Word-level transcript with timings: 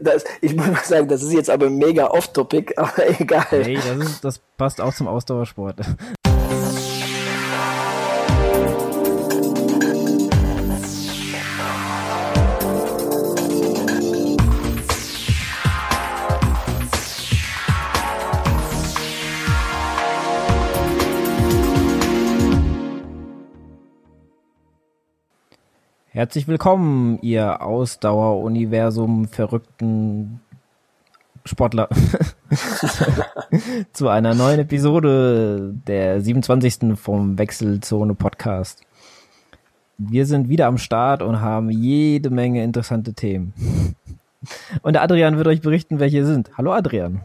das, 0.00 0.24
ich 0.40 0.54
muss 0.54 0.66
mal 0.66 0.84
sagen, 0.84 1.08
das 1.08 1.22
ist 1.22 1.32
jetzt 1.32 1.50
aber 1.50 1.70
mega 1.70 2.08
off-topic, 2.08 2.74
aber 2.76 3.08
egal. 3.20 3.46
Hey, 3.50 3.76
das, 3.76 4.08
ist, 4.08 4.24
das 4.24 4.40
passt 4.56 4.80
auch 4.80 4.94
zum 4.94 5.08
Ausdauersport. 5.08 5.76
Herzlich 26.18 26.48
willkommen, 26.48 27.20
ihr 27.22 27.62
Ausdauer-Universum 27.62 29.28
verrückten 29.28 30.40
Sportler, 31.44 31.88
zu 33.92 34.08
einer 34.08 34.34
neuen 34.34 34.58
Episode 34.58 35.72
der 35.86 36.20
27. 36.20 36.98
vom 36.98 37.38
Wechselzone 37.38 38.16
Podcast. 38.16 38.82
Wir 39.96 40.26
sind 40.26 40.48
wieder 40.48 40.66
am 40.66 40.76
Start 40.78 41.22
und 41.22 41.40
haben 41.40 41.70
jede 41.70 42.30
Menge 42.30 42.64
interessante 42.64 43.14
Themen. 43.14 43.54
Und 44.82 44.96
Adrian 44.96 45.36
wird 45.36 45.46
euch 45.46 45.60
berichten, 45.60 46.00
welche 46.00 46.26
sind. 46.26 46.50
Hallo 46.58 46.72
Adrian. 46.72 47.20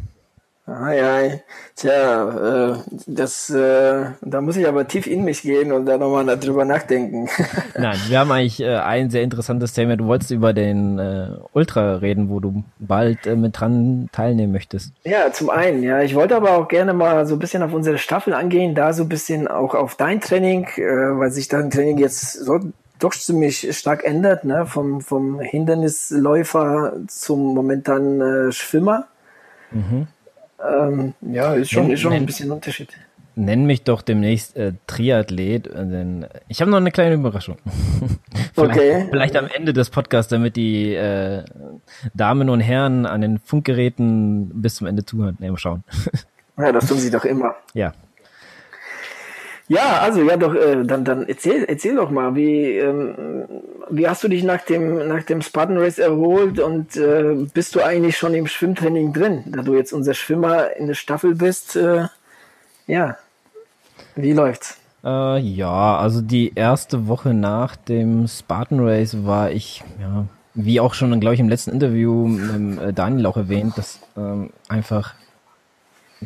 Ai, 0.66 1.04
ai. 1.04 1.44
Tja, 1.76 2.72
äh, 2.72 2.78
das, 3.06 3.50
äh, 3.50 4.06
da 4.22 4.40
muss 4.40 4.56
ich 4.56 4.66
aber 4.66 4.88
tief 4.88 5.08
in 5.08 5.26
mich 5.26 5.42
gehen 5.42 5.74
und 5.74 5.86
da 5.86 5.98
nochmal 5.98 6.26
darüber 6.26 6.64
nachdenken. 6.64 7.28
Nein, 7.78 7.98
wir 8.08 8.20
haben 8.20 8.32
eigentlich 8.32 8.62
äh, 8.62 8.78
ein 8.78 9.10
sehr 9.10 9.24
interessantes 9.24 9.74
Thema. 9.74 9.98
Du 9.98 10.06
wolltest 10.06 10.32
über 10.32 10.54
den 10.54 11.00
äh, 11.00 11.32
Ultra 11.52 11.96
reden, 11.96 12.30
wo 12.30 12.40
du 12.40 12.64
bald 12.80 13.28
äh, 13.28 13.36
mit 13.36 13.60
dran 13.60 14.08
teilnehmen 14.14 14.54
möchtest. 14.54 14.94
Ja, 15.04 15.34
zum 15.34 15.50
einen, 15.50 15.84
ja. 15.84 16.02
Ich 16.02 16.16
wollte 16.16 16.38
aber 16.38 16.52
auch 16.52 16.70
gerne 16.70 16.94
mal 16.94 17.26
so 17.26 17.36
ein 17.36 17.40
bisschen 17.40 17.62
auf 17.62 17.74
unsere 17.74 17.98
Staffel 17.98 18.34
angehen, 18.34 18.74
da 18.74 18.94
so 18.94 19.04
ein 19.04 19.10
bisschen 19.10 19.50
auch 19.50 19.76
auf 19.76 19.96
dein 19.96 20.22
Training, 20.22 20.68
äh, 20.78 20.82
weil 20.82 21.30
sich 21.32 21.50
dein 21.50 21.72
Training 21.72 21.98
jetzt 21.98 22.40
so 22.40 22.62
doch 23.00 23.12
ziemlich 23.12 23.78
stark 23.78 24.06
ändert, 24.06 24.46
ne? 24.46 24.66
vom, 24.66 25.02
vom 25.02 25.42
Hindernisläufer 25.42 26.94
zum 27.08 27.54
momentanen 27.54 28.22
äh, 28.22 28.52
Schwimmer. 28.54 29.08
Mhm. 29.72 30.08
Ähm, 30.64 31.14
ja, 31.22 31.54
ist 31.54 31.72
schon, 31.72 31.84
nenn, 31.84 31.94
ist 31.94 32.02
schon 32.02 32.12
nenn, 32.12 32.24
ein 32.24 32.26
bisschen 32.26 32.52
Unterschied. 32.52 32.90
Nenn 33.36 33.66
mich 33.66 33.84
doch 33.84 34.02
demnächst 34.02 34.56
äh, 34.56 34.74
Triathlet, 34.88 35.68
äh, 35.68 35.88
denn 35.88 36.28
ich 36.48 36.62
habe 36.62 36.70
noch 36.70 36.78
eine 36.78 36.92
kleine 36.92 37.16
Überraschung. 37.16 37.58
vielleicht, 38.54 38.80
okay. 38.80 39.08
Vielleicht 39.10 39.36
am 39.36 39.48
Ende 39.48 39.74
des 39.74 39.90
Podcasts, 39.90 40.30
damit 40.30 40.56
die 40.56 40.94
äh, 40.94 41.44
Damen 42.14 42.50
und 42.50 42.60
Herren 42.60 43.06
an 43.06 43.22
den 43.22 43.40
Funkgeräten 43.40 44.62
bis 44.62 44.76
zum 44.76 44.88
Ende 44.88 45.04
zuhören. 45.04 45.38
Ne, 45.40 45.50
mal 45.50 45.58
schauen. 45.58 45.84
ja, 46.58 46.72
das 46.72 46.88
tun 46.88 46.98
sie 47.00 47.12
doch 47.12 47.26
immer. 47.26 47.56
Ja. 47.74 47.94
Ja, 49.70 50.00
also 50.02 50.22
ja 50.24 50.36
doch, 50.36 50.54
äh, 50.54 50.84
dann, 50.84 51.06
dann 51.06 51.28
erzähl, 51.28 51.64
erzähl 51.64 51.96
doch 51.96 52.10
mal, 52.10 52.36
wie, 52.36 52.78
ähm, 52.78 53.16
wie 53.90 54.08
hast 54.08 54.24
du 54.24 54.28
dich 54.28 54.44
nach 54.44 54.62
dem, 54.62 55.08
nach 55.08 55.24
dem 55.24 55.42
Spartan 55.42 55.78
Race 55.78 56.00
erholt 56.00 56.60
und 56.60 56.98
äh, 56.98 57.36
bist 57.54 57.76
du 57.76 57.82
eigentlich 57.82 58.18
schon 58.18 58.34
im 58.34 58.48
Schwimmtraining 58.48 59.14
drin, 59.14 59.44
da 59.48 59.62
du 59.62 59.76
jetzt 59.76 59.94
unser 59.94 60.14
Schwimmer 60.14 60.76
in 60.76 60.88
der 60.88 60.96
Staffel 60.96 61.36
bist? 61.36 61.78
Äh, 61.78 62.08
ja, 62.88 63.18
wie 64.16 64.34
läuft's? 64.34 64.80
Äh, 65.04 65.40
ja, 65.40 65.98
also 65.98 66.22
die 66.22 66.52
erste 66.56 67.08
Woche 67.08 67.34
nach 67.34 67.78
dem 67.78 68.28
Spartan 68.28 68.82
Race 68.82 69.26
war 69.26 69.52
ich, 69.52 69.84
ja, 70.00 70.26
wie 70.56 70.82
auch 70.82 70.94
schon, 70.94 71.18
glaube 71.22 71.36
ich, 71.36 71.40
im 71.40 71.50
letzten 71.50 71.72
Interview 71.72 72.28
mit 72.28 72.82
äh, 72.82 72.94
Daniel 72.94 73.26
auch 73.28 73.38
erwähnt, 73.38 73.78
dass 73.78 74.00
ähm, 74.18 74.52
einfach 74.68 75.16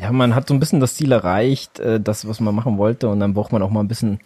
ja, 0.01 0.11
man 0.11 0.35
hat 0.35 0.47
so 0.47 0.53
ein 0.53 0.59
bisschen 0.59 0.79
das 0.79 0.95
Ziel 0.95 1.11
erreicht, 1.11 1.79
äh, 1.79 1.99
das, 1.99 2.27
was 2.27 2.39
man 2.39 2.55
machen 2.55 2.77
wollte, 2.77 3.09
und 3.09 3.19
dann 3.19 3.33
braucht 3.33 3.51
man 3.51 3.61
auch 3.61 3.69
mal 3.69 3.81
ein 3.81 3.87
bisschen, 3.87 4.19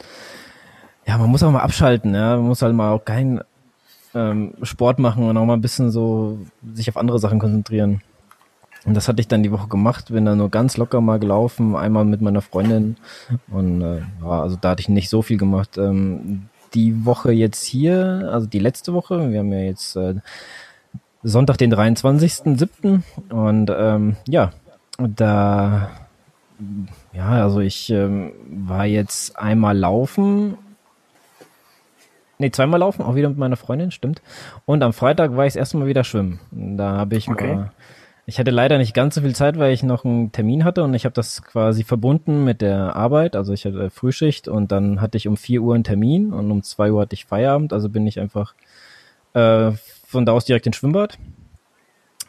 ja, 1.05 1.17
man 1.17 1.29
muss 1.29 1.43
auch 1.43 1.51
mal 1.51 1.61
abschalten, 1.61 2.13
ja, 2.13 2.37
man 2.37 2.47
muss 2.47 2.61
halt 2.61 2.75
mal 2.75 2.91
auch 2.91 3.05
keinen 3.05 3.41
ähm, 4.13 4.53
Sport 4.63 4.99
machen 4.99 5.27
und 5.27 5.37
auch 5.37 5.45
mal 5.45 5.53
ein 5.53 5.61
bisschen 5.61 5.91
so 5.91 6.39
sich 6.73 6.89
auf 6.89 6.97
andere 6.97 7.19
Sachen 7.19 7.39
konzentrieren. 7.39 8.01
Und 8.83 8.95
das 8.95 9.07
hatte 9.07 9.21
ich 9.21 9.27
dann 9.27 9.43
die 9.43 9.51
Woche 9.51 9.67
gemacht, 9.67 10.11
bin 10.11 10.25
dann 10.25 10.39
nur 10.39 10.49
ganz 10.49 10.75
locker 10.77 11.01
mal 11.01 11.19
gelaufen, 11.19 11.75
einmal 11.75 12.03
mit 12.03 12.21
meiner 12.21 12.41
Freundin 12.41 12.97
und 13.51 13.81
äh, 13.81 13.99
ja, 14.21 14.41
also 14.41 14.57
da 14.59 14.71
hatte 14.71 14.81
ich 14.81 14.89
nicht 14.89 15.09
so 15.09 15.21
viel 15.21 15.37
gemacht. 15.37 15.77
Ähm, 15.77 16.47
die 16.73 17.05
Woche 17.05 17.31
jetzt 17.31 17.63
hier, 17.63 18.29
also 18.31 18.47
die 18.47 18.59
letzte 18.59 18.93
Woche, 18.93 19.31
wir 19.31 19.39
haben 19.39 19.51
ja 19.51 19.59
jetzt 19.59 19.95
äh, 19.95 20.15
Sonntag 21.21 21.57
den 21.57 21.73
23.07. 21.73 23.01
und 23.29 23.71
ähm, 23.75 24.15
ja, 24.27 24.51
da, 24.97 25.90
ja, 27.13 27.29
also 27.29 27.59
ich 27.59 27.90
ähm, 27.90 28.34
war 28.47 28.85
jetzt 28.85 29.38
einmal 29.38 29.78
laufen. 29.78 30.57
Nee, 32.38 32.52
zweimal 32.52 32.79
laufen, 32.79 33.03
auch 33.03 33.16
wieder 33.16 33.29
mit 33.29 33.38
meiner 33.38 33.56
Freundin, 33.56 33.91
stimmt. 33.91 34.22
Und 34.66 34.81
am 34.84 34.94
Freitag 34.94 35.35
war 35.35 35.46
ich 35.46 35.53
das 35.53 35.59
erste 35.59 35.78
Mal 35.78 35.88
wieder 35.88 36.03
schwimmen. 36.03 36.40
Da 36.52 36.97
habe 36.97 37.16
ich 37.16 37.28
okay. 37.28 37.56
mal, 37.56 37.72
ich 38.25 38.40
hatte 38.40 38.52
leider 38.52 38.78
nicht 38.78 38.94
ganz 38.94 39.16
so 39.16 39.22
viel 39.22 39.35
Zeit, 39.35 39.59
weil 39.59 39.74
ich 39.74 39.84
noch 39.84 40.06
einen 40.06 40.31
Termin 40.31 40.63
hatte 40.63 40.84
und 40.84 40.94
ich 40.94 41.06
habe 41.06 41.13
das 41.13 41.44
quasi 41.44 41.84
verbunden 41.84 42.44
mit 42.44 42.62
der 42.62 42.96
Arbeit. 42.96 43.35
Also 43.35 43.53
ich 43.53 43.66
hatte 43.66 43.90
Frühschicht 43.90 44.47
und 44.47 44.72
dann 44.72 45.02
hatte 45.02 45.18
ich 45.18 45.28
um 45.28 45.38
vier 45.38 45.62
Uhr 45.62 45.75
einen 45.75 45.84
Termin 45.84 46.34
und 46.34 46.50
um 46.50 46.63
zwei 46.63 46.91
Uhr 46.91 47.02
hatte 47.02 47.13
ich 47.13 47.25
Feierabend. 47.25 47.73
Also 47.73 47.90
bin 47.90 48.08
ich 48.08 48.19
einfach 48.19 48.56
äh, 49.34 49.72
von 50.06 50.25
da 50.25 50.31
aus 50.31 50.46
direkt 50.46 50.66
ins 50.66 50.78
Schwimmbad 50.78 51.18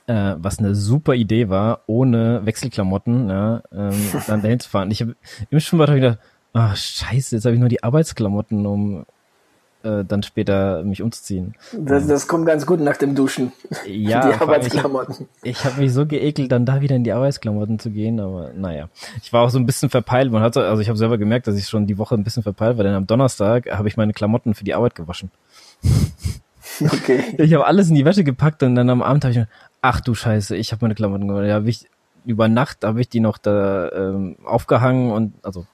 äh, 0.06 0.34
was 0.36 0.58
eine 0.58 0.74
super 0.74 1.14
Idee 1.14 1.48
war, 1.48 1.80
ohne 1.86 2.44
Wechselklamotten, 2.44 3.28
ja, 3.28 3.62
ähm, 3.72 3.92
dann 4.26 4.42
dahin 4.42 4.60
zu 4.60 4.68
fahren. 4.68 4.90
Ich 4.90 5.02
hab, 5.02 5.08
im 5.50 5.60
Schwimmbad 5.60 5.88
habe 5.88 5.98
ich 5.98 6.02
gedacht, 6.02 6.18
ah, 6.52 6.74
scheiße, 6.74 7.36
jetzt 7.36 7.44
habe 7.44 7.54
ich 7.54 7.60
nur 7.60 7.68
die 7.68 7.82
Arbeitsklamotten, 7.82 8.66
um 8.66 9.04
äh, 9.84 10.04
dann 10.04 10.22
später 10.22 10.82
mich 10.84 11.02
umzuziehen. 11.02 11.54
Das, 11.72 12.06
das 12.06 12.28
kommt 12.28 12.46
ganz 12.46 12.66
gut 12.66 12.80
nach 12.80 12.96
dem 12.96 13.14
Duschen. 13.14 13.52
Ja, 13.86 14.28
die 14.28 14.40
Arbeitsklamotten. 14.40 15.28
Ich, 15.42 15.50
ich 15.50 15.64
habe 15.64 15.80
mich 15.80 15.92
so 15.92 16.06
geekelt, 16.06 16.52
dann 16.52 16.66
da 16.66 16.80
wieder 16.80 16.96
in 16.96 17.04
die 17.04 17.12
Arbeitsklamotten 17.12 17.78
zu 17.78 17.90
gehen, 17.90 18.20
aber 18.20 18.52
naja. 18.54 18.88
Ich 19.22 19.32
war 19.32 19.42
auch 19.42 19.50
so 19.50 19.58
ein 19.58 19.66
bisschen 19.66 19.90
verpeilt. 19.90 20.30
Man 20.30 20.42
hat, 20.42 20.56
also 20.56 20.80
ich 20.80 20.88
habe 20.88 20.98
selber 20.98 21.18
gemerkt, 21.18 21.46
dass 21.46 21.56
ich 21.56 21.68
schon 21.68 21.86
die 21.86 21.98
Woche 21.98 22.14
ein 22.14 22.24
bisschen 22.24 22.42
verpeilt 22.42 22.76
war, 22.76 22.84
denn 22.84 22.94
am 22.94 23.06
Donnerstag 23.06 23.70
habe 23.70 23.88
ich 23.88 23.96
meine 23.96 24.12
Klamotten 24.12 24.54
für 24.54 24.64
die 24.64 24.74
Arbeit 24.74 24.94
gewaschen. 24.94 25.30
Okay. 26.80 27.34
Ich 27.38 27.52
habe 27.52 27.66
alles 27.66 27.88
in 27.88 27.96
die 27.96 28.04
Wäsche 28.04 28.24
gepackt 28.24 28.62
und 28.62 28.74
dann 28.76 28.88
am 28.88 29.02
Abend 29.02 29.24
habe 29.24 29.32
ich 29.32 29.38
mir, 29.38 29.48
ach 29.82 30.00
du 30.00 30.14
Scheiße, 30.14 30.56
ich 30.56 30.72
habe 30.72 30.84
meine 30.84 30.94
Klamotten 30.94 31.28
gemacht. 31.28 31.44
Ja, 31.44 31.62
ich 31.64 31.88
über 32.24 32.48
Nacht 32.48 32.84
habe 32.84 33.00
ich 33.00 33.08
die 33.08 33.20
noch 33.20 33.36
da 33.36 33.90
ähm, 33.90 34.36
aufgehangen 34.44 35.10
und 35.10 35.34
also 35.42 35.66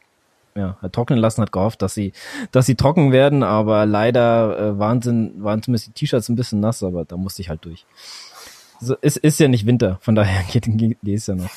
ja, 0.54 0.76
trocknen 0.90 1.20
lassen, 1.20 1.42
hat 1.42 1.52
gehofft, 1.52 1.82
dass 1.82 1.94
sie, 1.94 2.12
dass 2.50 2.66
sie 2.66 2.74
trocken 2.74 3.12
werden, 3.12 3.42
aber 3.44 3.86
leider 3.86 4.58
äh, 4.58 4.78
waren, 4.78 5.02
sind, 5.02 5.44
waren 5.44 5.62
zumindest 5.62 5.88
die 5.88 5.92
T-Shirts 5.92 6.28
ein 6.28 6.36
bisschen 6.36 6.58
nass, 6.58 6.82
aber 6.82 7.04
da 7.04 7.16
musste 7.16 7.42
ich 7.42 7.48
halt 7.48 7.64
durch. 7.64 7.86
So, 8.80 8.96
es 9.00 9.16
ist 9.16 9.38
ja 9.38 9.46
nicht 9.46 9.66
Winter, 9.66 9.98
von 10.00 10.16
daher 10.16 10.42
geht, 10.50 10.64
geht, 10.66 10.98
geht 11.00 11.18
es 11.18 11.26
ja 11.28 11.36
noch. 11.36 11.50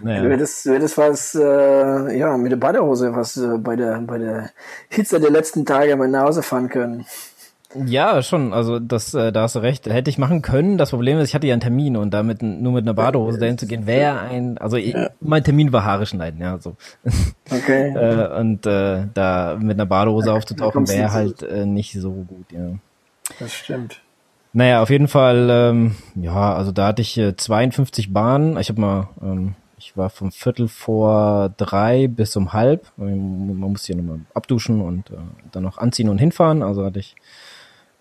Naja. 0.00 0.24
Wäre 0.24 0.36
das, 0.36 0.66
wäre 0.66 0.80
das 0.80 0.98
was, 0.98 1.34
äh, 1.34 2.18
ja, 2.18 2.36
mit 2.36 2.52
der 2.52 2.56
Badehose, 2.56 3.14
was 3.14 3.36
äh, 3.36 3.58
bei 3.58 3.76
der, 3.76 4.00
bei 4.00 4.18
der 4.18 4.50
Hitze 4.88 5.20
der 5.20 5.30
letzten 5.30 5.64
Tage 5.64 5.96
mal 5.96 6.08
nach 6.08 6.24
Hause 6.24 6.42
fahren 6.42 6.68
können. 6.68 7.06
Ja, 7.86 8.22
schon. 8.22 8.52
Also 8.52 8.78
das, 8.78 9.14
äh, 9.14 9.32
da 9.32 9.42
hast 9.42 9.54
du 9.54 9.60
recht. 9.60 9.86
Hätte 9.86 10.10
ich 10.10 10.18
machen 10.18 10.42
können. 10.42 10.78
Das 10.78 10.90
Problem 10.90 11.18
ist, 11.18 11.28
ich 11.28 11.34
hatte 11.34 11.46
ja 11.46 11.54
einen 11.54 11.60
Termin 11.60 11.96
und 11.96 12.12
damit 12.12 12.42
nur 12.42 12.72
mit 12.72 12.84
einer 12.84 12.94
Badehose 12.94 13.38
dahin 13.38 13.58
zu 13.58 13.66
gehen, 13.66 13.86
wäre 13.86 14.20
ein. 14.20 14.58
Also 14.58 14.76
ich, 14.76 14.94
ja. 14.94 15.10
mein 15.20 15.44
Termin 15.44 15.72
war 15.72 15.84
Haare 15.84 16.06
schneiden, 16.06 16.40
ja 16.40 16.58
so. 16.58 16.76
Okay. 17.50 17.90
äh, 17.90 18.40
und 18.40 18.64
äh, 18.66 19.06
da 19.12 19.58
mit 19.60 19.76
einer 19.76 19.86
Badehose 19.86 20.32
aufzutauchen 20.32 20.88
wäre 20.88 21.12
halt 21.12 21.42
äh, 21.42 21.66
nicht 21.66 21.92
so 21.92 22.12
gut, 22.12 22.50
ja. 22.50 22.78
Das 23.38 23.52
stimmt. 23.52 24.00
Naja, 24.54 24.82
auf 24.82 24.90
jeden 24.90 25.08
Fall. 25.08 25.48
Ähm, 25.50 25.96
ja, 26.14 26.54
also 26.54 26.72
da 26.72 26.88
hatte 26.88 27.02
ich 27.02 27.18
äh, 27.18 27.36
52 27.36 28.12
Bahnen. 28.12 28.56
Ich 28.58 28.68
habe 28.68 28.80
mal 28.80 29.08
ähm, 29.22 29.54
ich 29.84 29.96
war 29.96 30.10
vom 30.10 30.30
Viertel 30.30 30.68
vor 30.68 31.52
drei 31.56 32.06
bis 32.06 32.36
um 32.36 32.52
halb. 32.52 32.86
Man 32.96 33.56
muss 33.56 33.84
hier 33.84 33.96
nochmal 33.96 34.20
abduschen 34.32 34.80
und 34.80 35.10
äh, 35.10 35.16
dann 35.50 35.64
noch 35.64 35.76
anziehen 35.78 36.08
und 36.08 36.18
hinfahren. 36.18 36.62
Also 36.62 36.84
hatte 36.84 37.00
ich 37.00 37.16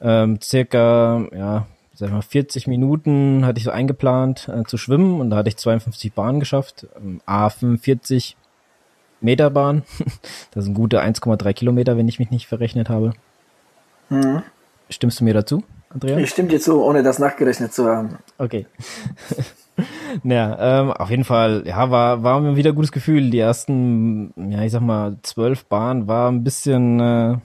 ähm, 0.01 0.39
circa, 0.41 1.27
ja, 1.33 1.67
sag 1.93 2.11
mal, 2.11 2.21
40 2.21 2.67
Minuten 2.67 3.45
hatte 3.45 3.59
ich 3.59 3.63
so 3.63 3.71
eingeplant 3.71 4.49
äh, 4.49 4.63
zu 4.63 4.77
schwimmen 4.77 5.19
und 5.21 5.29
da 5.29 5.37
hatte 5.37 5.49
ich 5.49 5.57
52 5.57 6.13
Bahnen 6.13 6.39
geschafft. 6.39 6.87
Ähm, 6.97 7.21
A45 7.27 8.35
Meter 9.21 9.49
Bahn. 9.51 9.83
das 10.51 10.65
sind 10.65 10.73
gute 10.73 11.01
1,3 11.01 11.53
Kilometer, 11.53 11.97
wenn 11.97 12.07
ich 12.07 12.19
mich 12.19 12.31
nicht 12.31 12.47
verrechnet 12.47 12.89
habe. 12.89 13.13
Mhm. 14.09 14.41
Stimmst 14.89 15.19
du 15.19 15.23
mir 15.23 15.33
dazu, 15.33 15.63
Andrea? 15.89 16.17
Ich 16.17 16.31
stimme 16.31 16.49
dir 16.49 16.59
zu, 16.59 16.83
ohne 16.83 17.03
das 17.03 17.19
nachgerechnet 17.19 17.73
zu 17.73 17.87
haben. 17.87 18.17
Okay. 18.37 18.65
naja, 20.23 20.81
ähm, 20.81 20.91
auf 20.91 21.09
jeden 21.09 21.23
Fall, 21.23 21.63
ja, 21.65 21.89
war, 21.91 22.23
war 22.23 22.41
mir 22.41 22.55
wieder 22.55 22.71
ein 22.71 22.75
gutes 22.75 22.91
Gefühl. 22.91 23.29
Die 23.29 23.39
ersten, 23.39 24.33
ja, 24.51 24.63
ich 24.63 24.71
sag 24.71 24.81
mal, 24.81 25.17
zwölf 25.21 25.65
Bahnen 25.65 26.07
war 26.07 26.29
ein 26.29 26.43
bisschen, 26.43 26.99
äh, 26.99 27.37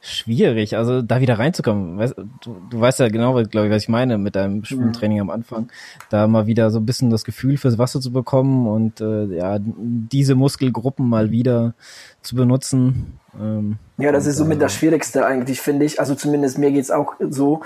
schwierig, 0.00 0.76
also 0.76 1.02
da 1.02 1.20
wieder 1.20 1.38
reinzukommen. 1.38 1.98
Weißt, 1.98 2.14
du, 2.16 2.56
du 2.70 2.80
weißt 2.80 3.00
ja 3.00 3.08
genau, 3.08 3.34
glaube 3.44 3.66
ich, 3.66 3.72
was 3.72 3.82
ich 3.82 3.88
meine 3.88 4.16
mit 4.18 4.34
deinem 4.34 4.64
Schwimmtraining 4.64 5.18
mhm. 5.18 5.22
am 5.22 5.30
Anfang. 5.30 5.68
Da 6.08 6.26
mal 6.26 6.46
wieder 6.46 6.70
so 6.70 6.78
ein 6.78 6.86
bisschen 6.86 7.10
das 7.10 7.24
Gefühl 7.24 7.58
fürs 7.58 7.78
Wasser 7.78 8.00
zu 8.00 8.12
bekommen 8.12 8.66
und 8.66 9.00
äh, 9.00 9.24
ja, 9.36 9.58
diese 9.60 10.34
Muskelgruppen 10.34 11.06
mal 11.06 11.30
wieder 11.30 11.74
zu 12.22 12.34
benutzen. 12.34 13.18
Ähm, 13.38 13.76
ja, 13.98 14.10
das 14.10 14.26
ist 14.26 14.38
somit 14.38 14.58
äh, 14.58 14.60
das 14.60 14.74
Schwierigste 14.74 15.26
eigentlich, 15.26 15.60
finde 15.60 15.84
ich. 15.84 16.00
Also 16.00 16.14
zumindest 16.14 16.58
mir 16.58 16.72
geht's 16.72 16.90
auch 16.90 17.14
so, 17.20 17.60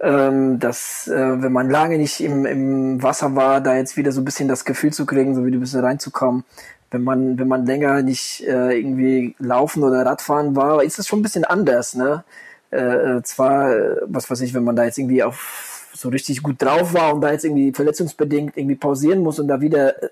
ähm, 0.00 0.58
dass 0.58 1.06
äh, 1.06 1.42
wenn 1.42 1.52
man 1.52 1.70
lange 1.70 1.98
nicht 1.98 2.20
im, 2.20 2.46
im 2.46 3.02
Wasser 3.02 3.36
war, 3.36 3.60
da 3.60 3.76
jetzt 3.76 3.96
wieder 3.96 4.10
so 4.10 4.20
ein 4.20 4.24
bisschen 4.24 4.48
das 4.48 4.64
Gefühl 4.64 4.92
zu 4.92 5.06
kriegen, 5.06 5.36
so 5.36 5.46
wie 5.46 5.52
du 5.52 5.58
ein 5.58 5.60
bisschen 5.60 5.84
reinzukommen 5.84 6.44
wenn 6.90 7.02
man, 7.02 7.38
wenn 7.38 7.48
man 7.48 7.66
länger 7.66 8.02
nicht 8.02 8.42
äh, 8.46 8.76
irgendwie 8.78 9.34
laufen 9.38 9.82
oder 9.82 10.04
Radfahren 10.04 10.56
war, 10.56 10.82
ist 10.82 10.98
das 10.98 11.06
schon 11.06 11.20
ein 11.20 11.22
bisschen 11.22 11.44
anders, 11.44 11.94
ne? 11.94 12.24
Äh, 12.70 13.16
äh 13.16 13.22
zwar, 13.22 13.70
was 14.06 14.30
weiß 14.30 14.40
ich, 14.42 14.54
wenn 14.54 14.64
man 14.64 14.76
da 14.76 14.84
jetzt 14.84 14.98
irgendwie 14.98 15.22
auf 15.22 15.88
so 15.92 16.08
richtig 16.08 16.42
gut 16.42 16.60
drauf 16.62 16.94
war 16.94 17.14
und 17.14 17.20
da 17.20 17.32
jetzt 17.32 17.44
irgendwie 17.44 17.72
verletzungsbedingt 17.72 18.56
irgendwie 18.56 18.76
pausieren 18.76 19.20
muss 19.20 19.38
und 19.38 19.48
da 19.48 19.60
wieder 19.60 20.02
äh, 20.02 20.08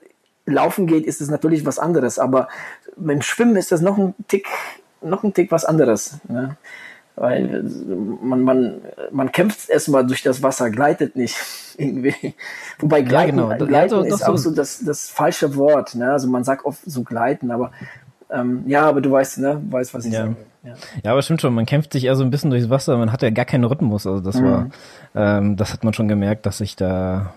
laufen 0.46 0.86
geht, 0.86 1.06
ist 1.06 1.20
es 1.20 1.30
natürlich 1.30 1.66
was 1.66 1.78
anderes. 1.78 2.18
Aber 2.18 2.48
beim 2.96 3.22
Schwimmen 3.22 3.56
ist 3.56 3.72
das 3.72 3.80
noch 3.80 3.98
ein 3.98 4.14
Tick, 4.28 4.46
noch 5.02 5.24
ein 5.24 5.34
Tick 5.34 5.50
was 5.50 5.64
anderes. 5.64 6.18
Ne? 6.28 6.56
Weil 7.20 7.64
man, 8.22 8.42
man, 8.42 8.80
man 9.10 9.32
kämpft 9.32 9.68
erstmal 9.68 10.06
durch 10.06 10.22
das 10.22 10.42
Wasser, 10.42 10.70
gleitet 10.70 11.16
nicht 11.16 11.36
irgendwie. 11.76 12.34
Wobei 12.78 13.02
gleiten, 13.02 13.38
ja, 13.38 13.48
genau. 13.54 13.66
gleiten 13.66 14.04
ja, 14.04 14.14
ist 14.14 14.22
auch 14.22 14.36
so 14.36 14.52
das, 14.52 14.84
das 14.84 15.08
falsche 15.08 15.56
Wort. 15.56 15.96
Ne? 15.96 16.12
Also 16.12 16.28
man 16.28 16.44
sagt 16.44 16.64
oft 16.64 16.80
so 16.86 17.02
gleiten, 17.02 17.50
aber 17.50 17.72
ähm, 18.30 18.62
ja, 18.66 18.82
aber 18.82 19.00
du 19.00 19.10
weißt, 19.10 19.38
ne, 19.38 19.60
weißt, 19.68 19.94
was 19.94 20.04
ich 20.04 20.12
ja. 20.12 20.26
sage. 20.26 20.36
Ja. 20.64 20.74
ja, 21.02 21.12
aber 21.12 21.22
stimmt 21.22 21.40
schon, 21.40 21.54
man 21.54 21.66
kämpft 21.66 21.92
sich 21.92 22.04
eher 22.04 22.16
so 22.16 22.24
ein 22.24 22.30
bisschen 22.30 22.50
durchs 22.50 22.68
Wasser, 22.68 22.96
man 22.98 23.10
hat 23.12 23.22
ja 23.22 23.30
gar 23.30 23.44
keinen 23.44 23.64
Rhythmus. 23.64 24.06
Also 24.06 24.20
das 24.20 24.40
mhm. 24.40 24.44
war, 24.44 24.70
ähm, 25.14 25.56
das 25.56 25.72
hat 25.72 25.82
man 25.82 25.94
schon 25.94 26.08
gemerkt, 26.08 26.46
dass 26.46 26.60
ich 26.60 26.76
da 26.76 27.32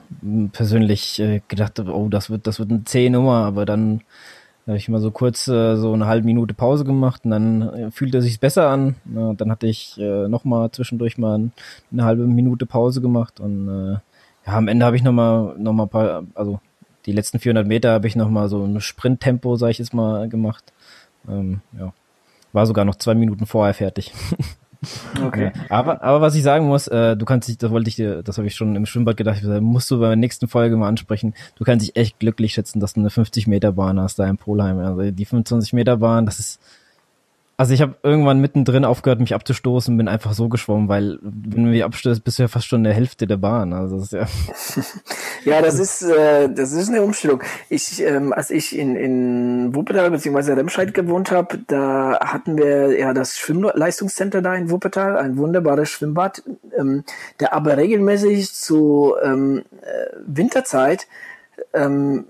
persönlich 0.51 1.19
äh, 1.19 1.41
gedacht 1.47 1.79
habe, 1.79 1.95
oh, 1.95 2.09
das 2.09 2.29
wird, 2.29 2.45
das 2.45 2.59
wird 2.59 2.69
eine 2.69 2.83
zähe 2.83 3.09
Nummer, 3.09 3.45
aber 3.45 3.65
dann 3.65 4.01
da 4.65 4.71
habe 4.71 4.77
ich 4.77 4.89
mal 4.89 5.01
so 5.01 5.11
kurz 5.11 5.47
äh, 5.47 5.75
so 5.75 5.93
eine 5.93 6.05
halbe 6.05 6.25
Minute 6.25 6.53
Pause 6.53 6.85
gemacht 6.85 7.25
und 7.25 7.31
dann 7.31 7.61
äh, 7.61 7.91
fühlte 7.91 8.19
er 8.19 8.21
sich 8.21 8.39
besser 8.39 8.69
an. 8.69 8.95
Ja, 9.13 9.33
dann 9.33 9.49
hatte 9.51 9.67
ich 9.67 9.97
äh, 9.99 10.27
nochmal 10.27 10.71
zwischendurch 10.71 11.17
mal 11.17 11.37
ein, 11.37 11.51
eine 11.91 12.03
halbe 12.03 12.27
Minute 12.27 12.65
Pause 12.65 13.01
gemacht 13.01 13.39
und 13.39 13.67
äh, 13.67 13.97
ja, 14.45 14.53
am 14.57 14.67
Ende 14.67 14.85
habe 14.85 14.95
ich 14.95 15.03
nochmal 15.03 15.55
noch 15.57 15.73
mal 15.73 15.87
paar, 15.87 16.23
also 16.35 16.59
die 17.05 17.11
letzten 17.11 17.39
400 17.39 17.67
Meter 17.67 17.91
habe 17.91 18.07
ich 18.07 18.15
nochmal 18.15 18.49
so 18.49 18.63
ein 18.63 18.79
Sprinttempo, 18.81 19.55
sage 19.55 19.71
ich 19.71 19.79
jetzt 19.79 19.93
mal, 19.93 20.29
gemacht. 20.29 20.71
Ähm, 21.27 21.61
ja, 21.77 21.93
war 22.53 22.65
sogar 22.65 22.85
noch 22.85 22.95
zwei 22.95 23.15
Minuten 23.15 23.45
vorher 23.45 23.73
fertig. 23.73 24.13
Okay. 25.23 25.51
aber, 25.69 26.01
aber 26.01 26.21
was 26.21 26.33
ich 26.35 26.43
sagen 26.43 26.65
muss, 26.65 26.87
äh, 26.87 27.15
du 27.15 27.25
kannst 27.25 27.47
dich, 27.47 27.57
das 27.57 27.69
wollte 27.69 27.89
ich 27.89 27.95
dir, 27.95 28.23
das 28.23 28.37
habe 28.37 28.47
ich 28.47 28.55
schon 28.55 28.75
im 28.75 28.85
Schwimmbad 28.85 29.15
gedacht, 29.17 29.43
musst 29.43 29.91
du 29.91 29.99
bei 29.99 30.07
der 30.07 30.15
nächsten 30.15 30.47
Folge 30.47 30.75
mal 30.75 30.87
ansprechen. 30.87 31.35
Du 31.55 31.63
kannst 31.63 31.85
dich 31.85 31.95
echt 31.95 32.19
glücklich 32.19 32.53
schätzen, 32.53 32.79
dass 32.79 32.93
du 32.93 33.01
eine 33.01 33.11
50 33.11 33.47
Meter 33.47 33.73
Bahn 33.73 33.99
hast 33.99 34.17
da 34.17 34.27
in 34.27 34.37
Polheim. 34.37 34.79
Also 34.79 35.11
die 35.11 35.25
25 35.25 35.73
Meter 35.73 35.97
Bahn, 35.97 36.25
das 36.25 36.39
ist, 36.39 36.59
also 37.61 37.75
ich 37.75 37.81
habe 37.83 37.93
irgendwann 38.01 38.39
mittendrin 38.39 38.85
aufgehört, 38.85 39.19
mich 39.19 39.35
abzustoßen, 39.35 39.95
bin 39.95 40.07
einfach 40.07 40.33
so 40.33 40.49
geschwommen, 40.49 40.89
weil 40.89 41.19
wenn 41.21 41.65
du 41.65 41.69
mich 41.69 41.83
abstößt, 41.83 42.23
bist 42.23 42.39
du 42.39 42.43
ja 42.43 42.47
fast 42.47 42.65
schon 42.65 42.83
der 42.83 42.95
Hälfte 42.95 43.27
der 43.27 43.37
Bahn. 43.37 43.71
Also 43.71 43.99
das 43.99 44.11
ist 44.11 44.13
ja. 44.13 44.25
ja, 45.45 45.61
das 45.61 45.77
ist 45.77 46.01
äh, 46.01 46.49
das 46.51 46.71
ist 46.71 46.89
eine 46.89 47.03
Umstellung. 47.03 47.43
Ich, 47.69 48.01
ähm, 48.01 48.33
als 48.33 48.49
ich 48.49 48.75
in, 48.75 48.95
in 48.95 49.75
Wuppertal 49.75 50.09
bzw. 50.09 50.53
Remscheid 50.53 50.95
gewohnt 50.95 51.29
habe, 51.29 51.59
da 51.67 52.17
hatten 52.19 52.57
wir 52.57 52.97
ja 52.99 53.13
das 53.13 53.37
Schwimmleistungscenter 53.37 54.41
da 54.41 54.55
in 54.55 54.71
Wuppertal, 54.71 55.15
ein 55.17 55.37
wunderbares 55.37 55.87
Schwimmbad, 55.87 56.41
ähm, 56.75 57.03
der 57.39 57.53
aber 57.53 57.77
regelmäßig 57.77 58.55
zu 58.55 59.13
ähm, 59.23 59.61
äh, 59.81 60.15
Winterzeit 60.25 61.05
ähm, 61.73 62.25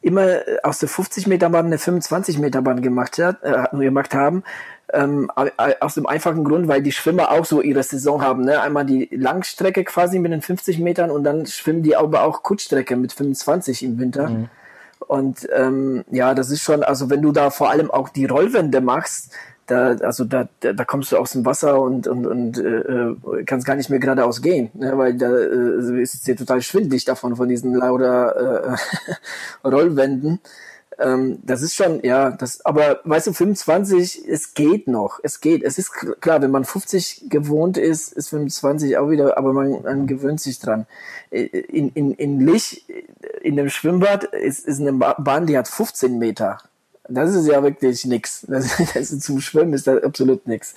immer 0.00 0.40
aus 0.62 0.78
der 0.78 0.88
50 0.88 1.26
Meter 1.26 1.50
Bahn 1.50 1.66
eine 1.66 1.78
25 1.78 2.38
Meter 2.38 2.62
Bahn 2.62 2.82
gemacht 2.82 3.18
hat, 3.18 3.42
äh, 3.42 3.76
gemacht 3.76 4.14
haben. 4.14 4.42
Ähm, 4.90 5.30
aus 5.80 5.94
dem 5.94 6.06
einfachen 6.06 6.44
Grund, 6.44 6.66
weil 6.66 6.80
die 6.80 6.92
Schwimmer 6.92 7.30
auch 7.30 7.44
so 7.44 7.60
ihre 7.60 7.82
Saison 7.82 8.22
haben. 8.22 8.44
Ne? 8.44 8.62
Einmal 8.62 8.86
die 8.86 9.08
Langstrecke 9.12 9.84
quasi 9.84 10.18
mit 10.18 10.32
den 10.32 10.40
50 10.40 10.78
Metern 10.78 11.10
und 11.10 11.24
dann 11.24 11.44
schwimmen 11.44 11.82
die 11.82 11.94
aber 11.94 12.22
auch 12.22 12.42
Kurzstrecke 12.42 12.96
mit 12.96 13.12
25 13.12 13.82
im 13.82 13.98
Winter. 13.98 14.30
Mhm. 14.30 14.48
Und 15.06 15.46
ähm, 15.54 16.04
ja, 16.10 16.34
das 16.34 16.50
ist 16.50 16.62
schon, 16.62 16.82
also 16.82 17.10
wenn 17.10 17.22
du 17.22 17.32
da 17.32 17.50
vor 17.50 17.70
allem 17.70 17.90
auch 17.90 18.08
die 18.08 18.24
Rollwände 18.24 18.80
machst, 18.80 19.32
da, 19.68 19.88
also 20.00 20.24
da, 20.24 20.48
da, 20.60 20.72
da 20.72 20.84
kommst 20.84 21.12
du 21.12 21.18
aus 21.18 21.32
dem 21.32 21.44
Wasser 21.44 21.80
und, 21.80 22.06
und, 22.06 22.26
und 22.26 22.58
äh, 22.58 22.78
äh 22.78 23.44
kannst 23.44 23.66
gar 23.66 23.76
nicht 23.76 23.90
mehr 23.90 23.98
geradeaus 23.98 24.42
gehen, 24.42 24.70
ne? 24.74 24.96
weil 24.96 25.14
da 25.16 25.30
äh, 25.30 26.02
ist 26.02 26.26
dir 26.26 26.36
total 26.36 26.62
schwindlig 26.62 27.04
davon, 27.04 27.36
von 27.36 27.48
diesen 27.48 27.74
lauter 27.74 28.76
äh, 29.64 29.66
Rollwänden. 29.68 30.40
Ähm, 30.98 31.38
das 31.44 31.62
ist 31.62 31.76
schon, 31.76 32.02
ja, 32.02 32.30
das, 32.30 32.64
aber 32.64 33.00
weißt 33.04 33.28
du, 33.28 33.32
25, 33.32 34.26
es 34.26 34.54
geht 34.54 34.88
noch, 34.88 35.20
es 35.22 35.40
geht. 35.40 35.62
Es 35.62 35.78
ist 35.78 35.92
klar, 36.20 36.42
wenn 36.42 36.50
man 36.50 36.64
50 36.64 37.26
gewohnt 37.28 37.76
ist, 37.76 38.12
ist 38.12 38.30
25 38.30 38.96
auch 38.96 39.08
wieder, 39.08 39.38
aber 39.38 39.52
man, 39.52 39.82
man 39.82 40.06
gewöhnt 40.06 40.40
sich 40.40 40.58
dran. 40.58 40.86
In, 41.30 41.90
in, 41.90 42.12
in 42.14 42.40
Lich, 42.40 42.84
in 43.42 43.56
dem 43.56 43.68
Schwimmbad, 43.68 44.24
ist, 44.24 44.66
ist 44.66 44.80
eine 44.80 44.92
Bahn, 44.92 45.46
die 45.46 45.56
hat 45.56 45.68
15 45.68 46.18
Meter. 46.18 46.58
Das 47.08 47.34
ist 47.34 47.46
ja 47.46 47.62
wirklich 47.62 48.04
nix. 48.04 48.46
Das, 48.50 48.76
das 48.94 49.18
zum 49.20 49.40
Schwimmen 49.40 49.72
ist 49.72 49.86
das 49.86 50.02
absolut 50.02 50.46
nix. 50.46 50.74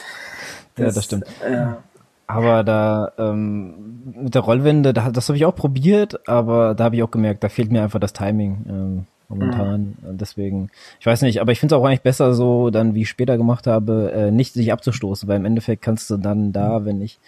Das, 0.75 0.85
ja, 0.85 0.91
das 0.91 1.05
stimmt. 1.05 1.25
Ja. 1.49 1.83
Aber 2.27 2.63
da 2.63 3.11
ähm, 3.17 4.03
mit 4.15 4.35
der 4.35 4.41
Rollwende, 4.41 4.93
da, 4.93 5.11
das 5.11 5.27
habe 5.27 5.37
ich 5.37 5.45
auch 5.45 5.55
probiert, 5.55 6.27
aber 6.29 6.75
da 6.75 6.85
habe 6.85 6.95
ich 6.95 7.03
auch 7.03 7.11
gemerkt, 7.11 7.43
da 7.43 7.49
fehlt 7.49 7.71
mir 7.71 7.83
einfach 7.83 7.99
das 7.99 8.13
Timing 8.13 8.65
ähm, 8.69 9.05
momentan. 9.27 9.97
Mhm. 10.01 10.17
Deswegen, 10.17 10.69
ich 10.99 11.05
weiß 11.05 11.23
nicht, 11.23 11.41
aber 11.41 11.51
ich 11.51 11.59
finde 11.59 11.75
es 11.75 11.81
auch 11.81 11.85
eigentlich 11.85 12.01
besser 12.01 12.33
so, 12.33 12.69
dann 12.69 12.95
wie 12.95 13.01
ich 13.01 13.09
später 13.09 13.37
gemacht 13.37 13.67
habe, 13.67 14.11
äh, 14.13 14.31
nicht 14.31 14.53
sich 14.53 14.71
abzustoßen, 14.71 15.27
weil 15.27 15.37
im 15.37 15.45
Endeffekt 15.45 15.81
kannst 15.81 16.09
du 16.09 16.15
dann 16.17 16.53
da, 16.53 16.79
mhm. 16.79 16.85
wenn 16.85 17.01
ich 17.01 17.19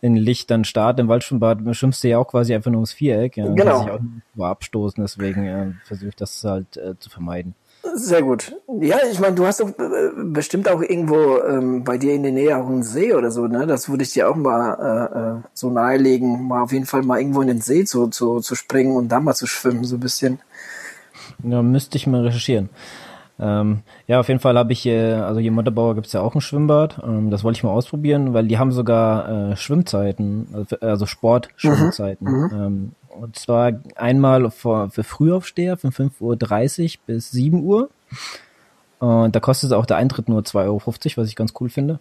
in 0.00 0.14
Licht 0.14 0.50
dann 0.50 0.64
starte 0.64 1.02
im 1.02 1.08
Waldschwimmbad, 1.08 1.58
schwimmst 1.74 2.04
du 2.04 2.08
ja 2.08 2.18
auch 2.18 2.28
quasi 2.28 2.54
einfach 2.54 2.70
nur 2.70 2.78
ums 2.78 2.92
Viereck. 2.92 3.36
Ja, 3.36 3.48
genau. 3.48 3.82
Sich 3.82 3.90
auch 4.38 4.44
abstoßen, 4.44 5.02
deswegen 5.02 5.46
äh, 5.46 5.72
versuche 5.84 6.10
ich 6.10 6.16
das 6.16 6.44
halt 6.44 6.76
äh, 6.76 6.96
zu 6.98 7.10
vermeiden. 7.10 7.54
Sehr 7.98 8.20
gut. 8.20 8.54
Ja, 8.80 8.98
ich 9.10 9.18
meine, 9.20 9.36
du 9.36 9.46
hast 9.46 9.60
doch 9.60 9.70
äh, 9.70 10.10
bestimmt 10.16 10.68
auch 10.68 10.82
irgendwo 10.82 11.38
ähm, 11.38 11.82
bei 11.82 11.96
dir 11.96 12.12
in 12.12 12.24
der 12.24 12.32
Nähe 12.32 12.54
auch 12.58 12.66
einen 12.66 12.82
See 12.82 13.14
oder 13.14 13.30
so, 13.30 13.46
ne? 13.46 13.66
Das 13.66 13.88
würde 13.88 14.02
ich 14.02 14.12
dir 14.12 14.28
auch 14.28 14.36
mal 14.36 14.74
äh, 14.74 15.18
äh, 15.18 15.48
so 15.54 15.70
nahelegen, 15.70 16.46
mal 16.46 16.62
auf 16.62 16.72
jeden 16.72 16.84
Fall 16.84 17.02
mal 17.02 17.18
irgendwo 17.18 17.40
in 17.40 17.48
den 17.48 17.62
See 17.62 17.86
zu, 17.86 18.08
zu, 18.08 18.40
zu 18.40 18.54
springen 18.54 18.94
und 18.94 19.08
da 19.08 19.18
mal 19.18 19.34
zu 19.34 19.46
schwimmen, 19.46 19.84
so 19.84 19.96
ein 19.96 20.00
bisschen. 20.00 20.40
Ja, 21.42 21.62
müsste 21.62 21.96
ich 21.96 22.06
mal 22.06 22.20
recherchieren. 22.20 22.68
Ähm, 23.38 23.80
ja, 24.06 24.20
auf 24.20 24.28
jeden 24.28 24.40
Fall 24.40 24.58
habe 24.58 24.74
ich 24.74 24.80
hier, 24.80 25.24
also 25.26 25.40
hier 25.40 25.48
in 25.48 25.54
Motterbauer 25.54 25.94
gibt 25.94 26.06
es 26.06 26.12
ja 26.12 26.20
auch 26.20 26.34
ein 26.34 26.42
Schwimmbad. 26.42 27.00
Ähm, 27.02 27.30
das 27.30 27.44
wollte 27.44 27.56
ich 27.56 27.64
mal 27.64 27.70
ausprobieren, 27.70 28.34
weil 28.34 28.46
die 28.46 28.58
haben 28.58 28.72
sogar 28.72 29.52
äh, 29.52 29.56
Schwimmzeiten, 29.56 30.48
also, 30.52 30.76
also 30.80 31.06
Sport-Schwimmzeiten. 31.06 32.28
Mhm. 32.28 32.40
mhm. 32.40 32.50
Ähm, 32.52 32.92
und 33.20 33.36
zwar 33.36 33.72
einmal 33.96 34.50
für, 34.50 34.90
für 34.90 35.04
Frühaufsteher 35.04 35.76
von 35.76 35.90
5.30 35.90 36.98
Uhr 36.98 37.00
bis 37.06 37.30
7 37.30 37.62
Uhr. 37.62 37.90
Und 38.98 39.36
da 39.36 39.40
kostet 39.40 39.72
auch 39.72 39.86
der 39.86 39.96
Eintritt 39.96 40.28
nur 40.28 40.42
2,50 40.42 40.64
Euro, 40.64 40.82
was 41.16 41.28
ich 41.28 41.36
ganz 41.36 41.52
cool 41.60 41.68
finde. 41.68 42.00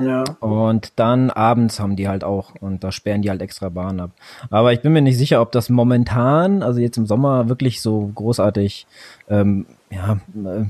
Ja. 0.00 0.22
Und 0.38 0.92
dann 0.96 1.30
abends 1.30 1.80
haben 1.80 1.96
die 1.96 2.08
halt 2.08 2.22
auch 2.22 2.54
und 2.60 2.84
da 2.84 2.92
sperren 2.92 3.22
die 3.22 3.30
halt 3.30 3.42
extra 3.42 3.68
Bahnen 3.68 3.98
ab. 3.98 4.10
Aber 4.48 4.72
ich 4.72 4.80
bin 4.80 4.92
mir 4.92 5.02
nicht 5.02 5.18
sicher, 5.18 5.40
ob 5.40 5.50
das 5.50 5.70
momentan, 5.70 6.62
also 6.62 6.78
jetzt 6.78 6.98
im 6.98 7.06
Sommer, 7.06 7.48
wirklich 7.48 7.80
so 7.80 8.10
großartig 8.14 8.86
ähm, 9.28 9.66
ja, 9.90 10.20
äh, 10.44 10.66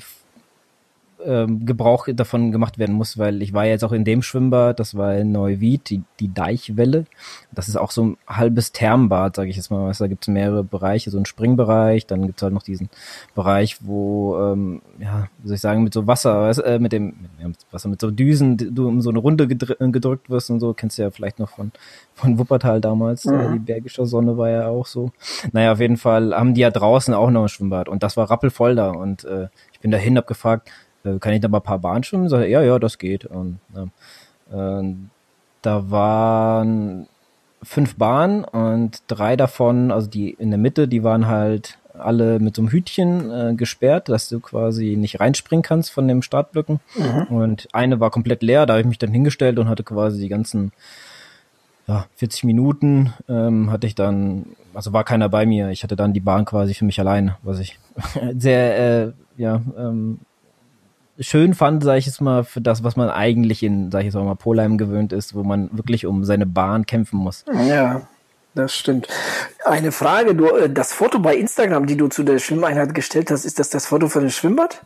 ähm, 1.25 1.67
Gebrauch 1.67 2.09
davon 2.13 2.53
gemacht 2.53 2.79
werden 2.79 2.95
muss, 2.95 3.19
weil 3.19 3.43
ich 3.43 3.53
war 3.53 3.67
jetzt 3.67 3.85
auch 3.85 3.93
in 3.93 4.05
dem 4.05 4.23
Schwimmbad, 4.23 4.79
das 4.79 4.97
war 4.97 5.15
in 5.17 5.33
Neuwied, 5.33 5.91
die, 5.91 6.03
die 6.21 6.33
Deichwelle. 6.33 7.05
Das 7.53 7.69
ist 7.69 7.77
auch 7.77 7.91
so 7.91 8.05
ein 8.05 8.17
halbes 8.27 8.73
Thermbad, 8.73 9.37
sage 9.37 9.51
ich 9.51 9.57
jetzt 9.57 9.71
mal. 9.71 9.87
Weißt, 9.87 10.01
da 10.01 10.07
gibt 10.07 10.25
es 10.25 10.29
mehrere 10.29 10.65
Bereiche, 10.65 11.11
so 11.11 11.19
ein 11.19 11.27
Springbereich, 11.27 12.07
dann 12.07 12.27
gibt 12.27 12.39
es 12.39 12.43
halt 12.43 12.55
noch 12.55 12.63
diesen 12.63 12.89
Bereich, 13.35 13.79
wo, 13.81 14.39
ähm, 14.39 14.83
ja, 14.99 15.29
wie 15.39 15.49
soll 15.49 15.55
ich 15.57 15.61
sagen, 15.61 15.83
mit 15.83 15.95
so 15.95 16.07
Wasser, 16.07 16.65
äh, 16.65 16.79
mit 16.79 16.93
dem 16.93 17.15
mit 17.43 17.57
Wasser, 17.71 17.89
mit 17.89 18.01
so 18.01 18.11
Düsen, 18.11 18.57
du 18.57 18.89
um 18.89 19.01
so 19.01 19.11
eine 19.11 19.19
Runde 19.19 19.49
gedrückt 19.49 20.31
wirst 20.31 20.51
und 20.51 20.61
so, 20.61 20.73
kennst 20.75 20.99
du 20.99 21.03
ja 21.03 21.11
vielleicht 21.11 21.39
noch 21.39 21.51
von, 21.51 21.73
von 22.15 22.39
Wuppertal 22.39 22.81
damals, 22.81 23.25
mhm. 23.25 23.41
äh, 23.41 23.53
die 23.55 23.59
Bergische 23.59 24.07
Sonne 24.07 24.37
war 24.37 24.51
ja 24.51 24.69
auch 24.69 24.87
so. 24.87 25.11
Naja, 25.53 25.73
auf 25.73 25.81
jeden 25.81 25.97
Fall 25.97 26.35
haben 26.35 26.55
die 26.55 26.61
ja 26.61 26.71
draußen 26.71 27.15
auch 27.15 27.31
noch 27.31 27.43
ein 27.43 27.49
Schwimmbad 27.49 27.89
und 27.89 28.03
das 28.03 28.17
war 28.17 28.31
rappelvoll 28.31 28.75
da 28.75 28.91
und 28.91 29.25
äh, 29.25 29.49
ich 29.73 29.81
bin 29.81 29.91
dahin, 29.91 30.17
hab 30.17 30.27
gefragt, 30.27 30.69
äh, 31.17 31.19
kann 31.19 31.33
ich 31.33 31.41
da 31.41 31.49
mal 31.49 31.59
ein 31.59 31.65
paar 31.65 31.79
Bahnen 31.79 32.05
schwimmen? 32.05 32.29
Sag, 32.29 32.49
ja, 32.49 32.63
ja, 32.63 32.79
das 32.79 32.99
geht. 32.99 33.25
Und, 33.25 33.59
äh, 33.75 34.83
da 35.63 35.91
waren 35.91 37.07
fünf 37.63 37.97
Bahnen 37.97 38.45
und 38.45 39.03
drei 39.09 39.37
davon, 39.37 39.91
also 39.91 40.09
die 40.09 40.31
in 40.31 40.51
der 40.51 40.59
Mitte, 40.59 40.89
die 40.89 41.03
waren 41.03 41.27
halt 41.27 41.79
alle 41.99 42.39
mit 42.39 42.55
so 42.55 42.63
einem 42.63 42.71
Hütchen 42.71 43.31
äh, 43.31 43.55
gesperrt, 43.55 44.09
dass 44.09 44.29
du 44.29 44.39
quasi 44.39 44.97
nicht 44.97 45.21
reinspringen 45.21 45.63
kannst 45.63 45.91
von 45.91 46.07
dem 46.07 46.23
Startblöcken. 46.23 46.81
Mhm. 46.95 47.37
Und 47.37 47.69
eine 47.73 47.99
war 47.99 48.11
komplett 48.11 48.43
leer, 48.43 48.67
da 48.67 48.75
habe 48.75 48.83
ich 48.83 48.87
mich 48.87 48.99
dann 48.99 49.11
hingestellt 49.11 49.59
und 49.59 49.69
hatte 49.69 49.83
quasi 49.83 50.21
die 50.21 50.29
ganzen 50.29 50.73
ja, 51.89 52.07
40 52.17 52.45
Minuten 52.45 53.15
ähm, 53.29 53.73
hatte 53.73 53.87
ich 53.87 53.95
dann, 53.95 54.47
also 54.75 54.93
war 54.93 55.05
keiner 55.05 55.29
bei 55.29 55.47
mir. 55.47 55.71
Ich 55.71 55.83
hatte 55.83 55.97
dann 55.97 56.13
die 56.13 56.21
Bahn 56.21 56.45
quasi 56.45 56.75
für 56.75 56.85
mich 56.85 57.01
allein, 57.01 57.35
was 57.43 57.59
ich 57.59 57.79
sehr 58.39 59.07
äh, 59.07 59.13
ja, 59.37 59.61
ähm, 59.77 60.21
schön 61.21 61.55
fand, 61.55 61.83
sage 61.83 61.99
ich 61.99 62.07
jetzt 62.07 62.21
mal, 62.21 62.45
für 62.45 62.61
das, 62.61 62.85
was 62.85 62.97
man 62.97 63.11
eigentlich 63.11 63.63
in, 63.63 63.91
sage 63.91 64.07
ich 64.07 64.15
jetzt 64.15 64.23
mal, 64.23 64.35
Polheim 64.35 64.79
gewöhnt 64.79 65.13
ist, 65.13 65.35
wo 65.35 65.43
man 65.43 65.69
wirklich 65.73 66.07
um 66.07 66.25
seine 66.25 66.47
Bahn 66.47 66.87
kämpfen 66.87 67.19
muss. 67.19 67.45
Ja, 67.69 68.03
das 68.55 68.75
stimmt. 68.75 69.09
Eine 69.65 69.93
Frage, 69.93 70.35
du, 70.35 70.47
äh, 70.47 70.71
das 70.71 70.93
Foto 70.93 71.19
bei 71.19 71.37
Instagram, 71.37 71.87
die 71.87 71.97
du 71.97 72.09
zu 72.09 72.23
der 72.23 72.39
Schwimmeinheit 72.39 72.95
gestellt 72.95 73.31
hast, 73.31 73.45
ist 73.45 73.59
das 73.59 73.71
das 73.71 73.87
Foto 73.87 74.09
von 74.09 74.23
dem 74.23 74.31
Schwimmbad? 74.31 74.83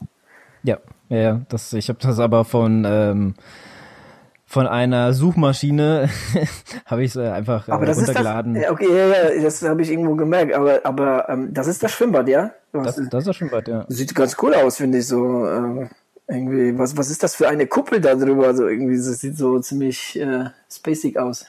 Ja, 0.62 0.78
ja, 1.08 1.40
das, 1.48 1.72
ich 1.72 1.88
habe 1.88 1.98
das 2.00 2.18
aber 2.18 2.44
von 2.44 2.84
ähm, 2.86 3.34
von 4.52 4.66
einer 4.66 5.14
Suchmaschine 5.14 6.10
habe 6.84 7.02
ich 7.02 7.12
es 7.12 7.16
einfach 7.16 7.68
äh, 7.68 7.72
aber 7.72 7.86
das 7.86 7.96
runtergeladen. 7.96 8.54
Ist 8.54 8.64
das, 8.64 8.70
okay, 8.70 8.94
ja, 8.94 9.32
ja, 9.32 9.42
das 9.42 9.62
habe 9.62 9.80
ich 9.80 9.90
irgendwo 9.90 10.14
gemerkt. 10.14 10.52
Aber, 10.52 10.80
aber 10.84 11.26
ähm, 11.30 11.54
das 11.54 11.68
ist 11.68 11.82
das 11.82 11.90
Schwimmbad, 11.92 12.28
ja? 12.28 12.50
Das, 12.70 12.96
das 12.96 12.98
ist 12.98 13.28
das 13.28 13.36
Schwimmbad, 13.36 13.66
ja. 13.66 13.86
Sieht 13.88 14.14
ganz 14.14 14.36
cool 14.42 14.52
aus, 14.52 14.76
finde 14.76 14.98
ich 14.98 15.06
so. 15.06 15.46
Äh, 15.46 15.88
irgendwie, 16.32 16.78
was, 16.78 16.96
was 16.96 17.10
ist 17.10 17.22
das 17.22 17.34
für 17.34 17.48
eine 17.48 17.66
Kuppel 17.66 18.00
da 18.00 18.14
drüber? 18.14 18.46
Also 18.46 18.66
irgendwie, 18.66 18.96
das 18.96 19.20
sieht 19.20 19.36
so 19.36 19.58
ziemlich 19.60 20.18
äh, 20.18 20.46
spacig 20.70 21.18
aus. 21.18 21.46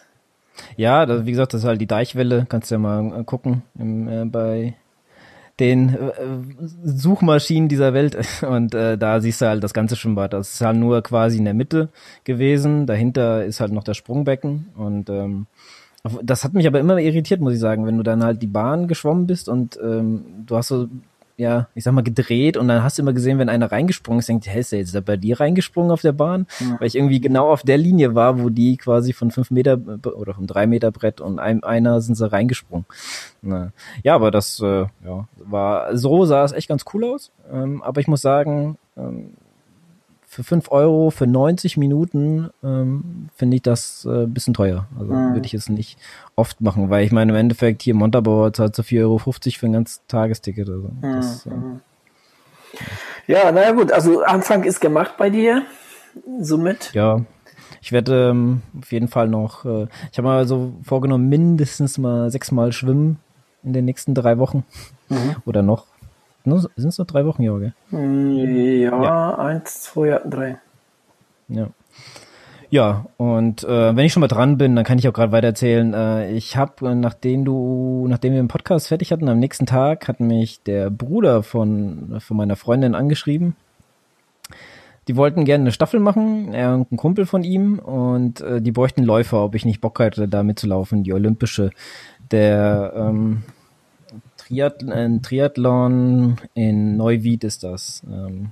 Ja, 0.77 1.05
das, 1.05 1.25
wie 1.25 1.31
gesagt, 1.31 1.53
das 1.53 1.61
ist 1.61 1.67
halt 1.67 1.81
die 1.81 1.87
Deichwelle. 1.87 2.45
Kannst 2.47 2.69
du 2.69 2.75
ja 2.75 2.79
mal 2.79 3.21
äh, 3.21 3.23
gucken 3.23 3.63
im, 3.77 4.07
äh, 4.07 4.25
bei 4.25 4.75
den 5.59 5.89
äh, 5.89 6.11
Suchmaschinen 6.83 7.69
dieser 7.69 7.93
Welt 7.93 8.17
und 8.41 8.73
äh, 8.73 8.97
da 8.97 9.19
siehst 9.21 9.41
du 9.41 9.47
halt 9.47 9.63
das 9.63 9.73
ganze 9.73 9.95
Schwimmbad. 9.95 10.33
Das 10.33 10.53
ist 10.53 10.61
halt 10.61 10.77
nur 10.77 11.01
quasi 11.01 11.37
in 11.37 11.45
der 11.45 11.53
Mitte 11.53 11.89
gewesen. 12.23 12.85
Dahinter 12.85 13.45
ist 13.45 13.59
halt 13.59 13.71
noch 13.71 13.83
das 13.83 13.97
Sprungbecken 13.97 14.69
und 14.75 15.09
ähm, 15.09 15.47
das 16.21 16.43
hat 16.43 16.53
mich 16.53 16.67
aber 16.67 16.81
immer 16.81 16.97
irritiert, 16.97 17.39
muss 17.39 17.53
ich 17.53 17.59
sagen, 17.59 17.85
wenn 17.85 17.95
du 17.95 18.03
dann 18.03 18.23
halt 18.23 18.41
die 18.41 18.47
Bahn 18.47 18.89
geschwommen 18.89 19.25
bist 19.25 19.47
und 19.47 19.79
ähm, 19.81 20.25
du 20.45 20.57
hast 20.57 20.67
so 20.67 20.89
ja, 21.43 21.67
ich 21.75 21.83
sag 21.83 21.93
mal, 21.93 22.03
gedreht 22.03 22.55
und 22.55 22.69
dann 22.69 22.83
hast 22.83 22.97
du 22.97 23.01
immer 23.01 23.11
gesehen, 23.11 23.37
wenn 23.37 23.49
einer 23.49 23.71
reingesprungen 23.71 24.19
ist, 24.19 24.29
denkt, 24.29 24.47
hey, 24.47 24.61
ist 24.61 24.71
der 24.71 24.79
jetzt 24.79 24.95
da 24.95 25.01
bei 25.01 25.17
dir 25.17 25.39
reingesprungen 25.41 25.91
auf 25.91 26.01
der 26.01 26.13
Bahn? 26.13 26.47
Ja. 26.59 26.77
Weil 26.79 26.87
ich 26.87 26.95
irgendwie 26.95 27.19
genau 27.19 27.49
auf 27.51 27.63
der 27.63 27.77
Linie 27.77 28.15
war, 28.15 28.41
wo 28.41 28.49
die 28.49 28.77
quasi 28.77 29.11
von 29.11 29.29
fünf 29.29 29.51
Meter 29.51 29.77
oder 30.15 30.33
vom 30.33 30.47
drei 30.47 30.65
Meter 30.67 30.91
Brett 30.91 31.19
und 31.19 31.39
ein, 31.39 31.63
einer 31.63 31.99
sind 31.99 32.15
sie 32.15 32.31
reingesprungen. 32.31 32.85
Na. 33.41 33.73
Ja, 34.03 34.15
aber 34.15 34.31
das 34.31 34.61
äh, 34.61 34.85
ja, 35.05 35.27
war, 35.35 35.97
so 35.97 36.23
sah 36.23 36.45
es 36.45 36.53
echt 36.53 36.69
ganz 36.69 36.85
cool 36.93 37.03
aus. 37.03 37.31
Ähm, 37.51 37.83
aber 37.83 37.99
ich 37.99 38.07
muss 38.07 38.21
sagen, 38.21 38.77
ähm, 38.95 39.31
für 40.33 40.43
5 40.43 40.71
Euro 40.71 41.11
für 41.11 41.27
90 41.27 41.77
Minuten 41.77 42.49
ähm, 42.63 43.29
finde 43.35 43.55
ich 43.55 43.61
das 43.61 44.05
äh, 44.05 44.25
bisschen 44.25 44.55
teuer. 44.55 44.87
Also 44.99 45.13
mhm. 45.13 45.33
würde 45.35 45.45
ich 45.45 45.53
es 45.53 45.69
nicht 45.69 45.99
oft 46.35 46.59
machen, 46.59 46.89
weil 46.89 47.05
ich 47.05 47.11
meine, 47.11 47.31
im 47.31 47.37
Endeffekt 47.37 47.83
hier 47.83 47.93
Montabaur 47.93 48.51
zahlt 48.51 48.75
so 48.75 48.81
4,50 48.81 49.01
Euro 49.01 49.19
für 49.19 49.65
ein 49.67 49.73
ganz 49.73 50.01
Tagesticket. 50.07 50.69
Also 50.69 50.89
das, 51.01 51.45
mhm. 51.45 51.81
äh, 53.27 53.31
ja, 53.31 53.51
naja 53.51 53.71
gut, 53.71 53.91
also 53.91 54.23
Anfang 54.23 54.63
ist 54.63 54.81
gemacht 54.81 55.13
bei 55.17 55.29
dir, 55.29 55.63
somit. 56.39 56.91
Ja, 56.93 57.21
ich 57.81 57.91
werde 57.91 58.29
ähm, 58.31 58.63
auf 58.81 58.91
jeden 58.91 59.09
Fall 59.09 59.27
noch, 59.27 59.65
äh, 59.65 59.87
ich 60.11 60.17
habe 60.17 60.27
mal 60.27 60.47
so 60.47 60.73
vorgenommen, 60.83 61.29
mindestens 61.29 61.99
mal 61.99 62.31
sechsmal 62.31 62.71
schwimmen 62.71 63.19
in 63.63 63.73
den 63.73 63.85
nächsten 63.85 64.15
drei 64.15 64.39
Wochen 64.39 64.65
mhm. 65.09 65.35
oder 65.45 65.61
noch. 65.61 65.85
Sind 66.45 66.89
es 66.89 66.97
nur 66.97 67.07
drei 67.07 67.25
Wochen, 67.25 67.43
Jorge? 67.43 67.73
Ja, 67.91 69.03
ja, 69.03 69.35
eins, 69.37 69.83
zwei, 69.83 70.07
ja, 70.07 70.19
drei. 70.19 70.57
Ja. 71.47 71.69
Ja, 72.69 73.05
und 73.17 73.63
äh, 73.63 73.95
wenn 73.95 74.03
ich 74.03 74.13
schon 74.13 74.21
mal 74.21 74.27
dran 74.27 74.57
bin, 74.57 74.75
dann 74.75 74.83
kann 74.83 74.97
ich 74.97 75.07
auch 75.07 75.13
gerade 75.13 75.31
weiter 75.31 75.45
erzählen. 75.45 75.93
Äh, 75.93 76.31
ich 76.31 76.57
habe, 76.57 76.89
äh, 76.89 76.95
nachdem 76.95 77.45
du, 77.45 78.07
nachdem 78.09 78.33
wir 78.33 78.41
den 78.41 78.47
Podcast 78.47 78.87
fertig 78.87 79.11
hatten, 79.11 79.29
am 79.29 79.37
nächsten 79.37 79.67
Tag 79.67 80.07
hat 80.07 80.19
mich 80.19 80.63
der 80.63 80.89
Bruder 80.89 81.43
von, 81.43 82.15
von 82.19 82.35
meiner 82.35 82.55
Freundin 82.55 82.95
angeschrieben. 82.95 83.55
Die 85.07 85.15
wollten 85.15 85.45
gerne 85.45 85.65
eine 85.65 85.71
Staffel 85.71 85.99
machen, 85.99 86.53
er 86.55 86.73
und 86.73 86.91
ein 86.91 86.97
Kumpel 86.97 87.27
von 87.27 87.43
ihm, 87.43 87.77
und 87.77 88.41
äh, 88.41 88.59
die 88.59 88.71
bräuchten 88.71 89.03
Läufer, 89.03 89.43
ob 89.43 89.53
ich 89.53 89.65
nicht 89.65 89.79
Bock 89.79 89.99
hatte, 89.99 90.27
da 90.27 90.41
mitzulaufen, 90.41 91.03
die 91.03 91.13
olympische. 91.13 91.69
Der 92.31 92.93
ähm, 92.95 93.43
Triathlon, 94.47 94.91
ein 94.91 95.21
Triathlon 95.21 96.37
in 96.53 96.97
Neuwied 96.97 97.43
ist 97.43 97.63
das. 97.63 98.01
Ähm, 98.11 98.51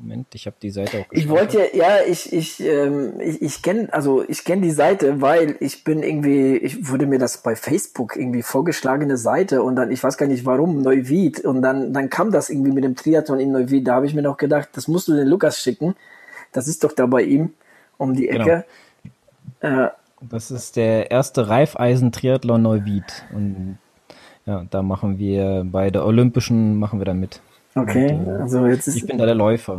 Moment, 0.00 0.28
ich 0.34 0.46
habe 0.46 0.56
die 0.62 0.70
Seite 0.70 1.00
auch. 1.00 1.06
Ich 1.10 1.28
wollte 1.28 1.58
ja, 1.58 1.64
ja, 1.74 1.96
ich 2.06 2.32
ich 2.32 2.60
ähm, 2.60 3.20
ich, 3.20 3.42
ich 3.42 3.62
kenne 3.62 3.92
also 3.92 4.24
ich 4.26 4.44
kenne 4.44 4.62
die 4.62 4.70
Seite, 4.70 5.20
weil 5.20 5.56
ich 5.60 5.84
bin 5.84 6.02
irgendwie, 6.02 6.56
ich 6.56 6.88
wurde 6.88 7.06
mir 7.06 7.18
das 7.18 7.38
bei 7.38 7.54
Facebook 7.54 8.16
irgendwie 8.16 8.42
vorgeschlagene 8.42 9.18
Seite 9.18 9.62
und 9.62 9.76
dann 9.76 9.90
ich 9.90 10.02
weiß 10.02 10.16
gar 10.16 10.26
nicht 10.26 10.46
warum 10.46 10.80
Neuwied 10.80 11.44
und 11.44 11.60
dann 11.60 11.92
dann 11.92 12.08
kam 12.08 12.30
das 12.30 12.48
irgendwie 12.48 12.72
mit 12.72 12.84
dem 12.84 12.96
Triathlon 12.96 13.40
in 13.40 13.52
Neuwied. 13.52 13.86
Da 13.86 13.96
habe 13.96 14.06
ich 14.06 14.14
mir 14.14 14.22
noch 14.22 14.38
gedacht, 14.38 14.70
das 14.72 14.88
musst 14.88 15.08
du 15.08 15.14
den 15.14 15.26
Lukas 15.26 15.60
schicken. 15.60 15.94
Das 16.52 16.66
ist 16.66 16.82
doch 16.82 16.92
da 16.92 17.06
bei 17.06 17.22
ihm 17.22 17.52
um 17.98 18.14
die 18.14 18.28
Ecke. 18.28 18.64
Genau. 19.60 19.84
Äh, 19.84 19.90
das 20.22 20.50
ist 20.50 20.76
der 20.76 21.10
erste 21.10 21.48
Reifeisen-Triathlon 21.48 22.62
Neuwied. 22.62 23.24
Und 23.34 23.78
ja, 24.46 24.64
da 24.70 24.82
machen 24.82 25.18
wir 25.18 25.64
bei 25.64 25.90
der 25.90 26.04
Olympischen 26.04 26.78
machen 26.78 26.98
wir 26.98 27.04
da 27.04 27.14
mit. 27.14 27.40
Okay, 27.74 28.12
und, 28.12 28.26
äh, 28.26 28.30
also 28.30 28.66
jetzt 28.66 28.88
ist 28.88 28.96
ich 28.96 29.06
bin 29.06 29.18
da 29.18 29.26
der 29.26 29.34
Läufer 29.34 29.78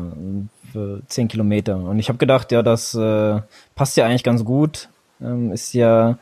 für 0.71 1.01
10 1.07 1.27
Kilometer 1.27 1.75
und 1.77 1.99
ich 1.99 2.07
habe 2.09 2.17
gedacht, 2.17 2.51
ja, 2.51 2.63
das 2.63 2.95
äh, 2.95 3.41
passt 3.75 3.97
ja 3.97 4.05
eigentlich 4.05 4.23
ganz 4.23 4.45
gut. 4.45 4.89
Ähm, 5.21 5.51
ist 5.51 5.73
ja, 5.73 6.17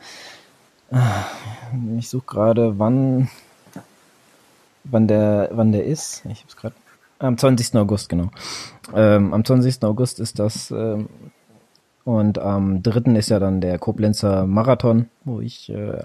äh, 0.90 0.96
ich 1.98 2.08
suche 2.08 2.26
gerade, 2.26 2.78
wann, 2.78 3.28
wann 4.84 5.06
der, 5.06 5.50
wann 5.52 5.72
der 5.72 5.84
ist. 5.84 6.24
Ich 6.26 6.40
habe 6.40 6.48
es 6.48 6.56
gerade. 6.56 6.74
Am 7.18 7.36
20. 7.36 7.76
August, 7.76 8.08
genau. 8.08 8.30
Ähm, 8.94 9.32
am 9.34 9.44
20. 9.44 9.84
August 9.84 10.20
ist 10.20 10.38
das 10.38 10.70
ähm, 10.70 11.08
und 12.04 12.38
am 12.38 12.82
3. 12.82 13.12
ist 13.12 13.28
ja 13.28 13.38
dann 13.38 13.60
der 13.60 13.78
Koblenzer 13.78 14.46
Marathon, 14.46 15.08
wo 15.24 15.40
ich 15.40 15.70
äh, 15.70 16.02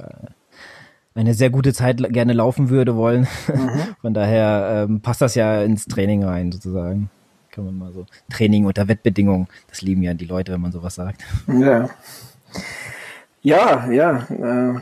eine 1.16 1.34
sehr 1.34 1.50
gute 1.50 1.74
Zeit 1.74 1.98
gerne 2.14 2.34
laufen 2.34 2.70
würde 2.70 2.96
wollen. 2.96 3.28
Mhm. 3.48 3.96
Von 4.02 4.14
daher 4.14 4.86
ähm, 4.88 5.02
passt 5.02 5.22
das 5.22 5.36
ja 5.36 5.62
ins 5.64 5.86
Training 5.86 6.24
rein, 6.24 6.52
sozusagen. 6.52 7.10
Kann 7.52 7.66
man 7.66 7.78
mal 7.78 7.94
so. 7.94 8.06
Training 8.30 8.66
unter 8.66 8.88
Wettbedingungen. 8.90 9.48
Das 9.70 9.82
lieben 9.82 10.04
ja 10.04 10.14
die 10.14 10.26
Leute, 10.26 10.52
wenn 10.52 10.62
man 10.62 10.74
sowas 10.74 10.96
sagt. 10.96 11.24
Ja. 11.48 11.90
Ja, 13.42 13.90
ja. 13.90 14.18
Äh, 14.30 14.82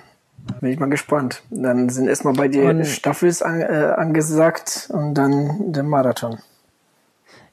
bin 0.60 0.72
ich 0.72 0.80
mal 0.80 0.90
gespannt. 0.90 1.44
Dann 1.52 1.90
sind 1.90 2.08
erstmal 2.08 2.34
bei 2.34 2.48
dir 2.48 2.66
und, 2.66 2.86
Staffels 2.86 3.44
an, 3.44 3.62
äh, 3.62 3.94
angesagt 3.96 4.90
und 4.92 5.14
dann 5.14 5.72
der 5.72 5.84
Marathon. 5.84 6.40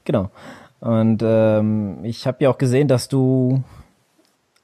Genau. 0.05 0.31
Und 0.79 1.21
ähm, 1.23 1.99
ich 2.03 2.25
habe 2.25 2.43
ja 2.43 2.49
auch 2.49 2.57
gesehen, 2.57 2.87
dass 2.87 3.07
du 3.07 3.63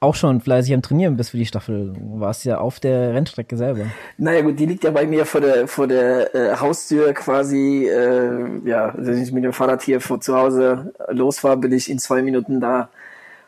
auch 0.00 0.14
schon 0.14 0.40
fleißig 0.40 0.74
am 0.74 0.82
Trainieren 0.82 1.16
bist 1.16 1.30
für 1.30 1.36
die 1.36 1.46
Staffel. 1.46 1.94
Warst 1.98 2.44
ja 2.44 2.58
auf 2.58 2.78
der 2.78 3.14
Rennstrecke 3.14 3.56
selber. 3.56 3.86
Naja 4.16 4.42
gut, 4.42 4.58
die 4.58 4.66
liegt 4.66 4.84
ja 4.84 4.90
bei 4.90 5.06
mir 5.06 5.26
vor 5.26 5.40
der 5.40 5.66
vor 5.66 5.88
der 5.88 6.34
äh, 6.34 6.56
Haustür 6.56 7.12
quasi. 7.14 7.86
Äh, 7.86 8.68
ja, 8.68 8.94
wenn 8.96 9.20
ich 9.20 9.32
mit 9.32 9.44
dem 9.44 9.52
Fahrrad 9.52 9.82
hier 9.82 10.00
vor 10.00 10.20
zu 10.20 10.36
Hause 10.36 10.92
losfahre, 11.08 11.56
bin 11.56 11.72
ich 11.72 11.90
in 11.90 11.98
zwei 11.98 12.22
Minuten 12.22 12.60
da. 12.60 12.90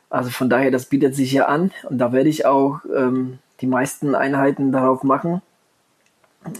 Also 0.09 0.30
von 0.30 0.50
daher, 0.50 0.73
das 0.73 0.87
bietet 0.87 1.14
sich 1.14 1.33
ja 1.33 1.47
an 1.47 1.71
und 1.88 1.99
da 1.99 2.12
werde 2.12 2.28
ich 2.28 2.45
auch 2.45 2.80
ähm, 2.95 3.38
die 3.61 3.69
meisten 3.69 4.16
Einheiten 4.16 4.73
darauf 4.73 5.04
machen. 5.04 5.42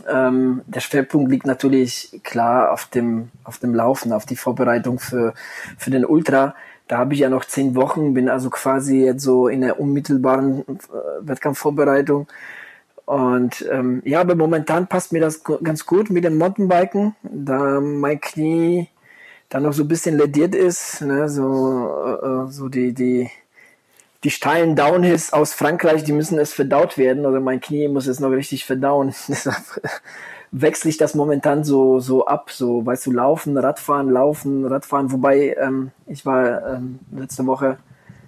Ähm, 0.09 0.61
der 0.67 0.81
Schwerpunkt 0.81 1.33
liegt 1.33 1.47
natürlich 1.47 2.21
klar 2.23 2.71
auf 2.71 2.85
dem 2.87 3.31
auf 3.43 3.59
dem 3.59 3.75
Laufen, 3.75 4.13
auf 4.13 4.27
die 4.27 4.37
Vorbereitung 4.37 5.01
für 5.01 5.35
für 5.79 5.91
den 5.91 6.05
Ultra 6.05 6.55
da 6.91 6.99
habe 6.99 7.15
ich 7.15 7.21
ja 7.21 7.29
noch 7.29 7.45
zehn 7.45 7.77
Wochen, 7.77 8.15
bin 8.15 8.29
also 8.29 8.51
quasi 8.51 9.05
jetzt 9.05 9.23
so 9.23 9.47
in 9.47 9.61
der 9.61 9.79
unmittelbaren 9.79 10.65
äh, 10.67 10.73
Wettkampfvorbereitung. 11.21 12.27
Und 13.05 13.65
ähm, 13.71 14.03
ja, 14.05 14.21
aber 14.21 14.35
momentan 14.35 14.89
passt 14.89 15.13
mir 15.13 15.21
das 15.21 15.45
ganz 15.45 15.87
gut 15.87 16.11
mit 16.11 16.25
dem 16.25 16.37
Mountainbiken, 16.37 17.15
da 17.23 17.81
mein 17.81 18.21
Knie 18.21 18.89
dann 19.51 19.63
noch 19.63 19.73
so 19.73 19.85
ein 19.85 19.89
bisschen 19.89 20.19
lediert 20.19 20.57
ist, 20.57 21.01
ne, 21.03 21.29
so, 21.29 21.91
äh, 22.05 22.27
äh, 22.27 22.51
so 22.51 22.69
die, 22.69 22.93
die, 22.93 23.31
die 24.25 24.31
steilen 24.31 24.75
Downhills 24.75 25.33
aus 25.33 25.55
Frankreich, 25.55 26.03
die 26.03 26.13
müssen 26.13 26.41
es 26.41 26.53
verdaut 26.53 26.99
werden, 26.99 27.25
oder 27.25 27.39
mein 27.39 27.61
Knie 27.61 27.87
muss 27.87 28.09
es 28.09 28.19
noch 28.19 28.31
richtig 28.31 28.65
verdauen. 28.65 29.15
wechsle 30.53 30.91
ich 30.91 30.97
das 30.97 31.15
momentan 31.15 31.65
so, 31.65 32.01
so 32.01 32.27
ab, 32.27 32.51
so, 32.51 32.85
weißt 32.85 33.07
du, 33.07 33.13
laufen, 33.13 33.57
Radfahren, 33.57 34.11
laufen, 34.11 34.67
Radfahren, 34.67 35.13
wobei 35.13 35.57
ähm, 35.61 35.93
ich 36.07 36.27
war 36.27 36.75
ähm, 36.75 36.99
letzte 37.13 37.47
Woche 37.47 37.79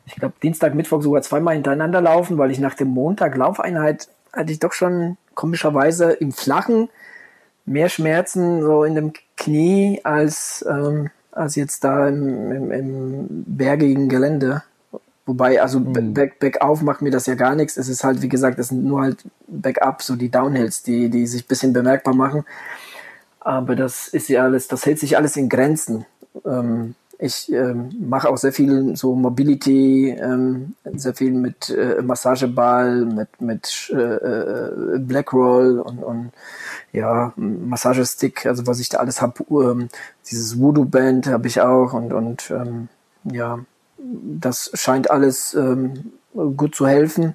ich 0.07 0.17
glaube, 0.17 0.35
Dienstag, 0.43 0.75
Mittwoch 0.75 1.03
sogar 1.03 1.23
zweimal 1.23 1.55
hintereinander 1.55 2.01
laufen, 2.01 2.39
weil 2.39 2.51
ich 2.51 2.59
nach 2.59 2.75
dem 2.75 2.89
Montag 2.89 3.37
Laufeinheit 3.37 4.09
hatte 4.33 4.53
ich 4.53 4.59
doch 4.59 4.73
schon 4.73 5.17
komischerweise 5.35 6.13
im 6.13 6.33
Flachen 6.33 6.89
mehr 7.65 7.89
Schmerzen 7.89 8.63
so 8.63 8.85
in 8.85 8.95
dem 8.95 9.13
Knie 9.37 10.01
als, 10.05 10.65
ähm, 10.69 11.11
als 11.31 11.55
jetzt 11.55 11.85
da 11.85 12.09
im, 12.09 12.51
im, 12.53 12.71
im 12.73 13.27
bergigen 13.47 14.09
Gelände. 14.09 14.63
Wobei, 15.25 15.63
also 15.63 15.79
mhm. 15.79 16.15
back, 16.15 16.41
bergauf 16.41 16.83
macht 16.83 17.01
mir 17.01 17.11
das 17.11 17.27
ja 17.27 17.35
gar 17.35 17.55
nichts. 17.55 17.77
Es 17.77 17.89
ist 17.89 18.03
halt, 18.03 18.23
wie 18.23 18.29
gesagt, 18.29 18.59
es 18.59 18.69
sind 18.69 18.85
nur 18.85 19.03
halt 19.03 19.19
Backup, 19.47 20.03
so 20.03 20.17
die 20.17 20.31
Downhills, 20.31 20.83
die, 20.83 21.11
die 21.11 21.27
sich 21.27 21.47
bisschen 21.47 21.73
bemerkbar 21.73 22.15
machen. 22.15 22.45
Aber 23.39 23.77
das 23.77 24.09
ist 24.09 24.29
ja 24.29 24.45
alles, 24.45 24.69
das 24.69 24.85
hält 24.87 24.99
sich 24.99 25.17
alles 25.17 25.37
in 25.37 25.49
Grenzen. 25.49 26.07
Ähm, 26.45 26.95
ich 27.19 27.53
ähm, 27.53 27.91
mache 28.01 28.29
auch 28.29 28.37
sehr 28.37 28.53
viel 28.53 28.97
so 28.97 29.15
Mobility, 29.15 30.11
ähm, 30.11 30.75
sehr 30.85 31.15
viel 31.15 31.33
mit 31.33 31.71
äh, 31.71 32.03
Massageball, 32.03 33.05
mit, 33.05 33.41
mit 33.41 33.93
äh, 33.95 33.97
äh 33.97 34.99
Blackroll 34.99 35.79
und, 35.79 36.03
und 36.03 36.33
ja, 36.93 37.33
Massagestick, 37.37 38.45
also 38.47 38.67
was 38.67 38.81
ich 38.81 38.89
da 38.89 38.99
alles 38.99 39.23
habe. 39.23 39.45
Ähm, 39.51 39.89
dieses 40.29 40.59
Voodoo-Band 40.59 41.29
habe 41.29 41.47
ich 41.47 41.61
auch 41.61 41.93
und, 41.93 42.13
und 42.13 42.51
ähm, 42.51 42.89
ja, 43.25 43.61
das 44.03 44.71
scheint 44.75 45.11
alles 45.11 45.55
ähm, 45.55 46.13
gut 46.57 46.75
zu 46.75 46.87
helfen. 46.87 47.35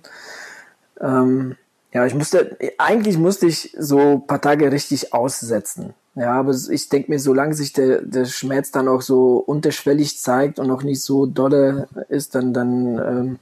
Ähm, 0.99 1.55
ja, 1.93 2.05
ich 2.05 2.13
musste, 2.13 2.57
eigentlich 2.77 3.17
musste 3.17 3.47
ich 3.47 3.75
so 3.79 4.19
paar 4.19 4.41
Tage 4.41 4.71
richtig 4.71 5.13
aussetzen. 5.13 5.93
Ja, 6.15 6.33
aber 6.33 6.51
ich 6.71 6.89
denke 6.89 7.11
mir, 7.11 7.19
solange 7.19 7.53
sich 7.53 7.73
der, 7.73 8.01
der 8.01 8.25
Schmerz 8.25 8.71
dann 8.71 8.87
auch 8.87 9.03
so 9.03 9.37
unterschwellig 9.37 10.19
zeigt 10.19 10.57
und 10.57 10.67
noch 10.67 10.81
nicht 10.81 11.01
so 11.01 11.27
dolle 11.27 11.87
ist, 12.09 12.33
dann, 12.33 12.53
dann 12.53 12.97
ähm, 12.97 13.39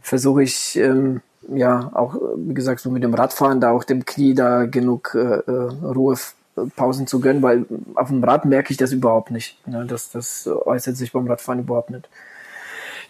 versuche 0.00 0.42
ich, 0.42 0.76
ähm, 0.76 1.20
ja, 1.48 1.90
auch, 1.94 2.16
wie 2.36 2.54
gesagt, 2.54 2.80
so 2.80 2.90
mit 2.90 3.02
dem 3.02 3.12
Radfahren 3.12 3.60
da 3.60 3.70
auch 3.70 3.84
dem 3.84 4.06
Knie 4.06 4.34
da 4.34 4.64
genug 4.64 5.14
äh, 5.14 5.18
äh 5.18 5.70
Ruhepausen 5.82 7.06
zu 7.06 7.20
gönnen, 7.20 7.42
weil 7.42 7.66
auf 7.94 8.08
dem 8.08 8.24
Rad 8.24 8.46
merke 8.46 8.70
ich 8.72 8.78
das 8.78 8.92
überhaupt 8.92 9.30
nicht. 9.30 9.66
Ne? 9.68 9.84
Das, 9.86 10.10
das 10.10 10.46
äußert 10.46 10.96
sich 10.96 11.12
beim 11.12 11.26
Radfahren 11.26 11.60
überhaupt 11.60 11.90
nicht. 11.90 12.08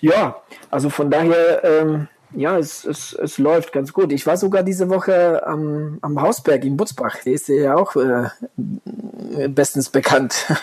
Ja, 0.00 0.37
also 0.71 0.91
von 0.91 1.11
daher, 1.11 1.65
ähm, 1.65 2.09
ja, 2.35 2.59
es, 2.59 2.85
es, 2.85 3.12
es 3.15 3.38
läuft 3.38 3.73
ganz 3.73 3.93
gut. 3.93 4.12
Ich 4.12 4.26
war 4.26 4.37
sogar 4.37 4.62
diese 4.62 4.88
Woche 4.88 5.47
am, 5.47 5.99
am 6.03 6.21
Hausberg 6.21 6.65
in 6.65 6.76
Butzbach. 6.76 7.17
Der 7.25 7.33
ist 7.33 7.49
ja 7.49 7.76
auch 7.76 7.97
äh, 7.97 8.29
bestens 9.49 9.91
bekannt. 9.91 10.47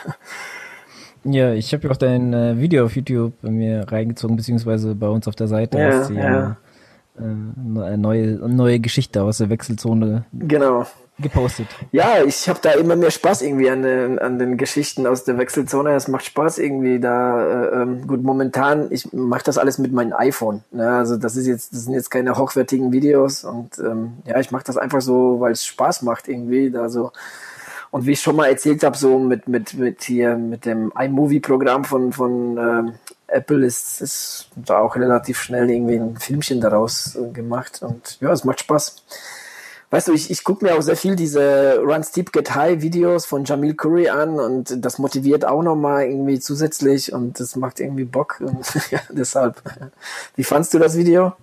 Ja, 1.26 1.54
ich 1.54 1.74
habe 1.74 1.88
ja 1.88 1.92
auch 1.92 1.98
dein 1.98 2.34
äh, 2.34 2.60
Video 2.60 2.86
auf 2.86 2.96
YouTube 2.96 3.34
bei 3.42 3.50
mir 3.50 3.86
reingezogen, 3.90 4.36
beziehungsweise 4.36 4.94
bei 4.94 5.08
uns 5.08 5.28
auf 5.28 5.36
der 5.36 5.48
Seite. 5.48 5.80
Ja, 5.80 6.00
hast 6.00 6.10
du 6.10 6.16
ja, 6.16 6.22
ja. 6.22 6.58
Äh, 7.18 7.22
eine 7.22 7.98
neue, 7.98 8.26
neue 8.50 8.80
Geschichte 8.80 9.24
aus 9.24 9.40
der 9.40 9.50
Wechselzone. 9.50 10.26
Genau 10.34 10.86
gepostet. 11.20 11.68
Ja, 11.92 12.24
ich 12.24 12.50
habe 12.50 12.60
da 12.62 12.72
immer 12.72 12.96
mehr 12.96 13.12
Spaß 13.12 13.44
irgendwie 13.44 13.70
an 13.70 13.84
den, 13.84 14.20
an 14.20 14.40
den 14.40 14.58
Geschichten 14.58 15.06
aus 15.06 15.24
der 15.24 15.38
Wechselzone. 15.38 15.94
Es 15.94 16.08
macht 16.08 16.26
Spaß 16.26 16.58
irgendwie 16.58 17.00
da. 17.00 17.66
Äh, 17.66 17.82
ähm, 17.82 18.08
gut, 18.08 18.24
momentan, 18.24 18.88
ich 18.92 19.14
mache 19.14 19.44
das 19.44 19.58
alles 19.58 19.78
mit 19.78 19.92
meinem 19.92 20.14
iPhone. 20.14 20.64
Ne? 20.72 20.90
Also 20.90 21.18
das 21.18 21.36
ist 21.36 21.46
jetzt, 21.46 21.74
das 21.74 21.86
sind 21.86 21.94
jetzt 21.94 22.10
keine 22.10 22.36
hochwertigen 22.38 22.92
Videos 22.92 23.44
und 23.44 23.78
ähm, 23.80 24.14
ja, 24.26 24.40
ich 24.40 24.52
mache 24.52 24.64
das 24.66 24.78
einfach 24.78 25.02
so, 25.02 25.40
weil 25.40 25.52
es 25.52 25.66
Spaß 25.66 26.02
macht 26.02 26.28
irgendwie. 26.28 26.72
Da 26.72 26.90
so. 26.90 27.12
Und 27.92 28.08
wie 28.08 28.14
ich 28.14 28.22
schon 28.22 28.36
mal 28.36 28.48
erzählt 28.48 28.84
habe, 28.84 28.98
so 28.98 29.20
mit, 29.20 29.48
mit, 29.48 29.76
mit 29.76 30.04
hier, 30.04 30.36
mit 30.36 30.66
dem 30.66 30.92
iMovie-Programm 30.98 31.86
von, 31.86 32.12
von 32.12 32.58
ähm, 32.58 32.94
Apple 33.34 33.66
ist, 33.66 34.02
ist 34.02 34.48
da 34.56 34.80
auch 34.80 34.96
relativ 34.96 35.40
schnell 35.42 35.70
irgendwie 35.70 35.96
ein 35.96 36.18
Filmchen 36.18 36.62
daraus 36.62 37.16
äh, 37.16 37.30
gemacht. 37.32 37.82
Und 37.82 38.18
ja, 38.22 38.32
es 38.32 38.44
macht 38.44 38.62
Spaß 38.62 39.04
weißt 39.94 40.08
du, 40.08 40.14
ich, 40.14 40.32
ich 40.32 40.44
gucke 40.44 40.66
mir 40.66 40.76
auch 40.76 40.82
sehr 40.82 40.98
viel 40.98 41.16
diese 41.16 41.78
Run 41.78 42.04
Steep 42.04 42.34
Get 42.34 42.56
High 42.56 42.82
Videos 42.82 43.28
von 43.28 43.46
Jamil 43.46 43.76
Curry 43.76 44.10
an 44.10 44.40
und 44.40 44.84
das 44.84 44.98
motiviert 44.98 45.46
auch 45.46 45.62
nochmal 45.62 46.06
irgendwie 46.06 46.40
zusätzlich 46.40 47.14
und 47.14 47.40
das 47.40 47.56
macht 47.56 47.80
irgendwie 47.80 48.04
Bock 48.04 48.38
und 48.44 48.66
ja, 48.90 49.00
deshalb. 49.12 49.62
Wie 50.36 50.44
fandst 50.44 50.74
du 50.74 50.80
das 50.80 50.98
Video? 50.98 51.34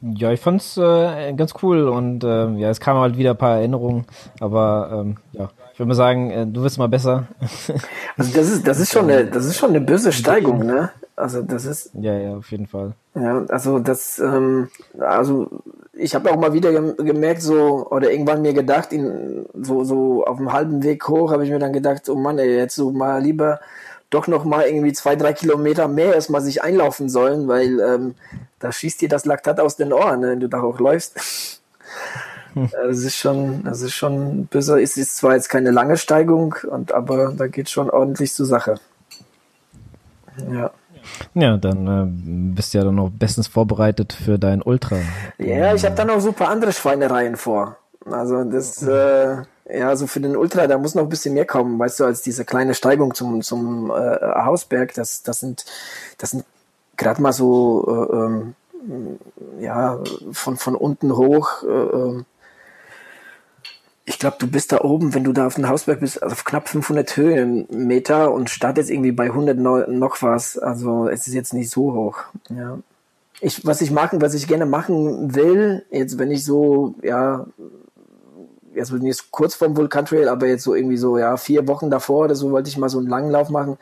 Ja, 0.00 0.30
ich 0.30 0.40
fand's 0.40 0.76
äh, 0.76 1.32
ganz 1.32 1.54
cool 1.62 1.88
und 1.88 2.22
äh, 2.22 2.50
ja, 2.52 2.70
es 2.70 2.78
kamen 2.78 3.00
halt 3.00 3.16
wieder 3.16 3.32
ein 3.32 3.38
paar 3.38 3.56
Erinnerungen, 3.56 4.04
aber 4.38 4.90
ähm, 4.92 5.16
ja, 5.32 5.50
ich 5.76 5.80
würde 5.80 5.88
mal 5.88 5.94
sagen, 5.94 6.30
äh, 6.30 6.46
du 6.46 6.62
wirst 6.62 6.78
mal 6.78 6.88
besser. 6.88 7.26
Also 8.18 8.32
das 8.34 8.48
ist 8.48 8.66
das 8.66 8.80
ist 8.80 8.92
schon 8.92 9.10
eine 9.10 9.26
das 9.26 9.44
ist 9.44 9.58
schon 9.58 9.68
eine 9.68 9.80
böse 9.82 10.10
Steigung, 10.10 10.64
ne? 10.64 10.88
Also 11.16 11.42
das 11.42 11.66
ist 11.66 11.90
ja 11.92 12.14
ja 12.14 12.36
auf 12.38 12.50
jeden 12.50 12.66
Fall. 12.66 12.92
Ja, 13.14 13.44
also 13.50 13.78
das 13.78 14.18
ähm, 14.18 14.70
also 14.98 15.50
ich 15.92 16.14
habe 16.14 16.30
auch 16.30 16.38
mal 16.38 16.54
wieder 16.54 16.72
gemerkt, 16.72 17.42
so, 17.42 17.86
oder 17.90 18.10
irgendwann 18.10 18.40
mir 18.40 18.54
gedacht, 18.54 18.90
in, 18.94 19.44
so, 19.60 19.84
so 19.84 20.24
auf 20.24 20.38
dem 20.38 20.50
halben 20.50 20.82
Weg 20.82 21.06
hoch, 21.08 21.30
habe 21.30 21.44
ich 21.44 21.50
mir 21.50 21.58
dann 21.58 21.74
gedacht, 21.74 22.08
oh 22.08 22.14
Mann, 22.14 22.38
ey, 22.38 22.56
jetzt 22.56 22.74
so 22.74 22.90
mal 22.90 23.22
lieber 23.22 23.60
doch 24.08 24.28
noch 24.28 24.46
mal 24.46 24.66
irgendwie 24.66 24.94
zwei, 24.94 25.14
drei 25.14 25.34
Kilometer 25.34 25.88
mehr 25.88 26.14
erstmal 26.14 26.40
sich 26.40 26.62
einlaufen 26.62 27.10
sollen, 27.10 27.48
weil 27.48 27.80
ähm, 27.80 28.14
da 28.60 28.72
schießt 28.72 29.02
dir 29.02 29.10
das 29.10 29.26
Laktat 29.26 29.60
aus 29.60 29.76
den 29.76 29.92
Ohren, 29.92 30.20
ne, 30.20 30.30
wenn 30.30 30.40
du 30.40 30.48
da 30.48 30.62
hochläufst. 30.62 31.60
Hm. 32.56 32.70
Das 32.72 32.98
ist 32.98 33.16
schon, 33.16 33.64
das 33.64 33.82
ist 33.82 33.92
schon 33.92 34.46
böse. 34.46 34.80
Es 34.80 34.96
ist 34.96 35.18
zwar 35.18 35.34
jetzt 35.34 35.50
keine 35.50 35.70
lange 35.70 35.98
Steigung, 35.98 36.54
und, 36.70 36.92
aber 36.92 37.32
da 37.36 37.46
geht 37.48 37.68
schon 37.68 37.90
ordentlich 37.90 38.32
zur 38.32 38.46
Sache. 38.46 38.80
Ja. 40.50 40.70
Ja, 41.34 41.56
dann 41.56 41.86
äh, 41.86 42.54
bist 42.54 42.74
du 42.74 42.78
ja 42.78 42.84
dann 42.84 42.96
noch 42.96 43.10
bestens 43.10 43.46
vorbereitet 43.46 44.12
für 44.12 44.38
dein 44.38 44.62
Ultra. 44.62 44.96
Ja, 45.38 45.72
ich 45.74 45.84
habe 45.84 45.94
dann 45.94 46.08
noch 46.08 46.20
super 46.20 46.48
andere 46.48 46.72
Schweinereien 46.72 47.36
vor. 47.36 47.76
Also 48.10 48.42
das, 48.42 48.82
äh, 48.82 49.36
ja, 49.70 49.88
also 49.88 50.06
für 50.06 50.20
den 50.20 50.36
Ultra, 50.36 50.66
da 50.66 50.78
muss 50.78 50.94
noch 50.94 51.04
ein 51.04 51.08
bisschen 51.08 51.34
mehr 51.34 51.44
kommen, 51.44 51.78
weißt 51.78 52.00
du, 52.00 52.04
als 52.04 52.22
diese 52.22 52.44
kleine 52.44 52.74
Steigung 52.74 53.14
zum, 53.14 53.42
zum 53.42 53.90
äh, 53.90 53.94
Hausberg. 53.94 54.94
Das, 54.94 55.22
das 55.22 55.40
sind, 55.40 55.64
das 56.18 56.30
sind 56.30 56.44
gerade 56.96 57.22
mal 57.22 57.32
so, 57.32 58.08
äh, 58.10 58.16
ähm, 58.16 58.54
ja, 59.60 60.00
von, 60.32 60.56
von 60.56 60.74
unten 60.74 61.16
hoch, 61.16 61.62
äh, 61.62 61.68
ähm, 61.68 62.24
ich 64.08 64.20
glaube, 64.20 64.36
du 64.38 64.46
bist 64.46 64.70
da 64.70 64.82
oben, 64.82 65.14
wenn 65.14 65.24
du 65.24 65.32
da 65.32 65.48
auf 65.48 65.56
dem 65.56 65.68
Hausberg 65.68 65.98
bist, 65.98 66.22
also 66.22 66.32
auf 66.32 66.44
knapp 66.44 66.68
500 66.68 67.16
Höhenmeter 67.16 68.32
und 68.32 68.50
startest 68.50 68.88
irgendwie 68.88 69.10
bei 69.10 69.24
100 69.24 69.58
noch 69.58 70.22
was. 70.22 70.56
Also 70.56 71.08
es 71.08 71.26
ist 71.26 71.34
jetzt 71.34 71.52
nicht 71.52 71.70
so 71.70 71.92
hoch. 71.92 72.18
Ja. 72.48 72.78
Ich, 73.40 73.66
was 73.66 73.80
ich 73.80 73.90
machen, 73.90 74.22
was 74.22 74.34
ich 74.34 74.46
gerne 74.46 74.64
machen 74.64 75.34
will, 75.34 75.84
jetzt 75.90 76.18
wenn 76.18 76.30
ich 76.30 76.44
so, 76.44 76.94
ja, 77.02 77.46
jetzt 78.74 78.92
bin 78.92 79.04
ich 79.04 79.30
kurz 79.32 79.56
vorm 79.56 79.76
Vulkantrail, 79.76 80.28
aber 80.28 80.46
jetzt 80.46 80.62
so 80.62 80.76
irgendwie 80.76 80.96
so, 80.96 81.18
ja, 81.18 81.36
vier 81.36 81.66
Wochen 81.66 81.90
davor 81.90 82.26
oder 82.26 82.36
so 82.36 82.52
wollte 82.52 82.68
ich 82.68 82.78
mal 82.78 82.88
so 82.88 82.98
einen 82.98 83.08
langen 83.08 83.32
Lauf 83.32 83.50
machen. 83.50 83.76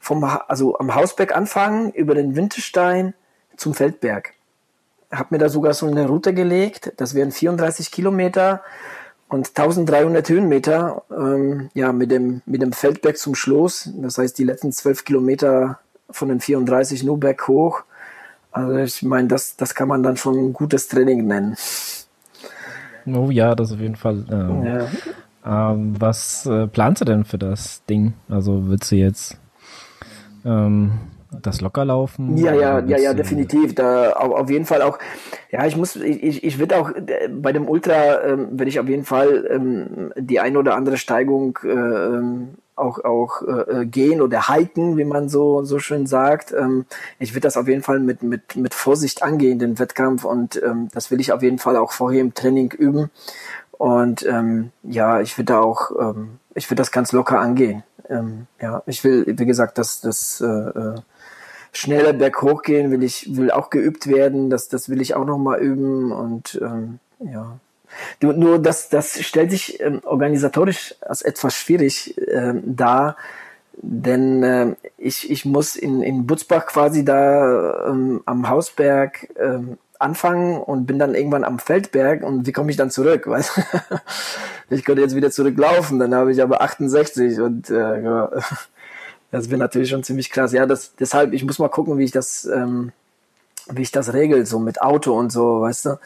Vom, 0.00 0.22
also 0.22 0.78
am 0.78 0.94
Hausberg 0.94 1.34
anfangen, 1.34 1.92
über 1.92 2.14
den 2.14 2.36
Winterstein 2.36 3.14
zum 3.56 3.72
Feldberg. 3.72 4.34
Hab 5.10 5.30
mir 5.30 5.38
da 5.38 5.48
sogar 5.48 5.72
so 5.72 5.86
eine 5.86 6.06
Route 6.06 6.34
gelegt. 6.34 6.92
Das 6.98 7.14
wären 7.14 7.32
34 7.32 7.90
Kilometer 7.90 8.62
und 9.28 9.48
1300 9.48 10.28
Höhenmeter, 10.28 11.02
ähm, 11.10 11.70
ja, 11.74 11.92
mit 11.92 12.10
dem, 12.10 12.42
mit 12.46 12.62
dem 12.62 12.72
Feldberg 12.72 13.18
zum 13.18 13.34
Schluss. 13.34 13.90
Das 13.96 14.18
heißt, 14.18 14.38
die 14.38 14.44
letzten 14.44 14.72
zwölf 14.72 15.04
Kilometer 15.04 15.80
von 16.10 16.28
den 16.28 16.40
34 16.40 17.02
nur 17.02 17.18
berghoch. 17.18 17.82
Also 18.52 18.78
ich 18.78 19.02
meine, 19.02 19.28
das, 19.28 19.56
das 19.56 19.74
kann 19.74 19.88
man 19.88 20.02
dann 20.02 20.16
schon 20.16 20.36
ein 20.36 20.52
gutes 20.52 20.88
Training 20.88 21.26
nennen. 21.26 21.56
Oh 23.06 23.30
ja, 23.30 23.54
das 23.54 23.72
auf 23.72 23.80
jeden 23.80 23.96
Fall. 23.96 24.24
Ähm, 24.30 24.64
ja. 24.64 25.72
ähm, 25.72 25.94
was 25.98 26.46
äh, 26.46 26.66
planst 26.66 27.00
du 27.00 27.04
denn 27.04 27.24
für 27.24 27.38
das 27.38 27.84
Ding? 27.84 28.14
Also 28.28 28.68
willst 28.68 28.90
du 28.90 28.96
jetzt 28.96 29.38
ähm, 30.44 30.92
das 31.42 31.60
locker 31.60 31.84
laufen? 31.84 32.36
Ja, 32.36 32.54
ja, 32.54 32.80
ja, 32.80 32.98
ja, 32.98 33.14
definitiv. 33.14 33.74
Da 33.74 34.12
auf, 34.12 34.50
jeden 34.50 34.64
Fall 34.64 34.82
auch. 34.82 34.98
Ja, 35.50 35.66
ich 35.66 35.76
muss, 35.76 35.96
ich, 35.96 36.44
ich 36.44 36.58
würde 36.58 36.76
auch 36.76 36.90
äh, 36.90 37.28
bei 37.28 37.52
dem 37.52 37.68
Ultra 37.68 38.22
ähm, 38.22 38.58
werde 38.58 38.68
ich 38.68 38.80
auf 38.80 38.88
jeden 38.88 39.04
Fall 39.04 39.46
ähm, 39.50 40.12
die 40.16 40.40
ein 40.40 40.56
oder 40.56 40.76
andere 40.76 40.96
Steigung 40.96 41.58
äh, 41.64 41.68
ähm, 41.68 42.48
auch 42.76 43.02
auch 43.04 43.42
äh, 43.42 43.86
gehen 43.86 44.20
oder 44.20 44.48
hiken, 44.48 44.98
wie 44.98 45.04
man 45.04 45.28
so 45.28 45.64
so 45.64 45.78
schön 45.78 46.06
sagt. 46.06 46.52
Ähm, 46.52 46.84
ich 47.18 47.32
würde 47.32 47.40
das 47.40 47.56
auf 47.56 47.68
jeden 47.68 47.82
Fall 47.82 48.00
mit 48.00 48.22
mit 48.22 48.56
mit 48.56 48.74
Vorsicht 48.74 49.22
angehen, 49.22 49.58
den 49.58 49.78
Wettkampf 49.78 50.24
und 50.24 50.62
ähm, 50.62 50.88
das 50.92 51.10
will 51.10 51.20
ich 51.20 51.32
auf 51.32 51.42
jeden 51.42 51.58
Fall 51.58 51.76
auch 51.76 51.92
vorher 51.92 52.20
im 52.20 52.34
Training 52.34 52.70
üben. 52.72 53.10
Und 53.78 54.24
ähm, 54.26 54.72
ja, 54.82 55.20
ich 55.20 55.36
würde 55.36 55.58
auch, 55.58 55.90
ähm, 55.98 56.38
ich 56.54 56.70
würde 56.70 56.80
das 56.80 56.92
ganz 56.92 57.12
locker 57.12 57.38
angehen. 57.38 57.82
Ähm, 58.08 58.46
ja, 58.60 58.82
ich 58.86 59.04
will, 59.04 59.24
wie 59.26 59.46
gesagt, 59.46 59.78
dass 59.78 60.00
das 60.00 60.40
äh, 60.40 60.46
äh 60.46 60.94
schneller 61.72 62.12
berghoch 62.12 62.62
gehen 62.62 62.90
will 62.90 63.02
ich, 63.02 63.36
will 63.36 63.50
auch 63.50 63.70
geübt 63.70 64.06
werden, 64.06 64.50
das, 64.50 64.68
das 64.68 64.88
will 64.88 65.00
ich 65.00 65.14
auch 65.14 65.24
noch 65.24 65.38
mal 65.38 65.58
üben 65.58 66.12
und 66.12 66.58
ähm, 66.62 66.98
ja. 67.20 67.58
Nur, 68.20 68.34
nur 68.34 68.58
das, 68.58 68.88
das 68.88 69.20
stellt 69.22 69.50
sich 69.50 69.80
ähm, 69.80 70.00
organisatorisch 70.04 70.94
als 71.00 71.22
etwas 71.22 71.54
schwierig 71.54 72.16
ähm, 72.28 72.62
dar, 72.64 73.16
denn 73.78 74.42
äh, 74.42 74.74
ich, 74.98 75.30
ich 75.30 75.44
muss 75.44 75.76
in, 75.76 76.02
in 76.02 76.26
Butzbach 76.26 76.66
quasi 76.66 77.04
da 77.04 77.86
ähm, 77.88 78.22
am 78.26 78.48
Hausberg 78.48 79.28
ähm, 79.38 79.78
anfangen 79.98 80.58
und 80.58 80.86
bin 80.86 80.98
dann 80.98 81.14
irgendwann 81.14 81.44
am 81.44 81.58
Feldberg 81.58 82.22
und 82.22 82.46
wie 82.46 82.52
komme 82.52 82.70
ich 82.70 82.76
dann 82.76 82.90
zurück? 82.90 83.26
Weißt? 83.26 83.60
ich 84.70 84.84
könnte 84.84 85.02
jetzt 85.02 85.16
wieder 85.16 85.30
zurücklaufen, 85.30 85.98
dann 85.98 86.14
habe 86.14 86.32
ich 86.32 86.42
aber 86.42 86.60
68 86.62 87.40
und 87.40 87.70
äh, 87.70 88.02
ja, 88.02 88.30
das 89.30 89.50
wäre 89.50 89.58
natürlich 89.58 89.90
schon 89.90 90.04
ziemlich 90.04 90.30
krass. 90.30 90.52
Ja, 90.52 90.66
das, 90.66 90.94
deshalb, 90.96 91.32
ich 91.32 91.44
muss 91.44 91.58
mal 91.58 91.68
gucken, 91.68 91.98
wie 91.98 92.04
ich 92.04 92.12
das, 92.12 92.44
ähm, 92.44 92.92
wie 93.68 93.82
ich 93.82 93.90
das 93.90 94.12
regel, 94.12 94.46
so 94.46 94.58
mit 94.58 94.80
Auto 94.80 95.18
und 95.18 95.30
so, 95.30 95.62
weißt 95.62 95.86
du. 95.86 95.98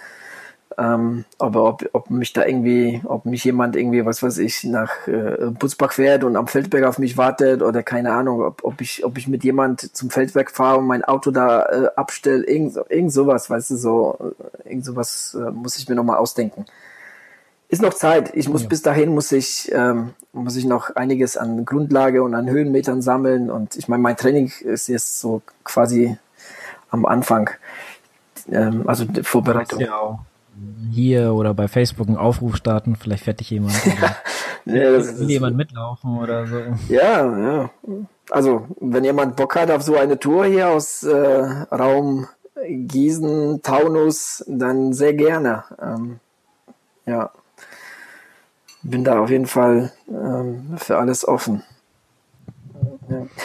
Ähm, 0.78 1.24
aber 1.38 1.64
ob, 1.64 1.88
ob 1.92 2.10
mich 2.10 2.32
da 2.32 2.46
irgendwie, 2.46 3.02
ob 3.04 3.26
mich 3.26 3.44
jemand 3.44 3.76
irgendwie, 3.76 4.06
was 4.06 4.22
weiß 4.22 4.38
ich, 4.38 4.64
nach 4.64 5.06
äh, 5.08 5.50
Butzbach 5.50 5.92
fährt 5.92 6.22
und 6.24 6.36
am 6.36 6.46
Feldberg 6.46 6.84
auf 6.84 6.98
mich 6.98 7.16
wartet 7.16 7.60
oder 7.60 7.82
keine 7.82 8.12
Ahnung, 8.12 8.40
ob, 8.42 8.64
ob 8.64 8.80
ich, 8.80 9.04
ob 9.04 9.18
ich 9.18 9.26
mit 9.26 9.42
jemand 9.44 9.94
zum 9.94 10.10
Feldberg 10.10 10.50
fahre 10.50 10.78
und 10.78 10.86
mein 10.86 11.04
Auto 11.04 11.32
da 11.32 11.64
äh, 11.64 11.90
abstelle, 11.96 12.44
irgend, 12.46 12.76
irgend 12.88 13.12
sowas, 13.12 13.50
weißt 13.50 13.72
du, 13.72 13.76
so, 13.76 14.32
irgend 14.64 14.84
sowas 14.84 15.36
äh, 15.38 15.50
muss 15.50 15.76
ich 15.76 15.88
mir 15.88 15.96
nochmal 15.96 16.18
ausdenken. 16.18 16.64
Ist 17.70 17.82
noch 17.82 17.94
Zeit. 17.94 18.34
Ich 18.34 18.48
muss 18.48 18.62
ja. 18.62 18.68
bis 18.68 18.82
dahin 18.82 19.14
muss 19.14 19.32
ich, 19.32 19.70
ähm, 19.72 20.10
muss 20.32 20.56
ich 20.56 20.64
noch 20.64 20.96
einiges 20.96 21.36
an 21.36 21.64
Grundlage 21.64 22.22
und 22.22 22.34
an 22.34 22.50
Höhenmetern 22.50 23.00
sammeln 23.00 23.50
und 23.50 23.76
ich 23.76 23.88
meine, 23.88 24.02
mein 24.02 24.16
Training 24.16 24.50
ist 24.60 24.88
jetzt 24.88 25.20
so 25.20 25.40
quasi 25.64 26.18
am 26.90 27.06
Anfang. 27.06 27.50
Ähm, 28.50 28.82
also 28.86 29.04
Vorbereitung. 29.22 29.80
Ja, 29.80 29.96
auch 29.96 30.18
hier 30.90 31.32
oder 31.34 31.54
bei 31.54 31.68
Facebook 31.68 32.08
einen 32.08 32.16
Aufruf 32.16 32.56
starten, 32.56 32.96
vielleicht 32.96 33.24
fährt 33.24 33.40
dich 33.40 33.50
jemand. 33.50 33.74
ja, 34.64 34.92
das 34.92 35.18
will 35.18 35.30
jemand 35.30 35.56
mitlaufen 35.56 36.18
oder 36.18 36.46
so. 36.46 36.58
Ja, 36.88 37.38
ja. 37.38 37.70
Also, 38.30 38.66
wenn 38.80 39.04
jemand 39.04 39.36
Bock 39.36 39.56
hat 39.56 39.70
auf 39.70 39.82
so 39.82 39.96
eine 39.96 40.18
Tour 40.18 40.46
hier 40.46 40.68
aus 40.68 41.02
äh, 41.02 41.14
Raum 41.14 42.26
Gießen, 42.68 43.62
Taunus, 43.62 44.44
dann 44.46 44.92
sehr 44.92 45.14
gerne. 45.14 45.64
Ähm, 45.80 46.20
ja. 47.06 47.30
Bin 48.82 49.04
da 49.04 49.20
auf 49.20 49.30
jeden 49.30 49.46
Fall 49.46 49.92
ähm, 50.08 50.76
für 50.78 50.98
alles 50.98 51.26
offen. 51.26 51.62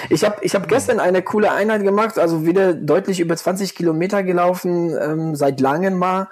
Ich 0.10 0.24
habe 0.24 0.38
ich 0.41 0.56
hab 0.56 0.67
gestern 0.67 1.00
eine 1.00 1.21
coole 1.21 1.52
Einheit 1.52 1.84
gemacht, 1.84 2.19
also 2.19 2.45
wieder 2.45 2.74
deutlich 2.74 3.19
über 3.19 3.36
20 3.36 3.76
Kilometer 3.76 4.24
gelaufen, 4.24 4.95
ähm, 5.00 5.36
seit 5.36 5.60
langem 5.60 5.98
mal. 5.98 6.28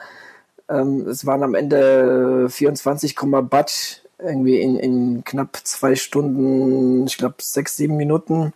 Ähm, 0.69 1.07
es 1.07 1.25
waren 1.25 1.43
am 1.43 1.55
Ende 1.55 2.47
24, 2.49 3.15
Batt 3.49 4.03
irgendwie 4.19 4.61
in, 4.61 4.77
in 4.77 5.23
knapp 5.23 5.57
zwei 5.63 5.95
Stunden, 5.95 7.05
ich 7.07 7.17
glaube 7.17 7.35
sechs, 7.39 7.75
sieben 7.75 7.97
Minuten. 7.97 8.53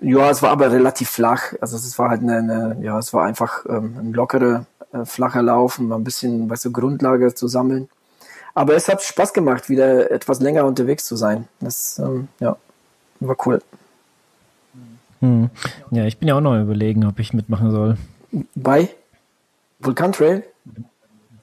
Ja, 0.00 0.30
es 0.30 0.42
war 0.42 0.50
aber 0.50 0.70
relativ 0.70 1.10
flach. 1.10 1.54
Also 1.60 1.76
es 1.76 1.98
war 1.98 2.10
halt 2.10 2.22
eine, 2.22 2.38
eine 2.38 2.76
ja, 2.80 2.98
es 2.98 3.12
war 3.12 3.24
einfach 3.24 3.66
ähm, 3.68 3.96
ein 4.00 4.12
lockerer, 4.12 4.66
äh, 4.92 5.04
flacher 5.04 5.42
um 5.78 5.92
ein 5.92 6.04
bisschen, 6.04 6.48
weißt 6.48 6.66
du, 6.66 6.72
Grundlage 6.72 7.34
zu 7.34 7.48
sammeln. 7.48 7.88
Aber 8.54 8.74
es 8.74 8.88
hat 8.88 9.02
Spaß 9.02 9.32
gemacht, 9.32 9.68
wieder 9.68 10.10
etwas 10.10 10.40
länger 10.40 10.64
unterwegs 10.64 11.04
zu 11.04 11.16
sein. 11.16 11.48
Das, 11.60 11.98
ähm, 11.98 12.28
ja, 12.40 12.56
war 13.20 13.36
cool. 13.46 13.60
Hm. 15.20 15.50
Ja, 15.90 16.04
ich 16.04 16.18
bin 16.18 16.28
ja 16.28 16.36
auch 16.36 16.40
noch 16.40 16.60
überlegen, 16.60 17.04
ob 17.06 17.18
ich 17.18 17.32
mitmachen 17.32 17.70
soll. 17.70 17.96
Bei 18.54 18.88
Vulkan 19.80 20.12
Trail? 20.12 20.44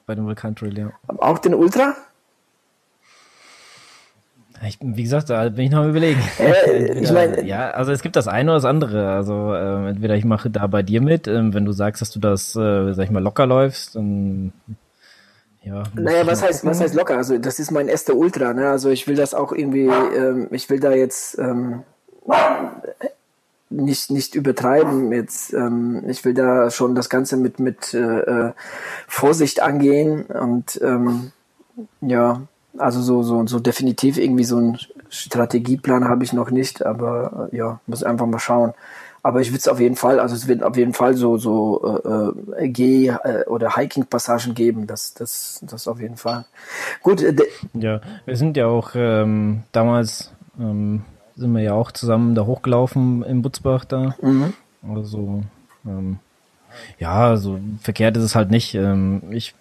bei 0.06 0.14
dem 0.14 0.24
Vulkan 0.24 0.54
Trail, 0.54 0.78
ja. 0.78 0.92
Auch 1.08 1.38
den 1.38 1.54
Ultra? 1.54 1.94
Ich, 4.66 4.78
wie 4.80 5.02
gesagt, 5.02 5.28
da 5.28 5.48
bin 5.50 5.66
ich 5.66 5.70
noch 5.70 5.86
überlegen. 5.86 6.20
Äh, 6.38 7.00
ich 7.02 7.12
mein, 7.12 7.44
ja, 7.44 7.70
also 7.70 7.92
es 7.92 8.02
gibt 8.02 8.16
das 8.16 8.28
eine 8.28 8.50
oder 8.50 8.58
das 8.58 8.64
andere. 8.64 9.10
Also 9.10 9.52
äh, 9.52 9.90
entweder 9.90 10.14
ich 10.14 10.24
mache 10.24 10.48
da 10.48 10.66
bei 10.66 10.82
dir 10.82 11.02
mit, 11.02 11.26
äh, 11.26 11.52
wenn 11.52 11.64
du 11.64 11.72
sagst, 11.72 12.00
dass 12.00 12.10
du 12.10 12.20
das, 12.20 12.56
äh, 12.56 12.94
sag 12.94 13.04
ich 13.04 13.10
mal, 13.10 13.22
locker 13.22 13.46
läufst, 13.46 13.96
dann 13.96 14.52
ja. 15.66 15.82
Naja, 15.94 16.26
was 16.26 16.42
heißt, 16.42 16.64
was 16.64 16.80
heißt 16.80 16.94
locker? 16.94 17.16
Also 17.16 17.38
das 17.38 17.58
ist 17.58 17.72
mein 17.72 17.88
erster 17.88 18.14
Ultra, 18.14 18.54
ne? 18.54 18.70
Also 18.70 18.88
ich 18.90 19.08
will 19.08 19.16
das 19.16 19.34
auch 19.34 19.52
irgendwie, 19.52 19.86
ähm, 19.86 20.46
ich 20.52 20.70
will 20.70 20.78
da 20.78 20.92
jetzt 20.92 21.38
ähm, 21.38 21.82
nicht, 23.68 24.10
nicht 24.12 24.36
übertreiben. 24.36 25.12
Jetzt, 25.12 25.52
ähm, 25.52 26.04
ich 26.06 26.24
will 26.24 26.34
da 26.34 26.70
schon 26.70 26.94
das 26.94 27.08
Ganze 27.08 27.36
mit, 27.36 27.58
mit 27.58 27.94
äh, 27.94 27.98
äh, 27.98 28.52
Vorsicht 29.08 29.60
angehen 29.60 30.26
und 30.26 30.80
ähm, 30.82 31.32
ja, 32.00 32.42
also 32.78 33.02
so, 33.02 33.24
so, 33.24 33.44
so 33.46 33.58
definitiv 33.58 34.18
irgendwie 34.18 34.44
so 34.44 34.58
einen 34.58 34.78
Strategieplan 35.08 36.08
habe 36.08 36.22
ich 36.22 36.32
noch 36.32 36.50
nicht, 36.50 36.86
aber 36.86 37.48
äh, 37.52 37.56
ja, 37.56 37.80
muss 37.86 38.04
einfach 38.04 38.26
mal 38.26 38.38
schauen. 38.38 38.72
Aber 39.26 39.40
ich 39.40 39.50
will 39.50 39.58
es 39.58 39.66
auf 39.66 39.80
jeden 39.80 39.96
Fall, 39.96 40.20
also 40.20 40.36
es 40.36 40.46
wird 40.46 40.62
auf 40.62 40.76
jeden 40.76 40.92
Fall 40.92 41.16
so, 41.16 41.36
so 41.36 42.00
äh, 42.04 42.64
äh 42.64 42.68
Geh- 42.68 43.08
äh, 43.08 43.44
oder 43.48 43.74
Hiking-Passagen 43.74 44.54
geben, 44.54 44.86
das, 44.86 45.14
das, 45.14 45.58
das 45.68 45.88
auf 45.88 46.00
jeden 46.00 46.16
Fall. 46.16 46.44
Gut. 47.02 47.22
Äh, 47.22 47.34
ja, 47.74 48.00
wir 48.24 48.36
sind 48.36 48.56
ja 48.56 48.68
auch 48.68 48.90
ähm, 48.94 49.64
damals 49.72 50.30
ähm, 50.60 51.02
sind 51.34 51.52
wir 51.52 51.60
ja 51.60 51.72
auch 51.72 51.90
zusammen 51.90 52.36
da 52.36 52.46
hochgelaufen 52.46 53.24
im 53.24 53.42
Butzbach 53.42 53.84
da. 53.84 54.14
Mhm. 54.22 54.52
Also, 54.94 55.42
ähm, 55.84 56.20
ja, 57.00 57.36
so 57.36 57.58
verkehrt 57.82 58.16
ist 58.16 58.22
es 58.22 58.36
halt 58.36 58.52
nicht. 58.52 58.76
Ähm, 58.76 59.22
ich 59.30 59.56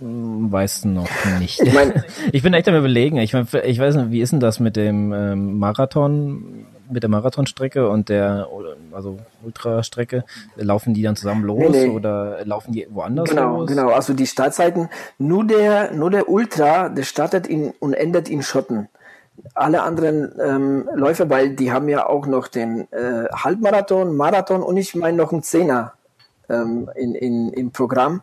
hm, 0.00 0.50
weiß 0.50 0.84
noch 0.84 1.08
nicht. 1.38 1.60
Ich, 1.60 1.72
mein, 1.72 1.92
ich 2.32 2.42
bin 2.42 2.54
echt 2.54 2.66
am 2.66 2.74
überlegen. 2.74 3.18
Ich, 3.18 3.34
mein, 3.34 3.46
ich 3.66 3.78
weiß 3.78 3.94
nicht, 3.94 4.10
wie 4.10 4.20
ist 4.20 4.32
denn 4.32 4.40
das 4.40 4.58
mit 4.58 4.74
dem 4.74 5.12
ähm, 5.12 5.60
Marathon, 5.60 6.66
mit 6.90 7.02
der 7.02 7.10
Marathonstrecke 7.10 7.88
und 7.88 8.08
der 8.08 8.48
also 8.92 9.18
Ultrastrecke? 9.44 10.24
Laufen 10.56 10.94
die 10.94 11.02
dann 11.02 11.16
zusammen 11.16 11.44
los 11.44 11.70
nee, 11.70 11.88
nee. 11.88 11.94
oder 11.94 12.44
laufen 12.44 12.72
die 12.72 12.86
woanders 12.90 13.30
genau, 13.30 13.60
los? 13.60 13.68
Genau, 13.68 13.90
also 13.90 14.12
die 14.14 14.26
Startzeiten, 14.26 14.88
nur 15.18 15.46
der, 15.46 15.92
nur 15.92 16.10
der 16.10 16.28
Ultra, 16.28 16.88
der 16.88 17.04
startet 17.04 17.46
in 17.46 17.72
und 17.78 17.94
endet 17.94 18.28
in 18.28 18.42
Schotten 18.42 18.88
alle 19.54 19.82
anderen 19.82 20.32
ähm, 20.40 20.88
Läufer, 20.94 21.28
weil 21.30 21.50
die 21.50 21.72
haben 21.72 21.88
ja 21.88 22.06
auch 22.06 22.26
noch 22.26 22.48
den 22.48 22.90
äh, 22.92 23.26
Halbmarathon, 23.32 24.16
Marathon 24.16 24.62
und 24.62 24.76
ich 24.76 24.94
meine 24.94 25.16
noch 25.16 25.32
einen 25.32 25.42
Zehner 25.42 25.92
ähm, 26.48 26.90
in, 26.94 27.14
in, 27.14 27.52
im 27.52 27.70
Programm. 27.70 28.22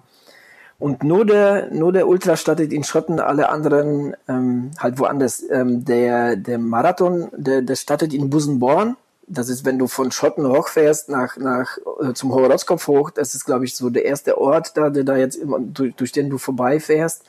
Und 0.84 1.02
nur 1.02 1.26
der, 1.26 1.72
nur 1.72 1.94
der 1.94 2.10
Ultra 2.10 2.36
startet 2.36 2.74
in 2.74 2.84
Schotten, 2.84 3.22
alle 3.22 3.48
anderen 3.48 4.18
ähm, 4.28 4.72
halt 4.78 5.00
woanders. 5.00 5.42
Ähm, 5.50 5.86
der, 5.86 6.36
der 6.36 6.58
Marathon, 6.58 7.30
der, 7.32 7.62
der 7.62 7.78
startet 7.78 8.14
in 8.14 8.30
Busenborn. 8.30 8.98
Das 9.26 9.48
ist, 9.48 9.64
wenn 9.64 9.80
du 9.80 9.88
von 9.88 10.12
Schotten 10.12 10.46
hochfährst 10.46 11.08
nach, 11.08 11.38
nach 11.38 11.78
äh, 12.02 12.12
zum 12.14 12.34
Horoskop 12.34 12.86
hoch. 12.86 13.12
Das 13.12 13.34
ist, 13.34 13.46
glaube 13.46 13.64
ich, 13.64 13.78
so 13.78 13.90
der 13.90 14.04
erste 14.04 14.38
Ort 14.38 14.76
da, 14.76 14.90
der 14.90 15.06
da 15.06 15.16
jetzt 15.16 15.38
immer, 15.38 15.62
durch, 15.62 15.96
durch 15.96 16.12
den 16.12 16.30
du 16.30 16.38
vorbeifährst. 16.38 17.24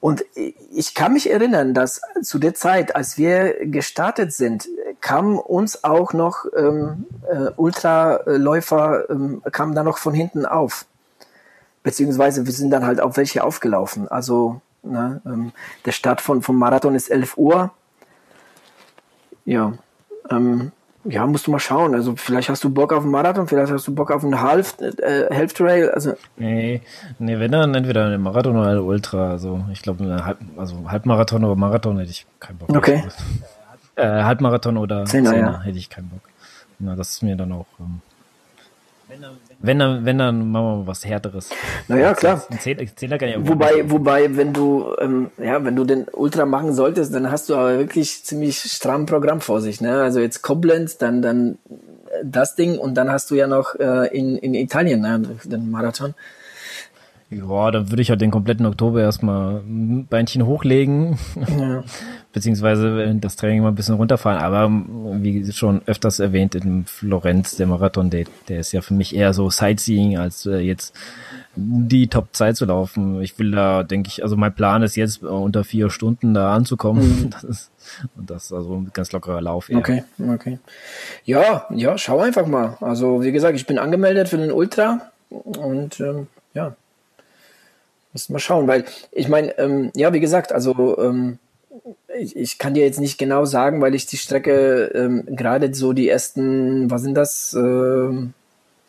Und 0.00 0.22
ich 0.34 0.94
kann 0.94 1.14
mich 1.14 1.30
erinnern, 1.30 1.72
dass 1.72 2.02
zu 2.20 2.38
der 2.38 2.52
Zeit, 2.52 2.94
als 2.94 3.16
wir 3.16 3.54
gestartet 3.68 4.34
sind, 4.34 4.68
kamen 5.00 5.38
uns 5.38 5.82
auch 5.82 6.12
noch 6.12 6.44
ähm, 6.54 7.06
äh, 7.26 7.52
Ultraläufer, 7.56 9.08
ähm, 9.08 9.40
kamen 9.50 9.74
da 9.74 9.82
noch 9.82 9.96
von 9.96 10.12
hinten 10.12 10.44
auf. 10.44 10.84
Beziehungsweise 11.82 12.44
wir 12.44 12.52
sind 12.52 12.70
dann 12.70 12.84
halt 12.84 13.00
auf 13.00 13.16
welche 13.16 13.42
aufgelaufen. 13.42 14.08
Also 14.08 14.60
ne, 14.82 15.20
ähm, 15.24 15.52
der 15.84 15.92
Start 15.92 16.20
von, 16.20 16.42
vom 16.42 16.58
Marathon 16.58 16.94
ist 16.94 17.10
11 17.10 17.36
Uhr. 17.36 17.70
Ja, 19.44 19.72
ähm, 20.30 20.72
ja, 21.04 21.26
musst 21.26 21.46
du 21.46 21.50
mal 21.50 21.58
schauen. 21.58 21.94
Also 21.94 22.14
vielleicht 22.16 22.50
hast 22.50 22.62
du 22.62 22.70
Bock 22.70 22.92
auf 22.92 23.02
einen 23.02 23.10
Marathon, 23.10 23.48
vielleicht 23.48 23.72
hast 23.72 23.86
du 23.88 23.94
Bock 23.94 24.10
auf 24.10 24.22
einen 24.22 24.40
Half, 24.40 24.76
äh, 24.80 25.34
Half 25.34 25.54
Trail. 25.54 25.90
Also 25.90 26.14
nee, 26.36 26.82
nee, 27.18 27.38
wenn 27.38 27.52
dann 27.52 27.74
entweder 27.74 28.04
einen 28.04 28.20
Marathon 28.20 28.56
oder 28.56 28.68
einen 28.68 28.80
Ultra. 28.80 29.30
Also 29.30 29.64
ich 29.72 29.80
glaube, 29.80 30.24
Halb, 30.24 30.38
also 30.58 30.90
Halbmarathon 30.90 31.44
oder 31.44 31.56
Marathon 31.56 31.98
hätte 31.98 32.10
ich 32.10 32.26
keinen 32.38 32.58
Bock. 32.58 32.76
Okay. 32.76 33.02
Äh, 33.96 34.22
Halbmarathon 34.22 34.76
oder 34.76 35.06
Zehner, 35.06 35.30
Zehner 35.30 35.52
ja. 35.52 35.60
hätte 35.62 35.78
ich 35.78 35.88
keinen 35.88 36.10
Bock. 36.10 36.20
Na, 36.78 36.96
das 36.96 37.10
ist 37.10 37.22
mir 37.22 37.36
dann 37.36 37.52
auch. 37.52 37.66
Ähm, 37.78 38.02
wenn 39.08 39.22
dann, 39.22 39.36
wenn 39.62 39.78
dann 40.18 40.50
machen 40.50 40.64
wir 40.64 40.76
mal 40.76 40.86
was 40.86 41.04
härteres. 41.04 41.50
Naja, 41.86 42.14
klar. 42.14 42.42
Zehner, 42.58 42.84
Zehner 42.96 43.18
kann 43.18 43.28
ja 43.28 43.36
wobei, 43.46 43.90
wobei, 43.90 44.36
wenn 44.36 44.54
du, 44.54 44.94
ähm, 44.98 45.30
ja, 45.36 45.62
wenn 45.62 45.76
du 45.76 45.84
den 45.84 46.06
Ultra 46.12 46.46
machen 46.46 46.72
solltest, 46.72 47.14
dann 47.14 47.30
hast 47.30 47.50
du 47.50 47.54
aber 47.54 47.78
wirklich 47.78 48.24
ziemlich 48.24 48.58
stramm 48.58 49.04
Programm 49.04 49.40
vor 49.42 49.60
sich. 49.60 49.80
Ne? 49.80 50.00
Also 50.00 50.20
jetzt 50.20 50.40
Koblenz, 50.40 50.96
dann, 50.96 51.20
dann 51.20 51.58
das 52.24 52.54
Ding 52.54 52.78
und 52.78 52.94
dann 52.94 53.10
hast 53.10 53.30
du 53.30 53.34
ja 53.34 53.46
noch 53.46 53.74
äh, 53.74 54.06
in, 54.16 54.36
in 54.36 54.54
Italien 54.54 55.00
ne, 55.00 55.22
den 55.44 55.70
Marathon. 55.70 56.14
Ja, 57.30 57.70
dann 57.70 57.90
würde 57.90 58.02
ich 58.02 58.10
halt 58.10 58.20
den 58.20 58.32
kompletten 58.32 58.66
Oktober 58.66 59.00
erstmal 59.00 59.60
ein 59.60 60.06
Beinchen 60.08 60.46
hochlegen, 60.46 61.16
ja. 61.56 61.84
beziehungsweise 62.32 63.14
das 63.20 63.36
Training 63.36 63.62
mal 63.62 63.68
ein 63.68 63.76
bisschen 63.76 63.94
runterfahren. 63.94 64.42
Aber 64.42 64.68
wie 65.22 65.52
schon 65.52 65.80
öfters 65.86 66.18
erwähnt, 66.18 66.56
in 66.56 66.86
Florenz, 66.86 67.54
der 67.54 67.68
Marathon, 67.68 68.10
der, 68.10 68.24
der 68.48 68.58
ist 68.58 68.72
ja 68.72 68.80
für 68.80 68.94
mich 68.94 69.14
eher 69.14 69.32
so 69.32 69.48
Sightseeing 69.48 70.18
als 70.18 70.44
äh, 70.46 70.58
jetzt 70.58 70.92
die 71.54 72.08
Top-Zeit 72.08 72.56
zu 72.56 72.64
laufen. 72.64 73.22
Ich 73.22 73.38
will 73.38 73.52
da, 73.52 73.84
denke 73.84 74.08
ich, 74.08 74.24
also 74.24 74.36
mein 74.36 74.52
Plan 74.52 74.82
ist 74.82 74.96
jetzt 74.96 75.22
unter 75.22 75.62
vier 75.62 75.88
Stunden 75.90 76.34
da 76.34 76.52
anzukommen. 76.52 77.02
Mhm. 77.02 77.30
Das 77.40 77.44
ist, 77.44 77.70
und 78.16 78.28
das 78.28 78.44
ist 78.46 78.52
also 78.52 78.74
ein 78.74 78.90
ganz 78.92 79.12
lockerer 79.12 79.40
Lauf. 79.40 79.70
Eher. 79.70 79.78
Okay, 79.78 80.02
okay. 80.28 80.58
Ja, 81.24 81.66
ja, 81.70 81.96
schau 81.96 82.18
einfach 82.18 82.46
mal. 82.46 82.76
Also 82.80 83.22
wie 83.22 83.32
gesagt, 83.32 83.56
ich 83.56 83.66
bin 83.66 83.78
angemeldet 83.78 84.28
für 84.28 84.36
den 84.36 84.50
Ultra 84.50 85.10
und 85.30 86.00
ähm, 86.00 86.26
ja, 86.54 86.74
müssen 88.12 88.34
wir 88.34 88.40
schauen, 88.40 88.66
weil 88.66 88.84
ich 89.12 89.28
meine, 89.28 89.56
ähm, 89.58 89.90
ja, 89.94 90.12
wie 90.12 90.20
gesagt, 90.20 90.52
also 90.52 90.98
ähm, 90.98 91.38
ich, 92.18 92.36
ich 92.36 92.58
kann 92.58 92.74
dir 92.74 92.84
jetzt 92.84 93.00
nicht 93.00 93.18
genau 93.18 93.44
sagen, 93.44 93.80
weil 93.80 93.94
ich 93.94 94.06
die 94.06 94.16
Strecke 94.16 94.90
ähm, 94.94 95.24
gerade 95.26 95.72
so 95.74 95.92
die 95.92 96.08
ersten, 96.08 96.90
was 96.90 97.02
sind 97.02 97.14
das? 97.14 97.52
Ähm, 97.54 98.34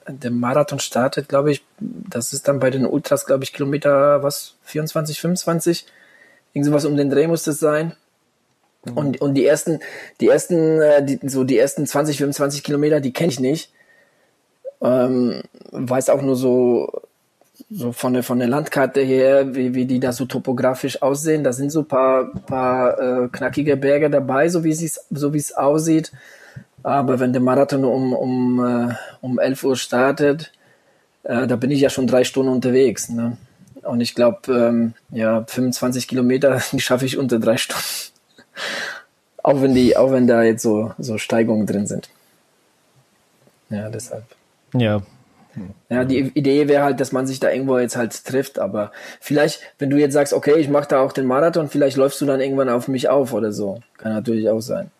der 0.07 0.31
Marathon 0.31 0.79
startet, 0.79 1.29
glaube 1.29 1.51
ich, 1.51 1.63
das 1.79 2.33
ist 2.33 2.47
dann 2.47 2.59
bei 2.59 2.71
den 2.71 2.85
Ultras, 2.85 3.25
glaube 3.25 3.43
ich, 3.43 3.53
Kilometer, 3.53 4.23
was, 4.23 4.55
24, 4.63 5.21
25? 5.21 5.85
Irgend 6.53 6.65
sowas 6.65 6.85
um 6.85 6.97
den 6.97 7.09
Dreh 7.09 7.27
muss 7.27 7.43
das 7.43 7.59
sein. 7.59 7.93
Mhm. 8.85 8.97
Und, 8.97 9.21
und 9.21 9.35
die 9.35 9.45
ersten, 9.45 9.79
die 10.19 10.27
ersten, 10.27 10.81
äh, 10.81 11.05
die, 11.05 11.19
so 11.27 11.43
die 11.43 11.57
ersten 11.57 11.85
20, 11.85 12.17
25 12.17 12.63
Kilometer, 12.63 12.99
die 12.99 13.13
kenne 13.13 13.31
ich 13.31 13.39
nicht. 13.39 13.71
Ähm, 14.81 15.43
weiß 15.71 16.09
auch 16.09 16.23
nur 16.23 16.35
so, 16.35 17.03
so 17.73 17.93
von 17.93 18.13
der, 18.13 18.23
von 18.23 18.39
der 18.39 18.49
Landkarte 18.49 19.01
her, 19.01 19.55
wie, 19.55 19.73
wie 19.73 19.85
die 19.85 19.99
da 19.99 20.11
so 20.11 20.25
topografisch 20.25 21.01
aussehen. 21.01 21.43
Da 21.43 21.53
sind 21.53 21.71
so 21.71 21.83
paar, 21.83 22.25
paar 22.45 22.99
äh, 22.99 23.27
knackige 23.29 23.77
Berge 23.77 24.09
dabei, 24.09 24.49
so 24.49 24.63
wie 24.63 24.71
es 24.71 25.05
so 25.09 25.33
wie 25.33 25.37
es 25.37 25.55
aussieht. 25.55 26.11
Aber 26.83 27.19
wenn 27.19 27.31
der 27.31 27.41
Marathon 27.41 27.85
um, 27.85 28.13
um, 28.13 28.65
äh, 28.65 28.93
um 29.21 29.39
11 29.39 29.63
Uhr 29.63 29.75
startet, 29.77 30.51
äh, 31.23 31.47
da 31.47 31.55
bin 31.55 31.71
ich 31.71 31.79
ja 31.79 31.89
schon 31.89 32.07
drei 32.07 32.23
Stunden 32.25 32.51
unterwegs. 32.51 33.09
Ne? 33.09 33.37
Und 33.83 34.01
ich 34.01 34.15
glaube, 34.15 34.51
ähm, 34.51 34.93
ja, 35.09 35.45
25 35.47 36.07
Kilometer, 36.07 36.59
schaffe 36.77 37.05
ich 37.05 37.17
unter 37.17 37.39
drei 37.39 37.57
Stunden. 37.57 37.83
auch 39.43 39.61
wenn 39.61 39.73
die, 39.73 39.95
auch 39.95 40.11
wenn 40.11 40.27
da 40.27 40.43
jetzt 40.43 40.63
so, 40.63 40.91
so 40.97 41.17
Steigungen 41.17 41.67
drin 41.67 41.87
sind. 41.87 42.09
Ja, 43.69 43.89
deshalb. 43.89 44.25
Ja. 44.73 45.01
Ja, 45.89 46.05
die 46.05 46.19
Idee 46.19 46.67
wäre 46.67 46.83
halt, 46.83 46.99
dass 46.99 47.11
man 47.11 47.27
sich 47.27 47.39
da 47.39 47.51
irgendwo 47.51 47.77
jetzt 47.77 47.97
halt 47.97 48.25
trifft, 48.25 48.59
aber 48.59 48.91
vielleicht, 49.19 49.61
wenn 49.79 49.89
du 49.89 49.97
jetzt 49.97 50.13
sagst, 50.13 50.33
okay, 50.33 50.55
ich 50.57 50.69
mache 50.69 50.87
da 50.87 51.01
auch 51.01 51.11
den 51.11 51.25
Marathon, 51.25 51.67
vielleicht 51.67 51.97
läufst 51.97 52.21
du 52.21 52.25
dann 52.25 52.39
irgendwann 52.39 52.69
auf 52.69 52.87
mich 52.87 53.09
auf 53.09 53.33
oder 53.33 53.51
so. 53.51 53.79
Kann 53.97 54.13
natürlich 54.13 54.49
auch 54.49 54.61
sein. 54.61 54.91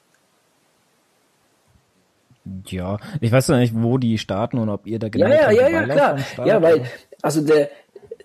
Ja, 2.67 2.97
ich 3.19 3.31
weiß 3.31 3.47
ja 3.47 3.57
nicht, 3.57 3.73
wo 3.75 3.97
die 3.97 4.17
starten 4.17 4.57
und 4.57 4.69
ob 4.69 4.87
ihr 4.87 4.99
da 4.99 5.09
genau. 5.09 5.27
Ja, 5.27 5.51
ja, 5.51 5.69
ja, 5.69 5.69
ja, 5.69 5.83
klar. 5.83 6.19
Ja, 6.43 6.61
weil, 6.61 6.83
also 7.21 7.41
der, 7.41 7.69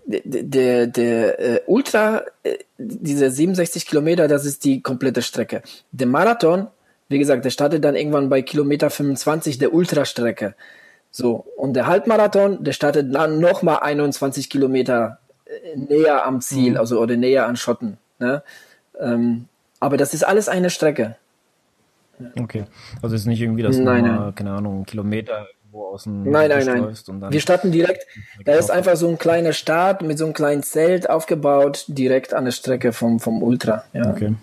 der, 0.07 0.87
der, 0.87 1.41
äh, 1.41 1.61
Ultra, 1.67 2.23
äh, 2.43 2.57
diese 2.79 3.31
67 3.31 3.87
Kilometer, 3.87 4.27
das 4.27 4.45
ist 4.45 4.65
die 4.65 4.81
komplette 4.81 5.23
Strecke. 5.23 5.63
Der 5.93 6.07
Marathon, 6.07 6.69
wie 7.09 7.19
gesagt, 7.19 7.45
der 7.45 7.51
startet 7.51 7.85
dann 7.85 7.95
irgendwann 7.95 8.29
bei 8.29 8.43
Kilometer 8.43 8.91
25 8.91 9.59
der 9.59 9.75
Ultrastrecke. 9.75 10.55
So, 11.11 11.47
und 11.57 11.75
der 11.75 11.87
Halbmarathon, 11.87 12.63
der 12.63 12.73
startet 12.73 13.15
dann 13.15 13.41
nochmal 13.41 13.79
21 13.81 14.51
Kilometer 14.51 15.19
äh, 15.47 15.77
näher 15.77 16.27
am 16.27 16.41
Ziel, 16.41 16.73
mhm. 16.73 16.77
also 16.79 17.01
oder 17.01 17.17
näher 17.17 17.47
an 17.47 17.57
Schotten. 17.57 17.99
Ne? 18.19 18.43
Ähm, 18.99 19.47
aber 19.81 19.97
das 19.97 20.15
ist 20.15 20.25
alles 20.25 20.49
eine 20.49 20.71
Strecke. 20.71 21.17
Okay. 22.41 22.65
Also 23.03 23.15
ist 23.15 23.27
nicht 23.27 23.41
irgendwie, 23.41 23.63
dass 23.63 23.77
nein, 23.77 24.05
du 24.05 24.11
mal, 24.11 24.33
keine 24.33 24.53
Ahnung, 24.53 24.85
Kilometer 24.85 25.47
wo 25.77 25.87
aus 25.87 26.05
dem 26.05 26.23
Nein, 26.25 26.49
nein, 26.49 26.67
nein. 26.67 27.31
Wir 27.31 27.41
starten 27.41 27.71
direkt, 27.71 28.07
da 28.45 28.55
ist 28.55 28.71
einfach 28.71 28.97
so 28.97 29.09
ein 29.09 29.19
kleiner 29.19 29.53
Start 29.53 30.03
mit 30.03 30.19
so 30.19 30.25
einem 30.25 30.35
kleinen 30.35 30.63
Zelt 30.63 31.09
aufgebaut, 31.09 31.85
direkt 31.89 32.35
an 32.35 32.47
der 32.47 32.53
Strecke 32.53 32.93
vom, 32.93 33.21
vom 33.21 33.43
Ultra. 33.43 33.85
Ja. 33.93 34.11
Okay. 34.11 34.35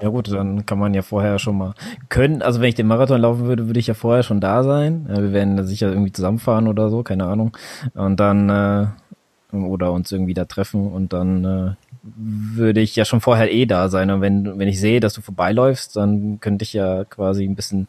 Ja 0.00 0.10
gut, 0.10 0.30
dann 0.30 0.66
kann 0.66 0.78
man 0.78 0.92
ja 0.92 1.00
vorher 1.00 1.38
schon 1.38 1.56
mal 1.56 1.74
können. 2.10 2.42
Also 2.42 2.60
wenn 2.60 2.68
ich 2.68 2.74
den 2.74 2.86
Marathon 2.86 3.20
laufen 3.20 3.46
würde, 3.46 3.66
würde 3.66 3.80
ich 3.80 3.86
ja 3.86 3.94
vorher 3.94 4.22
schon 4.22 4.40
da 4.40 4.62
sein. 4.62 5.06
Wir 5.08 5.32
werden 5.32 5.64
sicher 5.66 5.88
irgendwie 5.88 6.12
zusammenfahren 6.12 6.68
oder 6.68 6.90
so, 6.90 7.02
keine 7.02 7.24
Ahnung. 7.24 7.56
Und 7.94 8.20
dann 8.20 8.50
äh, 8.50 8.86
oder 9.52 9.92
uns 9.92 10.12
irgendwie 10.12 10.34
da 10.34 10.44
treffen 10.44 10.92
und 10.92 11.14
dann 11.14 11.44
äh, 11.44 11.70
würde 12.02 12.80
ich 12.80 12.94
ja 12.94 13.04
schon 13.06 13.22
vorher 13.22 13.50
eh 13.52 13.64
da 13.64 13.88
sein. 13.88 14.10
Und 14.10 14.20
wenn, 14.20 14.58
wenn 14.58 14.68
ich 14.68 14.80
sehe, 14.80 15.00
dass 15.00 15.14
du 15.14 15.22
vorbeiläufst, 15.22 15.96
dann 15.96 16.40
könnte 16.40 16.64
ich 16.64 16.74
ja 16.74 17.04
quasi 17.04 17.44
ein 17.44 17.56
bisschen, 17.56 17.88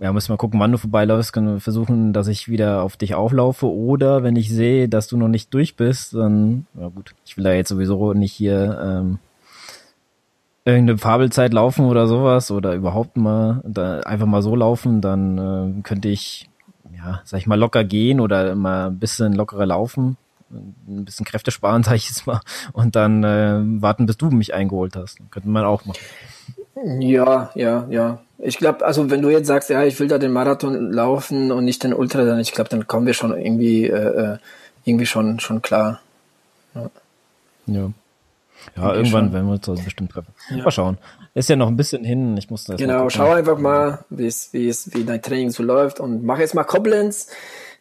ja, 0.00 0.12
müssen 0.12 0.32
wir 0.32 0.38
gucken, 0.38 0.58
wann 0.58 0.72
du 0.72 0.78
vorbeiläufst, 0.78 1.32
können 1.32 1.54
wir 1.54 1.60
versuchen, 1.60 2.12
dass 2.12 2.26
ich 2.26 2.48
wieder 2.48 2.82
auf 2.82 2.96
dich 2.96 3.14
auflaufe. 3.14 3.66
Oder 3.70 4.22
wenn 4.24 4.36
ich 4.36 4.50
sehe, 4.50 4.88
dass 4.88 5.06
du 5.06 5.16
noch 5.16 5.28
nicht 5.28 5.54
durch 5.54 5.76
bist, 5.76 6.14
dann, 6.14 6.66
ja 6.78 6.88
gut, 6.88 7.14
ich 7.24 7.36
will 7.36 7.44
da 7.44 7.52
jetzt 7.52 7.68
sowieso 7.68 8.12
nicht 8.12 8.32
hier 8.32 8.80
ähm, 8.82 9.18
irgendeine 10.64 10.98
Fabelzeit 10.98 11.52
laufen 11.52 11.86
oder 11.86 12.06
sowas 12.06 12.50
oder 12.50 12.74
überhaupt 12.74 13.16
mal 13.16 13.62
da 13.64 14.00
einfach 14.00 14.26
mal 14.26 14.42
so 14.42 14.54
laufen, 14.54 15.00
dann 15.00 15.38
äh, 15.78 15.82
könnte 15.82 16.08
ich, 16.08 16.48
ja, 16.96 17.20
sag 17.24 17.38
ich 17.38 17.46
mal, 17.46 17.58
locker 17.58 17.84
gehen 17.84 18.20
oder 18.20 18.54
mal 18.54 18.88
ein 18.88 18.98
bisschen 18.98 19.32
lockerer 19.32 19.66
laufen 19.66 20.16
ein 20.50 21.04
bisschen 21.04 21.26
Kräfte 21.26 21.50
sparen, 21.50 21.82
sag 21.84 21.94
ich 21.94 22.08
jetzt 22.08 22.26
mal, 22.26 22.40
und 22.72 22.96
dann 22.96 23.24
äh, 23.24 23.60
warten, 23.82 24.06
bis 24.06 24.16
du 24.16 24.30
mich 24.30 24.54
eingeholt 24.54 24.96
hast. 24.96 25.18
Könnte 25.30 25.48
man 25.48 25.64
auch 25.64 25.84
machen. 25.84 26.00
Ja, 27.00 27.50
ja, 27.54 27.86
ja. 27.90 28.18
Ich 28.38 28.56
glaube, 28.56 28.86
also 28.86 29.10
wenn 29.10 29.20
du 29.20 29.28
jetzt 29.28 29.46
sagst, 29.46 29.68
ja, 29.68 29.84
ich 29.84 30.00
will 30.00 30.08
da 30.08 30.18
den 30.18 30.32
Marathon 30.32 30.92
laufen 30.92 31.52
und 31.52 31.64
nicht 31.64 31.84
den 31.84 31.92
Ultra, 31.92 32.24
dann 32.24 32.40
ich 32.40 32.52
glaube, 32.52 32.70
dann 32.70 32.86
kommen 32.86 33.06
wir 33.06 33.12
schon 33.12 33.36
irgendwie, 33.36 33.86
äh, 33.86 34.34
äh, 34.34 34.38
irgendwie 34.84 35.06
schon, 35.06 35.40
schon 35.40 35.60
klar. 35.60 36.00
Ja. 36.74 36.90
Ja, 37.66 37.90
ja 38.76 38.94
irgendwann 38.94 39.26
schon. 39.26 39.32
werden 39.32 39.46
wir 39.46 39.52
uns 39.54 39.68
also 39.68 39.82
bestimmt 39.82 40.12
treffen. 40.12 40.32
Ja. 40.50 40.64
Mal 40.64 40.70
schauen. 40.70 40.98
Ist 41.34 41.48
ja 41.48 41.56
noch 41.56 41.68
ein 41.68 41.76
bisschen 41.76 42.04
hin. 42.04 42.36
Ich 42.36 42.50
muss 42.50 42.64
das. 42.64 42.76
Genau, 42.76 43.08
schau 43.08 43.30
einfach 43.30 43.58
mal, 43.58 44.04
wie 44.10 44.26
es, 44.26 44.52
wie 44.52 44.68
es, 44.68 44.92
wie 44.94 45.04
dein 45.04 45.22
Training 45.22 45.50
so 45.50 45.62
läuft 45.62 46.00
und 46.00 46.24
mach 46.24 46.38
jetzt 46.38 46.54
mal 46.54 46.64
Koblenz. 46.64 47.28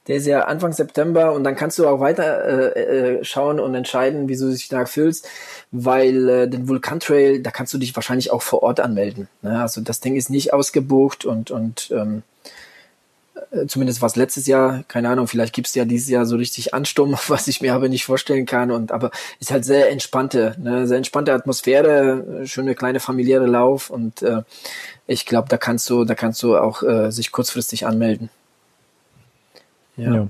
Der 0.08 0.15
ist 0.15 0.26
ja 0.26 0.42
Anfang 0.46 0.74
September 0.74 1.34
und 1.34 1.44
dann 1.44 1.56
kannst 1.56 1.78
du 1.78 1.88
auch 1.88 2.00
weiter 2.00 2.76
äh, 2.76 3.18
äh, 3.20 3.24
schauen 3.24 3.60
und 3.60 3.76
entscheiden, 3.76 4.28
wie 4.28 4.38
du 4.38 4.50
dich 4.50 4.68
da 4.68 4.86
fühlst, 4.86 5.28
weil 5.72 6.30
äh, 6.30 6.48
den 6.48 6.68
Vulkantrail, 6.68 7.44
da 7.44 7.52
kannst 7.52 7.74
du 7.76 7.78
dich 7.78 7.96
wahrscheinlich 7.96 8.32
auch 8.32 8.42
vor 8.42 8.63
Ort 8.63 8.80
anmelden. 8.80 9.28
Ne? 9.44 9.62
Also 9.62 9.82
das 9.82 10.00
Ding 10.00 10.15
ist 10.15 10.32
nicht 10.32 10.52
ausgebucht 10.52 11.26
und, 11.26 11.52
und 11.52 11.92
ähm, 11.92 12.18
äh, 12.18 12.29
zumindest 13.67 14.02
was 14.02 14.15
letztes 14.15 14.47
Jahr, 14.47 14.84
keine 14.88 15.10
Ahnung, 15.10 15.28
vielleicht 15.28 15.54
gibt's 15.54 15.75
ja 15.75 15.86
dieses 15.86 16.10
Jahr 16.10 16.25
so 16.25 16.36
richtig 16.36 16.73
Ansturm, 16.73 17.17
was 17.28 17.47
ich 17.47 17.62
mir 17.62 17.73
aber 17.73 17.89
nicht 17.89 18.06
vorstellen 18.06 18.45
kann. 18.45 18.71
Und 18.71 18.91
aber 18.91 19.12
ist 19.39 19.52
halt 19.52 19.65
sehr 19.65 19.89
entspannte, 19.91 20.56
ne, 20.60 20.88
sehr 20.88 20.97
entspannte 20.97 21.34
Atmosphäre, 21.34 22.45
schöne 22.45 22.75
kleine 22.75 22.99
familiäre 22.99 23.45
Lauf 23.45 23.89
und 23.89 24.21
äh, 24.21 24.43
ich 25.08 25.25
glaube, 25.25 25.49
da 25.49 25.58
kannst 25.58 25.89
du, 25.89 26.06
da 26.06 26.15
kannst 26.15 26.43
du 26.43 26.58
auch 26.58 26.84
äh, 26.84 27.12
sich 27.12 27.32
kurzfristig 27.32 27.86
anmelden. 27.86 28.30
Ja. 29.97 30.13
ja. 30.13 30.28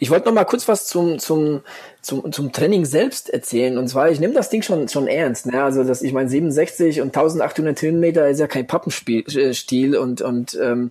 Ich 0.00 0.10
wollte 0.10 0.26
noch 0.26 0.34
mal 0.34 0.44
kurz 0.44 0.66
was 0.66 0.86
zum, 0.86 1.20
zum, 1.20 1.62
zum, 2.00 2.32
zum 2.32 2.52
Training 2.52 2.84
selbst 2.84 3.30
erzählen. 3.30 3.78
Und 3.78 3.88
zwar, 3.88 4.10
ich 4.10 4.18
nehme 4.18 4.34
das 4.34 4.50
Ding 4.50 4.62
schon, 4.62 4.88
schon 4.88 5.06
ernst. 5.06 5.46
Ne? 5.46 5.62
Also, 5.62 5.84
dass 5.84 6.02
ich 6.02 6.12
meine, 6.12 6.28
67 6.28 7.00
und 7.00 7.08
1800 7.16 7.80
Höhenmeter 7.80 8.28
ist 8.28 8.40
ja 8.40 8.48
kein 8.48 8.66
Pappenstiel 8.66 9.96
und, 9.96 10.20
und 10.20 10.58
ähm, 10.60 10.90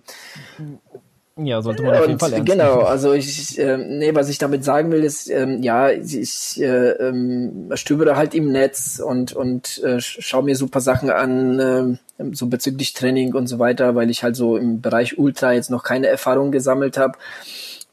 ja, 1.36 1.62
sollte 1.62 1.82
man 1.82 1.94
auf 1.94 2.06
jeden 2.06 2.18
Fall 2.18 2.32
ernst 2.32 2.50
Genau, 2.50 2.80
also 2.80 3.14
ich, 3.14 3.58
äh, 3.58 3.78
nee, 3.78 4.14
was 4.14 4.28
ich 4.28 4.36
damit 4.36 4.64
sagen 4.64 4.90
will, 4.92 5.02
ist, 5.02 5.30
ähm, 5.30 5.62
ja, 5.62 5.90
ich 5.90 6.60
äh, 6.60 6.90
ähm, 6.90 7.70
stöbere 7.74 8.16
halt 8.16 8.34
im 8.34 8.52
Netz 8.52 9.02
und, 9.04 9.32
und 9.32 9.82
äh, 9.82 9.98
schaue 10.00 10.42
mir 10.42 10.56
super 10.56 10.80
Sachen 10.80 11.10
an, 11.10 11.98
äh, 12.18 12.24
so 12.32 12.46
bezüglich 12.48 12.92
Training 12.92 13.34
und 13.34 13.46
so 13.46 13.58
weiter, 13.58 13.94
weil 13.94 14.10
ich 14.10 14.22
halt 14.22 14.36
so 14.36 14.58
im 14.58 14.82
Bereich 14.82 15.18
Ultra 15.18 15.52
jetzt 15.52 15.70
noch 15.70 15.84
keine 15.84 16.08
Erfahrung 16.08 16.52
gesammelt 16.52 16.98
habe. 16.98 17.16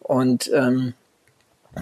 Und 0.01 0.51
ähm, 0.53 0.93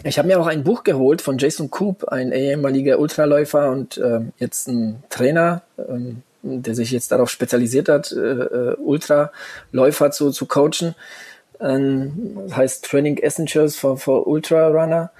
ich 0.03 0.19
habe 0.19 0.27
mir 0.27 0.39
auch 0.39 0.47
ein 0.47 0.63
Buch 0.63 0.83
geholt 0.83 1.23
von 1.23 1.39
Jason 1.39 1.71
Coop, 1.71 2.03
ein 2.09 2.31
ehemaliger 2.31 2.99
Ultraläufer 2.99 3.71
und 3.71 3.97
äh, 3.97 4.19
jetzt 4.37 4.67
ein 4.67 5.01
Trainer, 5.09 5.63
ähm, 5.77 6.21
der 6.43 6.75
sich 6.75 6.91
jetzt 6.91 7.11
darauf 7.11 7.29
spezialisiert 7.29 7.89
hat, 7.89 8.11
äh, 8.11 8.17
äh 8.19 8.75
Ultraläufer 8.75 10.11
zu, 10.11 10.31
zu 10.31 10.45
coachen. 10.45 10.93
Ähm, 11.59 12.37
heißt 12.55 12.85
Training 12.85 13.17
Essentials 13.17 13.75
for, 13.75 13.97
for 13.97 14.27
Ultra 14.27 14.67
Runner. 14.67 15.11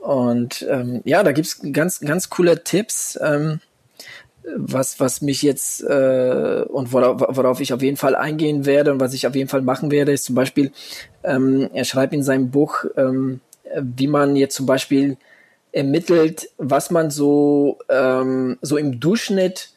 Und 0.00 0.66
ähm, 0.68 1.02
ja, 1.04 1.22
da 1.22 1.32
gibt's 1.32 1.60
ganz, 1.72 2.00
ganz 2.00 2.30
coole 2.30 2.64
Tipps, 2.64 3.18
ähm, 3.22 3.60
was, 4.56 4.98
was 4.98 5.20
mich 5.20 5.42
jetzt 5.42 5.82
äh, 5.82 6.64
und 6.66 6.92
worauf, 6.92 7.36
worauf 7.36 7.60
ich 7.60 7.72
auf 7.72 7.82
jeden 7.82 7.96
Fall 7.96 8.14
eingehen 8.14 8.64
werde 8.64 8.92
und 8.92 9.00
was 9.00 9.12
ich 9.12 9.26
auf 9.26 9.34
jeden 9.34 9.48
Fall 9.48 9.62
machen 9.62 9.90
werde, 9.90 10.12
ist 10.12 10.24
zum 10.24 10.34
Beispiel, 10.34 10.72
ähm, 11.22 11.68
er 11.74 11.84
schreibt 11.84 12.14
in 12.14 12.22
seinem 12.22 12.50
Buch, 12.50 12.84
ähm, 12.96 13.40
wie 13.76 14.06
man 14.06 14.36
jetzt 14.36 14.56
zum 14.56 14.66
Beispiel 14.66 15.18
ermittelt, 15.72 16.50
was 16.56 16.90
man 16.90 17.10
so, 17.10 17.78
ähm, 17.88 18.58
so 18.62 18.76
im 18.76 18.98
Durchschnitt 18.98 19.70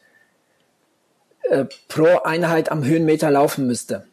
äh, 1.43 1.65
pro 1.87 2.19
Einheit 2.23 2.71
am 2.71 2.83
Höhenmeter 2.83 3.29
laufen 3.29 3.67
müsste. 3.67 4.05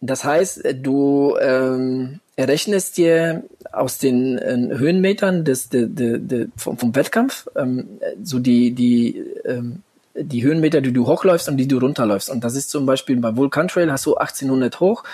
Das 0.00 0.24
heißt, 0.24 0.62
du 0.82 1.36
ähm, 1.40 2.20
errechnest 2.36 2.96
dir 2.98 3.42
aus 3.72 3.98
den 3.98 4.38
äh, 4.38 4.78
Höhenmetern 4.78 5.44
des, 5.44 5.68
de, 5.68 5.86
de, 5.86 6.18
de, 6.18 6.48
vom, 6.56 6.78
vom 6.78 6.94
Wettkampf 6.94 7.48
ähm, 7.56 7.88
so 8.22 8.38
die, 8.38 8.72
die, 8.72 9.24
ähm, 9.44 9.82
die 10.14 10.42
Höhenmeter, 10.42 10.80
die 10.80 10.92
du 10.92 11.06
hochläufst 11.06 11.48
und 11.48 11.56
die 11.56 11.66
du 11.66 11.78
runterläufst. 11.78 12.30
Und 12.30 12.44
das 12.44 12.54
ist 12.54 12.70
zum 12.70 12.86
Beispiel 12.86 13.16
bei 13.16 13.36
Vulcan 13.36 13.68
Trail 13.68 13.90
hast 13.90 14.06
du 14.06 14.14
1800 14.14 14.78
hoch 14.80 15.04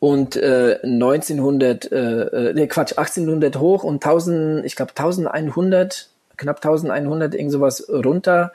und 0.00 0.36
äh, 0.36 0.78
1900, 0.82 1.90
äh, 1.92 1.96
äh, 1.96 2.52
nee, 2.54 2.66
Quatsch, 2.66 2.92
1800 2.96 3.56
hoch 3.58 3.84
und 3.84 4.04
1000, 4.04 4.64
ich 4.64 4.76
glaube 4.76 4.92
1100, 4.96 6.08
knapp 6.36 6.56
1100, 6.56 7.34
irgend 7.34 7.52
sowas 7.52 7.88
runter. 7.88 8.52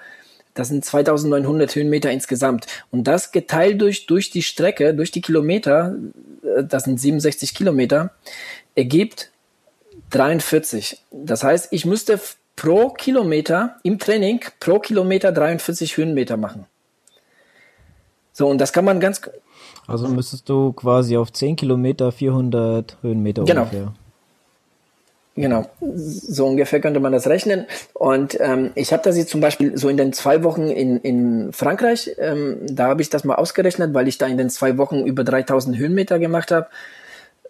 Das 0.54 0.70
sind 0.70 0.84
2900 0.84 1.76
Höhenmeter 1.76 2.12
insgesamt. 2.12 2.68
Und 2.92 3.06
das 3.06 3.32
geteilt 3.32 3.82
durch, 3.82 4.08
durch 4.08 4.30
die 4.30 4.42
Strecke, 4.42 4.94
durch 4.94 5.12
die 5.12 5.22
Kilometer, 5.22 5.96
äh, 6.44 6.64
das 6.64 6.84
sind 6.84 7.00
67 7.00 7.54
Kilometer, 7.54 8.12
ergibt 8.76 9.32
43. 10.10 11.02
Das 11.12 11.44
heißt, 11.44 11.70
ich 11.72 11.86
müsste 11.86 12.20
pro 12.56 12.90
Kilometer 12.90 13.78
im 13.84 14.00
Training 14.00 14.42
pro 14.60 14.80
Kilometer 14.80 15.32
43 15.32 15.96
Höhenmeter 15.98 16.36
machen. 16.36 16.66
So, 18.34 18.48
und 18.48 18.60
das 18.60 18.74
kann 18.74 18.86
man 18.86 19.00
ganz, 19.00 19.22
also 19.88 20.08
müsstest 20.08 20.48
du 20.50 20.74
quasi 20.74 21.18
auf 21.18 21.32
10 21.34 21.56
Kilometer 21.56 22.12
400 22.12 22.98
Höhenmeter 23.02 23.44
genau. 23.44 23.62
ungefähr. 23.64 23.94
Genau, 25.40 25.66
so 25.80 26.48
ungefähr 26.48 26.82
könnte 26.82 27.00
man 27.00 27.14
das 27.14 27.28
rechnen. 27.28 27.66
Und 27.94 28.38
ähm, 28.42 28.72
ich 28.76 28.92
habe 28.92 29.04
das 29.04 29.16
jetzt 29.16 29.30
zum 29.30 29.40
Beispiel 29.40 29.78
so 29.78 29.88
in 29.88 29.96
den 29.96 30.12
zwei 30.12 30.44
Wochen 30.44 30.70
in, 30.70 30.98
in 30.98 31.54
Frankreich, 31.54 32.12
ähm, 32.18 32.58
da 32.70 32.88
habe 32.88 33.02
ich 33.02 33.10
das 33.10 33.24
mal 33.24 33.36
ausgerechnet, 33.36 33.94
weil 33.94 34.10
ich 34.10 34.18
da 34.18 34.28
in 34.28 34.38
den 34.38 34.50
zwei 34.50 34.78
Wochen 34.78 35.06
über 35.06 35.24
3000 35.24 35.78
Höhenmeter 35.78 36.20
gemacht 36.20 36.52
habe. 36.52 36.68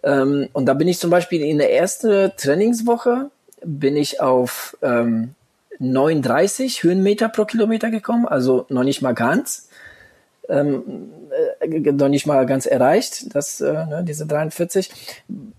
Ähm, 0.04 0.48
und 0.52 0.66
da 0.66 0.74
bin 0.74 0.86
ich 0.86 1.00
zum 1.00 1.10
Beispiel 1.10 1.42
in 1.42 1.58
der 1.58 1.74
ersten 1.74 2.30
Trainingswoche 2.36 3.30
bin 3.62 3.96
ich 3.96 4.20
auf 4.20 4.76
ähm, 4.82 5.34
39 5.80 6.84
Höhenmeter 6.84 7.28
pro 7.28 7.44
Kilometer 7.44 7.90
gekommen, 7.90 8.24
also 8.24 8.66
noch 8.68 8.84
nicht 8.84 9.02
mal 9.02 9.14
ganz 9.14 9.68
ähm, 10.50 11.10
äh, 11.60 11.92
noch 11.92 12.08
nicht 12.08 12.26
mal 12.26 12.44
ganz 12.46 12.66
erreicht, 12.66 13.34
das, 13.34 13.60
äh, 13.60 13.72
ne, 13.72 14.04
diese 14.06 14.26
43. 14.26 14.90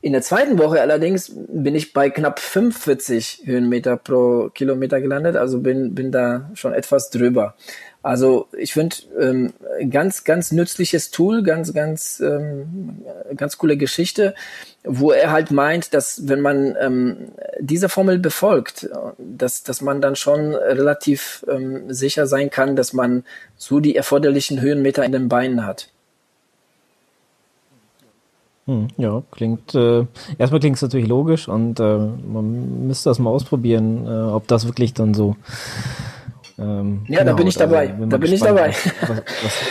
In 0.01 0.13
der 0.13 0.21
zweiten 0.21 0.59
Woche 0.59 0.81
allerdings 0.81 1.31
bin 1.35 1.75
ich 1.75 1.93
bei 1.93 2.09
knapp 2.09 2.39
45 2.39 3.43
Höhenmeter 3.45 3.97
pro 3.97 4.49
Kilometer 4.53 4.99
gelandet, 4.99 5.35
also 5.35 5.59
bin, 5.59 5.95
bin 5.95 6.11
da 6.11 6.49
schon 6.53 6.73
etwas 6.73 7.09
drüber. 7.09 7.55
Also 8.03 8.47
ich 8.57 8.73
finde 8.73 8.95
ähm, 9.19 9.53
ganz, 9.91 10.23
ganz 10.23 10.51
nützliches 10.51 11.11
Tool, 11.11 11.43
ganz, 11.43 11.71
ganz, 11.71 12.19
ähm, 12.19 13.03
ganz 13.37 13.59
coole 13.59 13.77
Geschichte, 13.77 14.33
wo 14.83 15.11
er 15.11 15.31
halt 15.31 15.51
meint, 15.51 15.93
dass 15.93 16.27
wenn 16.27 16.41
man 16.41 16.75
ähm, 16.79 17.17
diese 17.59 17.89
Formel 17.89 18.17
befolgt, 18.17 18.89
dass, 19.19 19.61
dass 19.61 19.81
man 19.81 20.01
dann 20.01 20.15
schon 20.15 20.55
relativ 20.55 21.45
ähm, 21.47 21.93
sicher 21.93 22.25
sein 22.25 22.49
kann, 22.49 22.75
dass 22.75 22.93
man 22.93 23.23
so 23.55 23.79
die 23.79 23.95
erforderlichen 23.95 24.61
Höhenmeter 24.61 25.05
in 25.05 25.11
den 25.11 25.29
Beinen 25.29 25.65
hat. 25.65 25.89
Hm, 28.65 28.87
ja, 28.97 29.21
klingt, 29.31 29.75
äh, 29.75 30.05
erstmal 30.39 30.59
klingt 30.59 30.77
es 30.77 30.81
natürlich 30.81 31.07
logisch 31.07 31.47
und 31.47 31.79
äh, 31.79 31.97
man 31.97 32.87
müsste 32.87 33.09
das 33.09 33.19
mal 33.19 33.29
ausprobieren, 33.29 34.07
äh, 34.07 34.31
ob 34.31 34.47
das 34.47 34.65
wirklich 34.65 34.93
dann 34.93 35.13
so 35.13 35.35
ähm, 36.61 37.05
ja, 37.07 37.19
genau, 37.19 37.31
da 37.31 37.37
bin 37.37 37.47
ich 37.47 37.55
dabei. 37.55 37.91
Also, 37.91 38.05
da 38.05 38.17
bin 38.17 38.33
ich 38.33 38.39
dabei. 38.39 38.69
Was, 38.69 39.09
was, 39.43 39.61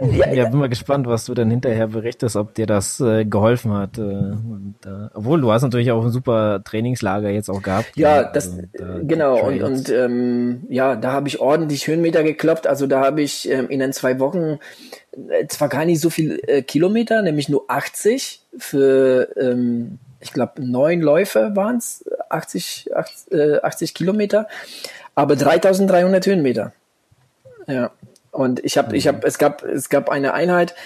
ja, 0.00 0.32
ja, 0.32 0.48
bin 0.48 0.60
mal 0.60 0.68
gespannt, 0.68 1.06
was 1.06 1.24
du 1.24 1.34
dann 1.34 1.50
hinterher 1.50 1.88
berichtest, 1.88 2.36
ob 2.36 2.54
dir 2.54 2.66
das 2.66 3.00
äh, 3.00 3.24
geholfen 3.24 3.72
hat. 3.72 3.98
Äh, 3.98 4.02
und, 4.02 4.76
äh, 4.86 5.08
obwohl 5.14 5.40
du 5.40 5.50
hast 5.50 5.62
natürlich 5.62 5.90
auch 5.90 6.04
ein 6.04 6.10
super 6.10 6.62
Trainingslager 6.64 7.30
jetzt 7.30 7.48
auch 7.48 7.62
gehabt. 7.62 7.96
Ja, 7.96 8.22
das 8.22 8.52
also, 8.52 8.62
da 8.72 8.98
genau. 9.02 9.40
Und, 9.40 9.62
und 9.62 9.90
ähm, 9.90 10.62
ja, 10.68 10.94
da 10.94 11.12
habe 11.12 11.28
ich 11.28 11.40
ordentlich 11.40 11.86
Höhenmeter 11.88 12.22
gekloppt. 12.22 12.66
Also 12.66 12.86
da 12.86 13.00
habe 13.04 13.22
ich 13.22 13.50
ähm, 13.50 13.68
in 13.70 13.80
den 13.80 13.92
zwei 13.92 14.20
Wochen 14.20 14.58
äh, 15.30 15.46
zwar 15.48 15.68
gar 15.68 15.84
nicht 15.84 16.00
so 16.00 16.10
viel 16.10 16.40
äh, 16.46 16.62
Kilometer, 16.62 17.22
nämlich 17.22 17.48
nur 17.48 17.64
80 17.68 18.42
für 18.56 19.28
ähm, 19.36 19.98
ich 20.20 20.32
glaube, 20.32 20.64
neun 20.64 21.00
Läufe 21.00 21.52
waren 21.54 21.76
es, 21.76 22.04
80, 22.28 22.90
80, 22.94 23.32
äh, 23.32 23.60
80 23.62 23.94
Kilometer 23.94 24.48
aber 25.18 25.34
3300 25.34 26.24
Höhenmeter. 26.26 26.72
Ja. 27.66 27.90
Und 28.30 28.64
ich 28.64 28.78
habe, 28.78 28.96
ich 28.96 29.08
habe, 29.08 29.26
es 29.26 29.36
gab, 29.38 29.64
es 29.64 29.88
gab 29.88 30.10
eine 30.10 30.32
Einheit, 30.32 30.76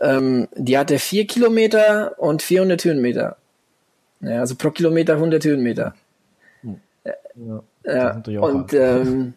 ähm, 0.00 0.46
die 0.54 0.78
hatte 0.78 1.00
vier 1.00 1.26
Kilometer 1.26 2.14
und 2.18 2.40
400 2.40 2.84
Höhenmeter. 2.84 3.36
Ja, 4.20 4.38
also 4.38 4.54
pro 4.54 4.70
Kilometer 4.70 5.14
100 5.14 5.44
Höhenmeter. 5.44 5.94
Ja, 7.34 7.72
ja. 7.84 8.40
und 8.40 8.72
ähm, 8.74 9.34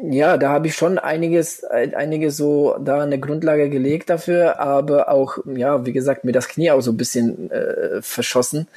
ja, 0.00 0.36
da 0.36 0.50
habe 0.50 0.68
ich 0.68 0.76
schon 0.76 0.98
einiges, 0.98 1.64
einiges 1.64 2.36
so 2.36 2.76
da 2.78 3.02
eine 3.02 3.18
Grundlage 3.18 3.68
gelegt 3.68 4.10
dafür, 4.10 4.60
aber 4.60 5.08
auch, 5.08 5.38
ja, 5.44 5.86
wie 5.86 5.92
gesagt, 5.92 6.22
mir 6.22 6.30
das 6.30 6.46
Knie 6.46 6.70
auch 6.70 6.82
so 6.82 6.92
ein 6.92 6.96
bisschen 6.96 7.50
äh, 7.50 8.00
verschossen. 8.00 8.68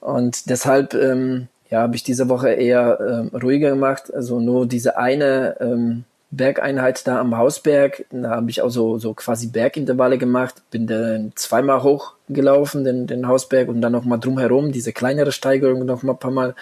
Und 0.00 0.48
deshalb, 0.48 0.94
ähm, 0.94 1.48
ja, 1.70 1.80
habe 1.82 1.96
ich 1.96 2.02
diese 2.02 2.28
Woche 2.28 2.50
eher 2.50 2.98
ähm, 3.00 3.36
ruhiger 3.36 3.70
gemacht. 3.70 4.12
Also 4.12 4.40
nur 4.40 4.66
diese 4.66 4.96
eine 4.96 5.56
ähm, 5.60 6.04
Bergeinheit 6.30 7.06
da 7.06 7.20
am 7.20 7.36
Hausberg, 7.36 8.04
da 8.10 8.30
habe 8.30 8.50
ich 8.50 8.60
auch 8.60 8.68
so, 8.68 8.98
so 8.98 9.14
quasi 9.14 9.46
Bergintervalle 9.46 10.18
gemacht, 10.18 10.62
bin 10.70 10.86
dann 10.86 11.32
zweimal 11.34 11.82
hochgelaufen, 11.82 12.84
den, 12.84 13.06
den 13.06 13.26
Hausberg 13.26 13.68
und 13.68 13.80
dann 13.80 13.92
nochmal 13.92 14.20
drumherum, 14.20 14.72
diese 14.72 14.92
kleinere 14.92 15.32
Steigerung 15.32 15.86
nochmal 15.86 16.14
ein 16.14 16.18
paar 16.18 16.30
Mal. 16.30 16.54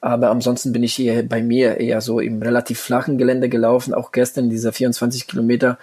Aber 0.00 0.30
ansonsten 0.30 0.72
bin 0.72 0.82
ich 0.82 0.94
hier 0.94 1.26
bei 1.26 1.42
mir 1.42 1.78
eher 1.78 2.00
so 2.00 2.20
im 2.20 2.42
relativ 2.42 2.78
flachen 2.80 3.16
Gelände 3.16 3.48
gelaufen. 3.48 3.94
Auch 3.94 4.12
gestern 4.12 4.50
diese 4.50 4.70
24 4.70 5.26
Kilometer, 5.26 5.78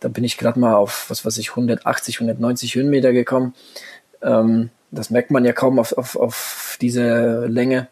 da 0.00 0.08
bin 0.08 0.24
ich 0.24 0.38
gerade 0.38 0.58
mal 0.58 0.74
auf, 0.74 1.10
was 1.10 1.26
weiß 1.26 1.36
ich, 1.38 1.50
180, 1.50 2.16
190 2.16 2.74
Höhenmeter 2.74 3.12
gekommen. 3.12 3.54
Ähm, 4.22 4.70
das 4.90 5.10
merkt 5.10 5.30
man 5.30 5.44
ja 5.44 5.52
kaum 5.52 5.78
auf, 5.78 5.96
auf, 5.96 6.16
auf 6.16 6.78
diese 6.80 7.46
Länge. 7.46 7.88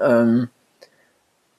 Ähm, 0.00 0.48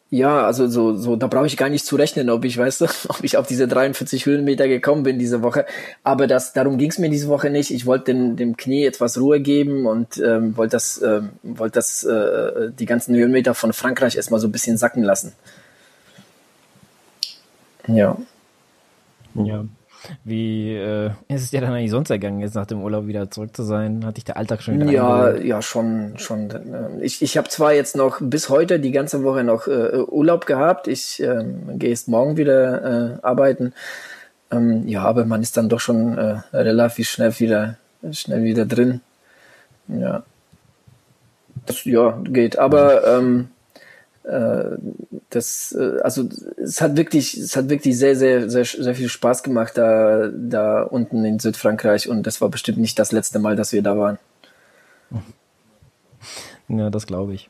ja, 0.10 0.45
also 0.45 0.67
so, 0.67 0.95
so, 0.95 1.17
da 1.17 1.27
brauche 1.27 1.47
ich 1.47 1.58
gar 1.58 1.67
nicht 1.67 1.86
zu 1.86 1.97
rechnen, 1.97 2.30
ob 2.30 2.45
ich, 2.45 2.58
weißt 2.58 2.82
ob 3.10 3.23
ich 3.23 3.36
auf 3.36 3.45
diese 3.45 3.67
43 3.67 4.25
Höhenmeter 4.25 4.67
gekommen 4.67 5.03
bin 5.03 5.19
diese 5.19 5.41
Woche. 5.41 5.65
Aber 6.03 6.27
das, 6.27 6.53
darum 6.53 6.77
ging 6.77 6.89
es 6.89 6.97
mir 6.97 7.10
diese 7.10 7.27
Woche 7.27 7.49
nicht. 7.49 7.71
Ich 7.71 7.86
wollte 7.86 8.13
dem, 8.13 8.38
dem 8.38 8.56
Knie 8.56 8.86
etwas 8.86 9.19
Ruhe 9.19 9.41
geben 9.41 9.86
und 9.86 10.17
ähm, 10.17 10.56
wollte 10.56 10.71
das, 10.71 11.01
ähm, 11.01 11.32
wollte 11.43 11.75
das, 11.75 12.03
äh, 12.03 12.71
die 12.71 12.86
ganzen 12.86 13.15
Höhenmeter 13.15 13.53
von 13.53 13.73
Frankreich 13.73 14.15
erstmal 14.15 14.39
so 14.39 14.47
ein 14.47 14.51
bisschen 14.53 14.77
sacken 14.77 15.03
lassen. 15.03 15.34
Ja. 17.88 18.17
Ja. 19.36 19.65
Wie 20.24 20.74
äh, 20.76 21.12
ist 21.28 21.43
es 21.43 21.52
dir 21.52 21.62
dann 21.62 21.74
eigentlich 21.74 21.91
sonst 21.91 22.10
ergangen, 22.10 22.39
jetzt 22.39 22.56
nach 22.56 22.65
dem 22.65 22.82
Urlaub 22.82 23.08
wieder 23.08 23.30
zurück 23.32 23.56
zu 23.56 23.63
sein? 23.63 24.06
Hat 24.06 24.17
dich 24.17 24.26
der 24.26 24.38
Alltag 24.38 24.62
schon 24.62 24.76
wieder 24.80 24.91
Ja, 24.91 25.24
eingeholt? 25.26 25.46
ja, 25.46 25.62
schon, 25.62 26.13
schon. 26.17 26.50
Äh, 26.52 27.04
ich, 27.06 27.22
ich 27.22 27.38
habe 27.38 27.50
zwar 27.50 27.74
jetzt 27.74 27.96
noch 27.96 28.20
bis 28.22 28.50
heute 28.50 28.80
die 28.80 28.91
ganze 28.91 29.24
Woche 29.24 29.43
noch 29.43 29.67
äh, 29.67 29.98
Urlaub 30.08 30.46
gehabt. 30.46 30.88
Ich 30.88 31.22
äh, 31.22 31.43
gehe 31.76 31.89
jetzt 31.89 32.08
morgen 32.08 32.38
wieder 32.38 33.15
äh, 33.15 33.20
arbeiten. 33.22 33.74
Ähm, 34.52 34.88
ja, 34.88 35.04
aber 35.04 35.26
man 35.26 35.41
ist 35.41 35.58
dann 35.58 35.70
doch 35.70 35.80
schon 35.80 36.17
äh, 36.17 36.39
relativ 36.54 37.10
schnell 37.10 37.38
wieder, 37.39 37.78
schnell 38.12 38.43
wieder 38.43 38.65
drin. 38.65 39.02
Ja. 39.88 40.24
Das, 41.65 41.84
ja, 41.86 42.17
geht. 42.24 42.58
Aber 42.58 43.06
ähm, 43.17 43.50
äh, 43.52 43.57
das, 45.30 45.76
äh, 45.78 46.02
also 46.02 46.28
es 46.62 46.82
hat 46.82 46.98
wirklich, 46.98 47.38
es 47.38 47.56
hat 47.56 47.70
wirklich 47.70 47.98
sehr, 47.98 48.16
sehr, 48.16 48.50
sehr, 48.50 48.66
sehr 48.66 48.96
viel 48.96 49.10
Spaß 49.10 49.44
gemacht 49.44 49.78
da, 49.78 50.28
da 50.28 50.84
unten 50.84 51.24
in 51.26 51.40
Südfrankreich 51.40 52.10
und 52.10 52.28
das 52.28 52.42
war 52.42 52.50
bestimmt 52.50 52.78
nicht 52.78 53.00
das 53.00 53.12
letzte 53.12 53.40
Mal, 53.40 53.56
dass 53.56 53.74
wir 53.74 53.82
da 53.82 53.98
waren. 53.98 54.20
Ja, 56.70 56.90
das 56.90 57.08
glaube 57.08 57.34
ich. 57.34 57.50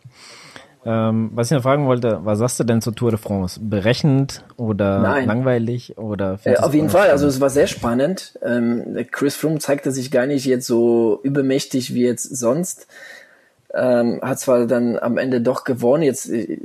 Ähm, 0.86 1.32
was 1.34 1.48
ich 1.48 1.56
noch 1.56 1.64
fragen 1.64 1.88
wollte, 1.88 2.20
was 2.24 2.40
sagst 2.40 2.60
du 2.60 2.64
denn 2.64 2.82
zur 2.82 2.96
Tour 2.96 3.10
de 3.10 3.20
France? 3.20 3.60
Berechnend 3.62 4.46
oder 4.56 5.00
Nein. 5.00 5.26
langweilig 5.26 5.98
oder? 5.98 6.40
Äh, 6.44 6.58
auf 6.58 6.74
jeden 6.74 6.90
Fall, 6.90 7.10
also 7.10 7.28
es 7.28 7.42
war 7.42 7.50
sehr 7.50 7.68
spannend. 7.68 8.40
Ähm, 8.44 9.06
Chris 9.12 9.36
Froome 9.36 9.60
zeigte 9.60 9.92
sich 9.92 10.12
gar 10.12 10.28
nicht 10.28 10.46
jetzt 10.46 10.68
so 10.68 11.20
übermächtig 11.24 11.94
wie 11.94 12.04
jetzt 12.04 12.24
sonst. 12.24 12.88
Ähm, 13.74 14.20
hat 14.22 14.40
zwar 14.40 14.66
dann 14.66 14.98
am 14.98 15.18
Ende 15.18 15.42
doch 15.42 15.64
gewonnen. 15.64 16.04
Jetzt, 16.04 16.30
äh, 16.30 16.58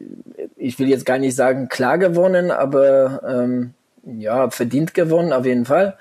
ich 0.56 0.78
will 0.78 0.88
jetzt 0.88 1.06
gar 1.06 1.18
nicht 1.18 1.34
sagen 1.34 1.68
klar 1.68 1.98
gewonnen, 1.98 2.50
aber 2.50 3.22
ähm, 3.26 3.74
ja, 4.04 4.50
verdient 4.50 4.94
gewonnen 4.94 5.32
auf 5.32 5.44
jeden 5.44 5.64
Fall. 5.64 5.96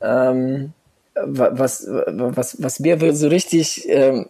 Ähm, 0.00 0.72
was, 1.14 1.86
was, 1.88 2.62
was 2.62 2.80
mir 2.80 3.14
so 3.14 3.28
richtig 3.28 3.88
ähm, 3.88 4.26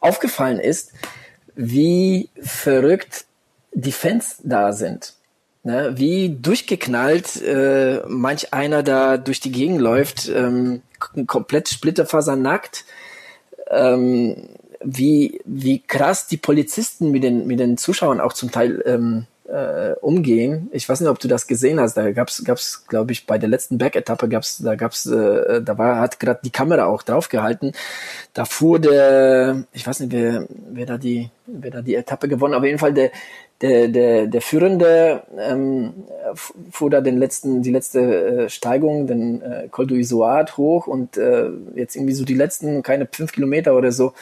aufgefallen 0.00 0.58
ist, 0.58 0.92
wie 1.54 2.28
verrückt 2.40 3.24
die 3.72 3.92
Fans 3.92 4.36
da 4.42 4.72
sind. 4.72 5.14
Ne? 5.62 5.92
Wie 5.96 6.36
durchgeknallt 6.40 7.40
äh, 7.42 8.02
manch 8.08 8.52
einer 8.52 8.82
da 8.82 9.16
durch 9.16 9.40
die 9.40 9.52
Gegend 9.52 9.80
läuft, 9.80 10.28
ähm, 10.28 10.82
komplett 11.26 11.68
splitterfasernackt. 11.68 12.84
Ähm, 13.70 14.48
wie, 14.84 15.40
wie 15.44 15.80
krass 15.80 16.26
die 16.26 16.36
Polizisten 16.36 17.10
mit 17.10 17.22
den, 17.22 17.46
mit 17.46 17.60
den 17.60 17.76
Zuschauern 17.76 18.20
auch 18.20 18.32
zum 18.32 18.50
Teil 18.50 18.82
ähm, 18.86 19.26
äh, 19.52 19.94
umgehen. 20.00 20.70
Ich 20.72 20.88
weiß 20.88 21.00
nicht, 21.00 21.10
ob 21.10 21.18
du 21.18 21.28
das 21.28 21.46
gesehen 21.46 21.78
hast. 21.78 21.94
Da 21.94 22.10
gab's, 22.12 22.42
gab's, 22.42 22.86
glaube 22.86 23.12
ich, 23.12 23.26
bei 23.26 23.36
der 23.36 23.50
letzten 23.50 23.76
Back-Etappe 23.76 24.28
gab's, 24.28 24.58
da 24.58 24.76
gab's, 24.76 25.04
äh, 25.06 25.60
da 25.60 25.76
war, 25.76 26.00
hat 26.00 26.18
gerade 26.18 26.40
die 26.42 26.50
Kamera 26.50 26.86
auch 26.86 27.02
draufgehalten. 27.02 27.72
Da 28.32 28.46
fuhr 28.46 28.78
der, 28.78 29.64
ich 29.72 29.86
weiß 29.86 30.00
nicht, 30.00 30.12
wer, 30.12 30.46
wer 30.48 30.86
da 30.86 30.96
die, 30.96 31.28
wer 31.46 31.70
da 31.70 31.82
die 31.82 31.96
Etappe 31.96 32.28
gewonnen. 32.28 32.54
Aber 32.54 32.62
auf 32.62 32.66
jeden 32.66 32.78
Fall 32.78 32.94
der, 32.94 33.10
der, 33.60 33.88
der, 33.88 34.26
der 34.26 34.40
Führende 34.40 35.22
ähm, 35.38 35.92
fuhr 36.70 36.88
da 36.88 37.02
den 37.02 37.18
letzten, 37.18 37.62
die 37.62 37.72
letzte 37.72 38.00
äh, 38.00 38.48
Steigung, 38.48 39.06
den 39.06 39.42
äh, 39.42 39.68
Col 39.70 39.86
du 39.86 39.96
Isoard 39.96 40.56
hoch 40.56 40.86
und 40.86 41.18
äh, 41.18 41.50
jetzt 41.74 41.94
irgendwie 41.94 42.14
so 42.14 42.24
die 42.24 42.34
letzten, 42.34 42.82
keine 42.82 43.06
fünf 43.10 43.32
Kilometer 43.32 43.76
oder 43.76 43.92
so, 43.92 44.14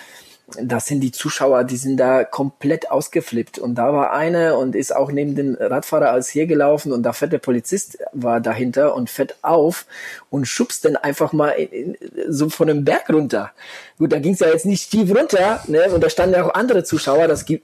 das 0.61 0.87
sind 0.87 1.01
die 1.01 1.13
Zuschauer, 1.13 1.65
die 1.65 1.77
sind 1.77 1.97
da 1.97 2.25
komplett 2.25 2.91
ausgeflippt. 2.91 3.59
Und 3.59 3.77
da 3.77 3.93
war 3.93 4.13
eine 4.13 4.57
und 4.57 4.75
ist 4.75 4.95
auch 4.95 5.13
neben 5.13 5.35
den 5.35 5.55
Radfahrer 5.55 6.11
als 6.11 6.35
hergelaufen 6.35 6.93
und 6.93 7.03
da 7.03 7.13
fährt 7.13 7.33
der 7.33 7.39
Polizist 7.39 7.99
war 8.13 8.41
dahinter 8.41 8.95
und 8.95 9.11
fährt 9.11 9.37
auf 9.43 9.87
und 10.31 10.47
schubst 10.47 10.85
dann 10.85 10.97
einfach 10.97 11.33
mal 11.33 11.51
in, 11.51 11.95
in, 11.95 11.97
so 12.29 12.49
von 12.49 12.69
dem 12.69 12.85
Berg 12.85 13.11
runter. 13.11 13.53
Gut, 13.99 14.13
da 14.13 14.19
ging 14.19 14.35
es 14.35 14.41
ja 14.41 14.49
jetzt 14.49 14.67
nicht 14.67 14.91
tief 14.91 15.15
runter, 15.15 15.63
ne? 15.67 15.91
Und 15.91 16.03
da 16.03 16.11
standen 16.11 16.35
ja 16.35 16.45
auch 16.45 16.55
andere 16.55 16.85
Zuschauer, 16.85 17.29
das 17.29 17.45
ging 17.45 17.61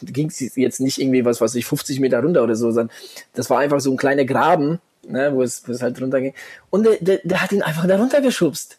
jetzt 0.57 0.80
nicht 0.80 1.01
irgendwie, 1.01 1.24
was 1.24 1.41
weiß 1.41 1.55
ich, 1.55 1.66
50 1.66 2.01
Meter 2.01 2.20
runter 2.20 2.43
oder 2.43 2.57
so, 2.57 2.70
sondern 2.70 2.95
das 3.34 3.51
war 3.51 3.59
einfach 3.59 3.80
so 3.80 3.91
ein 3.91 3.97
kleiner 3.97 4.24
Graben, 4.24 4.80
ne, 5.09 5.32
wo 5.32 5.43
es, 5.43 5.66
wo 5.66 5.72
es 5.72 5.82
halt 5.82 6.01
runterging. 6.01 6.34
Und 6.70 6.84
der, 6.84 6.97
der, 7.01 7.20
der 7.24 7.43
hat 7.43 7.53
ihn 7.53 7.62
einfach 7.62 7.87
da 7.87 7.97
runtergeschubst. 7.97 8.78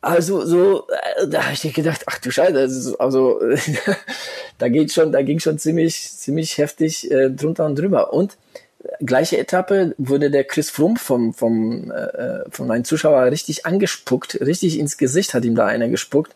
Also 0.00 0.44
so, 0.46 0.86
äh, 0.88 1.26
da 1.28 1.44
habe 1.44 1.54
ich 1.54 1.74
gedacht, 1.74 2.04
ach 2.06 2.18
du 2.18 2.30
Scheiße, 2.30 2.96
also 3.00 3.40
da 4.58 4.68
geht 4.68 4.92
schon, 4.92 5.10
da 5.10 5.22
ging 5.22 5.40
schon 5.40 5.58
ziemlich, 5.58 6.12
ziemlich 6.12 6.58
heftig 6.58 7.10
äh, 7.10 7.30
drunter 7.30 7.66
und 7.66 7.76
drüber. 7.76 8.12
Und 8.12 8.36
gleiche 9.00 9.38
Etappe 9.38 9.94
wurde 9.98 10.30
der 10.30 10.44
Chris 10.44 10.70
Fromm 10.70 10.96
vom, 10.96 11.34
vom, 11.34 11.90
äh, 11.90 12.48
von 12.50 12.70
einem 12.70 12.84
Zuschauer 12.84 13.30
richtig 13.30 13.66
angespuckt, 13.66 14.40
richtig 14.40 14.78
ins 14.78 14.98
Gesicht 14.98 15.34
hat 15.34 15.44
ihm 15.44 15.56
da 15.56 15.66
einer 15.66 15.88
gespuckt. 15.88 16.34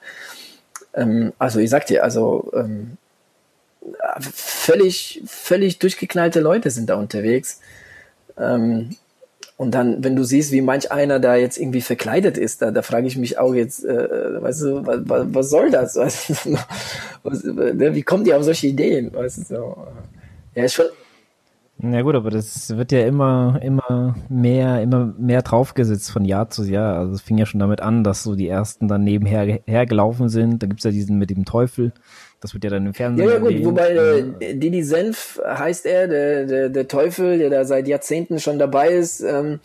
Ähm, 0.95 1.33
also 1.39 1.61
ich 1.61 1.71
sag 1.71 1.87
dir, 1.87 2.03
also 2.03 2.51
ähm, 2.55 2.97
völlig, 4.21 5.23
völlig 5.27 5.79
durchgeknallte 5.79 6.41
Leute 6.41 6.71
sind 6.71 6.91
da 6.91 6.97
unterwegs. 6.97 7.61
Ähm, 8.39 8.97
und 9.63 9.71
dann, 9.77 10.03
wenn 10.03 10.17
du 10.17 10.25
siehst, 10.25 10.51
wie 10.51 10.61
manch 10.61 10.91
einer 10.91 11.21
da 11.21 11.37
jetzt 11.37 11.57
irgendwie 11.57 11.83
verkleidet 11.83 12.37
ist, 12.37 12.63
da, 12.63 12.73
da 12.73 12.83
frage 12.83 13.07
ich 13.07 13.17
mich 13.17 13.39
auch 13.39 13.55
jetzt, 13.55 13.85
äh, 13.85 14.43
weißt 14.43 14.63
du, 14.63 14.85
was, 14.85 15.27
was 15.33 15.51
soll 15.51 15.71
das? 15.71 15.95
Weißt 15.97 16.45
du, 16.45 16.59
was, 17.23 17.45
ne, 17.45 17.95
wie 17.95 18.03
kommt 18.03 18.27
ihr 18.27 18.37
auf 18.37 18.43
solche 18.43 18.67
Ideen? 18.67 19.15
Weißt 19.15 19.39
du, 19.39 19.43
so. 19.55 19.77
Ja, 20.57 20.65
ist 20.65 20.75
schon. 20.75 20.87
Ja 21.79 22.03
gut, 22.03 22.17
aber 22.17 22.31
das 22.31 22.77
wird 22.77 22.91
ja 22.91 23.07
immer, 23.07 23.61
immer 23.63 24.17
mehr, 24.29 24.83
immer 24.83 25.15
mehr 25.17 25.43
draufgesetzt 25.43 26.11
von 26.11 26.25
Jahr 26.25 26.51
zu 26.51 26.65
Jahr. 26.65 26.99
Also 26.99 27.15
es 27.15 27.23
fing 27.23 27.39
ja 27.39 27.47
schon 27.47 27.61
damit 27.61 27.83
an, 27.83 28.03
dass 28.03 28.25
so 28.25 28.35
die 28.35 28.49
ersten 28.49 28.89
dann 28.89 29.05
nebenher 29.05 29.61
hergelaufen 29.65 30.29
sind. 30.29 30.61
Da 30.61 30.67
gibt's 30.67 30.83
ja 30.83 30.91
diesen 30.91 31.19
mit 31.19 31.31
dem 31.31 31.45
Teufel. 31.45 31.93
Das 32.43 32.55
wird 32.55 32.65
ja 32.65 32.71
dann 32.71 32.87
im 32.87 32.93
Fernsehen. 32.93 33.29
Ja, 33.29 33.35
ja 33.35 33.39
gut, 33.39 33.65
wobei 33.65 33.91
äh, 34.41 34.55
Didi 34.57 34.83
Senf 34.83 35.41
heißt 35.47 35.87
er, 35.87 36.09
der, 36.09 36.45
der, 36.45 36.69
der 36.71 36.89
Teufel, 36.89 37.39
der 37.39 37.51
da 37.51 37.65
seit 37.65 37.87
Jahrzehnten 37.87 38.41
schon 38.41 38.59
dabei 38.59 38.89
ist. 38.89 39.21
Ähm, 39.21 39.61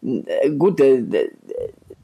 äh, 0.00 0.50
gut, 0.50 0.78
der, 0.78 0.98
der, 0.98 1.24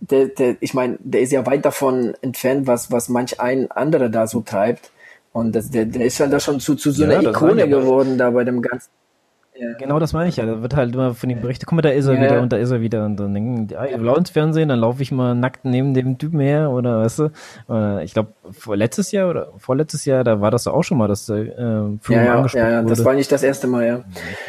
der, 0.01 0.27
der, 0.27 0.57
ich 0.59 0.74
meine, 0.74 0.99
der 0.99 1.20
ist 1.20 1.31
ja 1.31 1.47
weit 1.47 1.64
davon 1.64 2.14
entfernt, 2.22 2.66
was, 2.66 2.91
was 2.91 3.09
manch 3.09 3.39
ein 3.41 3.70
anderer 3.70 4.09
da 4.09 4.27
so 4.27 4.41
treibt. 4.41 4.91
Und 5.33 5.55
das, 5.55 5.70
der, 5.70 5.85
der 5.85 6.07
ist 6.07 6.18
ja 6.18 6.27
da 6.27 6.41
schon 6.41 6.59
zu, 6.59 6.74
zu 6.74 6.91
so 6.91 7.05
ja, 7.05 7.18
einer 7.18 7.31
Ikone 7.31 7.68
geworden 7.68 8.18
da 8.18 8.31
bei 8.31 8.43
dem 8.43 8.62
ganzen. 8.62 8.91
Ja. 9.59 9.72
Genau 9.78 9.98
das 9.98 10.12
meine 10.12 10.28
ich 10.28 10.36
ja. 10.36 10.46
Da 10.46 10.62
wird 10.62 10.76
halt 10.76 10.94
immer 10.94 11.14
von 11.14 11.30
ihm 11.30 11.40
berichtet, 11.40 11.66
guck 11.66 11.76
mal, 11.76 11.82
da 11.82 11.88
ist 11.90 12.07
er 12.07 12.14
ja. 12.14 12.22
wieder 12.22 12.42
und 12.42 12.52
da 12.52 12.57
ist 12.57 12.70
er 12.70 12.80
wieder. 12.80 13.04
Und 13.04 13.16
dann 13.16 13.34
denken 13.34 13.66
die, 13.68 13.76
ah, 13.76 13.86
ich 13.86 13.94
ins 13.94 14.30
Fernsehen, 14.30 14.68
dann 14.68 14.78
laufe 14.78 15.02
ich 15.02 15.12
mal 15.12 15.34
nackt 15.34 15.64
neben 15.64 15.94
dem 15.94 16.18
Typen 16.18 16.40
her 16.40 16.70
oder 16.70 17.00
weißt 17.00 17.18
du. 17.20 18.00
Ich 18.02 18.12
glaube, 18.12 18.32
letztes 18.74 19.12
Jahr 19.12 19.30
oder 19.30 19.48
vorletztes 19.59 20.04
Jahr, 20.04 20.24
da 20.24 20.40
war 20.40 20.50
das 20.50 20.66
auch 20.66 20.82
schon 20.82 20.98
mal, 20.98 21.09
dass 21.09 21.28
äh, 21.28 21.52
Froome 21.54 22.00
ja, 22.09 22.24
ja, 22.24 22.34
angesprochen 22.36 22.64
ja, 22.64 22.70
ja, 22.70 22.82
das 22.82 23.04
war 23.04 23.14
nicht 23.14 23.30
das 23.32 23.42
erste 23.42 23.66
Mal, 23.66 23.86
ja. 23.86 24.04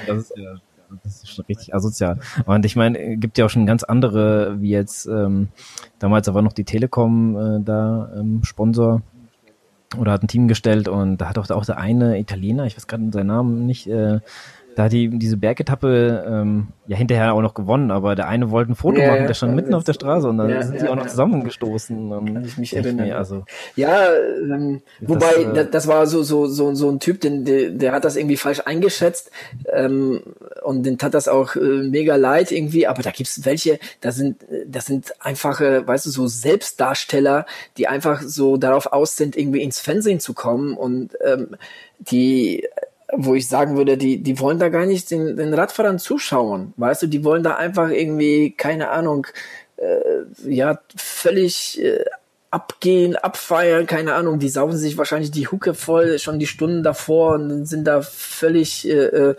Das 0.08 0.18
ist 0.18 0.34
ja 0.38 0.56
das 1.04 1.24
ist 1.24 1.30
schon 1.30 1.46
richtig 1.46 1.74
asozial. 1.74 2.20
Und 2.46 2.66
ich 2.66 2.76
meine, 2.76 3.18
gibt 3.18 3.38
ja 3.38 3.46
auch 3.46 3.50
schon 3.50 3.66
ganz 3.66 3.84
andere, 3.84 4.62
wie 4.62 4.70
jetzt, 4.70 5.06
ähm, 5.08 5.50
damals 6.00 6.32
war 6.34 6.42
noch 6.42 6.54
die 6.54 6.64
Telekom 6.64 7.36
äh, 7.36 7.64
da 7.64 8.12
ähm, 8.16 8.42
Sponsor 8.44 9.02
oder 9.98 10.12
hat 10.12 10.24
ein 10.24 10.28
Team 10.28 10.48
gestellt 10.48 10.88
und 10.88 11.18
da 11.18 11.30
hat 11.30 11.38
auch, 11.38 11.50
auch 11.50 11.66
der 11.66 11.78
eine 11.78 12.20
Italiener, 12.20 12.66
ich 12.66 12.76
weiß 12.76 12.88
gerade 12.88 13.12
seinen 13.12 13.28
Namen 13.28 13.66
nicht, 13.66 13.88
äh, 13.88 14.20
da 14.78 14.84
hat 14.84 14.92
die 14.92 15.10
diese 15.10 15.38
Bergetappe 15.38 16.24
ähm, 16.30 16.68
ja 16.86 16.96
hinterher 16.96 17.34
auch 17.34 17.42
noch 17.42 17.56
gewonnen, 17.56 17.90
aber 17.90 18.14
der 18.14 18.28
eine 18.28 18.52
wollte 18.52 18.74
ein 18.74 18.76
Foto 18.76 19.02
ja, 19.02 19.10
machen, 19.10 19.26
der 19.26 19.34
stand 19.34 19.56
mitten 19.56 19.74
auf 19.74 19.84
der 19.84 19.94
Straße 19.94 20.30
und 20.30 20.38
dann 20.38 20.52
ja, 20.52 20.62
sind 20.62 20.80
sie 20.80 20.88
auch 20.88 20.96
noch 20.96 21.08
zusammengestoßen. 21.08 22.12
Kann 22.12 22.46
ich 22.46 22.60
mich 22.60 22.76
erinnern. 22.76 23.10
Also, 23.14 23.44
ja, 23.76 24.14
ähm, 24.14 24.84
wobei 25.00 25.46
das, 25.46 25.66
äh, 25.66 25.72
das 25.72 25.88
war 25.88 26.06
so 26.06 26.22
so 26.22 26.46
so 26.46 26.76
so 26.76 26.92
ein 26.92 27.00
Typ, 27.00 27.22
den 27.22 27.44
der, 27.44 27.72
der 27.72 27.92
hat 27.92 28.06
das 28.06 28.16
irgendwie 28.16 28.38
falsch 28.38 28.62
eingeschätzt 28.66 29.32
ähm, 29.74 30.22
und 30.64 30.84
den 30.84 31.00
tat 31.00 31.16
das 31.16 31.28
auch 31.28 31.56
äh, 31.56 31.60
mega 31.60 32.16
leid 32.16 32.52
irgendwie. 32.52 32.86
Aber 32.86 33.02
da 33.02 33.10
gibt's 33.10 33.46
welche, 33.46 33.80
da 34.02 34.12
sind 34.12 34.46
das 34.68 34.86
sind 34.86 35.12
einfache, 35.20 35.88
weißt 35.88 36.06
du, 36.06 36.12
so 36.12 36.28
Selbstdarsteller, 36.28 37.48
die 37.78 37.88
einfach 37.88 38.22
so 38.22 38.58
darauf 38.58 38.94
aus 38.94 39.18
sind, 39.18 39.36
irgendwie 39.36 39.64
ins 39.64 39.80
Fernsehen 39.80 40.20
zu 40.20 40.36
kommen 40.36 40.78
und 40.78 41.18
ähm, 41.26 41.56
die 41.98 42.64
wo 43.14 43.36
ich 43.36 43.48
sagen 43.48 43.78
würde, 43.78 43.98
die, 43.98 44.22
die 44.22 44.40
wollen 44.40 44.60
da 44.60 44.70
gar 44.70 44.86
nicht 44.86 45.12
den, 45.12 45.38
den 45.38 45.54
Radfahrern 45.54 46.00
zuschauen. 46.00 46.74
Weißt 46.78 47.04
du, 47.04 47.08
die 47.08 47.24
wollen 47.24 47.44
da 47.44 47.56
einfach 47.56 47.90
irgendwie, 47.90 48.52
keine 48.52 48.90
Ahnung, 48.90 49.28
äh, 49.78 50.50
ja, 50.50 50.80
völlig 50.96 51.82
äh, 51.82 52.04
abgehen, 52.52 53.16
abfeiern, 53.16 53.86
keine 53.86 54.14
Ahnung, 54.16 54.40
die 54.40 54.50
saugen 54.50 54.78
sich 54.78 54.98
wahrscheinlich 54.98 55.32
die 55.32 55.48
Hucke 55.48 55.74
voll 55.74 56.20
schon 56.20 56.40
die 56.40 56.48
Stunden 56.48 56.84
davor 56.84 57.36
und 57.36 57.66
sind 57.66 57.86
da 57.86 58.02
völlig 58.02 58.88
äh, 58.88 59.06
äh, 59.06 59.36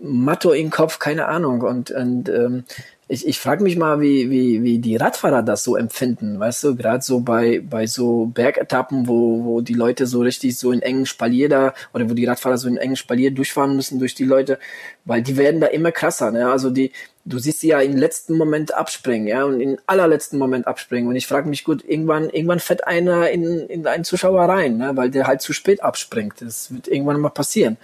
Matto 0.00 0.52
im 0.52 0.70
Kopf, 0.70 0.98
keine 0.98 1.26
Ahnung. 1.26 1.62
Und, 1.62 1.90
und 1.90 2.28
ähm, 2.28 2.64
ich, 3.08 3.26
ich 3.26 3.38
frage 3.38 3.62
mich 3.62 3.76
mal, 3.76 4.00
wie, 4.00 4.30
wie, 4.30 4.64
wie 4.64 4.78
die 4.78 4.96
Radfahrer 4.96 5.42
das 5.42 5.62
so 5.62 5.76
empfinden, 5.76 6.40
weißt 6.40 6.64
du, 6.64 6.76
gerade 6.76 7.02
so 7.04 7.20
bei, 7.20 7.60
bei 7.60 7.86
so 7.86 8.26
Bergetappen, 8.26 9.06
wo, 9.06 9.44
wo 9.44 9.60
die 9.60 9.74
Leute 9.74 10.06
so 10.06 10.22
richtig 10.22 10.58
so 10.58 10.72
in 10.72 10.82
engen 10.82 11.06
Spalier 11.06 11.48
da, 11.48 11.74
oder 11.94 12.10
wo 12.10 12.14
die 12.14 12.24
Radfahrer 12.24 12.58
so 12.58 12.66
in 12.66 12.76
engen 12.76 12.96
Spalier 12.96 13.30
durchfahren 13.30 13.76
müssen 13.76 14.00
durch 14.00 14.16
die 14.16 14.24
Leute, 14.24 14.58
weil 15.04 15.22
die 15.22 15.36
werden 15.36 15.60
da 15.60 15.68
immer 15.68 15.92
krasser, 15.92 16.32
ne? 16.32 16.50
Also 16.50 16.70
die, 16.70 16.90
du 17.24 17.38
siehst 17.38 17.60
sie 17.60 17.68
ja 17.68 17.80
im 17.80 17.96
letzten 17.96 18.34
Moment 18.36 18.74
abspringen, 18.74 19.28
ja, 19.28 19.44
und 19.44 19.60
im 19.60 19.78
allerletzten 19.86 20.36
Moment 20.38 20.66
abspringen. 20.66 21.08
Und 21.08 21.14
ich 21.14 21.28
frage 21.28 21.48
mich 21.48 21.62
gut, 21.62 21.84
irgendwann, 21.86 22.28
irgendwann 22.30 22.60
fährt 22.60 22.88
einer 22.88 23.30
in, 23.30 23.68
in 23.68 23.86
einen 23.86 24.04
Zuschauer 24.04 24.48
rein, 24.48 24.78
ne? 24.78 24.96
weil 24.96 25.10
der 25.10 25.28
halt 25.28 25.42
zu 25.42 25.52
spät 25.52 25.80
abspringt. 25.80 26.40
Das 26.40 26.72
wird 26.72 26.88
irgendwann 26.88 27.20
mal 27.20 27.28
passieren. 27.28 27.76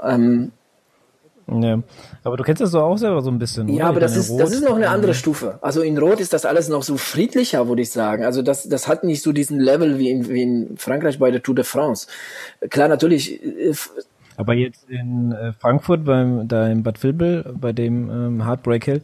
Ähm, 0.00 0.52
ja. 1.50 1.82
Aber 2.24 2.36
du 2.36 2.44
kennst 2.44 2.60
das 2.60 2.70
so 2.70 2.80
auch 2.80 2.96
selber 2.96 3.22
so 3.22 3.30
ein 3.30 3.38
bisschen. 3.38 3.68
Ja, 3.68 3.74
oder? 3.74 3.86
aber 3.86 4.00
das 4.00 4.16
ist, 4.16 4.36
das 4.36 4.52
ist 4.52 4.64
noch 4.64 4.76
eine 4.76 4.88
andere 4.88 5.14
Stufe. 5.14 5.58
Also 5.62 5.82
in 5.82 5.96
Rot 5.98 6.20
ist 6.20 6.32
das 6.32 6.44
alles 6.44 6.68
noch 6.68 6.82
so 6.82 6.96
friedlicher, 6.96 7.68
würde 7.68 7.82
ich 7.82 7.90
sagen. 7.90 8.24
Also 8.24 8.42
das, 8.42 8.68
das 8.68 8.88
hat 8.88 9.04
nicht 9.04 9.22
so 9.22 9.32
diesen 9.32 9.58
Level 9.58 9.98
wie 9.98 10.10
in, 10.10 10.28
wie 10.28 10.42
in 10.42 10.76
Frankreich 10.76 11.18
bei 11.18 11.30
der 11.30 11.42
Tour 11.42 11.54
de 11.54 11.64
France. 11.64 12.06
Klar, 12.68 12.88
natürlich. 12.88 13.42
Äh, 13.42 13.72
aber 14.36 14.54
jetzt 14.54 14.88
in 14.88 15.32
äh, 15.32 15.52
Frankfurt 15.52 16.04
beim, 16.04 16.46
da 16.46 16.68
in 16.68 16.82
Bad 16.84 17.02
Vilbel, 17.02 17.54
bei 17.60 17.72
dem 17.72 18.08
ähm, 18.08 18.46
Heartbreak 18.46 18.84
Hill, 18.84 19.02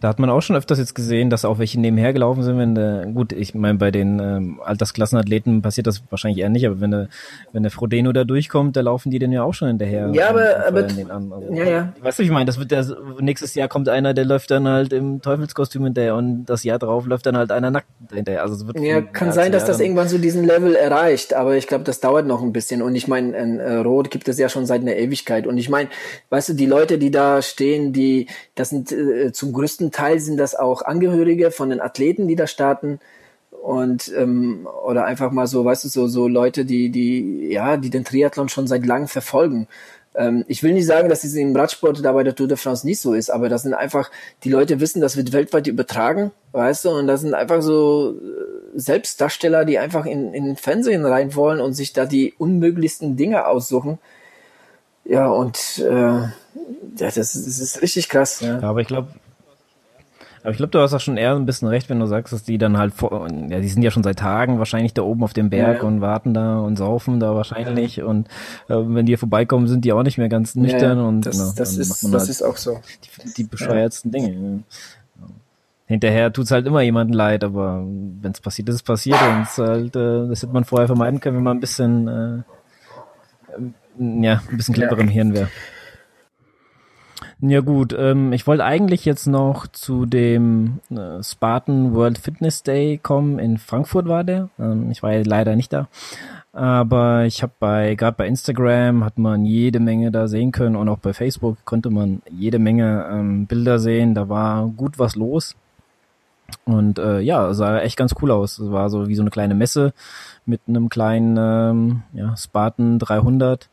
da 0.00 0.08
hat 0.08 0.18
man 0.18 0.30
auch 0.30 0.40
schon 0.40 0.56
öfters 0.56 0.78
jetzt 0.78 0.94
gesehen, 0.94 1.28
dass 1.28 1.44
auch 1.44 1.58
welche 1.58 1.78
nebenher 1.78 2.14
gelaufen 2.14 2.42
sind, 2.42 2.56
wenn 2.56 2.74
der, 2.74 3.04
gut, 3.06 3.32
ich 3.32 3.54
meine, 3.54 3.76
bei 3.76 3.90
den 3.90 4.18
ähm, 4.18 4.60
Altersklassenathleten 4.64 5.60
passiert 5.60 5.86
das 5.86 6.02
wahrscheinlich 6.08 6.40
eher 6.40 6.48
nicht, 6.48 6.66
aber 6.66 6.80
wenn 6.80 6.90
der, 6.90 7.08
wenn 7.52 7.62
der 7.62 7.70
Frodeno 7.70 8.10
da 8.12 8.24
durchkommt, 8.24 8.76
da 8.76 8.80
laufen 8.80 9.10
die 9.10 9.18
denn 9.18 9.30
ja 9.30 9.42
auch 9.42 9.52
schon 9.52 9.68
hinterher. 9.68 10.08
Ja, 10.14 10.30
aber, 10.30 10.66
aber, 10.66 10.84
also, 10.84 11.52
ja, 11.52 11.64
ja. 11.64 11.92
Weißt 12.00 12.18
du, 12.18 12.22
ich 12.22 12.30
meine, 12.30 12.46
das 12.46 12.58
wird 12.58 12.70
der, 12.70 12.86
nächstes 13.20 13.54
Jahr 13.54 13.68
kommt 13.68 13.90
einer, 13.90 14.14
der 14.14 14.24
läuft 14.24 14.50
dann 14.50 14.66
halt 14.66 14.94
im 14.94 15.20
Teufelskostüm 15.20 15.84
hinterher 15.84 16.14
und 16.14 16.46
das 16.46 16.64
Jahr 16.64 16.78
drauf 16.78 17.04
läuft 17.04 17.26
dann 17.26 17.36
halt 17.36 17.52
einer 17.52 17.70
nackt 17.70 17.88
hinterher. 18.10 18.42
Also 18.42 18.54
es 18.54 18.66
wird 18.66 18.80
ja, 18.80 19.02
kann 19.02 19.32
sein, 19.32 19.52
dass 19.52 19.66
das 19.66 19.80
irgendwann 19.80 20.08
so 20.08 20.16
diesen 20.16 20.44
Level 20.44 20.76
erreicht, 20.76 21.34
aber 21.34 21.56
ich 21.56 21.66
glaube, 21.66 21.84
das 21.84 22.00
dauert 22.00 22.26
noch 22.26 22.42
ein 22.42 22.54
bisschen 22.54 22.80
und 22.80 22.94
ich 22.94 23.06
meine, 23.06 23.36
in 23.36 23.60
äh, 23.60 23.74
Rot 23.74 24.10
gibt 24.10 24.28
es 24.28 24.38
ja 24.38 24.48
schon 24.48 24.64
seit 24.64 24.80
einer 24.80 24.96
Ewigkeit 24.96 25.46
und 25.46 25.58
ich 25.58 25.68
meine, 25.68 25.90
weißt 26.30 26.48
du, 26.48 26.54
die 26.54 26.66
Leute, 26.66 26.96
die 26.96 27.10
da 27.10 27.42
stehen, 27.42 27.92
die, 27.92 28.28
das 28.54 28.70
sind 28.70 28.92
äh, 28.92 29.32
zum 29.32 29.52
größten 29.52 29.89
Teil 29.92 30.20
sind 30.20 30.36
das 30.36 30.54
auch 30.54 30.82
Angehörige 30.82 31.50
von 31.50 31.70
den 31.70 31.80
Athleten, 31.80 32.28
die 32.28 32.36
da 32.36 32.46
starten. 32.46 33.00
und 33.62 34.12
ähm, 34.16 34.66
oder 34.86 35.04
einfach 35.04 35.32
mal 35.32 35.46
so, 35.46 35.64
weißt 35.64 35.84
du, 35.84 35.88
so 35.88 36.06
so 36.08 36.28
Leute, 36.28 36.64
die 36.64 36.90
die 36.90 37.48
ja, 37.52 37.76
die 37.76 37.90
den 37.90 38.04
Triathlon 38.04 38.48
schon 38.48 38.66
seit 38.66 38.86
langem 38.86 39.08
verfolgen. 39.08 39.66
Ähm, 40.14 40.44
ich 40.48 40.62
will 40.62 40.72
nicht 40.72 40.86
sagen, 40.86 41.08
dass 41.08 41.24
es 41.24 41.34
im 41.34 41.54
Radsport 41.54 42.04
da 42.04 42.12
bei 42.12 42.24
der 42.24 42.34
Tour 42.34 42.48
de 42.48 42.56
France 42.56 42.86
nicht 42.86 43.00
so 43.00 43.14
ist, 43.14 43.30
aber 43.30 43.48
das 43.48 43.62
sind 43.62 43.74
einfach 43.74 44.10
die 44.44 44.50
Leute 44.50 44.80
wissen, 44.80 45.00
das 45.00 45.16
wird 45.16 45.32
weltweit 45.32 45.66
übertragen, 45.68 46.32
weißt 46.52 46.86
du, 46.86 46.90
und 46.90 47.06
das 47.06 47.20
sind 47.20 47.34
einfach 47.34 47.62
so 47.62 48.16
äh, 48.18 48.78
Selbstdarsteller, 48.78 49.64
die 49.64 49.78
einfach 49.78 50.06
in 50.06 50.34
in 50.34 50.44
den 50.46 50.56
Fernsehen 50.56 51.04
rein 51.06 51.34
wollen 51.36 51.60
und 51.60 51.74
sich 51.74 51.92
da 51.92 52.06
die 52.06 52.34
unmöglichsten 52.38 53.16
Dinge 53.16 53.46
aussuchen. 53.46 53.98
Ja, 55.04 55.28
und 55.28 55.78
äh, 55.78 55.90
ja, 55.92 56.32
das, 56.98 57.14
das 57.14 57.34
ist 57.34 57.82
richtig 57.82 58.08
krass. 58.08 58.40
Ja. 58.40 58.60
ja 58.60 58.68
aber 58.68 58.80
ich 58.80 58.88
glaube, 58.88 59.08
aber 60.42 60.52
ich 60.52 60.56
glaube, 60.56 60.70
du 60.70 60.80
hast 60.80 60.94
auch 60.94 61.00
schon 61.00 61.16
eher 61.16 61.34
ein 61.34 61.44
bisschen 61.44 61.68
recht, 61.68 61.90
wenn 61.90 62.00
du 62.00 62.06
sagst, 62.06 62.32
dass 62.32 62.42
die 62.42 62.56
dann 62.56 62.78
halt 62.78 62.94
vor, 62.94 63.28
ja, 63.48 63.60
die 63.60 63.68
sind 63.68 63.82
ja 63.82 63.90
schon 63.90 64.02
seit 64.02 64.18
Tagen 64.18 64.58
wahrscheinlich 64.58 64.94
da 64.94 65.02
oben 65.02 65.22
auf 65.22 65.34
dem 65.34 65.50
Berg 65.50 65.76
ja, 65.76 65.82
ja. 65.82 65.88
und 65.88 66.00
warten 66.00 66.32
da 66.32 66.60
und 66.60 66.76
saufen 66.76 67.20
da 67.20 67.34
wahrscheinlich 67.34 67.96
ja. 67.96 68.06
und 68.06 68.28
äh, 68.68 68.74
wenn 68.76 69.04
die 69.04 69.10
hier 69.10 69.18
vorbeikommen, 69.18 69.68
sind 69.68 69.84
die 69.84 69.92
auch 69.92 70.02
nicht 70.02 70.18
mehr 70.18 70.28
ganz 70.30 70.54
nüchtern 70.54 70.98
und 70.98 71.26
das, 71.26 71.36
genau, 71.36 71.52
das, 71.54 71.76
ist, 71.76 72.02
das 72.02 72.12
halt 72.12 72.28
ist 72.30 72.42
auch 72.42 72.56
so. 72.56 72.80
Die, 73.24 73.34
die 73.34 73.44
bescheuertsten 73.44 74.10
Dinge. 74.10 74.62
Hinterher 75.86 76.32
tut's 76.32 76.52
halt 76.52 76.66
immer 76.66 76.82
jemandem 76.82 77.16
leid, 77.16 77.44
aber 77.44 77.84
wenn 77.84 78.30
es 78.30 78.40
passiert 78.40 78.68
ist, 78.68 78.76
es 78.76 78.82
passiert 78.82 79.20
und 79.20 79.46
halt, 79.58 79.96
äh, 79.96 80.28
das 80.28 80.42
hätte 80.42 80.52
man 80.52 80.64
vorher 80.64 80.86
vermeiden 80.86 81.20
können, 81.20 81.36
wenn 81.36 81.42
man 81.42 81.56
ein 81.56 81.60
bisschen, 81.60 82.08
äh, 82.08 82.42
ja, 83.98 84.40
ein 84.48 84.56
bisschen 84.56 84.74
cleverer 84.74 85.00
im 85.00 85.08
Hirn 85.08 85.34
wäre. 85.34 85.48
Ja 87.42 87.60
gut, 87.60 87.96
ähm, 87.98 88.34
ich 88.34 88.46
wollte 88.46 88.64
eigentlich 88.64 89.06
jetzt 89.06 89.26
noch 89.26 89.66
zu 89.66 90.04
dem 90.04 90.80
äh, 90.90 91.22
Spartan 91.22 91.94
World 91.94 92.18
Fitness 92.18 92.62
Day 92.62 92.98
kommen. 93.02 93.38
In 93.38 93.56
Frankfurt 93.56 94.06
war 94.06 94.24
der. 94.24 94.50
Ähm, 94.58 94.90
ich 94.90 95.02
war 95.02 95.12
ja 95.14 95.22
leider 95.24 95.56
nicht 95.56 95.72
da. 95.72 95.88
Aber 96.52 97.24
ich 97.24 97.42
habe 97.42 97.52
bei, 97.58 97.94
gerade 97.94 98.16
bei 98.16 98.26
Instagram 98.26 99.04
hat 99.04 99.18
man 99.18 99.46
jede 99.46 99.80
Menge 99.80 100.10
da 100.10 100.28
sehen 100.28 100.52
können 100.52 100.76
und 100.76 100.88
auch 100.90 100.98
bei 100.98 101.14
Facebook 101.14 101.56
konnte 101.64 101.88
man 101.88 102.20
jede 102.30 102.58
Menge 102.58 103.08
ähm, 103.10 103.46
Bilder 103.46 103.78
sehen. 103.78 104.14
Da 104.14 104.28
war 104.28 104.66
gut 104.66 104.98
was 104.98 105.16
los. 105.16 105.56
Und 106.66 106.98
äh, 106.98 107.20
ja, 107.20 107.54
sah 107.54 107.78
echt 107.80 107.96
ganz 107.96 108.14
cool 108.20 108.32
aus. 108.32 108.58
Es 108.58 108.70
war 108.70 108.90
so 108.90 109.08
wie 109.08 109.14
so 109.14 109.22
eine 109.22 109.30
kleine 109.30 109.54
Messe 109.54 109.94
mit 110.44 110.60
einem 110.68 110.90
kleinen 110.90 111.36
ähm, 111.38 112.02
ja, 112.12 112.36
Spartan 112.36 112.98
300 112.98 113.70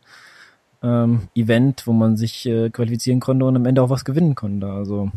ähm, 0.83 1.27
Event, 1.35 1.87
wo 1.87 1.93
man 1.93 2.17
sich 2.17 2.45
äh, 2.45 2.69
qualifizieren 2.69 3.19
konnte 3.19 3.45
und 3.45 3.55
am 3.55 3.65
Ende 3.65 3.81
auch 3.81 3.89
was 3.89 4.05
gewinnen 4.05 4.35
konnte. 4.35 4.67
Also 4.67 5.11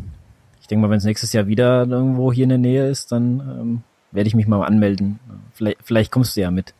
ich 0.59 0.67
denke 0.67 0.81
mal, 0.81 0.91
wenn 0.91 0.97
es 0.97 1.05
nächstes 1.05 1.33
Jahr 1.33 1.47
wieder 1.47 1.85
irgendwo 1.87 2.31
hier 2.31 2.43
in 2.43 2.49
der 2.49 2.57
Nähe 2.57 2.89
ist, 2.89 3.11
dann 3.11 3.39
ähm, 3.39 3.83
werde 4.11 4.27
ich 4.27 4.35
mich 4.35 4.47
mal 4.47 4.63
anmelden. 4.63 5.19
Vielleicht, 5.53 5.77
vielleicht 5.83 6.11
kommst 6.11 6.35
du 6.35 6.41
ja 6.41 6.51
mit. 6.51 6.73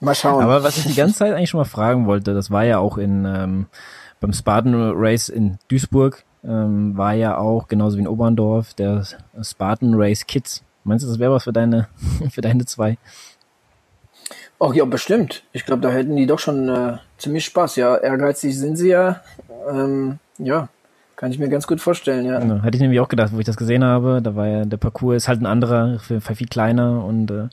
Mal 0.00 0.14
schauen. 0.14 0.42
Aber 0.42 0.62
was 0.62 0.78
ich 0.78 0.84
die 0.86 0.94
ganze 0.94 1.16
Zeit 1.16 1.34
eigentlich 1.34 1.50
schon 1.50 1.58
mal 1.58 1.64
fragen 1.64 2.06
wollte, 2.06 2.32
das 2.32 2.50
war 2.50 2.64
ja 2.64 2.78
auch 2.78 2.98
in 2.98 3.24
ähm, 3.24 3.66
beim 4.20 4.32
Spartan 4.32 4.74
Race 4.94 5.28
in 5.28 5.58
Duisburg, 5.68 6.24
ähm, 6.44 6.96
war 6.96 7.14
ja 7.14 7.36
auch 7.36 7.68
genauso 7.68 7.96
wie 7.96 8.02
in 8.02 8.08
Oberndorf 8.08 8.74
der 8.74 9.04
Spartan 9.42 9.94
Race 9.94 10.26
Kids. 10.26 10.62
Meinst 10.84 11.04
du, 11.04 11.08
das 11.08 11.18
wäre 11.18 11.32
was 11.32 11.44
für 11.44 11.52
deine 11.52 11.88
für 12.30 12.40
deine 12.40 12.64
zwei? 12.64 12.96
Oh 14.58 14.72
ja, 14.72 14.84
bestimmt. 14.84 15.44
Ich 15.52 15.64
glaube, 15.64 15.82
da 15.82 15.90
hätten 15.90 16.16
die 16.16 16.26
doch 16.26 16.38
schon 16.38 16.68
äh, 16.68 16.98
ziemlich 17.16 17.44
Spaß. 17.44 17.76
Ja, 17.76 17.96
ehrgeizig 17.96 18.58
sind 18.58 18.76
sie 18.76 18.88
ja. 18.88 19.20
Ähm, 19.70 20.18
ja, 20.38 20.68
kann 21.14 21.30
ich 21.30 21.38
mir 21.38 21.48
ganz 21.48 21.66
gut 21.66 21.80
vorstellen, 21.80 22.26
ja. 22.26 22.38
Genau. 22.40 22.62
Hatte 22.62 22.76
ich 22.76 22.80
nämlich 22.80 23.00
auch 23.00 23.08
gedacht, 23.08 23.32
wo 23.32 23.38
ich 23.38 23.46
das 23.46 23.56
gesehen 23.56 23.84
habe. 23.84 24.20
Da 24.22 24.34
war 24.34 24.46
ja 24.46 24.64
der 24.64 24.76
Parcours 24.76 25.16
ist 25.16 25.28
halt 25.28 25.40
ein 25.40 25.46
anderer, 25.46 25.98
viel, 26.00 26.20
viel 26.20 26.48
kleiner 26.48 27.04
und 27.04 27.30
äh, 27.30 27.48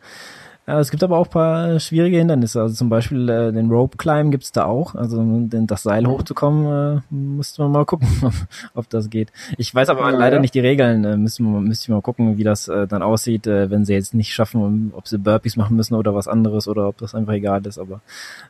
es 0.68 0.90
gibt 0.90 1.04
aber 1.04 1.18
auch 1.18 1.30
paar 1.30 1.80
schwierige 1.80 2.18
Hindernisse. 2.18 2.60
Also 2.62 2.74
zum 2.74 2.90
Beispiel 2.90 3.30
äh, 3.30 3.52
den 3.52 3.70
Rope 3.70 3.98
Climb 3.98 4.32
gibt's 4.32 4.52
da 4.52 4.66
auch. 4.66 4.96
Also 4.96 5.18
den, 5.20 5.68
das 5.68 5.84
Seil 5.84 6.08
hochzukommen, 6.08 6.98
äh, 6.98 7.14
müsste 7.14 7.62
man 7.62 7.72
mal 7.72 7.86
gucken, 7.86 8.08
ob, 8.24 8.34
ob 8.74 8.90
das 8.90 9.12
geht. 9.12 9.32
Ich 9.58 9.74
weiß 9.74 9.90
aber 9.90 10.10
ja, 10.12 10.18
leider 10.18 10.38
ja. 10.38 10.42
nicht 10.42 10.56
die 10.56 10.62
Regeln. 10.62 11.06
Äh, 11.06 11.18
müssen 11.18 11.46
wir, 11.52 11.62
müsste 11.62 11.84
ich 11.84 11.90
mal 11.90 12.02
gucken, 12.02 12.38
wie 12.38 12.44
das 12.44 12.68
äh, 12.68 12.88
dann 12.88 13.04
aussieht, 13.04 13.46
äh, 13.46 13.70
wenn 13.70 13.86
sie 13.86 13.94
jetzt 13.94 14.16
nicht 14.16 14.34
schaffen, 14.34 14.92
ob 14.96 15.08
sie 15.08 15.20
Burpees 15.20 15.56
machen 15.56 15.76
müssen 15.76 15.94
oder 15.94 16.16
was 16.16 16.28
anderes 16.28 16.68
oder 16.68 16.88
ob 16.88 16.98
das 16.98 17.14
einfach 17.14 17.34
egal 17.34 17.66
ist. 17.68 17.78
Aber 17.78 18.02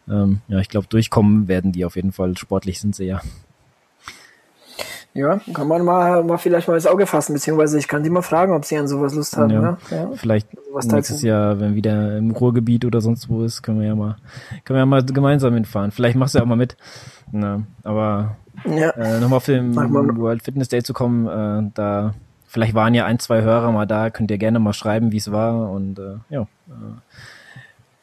ähm, 0.10 0.40
ja, 0.48 0.60
ich 0.60 0.70
glaube, 0.70 0.88
durchkommen 0.88 1.50
werden 1.50 1.74
die 1.74 1.84
auf 1.84 1.98
jeden 1.98 2.14
Fall. 2.14 2.38
Sportlich 2.38 2.80
sind 2.80 2.96
sie 2.96 3.06
ja. 3.06 3.22
Ja, 5.16 5.40
kann 5.54 5.70
man 5.70 5.86
mal, 5.86 6.26
mal 6.26 6.38
vielleicht 6.38 6.68
mal 6.68 6.74
ins 6.74 6.88
Auge 6.88 7.08
fassen, 7.08 7.32
beziehungsweise 7.34 7.80
ich 7.80 7.88
kann 7.88 8.04
die 8.04 8.10
mal 8.10 8.22
fragen, 8.22 8.54
ob 8.54 8.66
sie 8.66 8.78
an 8.78 8.90
sowas 8.90 9.16
Lust 9.16 9.38
haben. 9.38 9.50
Ja, 9.50 9.62
ne? 9.62 9.78
ja. 9.90 10.10
Vielleicht 10.14 10.50
was 10.74 10.88
nächstes 10.88 11.22
Jahr, 11.22 11.58
wenn 11.62 11.74
wieder 11.74 12.18
im 12.18 12.32
Ruhrgebiet 12.32 12.84
oder 12.84 13.00
sonst 13.00 13.30
wo 13.30 13.44
ist, 13.44 13.62
können 13.62 13.80
wir 13.80 13.88
ja 13.88 13.96
mal, 13.96 14.18
können 14.66 14.76
wir 14.76 14.82
ja 14.82 14.86
mal 14.86 15.06
gemeinsam 15.06 15.54
hinfahren. 15.54 15.92
Vielleicht 15.92 16.18
machst 16.18 16.36
du 16.36 16.40
ja 16.40 16.44
auch 16.44 16.50
mal 16.50 16.58
mit. 16.58 16.76
Na, 17.32 17.62
aber 17.84 18.36
ja. 18.66 18.90
äh, 18.90 19.22
nochmal 19.22 19.38
auf 19.38 19.46
den 19.46 19.74
World 19.74 20.44
Fitness 20.44 20.68
Day 20.68 20.84
zu 20.84 20.92
kommen, 20.92 21.28
äh, 21.28 21.72
da 21.74 22.14
vielleicht 22.46 22.74
waren 22.74 22.94
ja 22.94 23.06
ein, 23.06 23.18
zwei 23.20 23.42
Hörer 23.42 23.72
mal 23.72 23.86
da, 23.86 24.10
könnt 24.10 24.32
ihr 24.32 24.38
gerne 24.38 24.60
mal 24.60 24.74
schreiben, 24.74 25.14
wie 25.14 25.18
es 25.18 25.32
war 25.32 25.72
und 25.72 25.98
äh, 25.98 26.18
ja. 26.30 26.42
Äh, 26.42 26.74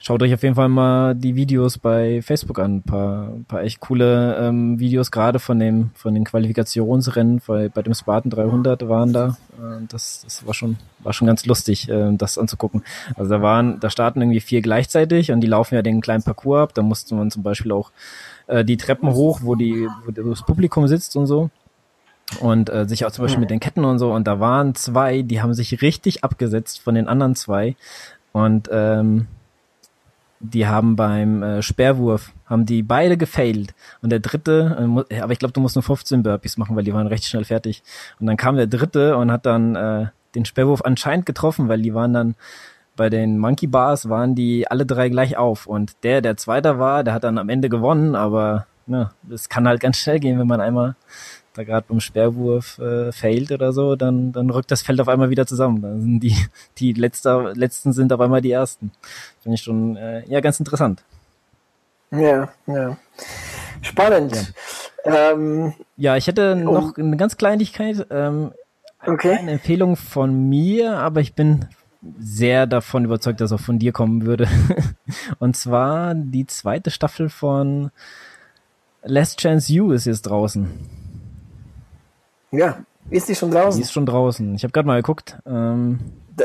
Schaut 0.05 0.21
euch 0.21 0.35
auf 0.35 0.43
jeden 0.43 0.57
Fall 0.57 0.69
mal 0.69 1.15
die 1.15 1.37
Videos 1.37 1.79
bei 1.79 2.23
Facebook 2.23 2.59
an. 2.59 2.79
Ein 2.79 2.83
paar, 2.83 3.29
ein 3.29 3.45
paar 3.45 3.63
echt 3.63 3.79
coole 3.79 4.37
ähm, 4.37 4.81
Videos, 4.81 5.13
gerade 5.13 5.39
von 5.39 5.61
dem 5.61 5.91
von 5.95 6.13
den 6.13 6.25
Qualifikationsrennen 6.25 7.41
bei, 7.47 7.69
bei 7.69 7.83
dem 7.83 7.95
Spartan 7.95 8.29
300 8.29 8.89
waren 8.89 9.13
da. 9.13 9.37
Äh, 9.53 9.87
das, 9.89 10.23
das 10.25 10.45
war 10.45 10.55
schon 10.55 10.77
war 11.05 11.13
schon 11.13 11.29
ganz 11.29 11.47
lustig, 11.47 11.89
äh, 11.89 12.11
das 12.17 12.37
anzugucken. 12.37 12.83
Also 13.15 13.31
da 13.31 13.43
waren, 13.43 13.79
da 13.79 13.91
starten 13.91 14.21
irgendwie 14.21 14.41
vier 14.41 14.61
gleichzeitig 14.61 15.31
und 15.31 15.41
die 15.41 15.47
laufen 15.47 15.77
ja 15.77 15.83
den 15.83 16.01
kleinen 16.01 16.25
Parcours 16.25 16.63
ab. 16.63 16.75
Da 16.75 16.83
musste 16.83 17.15
man 17.15 17.31
zum 17.31 17.45
Beispiel 17.45 17.71
auch 17.71 17.93
äh, 18.49 18.65
die 18.65 18.79
Treppen 18.79 19.13
hoch, 19.13 19.43
wo 19.45 19.55
die 19.55 19.87
wo 20.05 20.11
das 20.11 20.43
Publikum 20.43 20.89
sitzt 20.89 21.15
und 21.15 21.29
so 21.29 21.49
und 22.41 22.71
äh, 22.71 22.89
sich 22.89 23.05
auch 23.05 23.13
zum 23.13 23.25
Beispiel 23.25 23.41
mit 23.41 23.51
den 23.51 23.61
Ketten 23.61 23.85
und 23.85 24.01
so. 24.01 24.13
Und 24.13 24.27
da 24.27 24.41
waren 24.41 24.75
zwei, 24.75 25.23
die 25.23 25.41
haben 25.41 25.55
sich 25.55 25.81
richtig 25.81 26.25
abgesetzt 26.25 26.81
von 26.81 26.97
den 26.97 27.07
anderen 27.07 27.37
zwei. 27.37 27.77
Und 28.33 28.69
ähm, 28.73 29.29
die 30.43 30.67
haben 30.67 30.97
beim 30.97 31.43
äh, 31.43 31.63
Sperrwurf, 31.63 32.33
haben 32.47 32.67
die 32.67 32.83
beide 32.83 33.17
gefailt. 33.17 33.75
Und 34.03 34.11
der 34.11 34.21
dritte, 34.21 35.07
äh, 35.09 35.21
aber 35.21 35.33
ich 35.33 35.39
glaube, 35.39 35.53
du 35.53 35.61
musst 35.61 35.77
nur 35.77 35.85
15 35.85 36.23
Burpees 36.23 36.59
machen, 36.59 36.77
weil 36.77 36.85
die 36.85 36.93
waren 36.93 37.07
recht 37.07 37.25
schnell 37.25 37.45
fertig. 37.45 37.83
Und 38.19 38.27
dann 38.27 38.37
kam 38.37 38.57
der 38.57 38.67
dritte 38.67 39.17
und 39.17 39.31
hat 39.31 39.47
dann 39.47 39.77
äh, 39.77 40.07
den 40.35 40.45
Sperrwurf 40.45 40.83
anscheinend 40.83 41.27
getroffen, 41.27 41.69
weil 41.69 41.81
die 41.81 41.95
waren 41.95 42.13
dann 42.13 42.35
bei 42.97 43.09
den 43.09 43.39
Monkey 43.39 43.69
Bars 43.69 44.09
waren 44.09 44.35
die 44.35 44.71
alle 44.71 44.85
drei 44.85 45.09
gleich 45.09 45.37
auf. 45.37 45.67
Und 45.67 46.03
der, 46.03 46.21
der 46.21 46.37
Zweiter 46.37 46.79
war, 46.79 47.05
der 47.05 47.15
hat 47.15 47.25
dann 47.25 47.39
am 47.39 47.49
Ende 47.49 47.69
gewonnen, 47.69 48.15
aber 48.15 48.67
ne, 48.87 49.11
das 49.23 49.49
kann 49.49 49.67
halt 49.67 49.81
ganz 49.81 49.99
schnell 49.99 50.21
gehen, 50.21 50.39
wenn 50.39 50.47
man 50.47 50.61
einmal 50.61 50.97
da 51.55 51.65
gerade 51.65 51.87
beim 51.89 52.01
Sperrwurf 52.01 52.79
äh, 52.79 53.13
failt 53.13 53.53
oder 53.53 53.73
so, 53.73 53.97
dann, 53.97 54.33
dann 54.33 54.51
rückt 54.51 54.71
das 54.71 54.83
Feld 54.83 55.01
auf 55.01 55.09
einmal 55.09 55.31
wieder 55.31 55.47
zusammen. 55.47 55.83
Dann 55.83 56.01
sind 56.01 56.21
die, 56.21 56.37
die 56.79 56.93
letzter, 56.93 57.55
letzten 57.55 57.93
sind 57.93 58.13
auf 58.13 58.21
einmal 58.21 58.41
die 58.41 58.53
ersten. 58.53 58.93
Finde 59.43 59.55
ich 59.55 59.63
schon 59.63 59.97
äh, 59.97 60.27
ja 60.29 60.41
ganz 60.41 60.59
interessant. 60.59 61.03
Ja, 62.11 62.49
ja. 62.67 62.97
Spannend. 63.81 64.53
Ja, 65.05 65.33
ähm, 65.33 65.75
ja 65.97 66.17
ich 66.17 66.27
hätte 66.27 66.55
um, 66.55 66.63
noch 66.63 66.97
eine 66.97 67.17
ganz 67.17 67.37
Kleinigkeit. 67.37 68.07
Ähm, 68.11 68.53
okay. 69.05 69.37
Eine 69.39 69.53
Empfehlung 69.53 69.97
von 69.97 70.49
mir, 70.49 70.99
aber 70.99 71.21
ich 71.21 71.35
bin 71.35 71.67
sehr 72.19 72.67
davon 72.67 73.05
überzeugt, 73.05 73.41
dass 73.41 73.53
auch 73.53 73.61
von 73.61 73.79
dir 73.79 73.93
kommen 73.93 74.27
würde. 74.27 74.49
Und 75.39 75.57
zwar 75.57 76.15
die 76.15 76.47
zweite 76.47 76.91
Staffel 76.91 77.29
von 77.29 77.91
Last 79.03 79.41
Chance 79.41 79.73
You 79.73 79.93
ist 79.93 80.07
jetzt 80.07 80.23
draußen. 80.23 80.69
Ja, 82.53 82.79
ist 83.11 83.29
die 83.29 83.35
schon 83.35 83.51
draußen? 83.51 83.79
Die 83.79 83.83
ist 83.83 83.93
schon 83.93 84.07
draußen. 84.07 84.55
Ich 84.55 84.63
habe 84.63 84.73
gerade 84.73 84.87
mal 84.87 84.97
geguckt. 84.97 85.37
Ähm, 85.47 85.99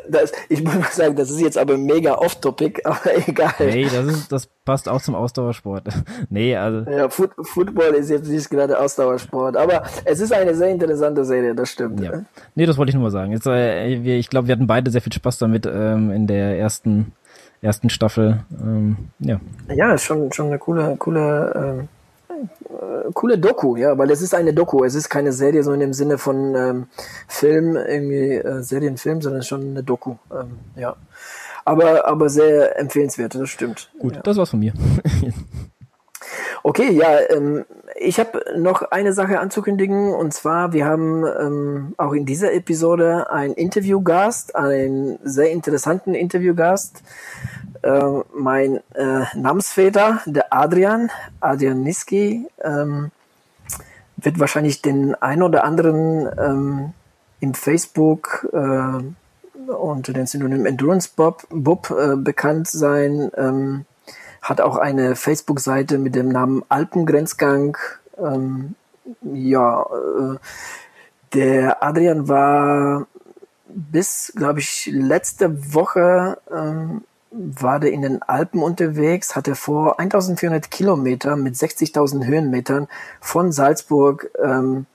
das, 0.09 0.31
ich 0.49 0.63
muss 0.63 0.75
mal 0.75 0.91
sagen, 0.91 1.15
das 1.15 1.29
ist 1.29 1.39
jetzt 1.39 1.57
aber 1.57 1.77
mega 1.77 2.15
off-topic, 2.15 2.81
aber 2.85 3.27
egal. 3.27 3.53
Nee, 3.59 3.85
das, 3.85 4.05
ist, 4.05 4.31
das 4.31 4.47
passt 4.65 4.89
auch 4.89 5.01
zum 5.01 5.15
Ausdauersport. 5.15 5.87
nee, 6.29 6.55
also. 6.55 6.89
Ja, 6.89 7.09
Foot, 7.09 7.31
Football 7.41 7.93
ist 7.93 8.09
jetzt 8.09 8.27
nicht 8.27 8.49
gerade 8.49 8.79
Ausdauersport, 8.79 9.55
aber 9.55 9.83
es 10.05 10.19
ist 10.19 10.33
eine 10.33 10.55
sehr 10.55 10.69
interessante 10.69 11.23
Serie, 11.23 11.55
das 11.55 11.69
stimmt. 11.69 12.01
Ja. 12.01 12.23
Nee, 12.55 12.65
das 12.65 12.77
wollte 12.77 12.89
ich 12.89 12.95
nur 12.95 13.03
mal 13.03 13.11
sagen. 13.11 13.31
Jetzt, 13.31 13.47
äh, 13.47 13.87
ich 13.87 14.29
glaube, 14.29 14.47
wir 14.47 14.53
hatten 14.53 14.67
beide 14.67 14.91
sehr 14.91 15.01
viel 15.01 15.13
Spaß 15.13 15.37
damit 15.37 15.65
ähm, 15.65 16.11
in 16.11 16.27
der 16.27 16.57
ersten, 16.57 17.13
ersten 17.61 17.89
Staffel. 17.89 18.43
Ähm, 18.61 18.97
ja. 19.19 19.39
Ja, 19.73 19.93
ist 19.93 20.03
schon, 20.03 20.31
schon 20.33 20.47
eine 20.47 20.59
coole, 20.59 20.97
coole 20.97 21.53
ähm, 21.55 21.89
äh, 22.77 23.11
coole 23.13 23.37
Doku, 23.37 23.75
ja, 23.75 23.97
weil 23.97 24.11
es 24.11 24.21
ist 24.21 24.33
eine 24.35 24.53
Doku, 24.53 24.83
es 24.83 24.95
ist 24.95 25.09
keine 25.09 25.31
Serie 25.31 25.63
so 25.63 25.73
in 25.73 25.79
dem 25.79 25.93
Sinne 25.93 26.17
von 26.17 26.55
ähm, 26.55 26.87
Film, 27.27 27.75
irgendwie 27.75 28.35
äh, 28.35 28.61
Serienfilm, 28.61 29.21
sondern 29.21 29.43
schon 29.43 29.61
eine 29.61 29.83
Doku, 29.83 30.15
ähm, 30.31 30.59
ja. 30.75 30.95
Aber, 31.65 32.07
aber 32.07 32.29
sehr 32.29 32.79
empfehlenswert, 32.79 33.35
das 33.35 33.49
stimmt. 33.49 33.89
Gut, 33.99 34.15
ja. 34.15 34.21
das 34.21 34.37
war's 34.37 34.51
von 34.51 34.59
mir. 34.59 34.73
okay, 36.67 36.91
ja, 36.91 37.19
ähm, 37.29 37.63
ich 37.95 38.19
habe 38.19 38.43
noch 38.57 38.81
eine 38.91 39.13
Sache 39.13 39.39
anzukündigen 39.39 40.13
und 40.13 40.33
zwar, 40.33 40.73
wir 40.73 40.85
haben 40.85 41.23
ähm, 41.25 41.93
auch 41.95 42.11
in 42.11 42.25
dieser 42.25 42.51
Episode 42.51 43.31
einen 43.31 43.53
Interviewgast, 43.53 44.53
einen 44.57 45.17
sehr 45.23 45.49
interessanten 45.51 46.13
Interviewgast, 46.13 47.03
äh, 47.83 48.01
mein 48.35 48.81
äh, 48.95 49.23
Namensväter, 49.33 50.19
der 50.25 50.53
Adrian, 50.53 51.09
Adrian 51.39 51.83
Niski, 51.83 52.45
ähm, 52.61 53.11
wird 54.17 54.37
wahrscheinlich 54.37 54.81
den 54.81 55.15
ein 55.15 55.41
oder 55.43 55.63
anderen 55.63 56.29
ähm, 56.37 56.93
im 57.39 57.53
Facebook 57.53 58.45
äh, 58.51 59.71
unter 59.71 60.11
dem 60.11 60.25
Synonym 60.25 60.65
Endurance 60.65 61.09
Bob, 61.15 61.47
Bob 61.49 61.91
äh, 61.91 62.17
bekannt 62.17 62.67
sein. 62.67 63.31
Ähm, 63.37 63.85
hat 64.47 64.61
auch 64.61 64.77
eine 64.77 65.15
Facebook-Seite 65.15 65.97
mit 65.97 66.15
dem 66.15 66.29
Namen 66.29 66.63
Alpengrenzgang. 66.69 67.77
Ähm, 68.17 68.75
ja, 69.21 69.83
äh, 69.83 70.37
der 71.33 71.83
Adrian 71.83 72.27
war 72.29 73.07
bis, 73.67 74.31
glaube 74.35 74.59
ich, 74.59 74.89
letzte 74.91 75.73
Woche 75.73 76.37
ähm, 76.51 77.03
war 77.31 77.79
der 77.79 77.91
in 77.91 78.01
den 78.01 78.21
Alpen 78.21 78.63
unterwegs, 78.63 79.35
hatte 79.35 79.55
vor 79.55 79.99
1400 79.99 80.71
Kilometer 80.71 81.35
mit 81.35 81.55
60.000 81.55 82.25
Höhenmetern 82.25 82.87
von 83.19 83.51
Salzburg 83.51 84.31
ähm, 84.41 84.85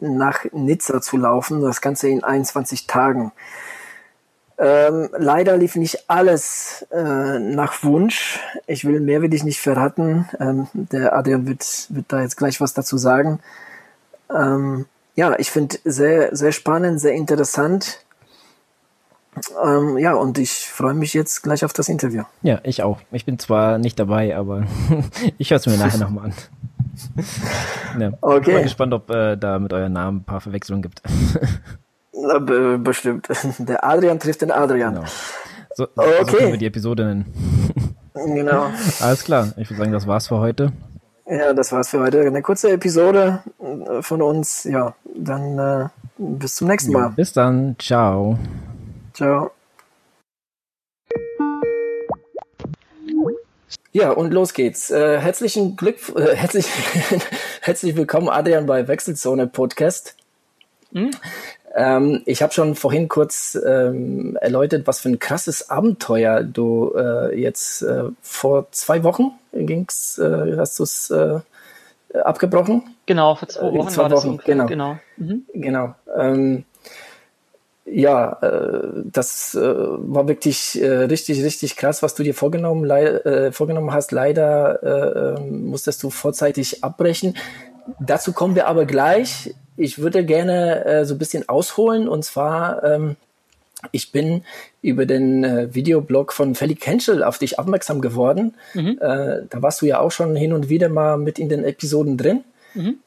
nach 0.00 0.44
Nizza 0.52 1.00
zu 1.00 1.16
laufen, 1.16 1.62
das 1.62 1.80
Ganze 1.80 2.08
in 2.08 2.24
21 2.24 2.86
Tagen. 2.86 3.32
Ähm, 4.62 5.08
leider 5.16 5.56
lief 5.56 5.74
nicht 5.76 6.04
alles 6.10 6.86
äh, 6.92 7.38
nach 7.38 7.82
Wunsch. 7.82 8.38
Ich 8.66 8.84
will 8.84 9.00
mehr 9.00 9.22
will 9.22 9.32
ich 9.32 9.42
nicht 9.42 9.58
verraten. 9.58 10.28
Ähm, 10.38 10.66
der 10.74 11.16
Adrian 11.16 11.48
wird, 11.48 11.86
wird 11.88 12.04
da 12.08 12.20
jetzt 12.20 12.36
gleich 12.36 12.60
was 12.60 12.74
dazu 12.74 12.98
sagen. 12.98 13.40
Ähm, 14.30 14.84
ja, 15.16 15.34
ich 15.38 15.50
finde 15.50 15.78
sehr, 15.84 16.36
sehr 16.36 16.52
spannend, 16.52 17.00
sehr 17.00 17.14
interessant. 17.14 18.04
Ähm, 19.64 19.96
ja, 19.96 20.12
und 20.12 20.36
ich 20.36 20.68
freue 20.68 20.92
mich 20.92 21.14
jetzt 21.14 21.42
gleich 21.42 21.64
auf 21.64 21.72
das 21.72 21.88
Interview. 21.88 22.24
Ja, 22.42 22.60
ich 22.62 22.82
auch. 22.82 23.00
Ich 23.12 23.24
bin 23.24 23.38
zwar 23.38 23.78
nicht 23.78 23.98
dabei, 23.98 24.36
aber 24.36 24.66
ich 25.38 25.50
höre 25.50 25.56
es 25.56 25.66
mir 25.66 25.78
nachher 25.78 26.00
nochmal 26.00 26.26
an. 26.26 26.34
ja, 27.98 28.12
okay. 28.20 28.50
Ich 28.50 28.56
bin 28.56 28.62
gespannt, 28.64 28.92
ob 28.92 29.08
äh, 29.08 29.36
da 29.36 29.58
mit 29.58 29.72
euren 29.72 29.94
Namen 29.94 30.18
ein 30.18 30.24
paar 30.24 30.42
Verwechslungen 30.42 30.82
gibt. 30.82 31.00
Be 32.40 32.78
bestimmt. 32.78 33.28
Der 33.58 33.84
Adrian 33.84 34.18
trifft 34.18 34.42
den 34.42 34.50
Adrian. 34.50 34.94
Genau. 34.94 35.06
So, 35.74 35.84
okay. 35.96 36.24
so 36.26 36.36
können 36.36 36.52
wir 36.52 36.58
die 36.58 36.66
Episode 36.66 37.04
nennen. 37.04 37.94
genau. 38.14 38.70
Alles 39.00 39.24
klar. 39.24 39.52
Ich 39.56 39.70
würde 39.70 39.78
sagen, 39.78 39.92
das 39.92 40.06
war's 40.06 40.28
für 40.28 40.38
heute. 40.38 40.72
Ja, 41.26 41.52
das 41.52 41.72
war's 41.72 41.88
für 41.88 42.00
heute. 42.00 42.20
Eine 42.20 42.42
kurze 42.42 42.72
Episode 42.72 43.42
von 44.00 44.22
uns. 44.22 44.64
Ja, 44.64 44.94
dann 45.04 45.58
äh, 45.58 45.88
bis 46.18 46.56
zum 46.56 46.68
nächsten 46.68 46.92
Mal. 46.92 47.02
Ja, 47.02 47.08
bis 47.08 47.32
dann. 47.32 47.76
Ciao. 47.78 48.36
Ciao. 49.14 49.52
Ja, 53.92 54.10
und 54.10 54.32
los 54.32 54.54
geht's. 54.54 54.90
Äh, 54.90 55.18
herzlichen 55.18 55.76
Glück, 55.76 55.96
äh, 56.14 56.36
herzlich, 56.36 56.66
herzlich 57.60 57.96
willkommen, 57.96 58.28
Adrian, 58.28 58.66
bei 58.66 58.86
Wechselzone 58.86 59.48
Podcast. 59.48 60.14
Hm? 60.92 61.10
Ähm, 61.74 62.22
ich 62.26 62.42
habe 62.42 62.52
schon 62.52 62.74
vorhin 62.74 63.08
kurz 63.08 63.58
ähm, 63.64 64.36
erläutert, 64.40 64.86
was 64.86 65.00
für 65.00 65.08
ein 65.08 65.18
krasses 65.20 65.70
Abenteuer 65.70 66.42
du 66.42 66.92
äh, 66.96 67.40
jetzt 67.40 67.82
äh, 67.82 68.04
vor 68.22 68.66
zwei 68.72 69.04
Wochen 69.04 69.32
ging's, 69.52 70.18
äh, 70.18 70.56
hast 70.56 70.78
du 70.78 70.82
es 70.82 71.10
äh, 71.10 71.38
abgebrochen? 72.24 72.82
Genau, 73.06 73.36
vor 73.36 73.48
zwei 73.48 73.68
äh, 73.68 73.74
Wochen 73.74 73.88
zwei 73.88 74.02
war 74.02 74.10
Wochen, 74.10 74.36
das 74.38 74.46
genau. 74.46 74.66
Genau. 74.66 74.98
Mhm. 75.16 75.44
genau. 75.54 75.94
Ähm, 76.16 76.64
ja, 77.84 78.32
äh, 78.40 78.88
das 79.04 79.56
war 79.56 80.28
wirklich 80.28 80.78
richtig, 80.80 81.42
richtig 81.42 81.76
krass, 81.76 82.02
was 82.02 82.14
du 82.14 82.22
dir 82.22 82.34
vorgenommen, 82.34 83.52
vorgenommen 83.52 83.92
hast. 83.92 84.12
Leider 84.12 84.82
äh, 84.82 85.40
ähm, 85.40 85.66
musstest 85.66 86.02
du 86.04 86.10
vorzeitig 86.10 86.84
abbrechen. 86.84 87.36
Dazu 87.98 88.32
kommen 88.32 88.54
wir 88.54 88.68
aber 88.68 88.84
gleich. 88.86 89.54
Ich 89.76 89.98
würde 89.98 90.24
gerne 90.24 90.84
äh, 90.84 91.04
so 91.04 91.14
ein 91.14 91.18
bisschen 91.18 91.48
ausholen 91.48 92.08
und 92.08 92.24
zwar, 92.24 92.84
ähm, 92.84 93.16
ich 93.92 94.12
bin 94.12 94.44
über 94.82 95.06
den 95.06 95.44
äh, 95.44 95.74
Videoblog 95.74 96.32
von 96.32 96.54
Felix 96.54 96.86
Henschel 96.86 97.22
auf 97.22 97.38
dich 97.38 97.58
aufmerksam 97.58 98.00
geworden. 98.00 98.54
Mhm. 98.74 98.98
Äh, 99.00 99.42
da 99.48 99.62
warst 99.62 99.80
du 99.82 99.86
ja 99.86 100.00
auch 100.00 100.10
schon 100.10 100.36
hin 100.36 100.52
und 100.52 100.68
wieder 100.68 100.88
mal 100.88 101.16
mit 101.16 101.38
in 101.38 101.48
den 101.48 101.64
Episoden 101.64 102.16
drin. 102.18 102.44
Mhm. 102.74 102.98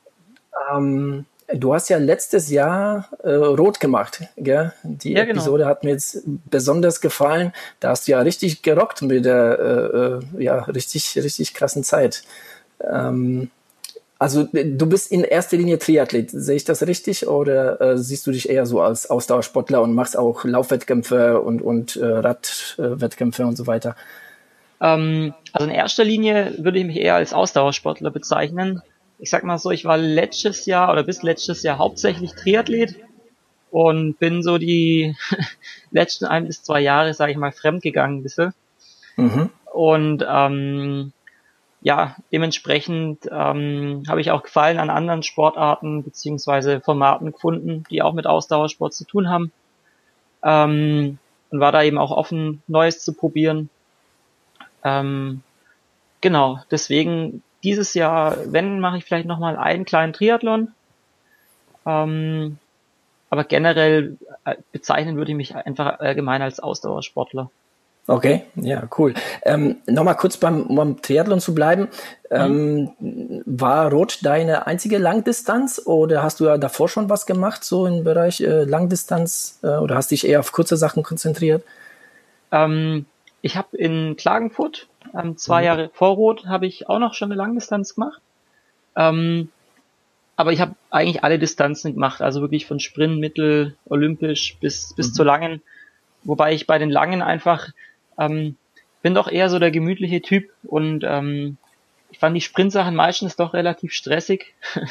Ähm, 0.71 1.25
du 1.53 1.73
hast 1.73 1.89
ja 1.89 1.97
letztes 1.97 2.49
Jahr 2.49 3.09
äh, 3.23 3.33
rot 3.33 3.79
gemacht, 3.79 4.21
gell? 4.37 4.73
Die 4.83 5.13
ja, 5.13 5.25
genau. 5.25 5.41
Episode 5.41 5.65
hat 5.65 5.83
mir 5.83 5.91
jetzt 5.91 6.21
besonders 6.25 7.01
gefallen. 7.01 7.53
Da 7.79 7.89
hast 7.89 8.07
du 8.07 8.13
ja 8.13 8.21
richtig 8.21 8.61
gerockt 8.61 9.01
mit 9.01 9.25
der 9.25 9.59
äh, 10.33 10.39
äh 10.39 10.43
ja 10.43 10.59
richtig 10.63 11.15
richtig 11.17 11.53
krassen 11.53 11.83
Zeit. 11.83 12.23
Ähm, 12.81 13.49
also 14.23 14.47
du 14.53 14.85
bist 14.85 15.11
in 15.11 15.25
erster 15.25 15.57
Linie 15.57 15.79
Triathlet, 15.79 16.31
sehe 16.31 16.55
ich 16.55 16.63
das 16.63 16.87
richtig? 16.87 17.27
Oder 17.27 17.81
äh, 17.81 17.97
siehst 17.97 18.25
du 18.25 18.31
dich 18.31 18.47
eher 18.47 18.65
so 18.65 18.79
als 18.79 19.09
Ausdauersportler 19.09 19.81
und 19.81 19.93
machst 19.93 20.17
auch 20.17 20.45
Laufwettkämpfe 20.45 21.41
und, 21.41 21.61
und 21.61 21.97
äh, 21.97 22.05
Radwettkämpfe 22.05 23.45
und 23.45 23.57
so 23.57 23.67
weiter? 23.67 23.97
Ähm, 24.79 25.33
also 25.51 25.67
in 25.67 25.75
erster 25.75 26.05
Linie 26.05 26.53
würde 26.57 26.79
ich 26.79 26.85
mich 26.85 26.95
eher 26.95 27.15
als 27.15 27.33
Ausdauersportler 27.33 28.11
bezeichnen. 28.11 28.81
Ich 29.19 29.29
sag 29.29 29.43
mal 29.43 29.57
so, 29.57 29.71
ich 29.71 29.83
war 29.83 29.97
letztes 29.97 30.65
Jahr 30.67 30.89
oder 30.89 31.03
bis 31.03 31.21
letztes 31.21 31.61
Jahr 31.61 31.77
hauptsächlich 31.77 32.31
Triathlet 32.31 32.95
und 33.71 34.19
bin 34.19 34.41
so 34.41 34.57
die 34.57 35.17
letzten 35.91 36.23
ein 36.23 36.47
bis 36.47 36.63
zwei 36.63 36.79
Jahre, 36.79 37.13
sage 37.13 37.33
ich 37.33 37.37
mal, 37.37 37.51
fremdgegangen 37.51 38.19
ein 38.19 38.23
bisschen. 38.23 38.53
Mhm. 39.17 39.49
Und 39.73 40.25
ähm, 40.25 41.11
ja, 41.83 42.15
dementsprechend 42.31 43.27
ähm, 43.29 44.03
habe 44.07 44.21
ich 44.21 44.31
auch 44.31 44.43
Gefallen 44.43 44.79
an 44.79 44.89
anderen 44.89 45.21
Sportarten 45.21 46.03
beziehungsweise 46.03 46.79
Formaten 46.79 47.33
gefunden, 47.33 47.83
die 47.89 48.01
auch 48.01 48.13
mit 48.13 48.25
Ausdauersport 48.25 48.93
zu 48.93 49.05
tun 49.05 49.29
haben. 49.29 49.51
Ähm, 50.43 51.17
und 51.51 51.59
war 51.59 51.73
da 51.73 51.83
eben 51.83 51.97
auch 51.97 52.11
offen, 52.11 52.63
Neues 52.67 53.03
zu 53.03 53.13
probieren. 53.13 53.69
Ähm, 54.83 55.41
genau, 56.21 56.59
deswegen 56.71 57.43
dieses 57.63 57.93
Jahr, 57.93 58.37
wenn, 58.45 58.79
mache 58.79 58.97
ich 58.97 59.03
vielleicht 59.03 59.27
nochmal 59.27 59.57
einen 59.57 59.83
kleinen 59.83 60.13
Triathlon. 60.13 60.73
Ähm, 61.85 62.59
aber 63.29 63.43
generell 63.43 64.17
äh, 64.45 64.55
bezeichnen 64.71 65.17
würde 65.17 65.31
ich 65.31 65.37
mich 65.37 65.55
einfach 65.55 65.99
allgemein 65.99 66.41
als 66.41 66.61
Ausdauersportler. 66.61 67.51
Okay, 68.05 68.43
ja, 68.55 68.83
cool. 68.97 69.13
Ähm, 69.43 69.77
Nochmal 69.85 70.17
kurz 70.17 70.35
beim, 70.35 70.75
beim 70.75 71.01
Triathlon 71.01 71.39
zu 71.39 71.55
bleiben. 71.55 71.87
Ähm, 72.29 72.91
mhm. 72.99 73.43
War 73.45 73.91
Rot 73.91 74.19
deine 74.23 74.67
einzige 74.67 74.97
Langdistanz 74.97 75.81
oder 75.85 76.21
hast 76.21 76.41
du 76.41 76.45
ja 76.45 76.57
davor 76.57 76.89
schon 76.89 77.09
was 77.09 77.25
gemacht, 77.25 77.63
so 77.63 77.85
im 77.85 78.03
Bereich 78.03 78.41
äh, 78.41 78.65
Langdistanz 78.65 79.59
äh, 79.63 79.77
oder 79.77 79.95
hast 79.95 80.11
dich 80.11 80.27
eher 80.27 80.41
auf 80.41 80.51
kurze 80.51 80.75
Sachen 80.75 81.01
konzentriert? 81.01 81.63
Ähm, 82.51 83.05
ich 83.41 83.55
habe 83.55 83.77
in 83.77 84.17
Klagenfurt, 84.17 84.87
ähm, 85.17 85.37
zwei 85.37 85.61
mhm. 85.61 85.65
Jahre 85.65 85.89
vor 85.93 86.15
Rot, 86.15 86.45
habe 86.45 86.65
ich 86.65 86.89
auch 86.89 86.99
noch 86.99 87.13
schon 87.13 87.31
eine 87.31 87.37
Langdistanz 87.37 87.95
gemacht. 87.95 88.21
Ähm, 88.97 89.49
aber 90.35 90.51
ich 90.51 90.59
habe 90.59 90.75
eigentlich 90.89 91.23
alle 91.23 91.39
Distanzen 91.39 91.93
gemacht, 91.93 92.21
also 92.21 92.41
wirklich 92.41 92.65
von 92.65 92.81
Sprint, 92.81 93.19
Mittel, 93.19 93.75
Olympisch 93.85 94.57
bis, 94.59 94.93
bis 94.93 95.09
mhm. 95.09 95.13
zur 95.13 95.25
Langen. 95.25 95.61
Wobei 96.23 96.53
ich 96.53 96.67
bei 96.67 96.79
den 96.79 96.89
Langen 96.89 97.21
einfach 97.21 97.69
ähm, 98.17 98.55
bin 99.01 99.13
doch 99.13 99.29
eher 99.29 99.49
so 99.49 99.59
der 99.59 99.71
gemütliche 99.71 100.21
Typ 100.21 100.49
und 100.63 101.03
ähm, 101.05 101.57
ich 102.11 102.19
fand 102.19 102.35
die 102.35 102.41
Sprintsachen 102.41 102.95
meistens 102.95 103.35
doch 103.35 103.53
relativ 103.53 103.93
stressig. 103.93 104.53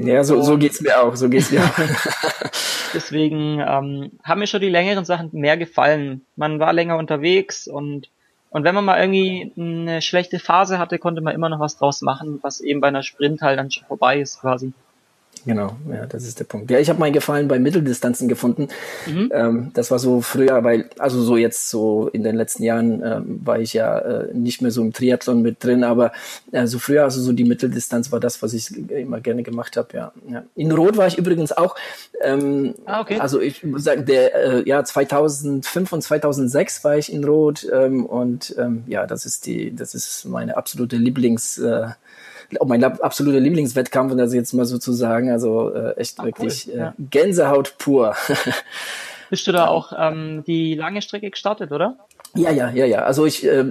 Ja, 0.00 0.22
so, 0.22 0.40
so 0.42 0.56
geht's 0.56 0.80
mir 0.80 1.02
auch, 1.02 1.16
so 1.16 1.28
geht's 1.28 1.50
mir 1.50 1.60
auch. 1.60 1.74
Deswegen 2.94 3.58
ähm, 3.58 4.12
haben 4.22 4.38
mir 4.38 4.46
schon 4.46 4.60
die 4.60 4.68
längeren 4.68 5.04
Sachen 5.04 5.30
mehr 5.32 5.56
gefallen. 5.56 6.24
Man 6.36 6.60
war 6.60 6.72
länger 6.72 6.98
unterwegs 6.98 7.66
und 7.66 8.08
und 8.50 8.64
wenn 8.64 8.74
man 8.74 8.84
mal 8.84 9.00
irgendwie 9.00 9.52
eine 9.58 10.00
schlechte 10.00 10.38
Phase 10.38 10.78
hatte, 10.78 10.98
konnte 10.98 11.20
man 11.20 11.34
immer 11.34 11.48
noch 11.48 11.60
was 11.60 11.76
draus 11.76 12.00
machen, 12.00 12.38
was 12.42 12.60
eben 12.60 12.80
bei 12.80 12.88
einer 12.88 13.02
Sprint 13.02 13.42
halt 13.42 13.58
dann 13.58 13.70
schon 13.70 13.86
vorbei 13.86 14.20
ist 14.20 14.40
quasi. 14.40 14.72
Genau, 15.48 15.78
ja, 15.90 16.04
das 16.04 16.24
ist 16.24 16.40
der 16.40 16.44
Punkt. 16.44 16.70
Ja, 16.70 16.78
ich 16.78 16.90
habe 16.90 17.00
meinen 17.00 17.14
Gefallen 17.14 17.48
bei 17.48 17.58
Mitteldistanzen 17.58 18.28
gefunden. 18.28 18.68
Mhm. 19.06 19.30
Ähm, 19.32 19.70
das 19.72 19.90
war 19.90 19.98
so 19.98 20.20
früher, 20.20 20.62
weil, 20.62 20.90
also 20.98 21.22
so 21.22 21.38
jetzt 21.38 21.70
so 21.70 22.10
in 22.12 22.22
den 22.22 22.36
letzten 22.36 22.64
Jahren 22.64 23.02
ähm, 23.02 23.40
war 23.46 23.58
ich 23.58 23.72
ja 23.72 23.98
äh, 23.98 24.34
nicht 24.34 24.60
mehr 24.60 24.70
so 24.70 24.82
im 24.82 24.92
Triathlon 24.92 25.40
mit 25.40 25.64
drin, 25.64 25.84
aber 25.84 26.12
äh, 26.52 26.66
so 26.66 26.78
früher, 26.78 27.04
also 27.04 27.22
so 27.22 27.32
die 27.32 27.44
Mitteldistanz 27.44 28.12
war 28.12 28.20
das, 28.20 28.42
was 28.42 28.52
ich 28.52 28.76
immer 28.90 29.20
gerne 29.22 29.42
gemacht 29.42 29.78
habe, 29.78 29.88
ja. 29.96 30.12
ja. 30.28 30.44
In 30.54 30.70
Rot 30.70 30.98
war 30.98 31.06
ich 31.06 31.16
übrigens 31.16 31.52
auch. 31.52 31.76
Ähm, 32.20 32.74
ah, 32.84 33.00
okay. 33.00 33.18
Also 33.18 33.40
ich 33.40 33.64
muss 33.64 33.84
sagen, 33.84 34.04
der 34.04 34.34
äh, 34.34 34.68
ja 34.68 34.84
2005 34.84 35.92
und 35.94 36.02
2006 36.02 36.84
war 36.84 36.98
ich 36.98 37.10
in 37.10 37.24
Rot 37.24 37.66
ähm, 37.72 38.04
und 38.04 38.54
ähm, 38.58 38.84
ja, 38.86 39.06
das 39.06 39.24
ist 39.24 39.46
die, 39.46 39.74
das 39.74 39.94
ist 39.94 40.26
meine 40.26 40.58
absolute 40.58 40.96
Lieblings 40.96 41.58
äh, 42.52 42.64
mein 42.66 42.82
absoluter 42.84 43.40
Lieblingswettkampf, 43.40 44.12
und 44.12 44.18
das 44.18 44.34
jetzt 44.34 44.52
mal 44.52 44.64
so 44.64 44.78
zu 44.78 44.92
sagen. 44.92 45.30
Also 45.30 45.72
äh, 45.74 45.96
echt 45.96 46.16
Ach, 46.18 46.24
wirklich 46.24 46.68
cool. 46.68 46.92
äh, 46.98 47.02
Gänsehaut 47.10 47.76
pur. 47.78 48.14
Bist 49.30 49.46
du 49.46 49.52
da 49.52 49.68
auch 49.68 49.92
ähm, 49.96 50.42
die 50.46 50.74
lange 50.74 51.02
Strecke 51.02 51.30
gestartet, 51.30 51.70
oder? 51.72 51.96
Ja, 52.34 52.50
ja, 52.50 52.70
ja, 52.70 52.86
ja. 52.86 53.02
Also 53.02 53.26
ich, 53.26 53.46
äh, 53.46 53.64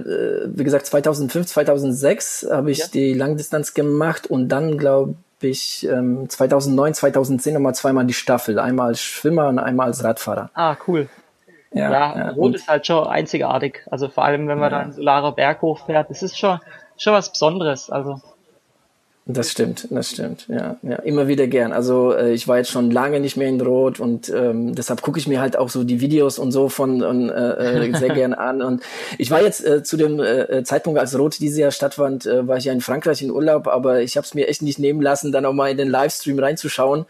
wie 0.46 0.64
gesagt, 0.64 0.86
2005, 0.86 1.46
2006 1.46 2.48
habe 2.50 2.70
ich 2.70 2.78
ja. 2.78 2.86
die 2.92 3.14
Langdistanz 3.14 3.74
gemacht 3.74 4.26
und 4.28 4.48
dann 4.48 4.78
glaube 4.78 5.14
ich 5.40 5.86
ähm, 5.88 6.28
2009, 6.28 6.94
2010 6.94 7.54
nochmal 7.54 7.74
zweimal 7.74 8.06
die 8.06 8.14
Staffel. 8.14 8.58
Einmal 8.58 8.88
als 8.88 9.00
Schwimmer 9.00 9.48
und 9.48 9.58
einmal 9.58 9.86
als 9.86 10.02
Radfahrer. 10.02 10.50
Ah, 10.54 10.76
cool. 10.86 11.08
Ja, 11.72 11.90
ja, 11.90 12.18
ja 12.18 12.30
Rot 12.30 12.54
ist 12.54 12.68
halt 12.68 12.86
schon 12.86 13.06
einzigartig. 13.06 13.82
Also 13.90 14.08
vor 14.08 14.24
allem, 14.24 14.48
wenn 14.48 14.58
man 14.58 14.72
ja. 14.72 14.78
da 14.78 14.84
in 14.84 14.92
Solarer 14.92 15.32
Berg 15.32 15.62
hochfährt, 15.62 16.10
das 16.10 16.22
ist 16.22 16.38
schon, 16.38 16.58
schon 16.96 17.12
was 17.12 17.30
Besonderes. 17.30 17.90
Also 17.90 18.20
das 19.30 19.50
stimmt, 19.50 19.86
das 19.90 20.08
stimmt, 20.08 20.46
ja, 20.48 20.78
ja, 20.80 20.96
immer 20.96 21.28
wieder 21.28 21.46
gern. 21.48 21.74
Also 21.74 22.14
äh, 22.14 22.32
ich 22.32 22.48
war 22.48 22.56
jetzt 22.56 22.70
schon 22.70 22.90
lange 22.90 23.20
nicht 23.20 23.36
mehr 23.36 23.48
in 23.48 23.60
Rot 23.60 24.00
und 24.00 24.30
ähm, 24.30 24.74
deshalb 24.74 25.02
gucke 25.02 25.18
ich 25.18 25.28
mir 25.28 25.38
halt 25.38 25.58
auch 25.58 25.68
so 25.68 25.84
die 25.84 26.00
Videos 26.00 26.38
und 26.38 26.50
so 26.50 26.70
von 26.70 27.02
und, 27.02 27.28
äh, 27.28 27.88
äh 27.88 27.94
sehr 27.94 28.14
gern 28.14 28.32
an. 28.32 28.62
Und 28.68 28.82
ich 29.18 29.30
war 29.30 29.42
jetzt 29.42 29.64
äh, 29.64 29.82
zu 29.82 29.98
dem 29.98 30.18
äh, 30.18 30.40
äh, 30.44 30.64
Zeitpunkt, 30.64 30.98
als 30.98 31.18
Rot 31.18 31.40
dieses 31.40 31.58
Jahr 31.58 31.70
stattfand, 31.70 32.24
äh, 32.24 32.48
war 32.48 32.56
ich 32.56 32.64
ja 32.64 32.72
in 32.72 32.80
Frankreich 32.80 33.20
in 33.20 33.30
Urlaub, 33.30 33.66
aber 33.66 34.00
ich 34.00 34.16
habe 34.16 34.24
es 34.24 34.32
mir 34.32 34.48
echt 34.48 34.62
nicht 34.62 34.78
nehmen 34.78 35.02
lassen, 35.02 35.30
dann 35.30 35.44
auch 35.44 35.52
mal 35.52 35.70
in 35.70 35.76
den 35.76 35.88
Livestream 35.88 36.38
reinzuschauen. 36.38 37.04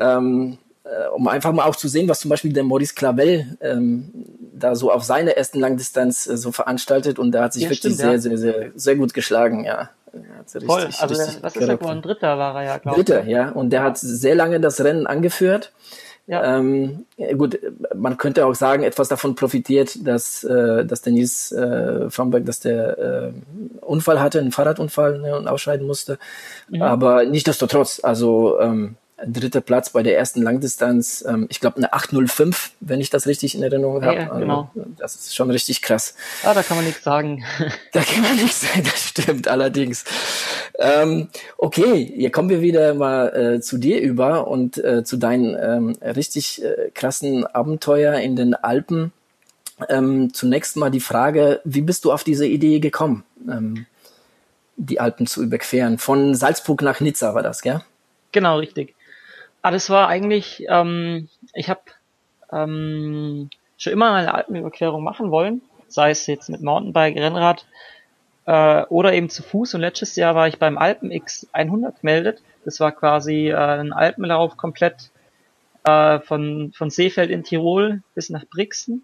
Ähm, 0.00 0.56
äh, 0.84 1.08
um 1.08 1.28
einfach 1.28 1.52
mal 1.52 1.64
auch 1.64 1.76
zu 1.76 1.88
sehen, 1.88 2.08
was 2.08 2.20
zum 2.20 2.30
Beispiel 2.30 2.54
der 2.54 2.64
Maurice 2.64 2.94
Clavel 2.94 3.58
ähm, 3.60 4.10
da 4.54 4.74
so 4.74 4.90
auf 4.90 5.04
seine 5.04 5.36
ersten 5.36 5.60
Langdistanz 5.60 6.26
äh, 6.26 6.38
so 6.38 6.52
veranstaltet 6.52 7.18
und 7.18 7.32
da 7.32 7.44
hat 7.44 7.52
sich 7.52 7.64
ja, 7.64 7.68
wirklich 7.68 7.78
stimmt, 7.80 7.96
sehr, 7.96 8.12
ja. 8.12 8.18
sehr, 8.18 8.38
sehr, 8.38 8.70
sehr 8.74 8.96
gut 8.96 9.12
geschlagen, 9.12 9.64
ja. 9.64 9.90
Richtig, 10.14 10.64
Voll, 10.66 10.84
also 10.98 11.14
der, 11.14 11.42
was 11.42 11.56
ist 11.56 11.68
er 11.68 11.76
geworden? 11.76 12.02
Dritter 12.02 12.38
war 12.38 12.54
er 12.56 12.64
ja, 12.64 12.78
glaube 12.78 13.00
ich. 13.00 13.06
Dritter, 13.06 13.24
ja. 13.24 13.50
Und 13.50 13.70
der 13.70 13.82
hat 13.82 13.98
sehr 13.98 14.34
lange 14.34 14.60
das 14.60 14.82
Rennen 14.82 15.06
angeführt. 15.06 15.72
Ja. 16.26 16.56
Ähm, 16.56 17.04
gut, 17.36 17.58
man 17.94 18.16
könnte 18.16 18.46
auch 18.46 18.54
sagen, 18.54 18.82
etwas 18.82 19.08
davon 19.08 19.34
profitiert, 19.34 20.06
dass, 20.06 20.42
äh, 20.42 20.86
dass 20.86 21.02
Denise 21.02 21.52
äh, 21.52 22.10
Fromberg, 22.10 22.46
dass 22.46 22.60
der 22.60 22.98
äh, 22.98 23.32
Unfall 23.82 24.20
hatte, 24.20 24.40
einen 24.40 24.52
Fahrradunfall 24.52 25.18
ne, 25.18 25.36
und 25.36 25.48
ausscheiden 25.48 25.86
musste. 25.86 26.18
Mhm. 26.70 26.80
Aber 26.80 27.24
nichtsdestotrotz, 27.26 28.00
also 28.02 28.58
ähm, 28.58 28.96
dritter 29.26 29.60
Platz 29.60 29.90
bei 29.90 30.02
der 30.02 30.18
ersten 30.18 30.42
Langdistanz. 30.42 31.24
Ähm, 31.26 31.46
ich 31.48 31.60
glaube 31.60 31.76
eine 31.76 31.92
805, 31.92 32.72
wenn 32.80 33.00
ich 33.00 33.10
das 33.10 33.26
richtig 33.26 33.54
in 33.54 33.62
Erinnerung 33.62 34.04
habe. 34.04 34.16
Ja, 34.16 34.38
genau. 34.38 34.70
Also, 34.74 34.88
das 34.98 35.14
ist 35.14 35.36
schon 35.36 35.50
richtig 35.50 35.82
krass. 35.82 36.14
Ah, 36.42 36.54
da 36.54 36.62
kann 36.62 36.76
man 36.76 36.86
nichts 36.86 37.04
sagen. 37.04 37.44
da 37.92 38.00
kann 38.00 38.22
man 38.22 38.36
nichts 38.36 38.62
sagen, 38.62 38.82
das 38.84 39.08
stimmt 39.08 39.48
allerdings. 39.48 40.04
Ähm, 40.78 41.28
okay, 41.56 42.12
hier 42.14 42.30
kommen 42.30 42.48
wir 42.48 42.60
wieder 42.60 42.94
mal 42.94 43.28
äh, 43.28 43.60
zu 43.60 43.78
dir 43.78 44.00
über 44.00 44.48
und 44.48 44.78
äh, 44.78 45.04
zu 45.04 45.16
deinen 45.16 45.56
ähm, 45.60 45.96
richtig 46.02 46.62
äh, 46.62 46.90
krassen 46.92 47.46
Abenteuer 47.46 48.14
in 48.14 48.34
den 48.36 48.54
Alpen. 48.54 49.12
Ähm, 49.88 50.32
zunächst 50.32 50.76
mal 50.76 50.90
die 50.90 51.00
Frage, 51.00 51.60
wie 51.64 51.82
bist 51.82 52.04
du 52.04 52.12
auf 52.12 52.24
diese 52.24 52.46
Idee 52.46 52.80
gekommen, 52.80 53.24
ähm, 53.48 53.86
die 54.76 55.00
Alpen 55.00 55.26
zu 55.26 55.42
überqueren? 55.42 55.98
Von 55.98 56.34
Salzburg 56.34 56.82
nach 56.82 57.00
Nizza 57.00 57.34
war 57.34 57.42
das, 57.42 57.62
gell? 57.62 57.82
Genau, 58.32 58.58
richtig. 58.58 58.94
Ah, 59.64 59.70
das 59.70 59.88
war 59.88 60.08
eigentlich, 60.08 60.66
ähm, 60.68 61.30
ich 61.54 61.70
habe 61.70 61.80
ähm, 62.52 63.48
schon 63.78 63.94
immer 63.94 64.12
eine 64.12 64.34
Alpenüberquerung 64.34 65.02
machen 65.02 65.30
wollen, 65.30 65.62
sei 65.88 66.10
es 66.10 66.26
jetzt 66.26 66.50
mit 66.50 66.60
Mountainbike, 66.60 67.16
Rennrad 67.16 67.64
äh, 68.44 68.82
oder 68.90 69.14
eben 69.14 69.30
zu 69.30 69.42
Fuß. 69.42 69.72
Und 69.72 69.80
letztes 69.80 70.16
Jahr 70.16 70.34
war 70.34 70.48
ich 70.48 70.58
beim 70.58 70.76
Alpen 70.76 71.10
X 71.10 71.48
100 71.54 72.02
gemeldet. 72.02 72.42
Das 72.66 72.78
war 72.78 72.92
quasi 72.92 73.48
äh, 73.48 73.54
ein 73.54 73.94
Alpenlauf 73.94 74.58
komplett 74.58 75.10
äh, 75.84 76.18
von, 76.20 76.74
von 76.76 76.90
Seefeld 76.90 77.30
in 77.30 77.42
Tirol 77.42 78.02
bis 78.14 78.28
nach 78.28 78.44
Brixen. 78.44 79.02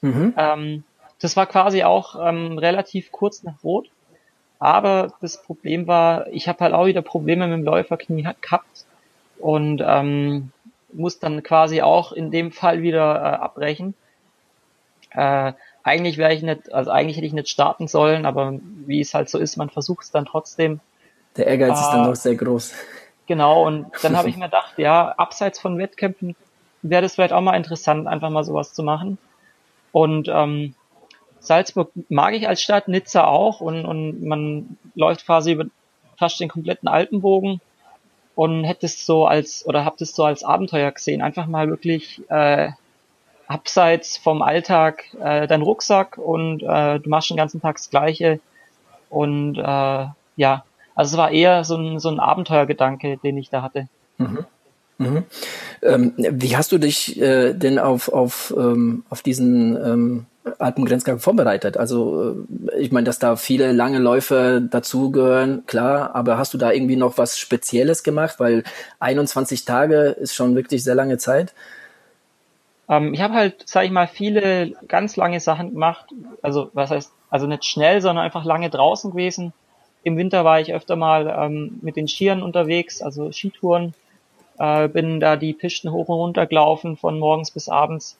Mhm. 0.00 0.32
Ähm, 0.34 0.84
das 1.20 1.36
war 1.36 1.44
quasi 1.44 1.82
auch 1.82 2.26
ähm, 2.26 2.56
relativ 2.56 3.12
kurz 3.12 3.42
nach 3.42 3.62
Rot. 3.62 3.90
Aber 4.58 5.12
das 5.20 5.42
Problem 5.42 5.86
war, 5.86 6.26
ich 6.28 6.48
habe 6.48 6.60
halt 6.60 6.72
auch 6.72 6.86
wieder 6.86 7.02
Probleme 7.02 7.46
mit 7.48 7.58
dem 7.58 7.64
Läuferknie 7.64 8.26
gehabt 8.40 8.86
und 9.40 9.82
ähm, 9.84 10.52
muss 10.92 11.18
dann 11.18 11.42
quasi 11.42 11.82
auch 11.82 12.12
in 12.12 12.30
dem 12.30 12.52
Fall 12.52 12.82
wieder 12.82 13.16
äh, 13.16 13.36
abbrechen. 13.36 13.94
Äh, 15.10 15.52
eigentlich 15.82 16.18
wäre 16.18 16.34
ich 16.34 16.42
nicht, 16.42 16.72
also 16.72 16.90
eigentlich 16.90 17.16
hätte 17.16 17.26
ich 17.26 17.32
nicht 17.32 17.48
starten 17.48 17.88
sollen, 17.88 18.26
aber 18.26 18.58
wie 18.86 19.00
es 19.00 19.14
halt 19.14 19.28
so 19.28 19.38
ist, 19.38 19.56
man 19.56 19.70
versucht 19.70 20.04
es 20.04 20.10
dann 20.10 20.26
trotzdem. 20.26 20.80
Der 21.36 21.46
Ehrgeiz 21.46 21.78
äh, 21.78 21.80
ist 21.80 21.90
dann 21.90 22.04
äh, 22.04 22.08
doch 22.08 22.16
sehr 22.16 22.34
groß. 22.34 22.74
Genau, 23.26 23.66
und 23.66 23.86
dann 24.02 24.16
habe 24.16 24.28
ich 24.28 24.36
mir 24.36 24.44
gedacht, 24.46 24.78
ja, 24.78 25.14
abseits 25.16 25.58
von 25.58 25.78
Wettkämpfen 25.78 26.36
wäre 26.82 27.02
das 27.02 27.14
vielleicht 27.14 27.32
auch 27.32 27.40
mal 27.40 27.56
interessant, 27.56 28.06
einfach 28.06 28.30
mal 28.30 28.44
sowas 28.44 28.72
zu 28.72 28.82
machen. 28.82 29.18
Und 29.92 30.28
ähm, 30.28 30.74
Salzburg 31.40 31.90
mag 32.08 32.34
ich 32.34 32.48
als 32.48 32.62
Stadt, 32.62 32.88
Nizza 32.88 33.24
auch 33.24 33.60
und, 33.60 33.84
und 33.84 34.22
man 34.22 34.76
läuft 34.94 35.26
quasi 35.26 35.52
über 35.52 35.64
fast 36.18 36.38
den 36.38 36.48
kompletten 36.48 36.88
Alpenbogen 36.88 37.60
und 38.34 38.64
hätte 38.64 38.86
es 38.86 39.04
so 39.06 39.26
als 39.26 39.66
oder 39.66 39.84
habt 39.84 40.00
es 40.02 40.14
so 40.14 40.24
als 40.24 40.44
Abenteuer 40.44 40.90
gesehen, 40.90 41.22
einfach 41.22 41.46
mal 41.46 41.68
wirklich 41.68 42.22
äh, 42.28 42.70
abseits 43.46 44.16
vom 44.16 44.42
Alltag 44.42 45.04
äh, 45.20 45.46
dein 45.46 45.62
Rucksack 45.62 46.18
und 46.18 46.62
äh, 46.62 47.00
du 47.00 47.08
machst 47.10 47.30
den 47.30 47.36
ganzen 47.36 47.60
Tag 47.60 47.76
das 47.76 47.90
Gleiche 47.90 48.40
und 49.08 49.58
äh, 49.58 50.06
ja, 50.36 50.64
also 50.94 51.14
es 51.14 51.16
war 51.16 51.30
eher 51.30 51.64
so 51.64 51.76
ein, 51.76 51.98
so 51.98 52.08
ein 52.10 52.20
Abenteuergedanke, 52.20 53.16
den 53.18 53.36
ich 53.38 53.50
da 53.50 53.62
hatte. 53.62 53.88
Mhm. 54.18 54.46
Mhm. 54.98 55.24
Ähm, 55.82 56.12
wie 56.16 56.56
hast 56.56 56.72
du 56.72 56.78
dich 56.78 57.18
äh, 57.20 57.54
denn 57.54 57.78
auf, 57.78 58.12
auf, 58.12 58.54
ähm, 58.56 59.04
auf 59.08 59.22
diesen 59.22 59.76
ähm, 59.76 60.26
Alpengrenzgang 60.58 61.18
vorbereitet? 61.18 61.76
Also 61.76 62.36
äh, 62.72 62.78
ich 62.78 62.92
meine, 62.92 63.04
dass 63.04 63.18
da 63.18 63.36
viele 63.36 63.72
lange 63.72 63.98
Läufe 63.98 64.62
dazugehören, 64.68 65.64
klar, 65.66 66.14
aber 66.14 66.38
hast 66.38 66.54
du 66.54 66.58
da 66.58 66.72
irgendwie 66.72 66.96
noch 66.96 67.18
was 67.18 67.38
Spezielles 67.38 68.02
gemacht? 68.02 68.36
Weil 68.38 68.64
21 69.00 69.64
Tage 69.64 70.16
ist 70.20 70.34
schon 70.34 70.54
wirklich 70.54 70.82
sehr 70.82 70.94
lange 70.94 71.18
Zeit. 71.18 71.54
Ähm, 72.88 73.14
ich 73.14 73.20
habe 73.20 73.34
halt, 73.34 73.62
sag 73.66 73.84
ich 73.84 73.90
mal, 73.90 74.08
viele 74.08 74.72
ganz 74.88 75.16
lange 75.16 75.40
Sachen 75.40 75.72
gemacht. 75.72 76.06
Also 76.42 76.70
was 76.72 76.90
heißt, 76.90 77.12
also 77.30 77.46
nicht 77.46 77.64
schnell, 77.64 78.00
sondern 78.00 78.24
einfach 78.24 78.44
lange 78.44 78.70
draußen 78.70 79.12
gewesen. 79.12 79.52
Im 80.02 80.16
Winter 80.16 80.44
war 80.44 80.60
ich 80.60 80.74
öfter 80.74 80.96
mal 80.96 81.28
ähm, 81.38 81.78
mit 81.82 81.96
den 81.96 82.08
Skiern 82.08 82.42
unterwegs, 82.42 83.02
also 83.02 83.30
Skitouren. 83.30 83.94
Äh, 84.58 84.88
bin 84.88 85.20
da 85.20 85.36
die 85.36 85.52
Pisten 85.52 85.92
hoch 85.92 86.08
und 86.08 86.16
runter 86.16 86.46
gelaufen 86.46 86.96
von 86.96 87.18
morgens 87.18 87.50
bis 87.50 87.68
abends 87.68 88.18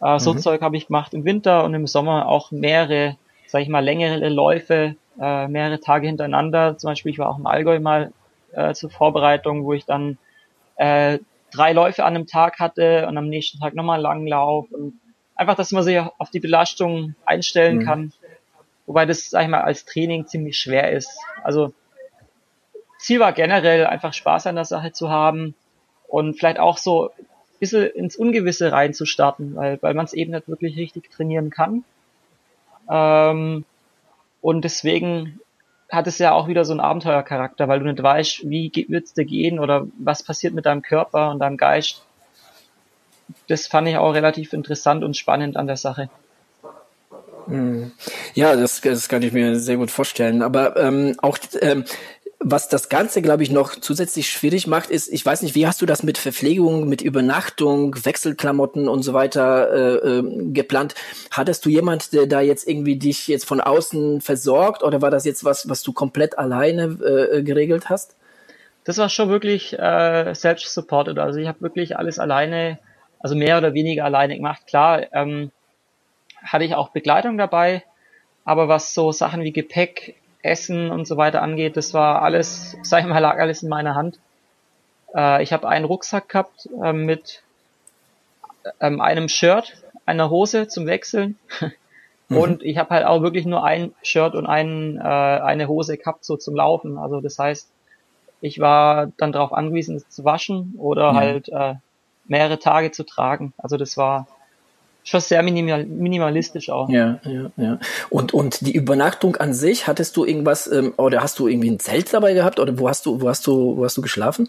äh, 0.00 0.18
so 0.18 0.34
mhm. 0.34 0.38
Zeug 0.38 0.62
habe 0.62 0.76
ich 0.76 0.88
gemacht 0.88 1.14
im 1.14 1.24
Winter 1.24 1.64
und 1.64 1.74
im 1.74 1.86
Sommer 1.86 2.28
auch 2.28 2.50
mehrere, 2.50 3.16
sag 3.46 3.62
ich 3.62 3.68
mal, 3.68 3.84
längere 3.84 4.28
Läufe, 4.28 4.96
äh, 5.20 5.48
mehrere 5.48 5.80
Tage 5.80 6.06
hintereinander. 6.06 6.76
Zum 6.78 6.90
Beispiel, 6.90 7.12
ich 7.12 7.18
war 7.18 7.30
auch 7.30 7.38
im 7.38 7.46
Allgäu 7.46 7.80
mal 7.80 8.12
äh, 8.52 8.74
zur 8.74 8.90
Vorbereitung, 8.90 9.64
wo 9.64 9.72
ich 9.72 9.86
dann 9.86 10.18
äh, 10.76 11.18
drei 11.52 11.72
Läufe 11.72 12.04
an 12.04 12.14
einem 12.14 12.26
Tag 12.26 12.58
hatte 12.58 13.06
und 13.08 13.16
am 13.16 13.28
nächsten 13.28 13.58
Tag 13.58 13.74
nochmal 13.74 13.96
einen 13.96 14.02
langen 14.02 14.26
Lauf. 14.26 14.70
Und 14.70 15.00
einfach, 15.34 15.54
dass 15.54 15.72
man 15.72 15.82
sich 15.82 15.98
auf 15.98 16.30
die 16.30 16.40
Belastung 16.40 17.14
einstellen 17.24 17.78
mhm. 17.78 17.84
kann. 17.84 18.12
Wobei 18.86 19.06
das, 19.06 19.30
sag 19.30 19.42
ich 19.42 19.48
mal, 19.48 19.62
als 19.62 19.84
Training 19.84 20.26
ziemlich 20.26 20.58
schwer 20.58 20.92
ist. 20.92 21.18
Also 21.42 21.72
Ziel 22.98 23.20
war 23.20 23.32
generell 23.32 23.86
einfach 23.86 24.12
Spaß 24.12 24.46
an 24.46 24.54
der 24.54 24.64
Sache 24.64 24.92
zu 24.92 25.10
haben 25.10 25.54
und 26.08 26.34
vielleicht 26.34 26.58
auch 26.58 26.78
so 26.78 27.10
bisschen 27.58 27.86
ins 27.86 28.16
Ungewisse 28.16 28.72
reinzustarten, 28.72 29.54
weil, 29.56 29.78
weil 29.82 29.94
man 29.94 30.04
es 30.04 30.12
eben 30.12 30.32
nicht 30.32 30.48
wirklich 30.48 30.76
richtig 30.76 31.10
trainieren 31.10 31.50
kann. 31.50 31.84
Ähm, 32.90 33.64
und 34.40 34.64
deswegen 34.64 35.40
hat 35.90 36.06
es 36.06 36.18
ja 36.18 36.32
auch 36.32 36.48
wieder 36.48 36.64
so 36.64 36.72
einen 36.72 36.80
Abenteuercharakter, 36.80 37.68
weil 37.68 37.80
du 37.80 37.86
nicht 37.86 38.02
weißt, 38.02 38.48
wie 38.48 38.72
wird's 38.88 39.14
dir 39.14 39.24
gehen 39.24 39.58
oder 39.58 39.86
was 39.98 40.22
passiert 40.22 40.54
mit 40.54 40.66
deinem 40.66 40.82
Körper 40.82 41.30
und 41.30 41.38
deinem 41.38 41.56
Geist. 41.56 42.02
Das 43.48 43.66
fand 43.66 43.88
ich 43.88 43.96
auch 43.96 44.12
relativ 44.12 44.52
interessant 44.52 45.04
und 45.04 45.16
spannend 45.16 45.56
an 45.56 45.66
der 45.66 45.76
Sache. 45.76 46.08
Hm. 47.46 47.92
Ja, 48.34 48.56
das, 48.56 48.80
das 48.80 49.08
kann 49.08 49.22
ich 49.22 49.32
mir 49.32 49.58
sehr 49.58 49.76
gut 49.76 49.90
vorstellen. 49.90 50.42
Aber 50.42 50.76
ähm, 50.76 51.16
auch 51.22 51.38
ähm, 51.60 51.84
was 52.48 52.68
das 52.68 52.88
Ganze, 52.88 53.22
glaube 53.22 53.42
ich, 53.42 53.50
noch 53.50 53.74
zusätzlich 53.74 54.30
schwierig 54.30 54.68
macht, 54.68 54.88
ist, 54.90 55.08
ich 55.12 55.26
weiß 55.26 55.42
nicht, 55.42 55.56
wie 55.56 55.66
hast 55.66 55.82
du 55.82 55.86
das 55.86 56.04
mit 56.04 56.16
Verpflegung, 56.16 56.88
mit 56.88 57.02
Übernachtung, 57.02 57.96
Wechselklamotten 58.04 58.86
und 58.86 59.02
so 59.02 59.14
weiter 59.14 59.72
äh, 59.72 60.18
äh, 60.18 60.52
geplant? 60.52 60.94
Hattest 61.32 61.64
du 61.64 61.70
jemand, 61.70 62.12
der 62.12 62.28
da 62.28 62.40
jetzt 62.40 62.68
irgendwie 62.68 62.96
dich 62.96 63.26
jetzt 63.26 63.46
von 63.46 63.60
außen 63.60 64.20
versorgt 64.20 64.84
oder 64.84 65.02
war 65.02 65.10
das 65.10 65.24
jetzt 65.24 65.42
was, 65.42 65.68
was 65.68 65.82
du 65.82 65.92
komplett 65.92 66.38
alleine 66.38 66.84
äh, 66.84 67.42
geregelt 67.42 67.90
hast? 67.90 68.14
Das 68.84 68.98
war 68.98 69.08
schon 69.08 69.28
wirklich 69.28 69.76
äh, 69.76 70.32
selbst 70.34 70.72
supported. 70.72 71.18
Also 71.18 71.40
ich 71.40 71.48
habe 71.48 71.62
wirklich 71.62 71.96
alles 71.98 72.20
alleine, 72.20 72.78
also 73.18 73.34
mehr 73.34 73.58
oder 73.58 73.74
weniger 73.74 74.04
alleine 74.04 74.36
gemacht. 74.36 74.68
Klar, 74.68 75.12
ähm, 75.12 75.50
hatte 76.44 76.62
ich 76.62 76.76
auch 76.76 76.90
Begleitung 76.90 77.38
dabei, 77.38 77.82
aber 78.44 78.68
was 78.68 78.94
so 78.94 79.10
Sachen 79.10 79.42
wie 79.42 79.52
Gepäck, 79.52 80.14
Essen 80.46 80.90
und 80.90 81.06
so 81.06 81.16
weiter 81.16 81.42
angeht, 81.42 81.76
das 81.76 81.94
war 81.94 82.22
alles, 82.22 82.76
sag 82.82 83.00
ich 83.00 83.06
mal, 83.06 83.18
lag 83.18 83.38
alles 83.38 83.62
in 83.62 83.68
meiner 83.68 83.94
Hand. 83.94 84.18
Äh, 85.14 85.42
ich 85.42 85.52
habe 85.52 85.68
einen 85.68 85.84
Rucksack 85.84 86.28
gehabt 86.28 86.68
äh, 86.82 86.92
mit 86.92 87.42
ähm, 88.80 89.00
einem 89.00 89.28
Shirt, 89.28 89.74
einer 90.04 90.30
Hose 90.30 90.68
zum 90.68 90.86
Wechseln. 90.86 91.38
Mhm. 92.28 92.36
Und 92.38 92.62
ich 92.64 92.76
habe 92.78 92.90
halt 92.90 93.06
auch 93.06 93.22
wirklich 93.22 93.46
nur 93.46 93.64
ein 93.64 93.94
Shirt 94.02 94.34
und 94.34 94.46
ein, 94.46 94.96
äh, 94.96 95.00
eine 95.00 95.68
Hose 95.68 95.96
gehabt, 95.96 96.24
so 96.24 96.36
zum 96.36 96.56
Laufen. 96.56 96.98
Also 96.98 97.20
das 97.20 97.38
heißt, 97.38 97.68
ich 98.40 98.60
war 98.60 99.12
dann 99.16 99.32
darauf 99.32 99.52
angewiesen, 99.52 99.96
es 99.96 100.08
zu 100.08 100.24
waschen 100.24 100.74
oder 100.78 101.12
mhm. 101.12 101.16
halt 101.16 101.48
äh, 101.48 101.74
mehrere 102.26 102.58
Tage 102.58 102.90
zu 102.90 103.04
tragen. 103.04 103.52
Also 103.58 103.76
das 103.76 103.96
war 103.96 104.26
schon 105.06 105.20
sehr 105.20 105.42
minimal, 105.42 105.86
minimalistisch 105.86 106.68
auch. 106.68 106.88
Ja, 106.88 107.20
ja, 107.24 107.50
ja. 107.56 107.78
Und, 108.10 108.34
und 108.34 108.66
die 108.66 108.74
Übernachtung 108.74 109.36
an 109.36 109.54
sich, 109.54 109.86
hattest 109.86 110.16
du 110.16 110.24
irgendwas, 110.24 110.70
ähm, 110.70 110.94
oder 110.96 111.22
hast 111.22 111.38
du 111.38 111.46
irgendwie 111.46 111.70
ein 111.70 111.78
Zelt 111.78 112.12
dabei 112.12 112.34
gehabt 112.34 112.58
oder 112.58 112.78
wo 112.78 112.88
hast 112.88 113.06
du, 113.06 113.20
wo 113.20 113.28
hast 113.28 113.46
du, 113.46 113.76
wo 113.76 113.84
hast 113.84 113.96
du 113.96 114.02
geschlafen? 114.02 114.48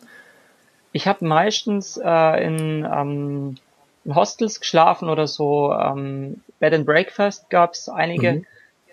Ich 0.92 1.08
habe 1.08 1.26
meistens 1.26 2.00
äh, 2.04 2.44
in, 2.44 2.88
ähm, 2.92 3.58
in 4.04 4.16
Hostels 4.16 4.60
geschlafen 4.60 5.10
oder 5.10 5.28
so. 5.28 5.72
Ähm, 5.72 6.42
Bed 6.60 6.74
and 6.74 6.86
Breakfast 6.88 7.50
gab 7.52 7.74
es 7.74 7.88
einige. 7.88 8.34
Mhm. 8.34 8.46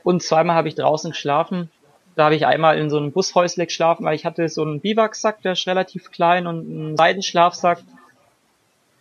Und 0.03 0.23
zweimal 0.23 0.57
habe 0.57 0.69
ich 0.69 0.75
draußen 0.75 1.13
geschlafen. 1.13 1.71
Da 2.15 2.25
habe 2.25 2.37
ich 2.37 2.47
einmal 2.47 2.79
in 2.79 2.91
so 2.91 2.99
einem 2.99 3.11
Bushäusle 3.11 3.65
geschlafen, 3.65 4.05
weil 4.05 4.15
ich 4.15 4.27
hatte 4.27 4.49
so 4.51 4.63
einen 4.63 4.81
Biwaksack, 4.81 5.41
der 5.41 5.53
ist 5.53 5.67
relativ 5.67 6.11
klein 6.11 6.47
und 6.47 6.71
einen 6.71 6.97
Seidenschlafsack. 6.97 7.79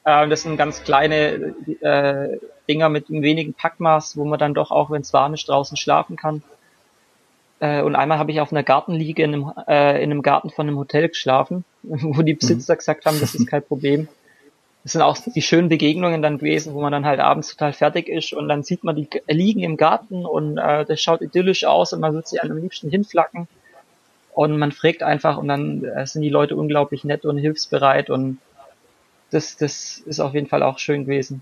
Äh, 0.05 0.29
das 0.29 0.43
sind 0.43 0.55
ganz 0.55 0.83
kleine 0.83 1.53
äh, 1.81 2.39
Dinger 2.67 2.89
mit 2.89 3.09
einem 3.09 3.21
wenigen 3.21 3.53
Packmaß, 3.53 4.17
wo 4.17 4.25
man 4.25 4.39
dann 4.39 4.53
doch 4.53 4.71
auch, 4.71 4.89
wenn 4.89 5.01
es 5.01 5.13
warm 5.13 5.33
ist, 5.33 5.47
draußen 5.47 5.77
schlafen 5.77 6.15
kann. 6.15 6.43
Äh, 7.59 7.81
und 7.81 7.95
einmal 7.95 8.19
habe 8.19 8.31
ich 8.31 8.41
auf 8.41 8.51
einer 8.51 8.63
Gartenliege 8.63 9.23
in 9.23 9.33
einem, 9.33 9.51
äh, 9.67 10.03
in 10.03 10.11
einem 10.11 10.21
Garten 10.21 10.49
von 10.49 10.67
einem 10.67 10.77
Hotel 10.77 11.09
geschlafen, 11.09 11.65
wo 11.83 12.21
die 12.21 12.33
Besitzer 12.33 12.73
mhm. 12.73 12.77
gesagt 12.77 13.05
haben, 13.05 13.19
das 13.19 13.35
ist 13.35 13.47
kein 13.47 13.63
Problem. 13.63 14.07
Das 14.83 14.91
sind 14.91 15.01
auch 15.01 15.17
die 15.17 15.41
schönen 15.41 15.69
Begegnungen 15.69 16.21
dann 16.21 16.39
gewesen, 16.39 16.73
wo 16.73 16.81
man 16.81 16.91
dann 16.91 17.05
halt 17.05 17.21
abends 17.21 17.49
total 17.49 17.71
fertig 17.71 18.09
ist 18.09 18.33
und 18.33 18.49
dann 18.49 18.63
sieht 18.63 18.83
man 18.83 18.97
die 18.97 19.07
liegen 19.27 19.61
im 19.61 19.77
Garten 19.77 20.25
und 20.25 20.57
äh, 20.57 20.83
das 20.83 21.01
schaut 21.01 21.21
idyllisch 21.21 21.63
aus 21.63 21.93
und 21.93 22.01
man 22.01 22.13
wird 22.13 22.27
sie 22.27 22.41
am 22.41 22.57
liebsten 22.57 22.89
hinflacken 22.89 23.47
und 24.33 24.57
man 24.57 24.73
fragt 24.73 25.01
einfach 25.01 25.37
und 25.37 25.47
dann 25.47 25.85
äh, 25.85 26.05
sind 26.05 26.21
die 26.21 26.29
Leute 26.29 26.57
unglaublich 26.57 27.05
nett 27.05 27.23
und 27.23 27.37
hilfsbereit 27.37 28.09
und 28.09 28.39
das, 29.31 29.55
das 29.55 29.99
ist 29.99 30.19
auf 30.19 30.33
jeden 30.33 30.47
Fall 30.47 30.63
auch 30.63 30.79
schön 30.79 31.05
gewesen. 31.05 31.41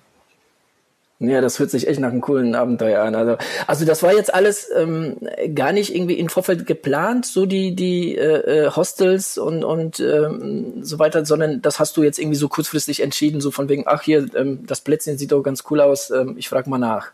Ja, 1.24 1.40
das 1.40 1.60
hört 1.60 1.70
sich 1.70 1.88
echt 1.88 2.00
nach 2.00 2.10
einem 2.10 2.20
coolen 2.20 2.56
Abenteuer 2.56 3.04
an. 3.04 3.14
Also, 3.14 3.38
also 3.68 3.86
das 3.86 4.02
war 4.02 4.12
jetzt 4.12 4.34
alles 4.34 4.72
ähm, 4.76 5.18
gar 5.54 5.72
nicht 5.72 5.94
irgendwie 5.96 6.16
im 6.16 6.30
Vorfeld 6.30 6.66
geplant, 6.66 7.28
so 7.28 7.46
die 7.46 7.76
die 7.76 8.18
äh, 8.18 8.66
äh, 8.66 8.72
Hostels 8.72 9.38
und 9.38 9.64
und 9.64 10.00
ähm, 10.00 10.84
so 10.84 10.98
weiter, 10.98 11.24
sondern 11.24 11.62
das 11.62 11.80
hast 11.80 11.96
du 11.96 12.02
jetzt 12.02 12.18
irgendwie 12.18 12.38
so 12.38 12.50
kurzfristig 12.50 13.04
entschieden, 13.04 13.40
so 13.40 13.52
von 13.52 13.70
wegen, 13.70 13.84
ach 13.86 14.02
hier, 14.02 14.34
ähm, 14.36 14.66
das 14.66 14.82
Plätzchen 14.82 15.20
sieht 15.20 15.32
doch 15.32 15.44
ganz 15.44 15.64
cool 15.70 15.82
aus, 15.82 16.10
ähm, 16.10 16.38
ich 16.40 16.50
frage 16.50 16.68
mal 16.72 16.80
nach. 16.80 17.12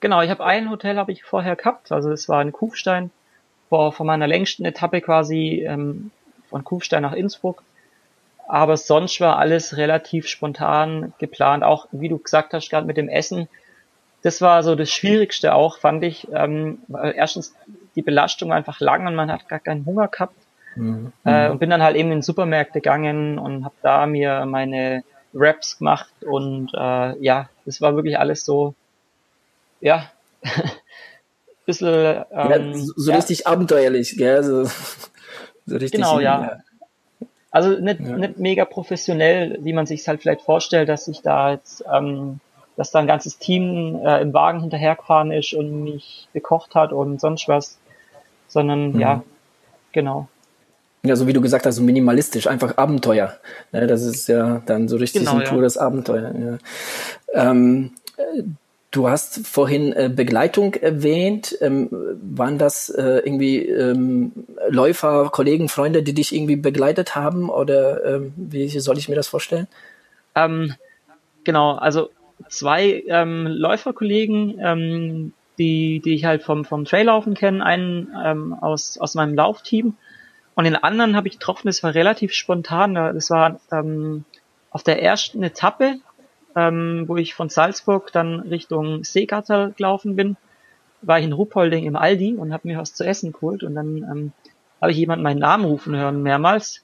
Genau, 0.00 0.22
ich 0.22 0.30
habe 0.30 0.42
ein 0.42 0.70
Hotel 0.70 0.96
habe 0.96 1.12
ich 1.12 1.22
vorher 1.22 1.56
gehabt, 1.56 1.92
also 1.92 2.10
es 2.10 2.26
war 2.26 2.40
in 2.40 2.52
Kufstein, 2.52 3.10
vor, 3.68 3.92
vor 3.92 4.06
meiner 4.06 4.28
längsten 4.28 4.64
Etappe 4.64 5.02
quasi 5.02 5.62
ähm, 5.68 6.10
von 6.48 6.64
Kufstein 6.64 7.02
nach 7.02 7.12
Innsbruck 7.12 7.62
aber 8.50 8.76
sonst 8.76 9.20
war 9.20 9.38
alles 9.38 9.76
relativ 9.76 10.26
spontan 10.26 11.12
geplant. 11.18 11.62
Auch 11.62 11.86
wie 11.92 12.08
du 12.08 12.18
gesagt 12.18 12.52
hast, 12.52 12.68
gerade 12.68 12.86
mit 12.86 12.96
dem 12.96 13.08
Essen. 13.08 13.48
Das 14.22 14.40
war 14.42 14.62
so 14.62 14.74
das 14.74 14.90
Schwierigste 14.90 15.54
auch, 15.54 15.78
fand 15.78 16.02
ich. 16.04 16.26
Ähm, 16.32 16.78
erstens 17.14 17.54
die 17.94 18.02
Belastung 18.02 18.52
einfach 18.52 18.80
lang 18.80 19.06
und 19.06 19.14
man 19.14 19.30
hat 19.30 19.48
gar 19.48 19.60
keinen 19.60 19.86
Hunger 19.86 20.08
gehabt. 20.08 20.34
Mhm. 20.74 21.12
Äh, 21.24 21.48
und 21.48 21.60
bin 21.60 21.70
dann 21.70 21.82
halt 21.82 21.96
eben 21.96 22.10
in 22.10 22.22
Supermärkte 22.22 22.80
gegangen 22.80 23.38
und 23.38 23.64
habe 23.64 23.74
da 23.82 24.06
mir 24.06 24.44
meine 24.46 25.04
Raps 25.32 25.78
gemacht 25.78 26.12
und 26.24 26.72
äh, 26.74 27.18
ja, 27.22 27.48
das 27.64 27.80
war 27.80 27.94
wirklich 27.94 28.18
alles 28.18 28.44
so, 28.44 28.74
ja, 29.80 30.10
bisschen 31.66 32.24
ähm, 32.32 32.50
ja, 32.50 32.74
so, 32.74 32.92
so 32.96 33.10
ja. 33.10 33.16
richtig 33.16 33.46
abenteuerlich, 33.46 34.16
gell? 34.16 34.42
So, 34.42 34.64
so 35.66 35.76
richtig. 35.76 35.92
Genau, 35.92 36.18
ja. 36.18 36.42
ja. 36.42 36.56
Also 37.50 37.70
nicht, 37.70 38.00
ja. 38.00 38.16
nicht 38.16 38.38
mega 38.38 38.64
professionell, 38.64 39.58
wie 39.60 39.72
man 39.72 39.86
sich 39.86 40.06
halt 40.06 40.20
vielleicht 40.20 40.42
vorstellt, 40.42 40.88
dass 40.88 41.06
sich 41.06 41.20
da 41.22 41.52
jetzt, 41.52 41.84
ähm, 41.92 42.40
dass 42.76 42.90
da 42.90 43.00
ein 43.00 43.06
ganzes 43.06 43.38
Team 43.38 44.00
äh, 44.04 44.20
im 44.20 44.32
Wagen 44.32 44.60
hinterhergefahren 44.60 45.32
ist 45.32 45.52
und 45.52 45.82
mich 45.82 46.28
gekocht 46.32 46.74
hat 46.74 46.92
und 46.92 47.20
sonst 47.20 47.48
was, 47.48 47.78
sondern 48.46 48.92
mhm. 48.92 49.00
ja, 49.00 49.22
genau. 49.92 50.28
Ja, 51.02 51.16
so 51.16 51.26
wie 51.26 51.32
du 51.32 51.40
gesagt 51.40 51.64
hast, 51.66 51.76
so 51.76 51.82
minimalistisch, 51.82 52.46
einfach 52.46 52.76
Abenteuer. 52.76 53.34
Ja, 53.72 53.86
das 53.86 54.02
ist 54.02 54.28
ja 54.28 54.60
dann 54.66 54.86
so 54.86 54.96
richtig 54.96 55.22
genau, 55.22 55.38
ein 55.38 55.44
pures 55.44 55.76
ja. 55.76 55.82
Abenteuer. 55.82 56.32
Ja. 57.34 57.50
Ähm, 57.50 57.92
Du 58.90 59.08
hast 59.08 59.46
vorhin 59.46 59.92
äh, 59.92 60.10
Begleitung 60.12 60.74
erwähnt. 60.74 61.56
Ähm, 61.60 61.88
waren 62.20 62.58
das 62.58 62.88
äh, 62.88 63.22
irgendwie 63.24 63.64
ähm, 63.66 64.32
Läufer, 64.68 65.30
Kollegen, 65.30 65.68
Freunde, 65.68 66.02
die 66.02 66.12
dich 66.12 66.34
irgendwie 66.34 66.56
begleitet 66.56 67.14
haben? 67.14 67.50
Oder 67.50 68.04
ähm, 68.04 68.32
wie 68.36 68.68
soll 68.68 68.98
ich 68.98 69.08
mir 69.08 69.14
das 69.14 69.28
vorstellen? 69.28 69.68
Ähm, 70.34 70.74
genau, 71.44 71.76
also 71.76 72.10
zwei 72.48 73.04
ähm, 73.06 73.46
Läuferkollegen, 73.46 74.58
ähm, 74.60 75.32
die, 75.58 76.00
die 76.04 76.14
ich 76.14 76.24
halt 76.24 76.42
vom, 76.42 76.64
vom 76.64 76.84
Traillaufen 76.84 77.34
kenne, 77.34 77.64
einen 77.64 78.12
aus, 78.60 78.98
aus 78.98 79.14
meinem 79.14 79.34
Laufteam 79.34 79.94
und 80.54 80.64
den 80.64 80.76
anderen 80.76 81.16
habe 81.16 81.28
ich 81.28 81.34
getroffen, 81.34 81.68
das 81.68 81.82
war 81.82 81.94
relativ 81.94 82.32
spontan. 82.32 82.94
Das 82.94 83.28
war 83.30 83.60
auf 84.70 84.82
der 84.82 85.02
ersten 85.02 85.42
Etappe 85.42 86.00
ähm, 86.56 87.04
wo 87.06 87.16
ich 87.16 87.34
von 87.34 87.48
Salzburg 87.48 88.12
dann 88.12 88.40
Richtung 88.40 89.04
Seegatter 89.04 89.70
gelaufen 89.76 90.16
bin, 90.16 90.36
war 91.02 91.18
ich 91.18 91.24
in 91.24 91.32
Ruppolding 91.32 91.84
im 91.84 91.96
Aldi 91.96 92.34
und 92.34 92.52
habe 92.52 92.68
mir 92.68 92.78
was 92.78 92.94
zu 92.94 93.04
essen 93.04 93.32
geholt 93.32 93.62
und 93.62 93.74
dann 93.74 93.96
ähm, 93.96 94.32
habe 94.80 94.92
ich 94.92 94.98
jemanden 94.98 95.22
meinen 95.22 95.40
Namen 95.40 95.64
rufen 95.64 95.96
hören 95.96 96.22
mehrmals 96.22 96.82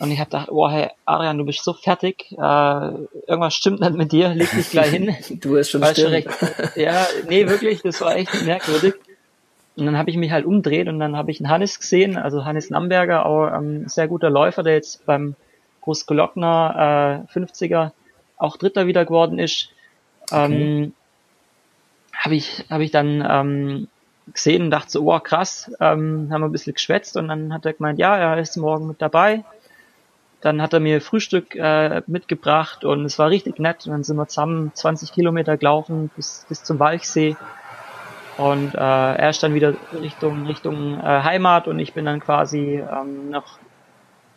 und 0.00 0.10
ich 0.10 0.18
habe 0.18 0.30
gedacht, 0.30 0.48
oh 0.50 0.68
hey 0.68 0.88
Arian, 1.04 1.36
du 1.36 1.44
bist 1.44 1.62
so 1.62 1.74
fertig, 1.74 2.32
äh, 2.32 2.36
irgendwas 2.38 3.54
stimmt 3.54 3.80
nicht 3.80 3.94
mit 3.94 4.12
dir, 4.12 4.34
leg 4.34 4.50
dich 4.50 4.70
gleich 4.70 4.90
hin. 4.90 5.14
du 5.40 5.52
bist 5.52 5.70
schon, 5.70 5.82
schon 5.82 6.06
recht. 6.06 6.28
Ja, 6.74 7.06
nee, 7.28 7.46
wirklich, 7.46 7.82
das 7.82 8.00
war 8.00 8.16
echt 8.16 8.44
merkwürdig. 8.46 8.94
Und 9.76 9.84
dann 9.86 9.98
habe 9.98 10.08
ich 10.08 10.16
mich 10.16 10.30
halt 10.30 10.46
umdreht 10.46 10.88
und 10.88 11.00
dann 11.00 11.16
habe 11.16 11.30
ich 11.30 11.40
einen 11.40 11.50
Hannes 11.50 11.78
gesehen, 11.78 12.16
also 12.16 12.46
Hannes 12.46 12.70
Namberger, 12.70 13.26
auch 13.26 13.54
ähm, 13.54 13.88
sehr 13.88 14.08
guter 14.08 14.30
Läufer, 14.30 14.62
der 14.62 14.72
jetzt 14.72 15.04
beim 15.04 15.36
Großglockner 15.82 17.26
äh, 17.28 17.38
50er 17.38 17.92
auch 18.40 18.56
Dritter 18.56 18.86
wieder 18.86 19.04
geworden 19.04 19.38
ist, 19.38 19.70
okay. 20.30 20.44
ähm, 20.44 20.92
habe 22.16 22.34
ich, 22.34 22.64
hab 22.68 22.80
ich 22.80 22.90
dann 22.90 23.24
ähm, 23.28 23.88
gesehen 24.32 24.64
und 24.64 24.70
dachte 24.70 24.90
so, 24.90 25.02
oh 25.04 25.18
krass, 25.20 25.70
ähm, 25.80 26.28
haben 26.30 26.42
wir 26.42 26.48
ein 26.48 26.52
bisschen 26.52 26.74
geschwätzt 26.74 27.16
und 27.16 27.28
dann 27.28 27.52
hat 27.52 27.66
er 27.66 27.72
gemeint, 27.72 27.98
ja, 27.98 28.16
er 28.16 28.38
ist 28.38 28.56
morgen 28.56 28.86
mit 28.86 29.00
dabei. 29.00 29.44
Dann 30.40 30.62
hat 30.62 30.72
er 30.72 30.80
mir 30.80 31.02
Frühstück 31.02 31.54
äh, 31.54 32.02
mitgebracht 32.06 32.84
und 32.84 33.04
es 33.04 33.18
war 33.18 33.28
richtig 33.28 33.58
nett. 33.58 33.84
Und 33.84 33.92
dann 33.92 34.04
sind 34.04 34.16
wir 34.16 34.26
zusammen 34.26 34.72
20 34.74 35.12
Kilometer 35.12 35.58
gelaufen 35.58 36.10
bis, 36.16 36.46
bis 36.48 36.64
zum 36.64 36.78
Walchsee. 36.78 37.36
Und 38.38 38.74
äh, 38.74 38.78
er 38.78 39.28
ist 39.28 39.42
dann 39.42 39.52
wieder 39.52 39.74
Richtung 39.92 40.46
Richtung 40.46 40.98
äh, 40.98 41.02
Heimat 41.02 41.68
und 41.68 41.78
ich 41.78 41.92
bin 41.92 42.06
dann 42.06 42.20
quasi 42.20 42.82
ähm, 42.82 43.28
noch 43.28 43.58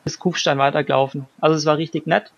bis 0.03 0.19
Kufstein 0.19 0.57
weitergelaufen. 0.57 1.25
Also 1.39 1.55
es 1.55 1.65
war 1.65 1.77
richtig 1.77 2.05
nett. 2.05 2.33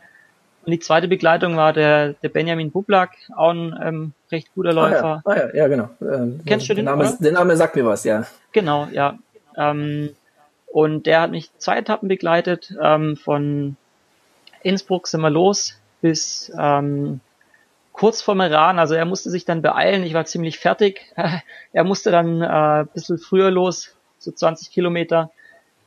Und 0.66 0.72
die 0.72 0.80
zweite 0.80 1.08
Begleitung 1.08 1.58
war 1.58 1.74
der, 1.74 2.14
der 2.14 2.30
Benjamin 2.30 2.72
Bublak, 2.72 3.12
auch 3.36 3.52
ein 3.52 3.80
ähm, 3.84 4.14
recht 4.32 4.54
guter 4.56 4.74
Läufer. 4.74 5.22
Ah, 5.24 5.36
ja, 5.36 5.44
ah, 5.44 5.48
ja, 5.48 5.56
ja 5.56 5.68
genau. 5.68 5.90
Ähm, 6.02 6.40
Kennst 6.46 6.68
du 6.70 6.74
den? 6.74 6.86
Name, 6.86 7.04
oder? 7.04 7.18
Der 7.20 7.32
Name 7.32 7.56
sagt 7.56 7.76
mir 7.76 7.86
was, 7.86 8.04
ja. 8.04 8.26
Genau, 8.52 8.88
ja. 8.92 9.20
Ähm, 9.56 10.16
und 10.66 11.06
der 11.06 11.22
hat 11.22 11.32
mich 11.32 11.52
zwei 11.58 11.78
Etappen 11.78 12.10
begleitet. 12.10 12.74
Ähm, 12.82 13.16
von 13.16 13.78
Innsbruck 14.64 15.08
sind 15.08 15.22
wir 15.22 15.30
los 15.30 15.80
bis 16.02 16.52
ähm, 16.58 17.20
kurz 17.92 18.22
vor 18.22 18.36
Meran. 18.36 18.80
Also 18.80 18.96
er 18.96 19.06
musste 19.06 19.30
sich 19.30 19.46
dann 19.46 19.62
beeilen. 19.62 20.04
Ich 20.04 20.14
war 20.14 20.26
ziemlich 20.26 20.58
fertig. 20.58 21.14
er 21.74 21.84
musste 21.84 22.12
dann 22.12 22.42
äh, 22.42 22.46
ein 22.46 22.88
bisschen 22.88 23.20
früher 23.20 23.52
los, 23.52 23.96
so 24.18 24.32
20 24.32 24.72
Kilometer 24.72 25.32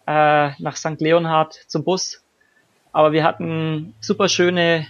äh, 0.06 0.50
nach 0.58 0.76
St. 0.76 1.00
Leonhard 1.00 1.54
zum 1.66 1.84
Bus 1.84 2.22
aber 2.98 3.12
wir 3.12 3.22
hatten 3.22 3.94
super 4.00 4.28
schöne 4.28 4.84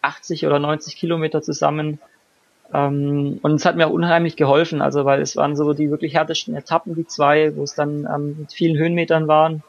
80 0.00 0.46
oder 0.46 0.58
90 0.58 0.96
Kilometer 0.96 1.42
zusammen. 1.42 1.98
Ähm, 2.72 3.40
und 3.42 3.52
es 3.56 3.66
hat 3.66 3.76
mir 3.76 3.88
auch 3.88 3.92
unheimlich 3.92 4.36
geholfen, 4.36 4.80
also 4.80 5.04
weil 5.04 5.20
es 5.20 5.36
waren 5.36 5.54
so 5.54 5.74
die 5.74 5.90
wirklich 5.90 6.14
härtesten 6.14 6.56
Etappen, 6.56 6.94
die 6.94 7.06
zwei, 7.06 7.54
wo 7.54 7.62
es 7.62 7.74
dann 7.74 8.08
ähm, 8.10 8.36
mit 8.38 8.54
vielen 8.54 8.78
Höhenmetern 8.78 9.28
waren. 9.28 9.62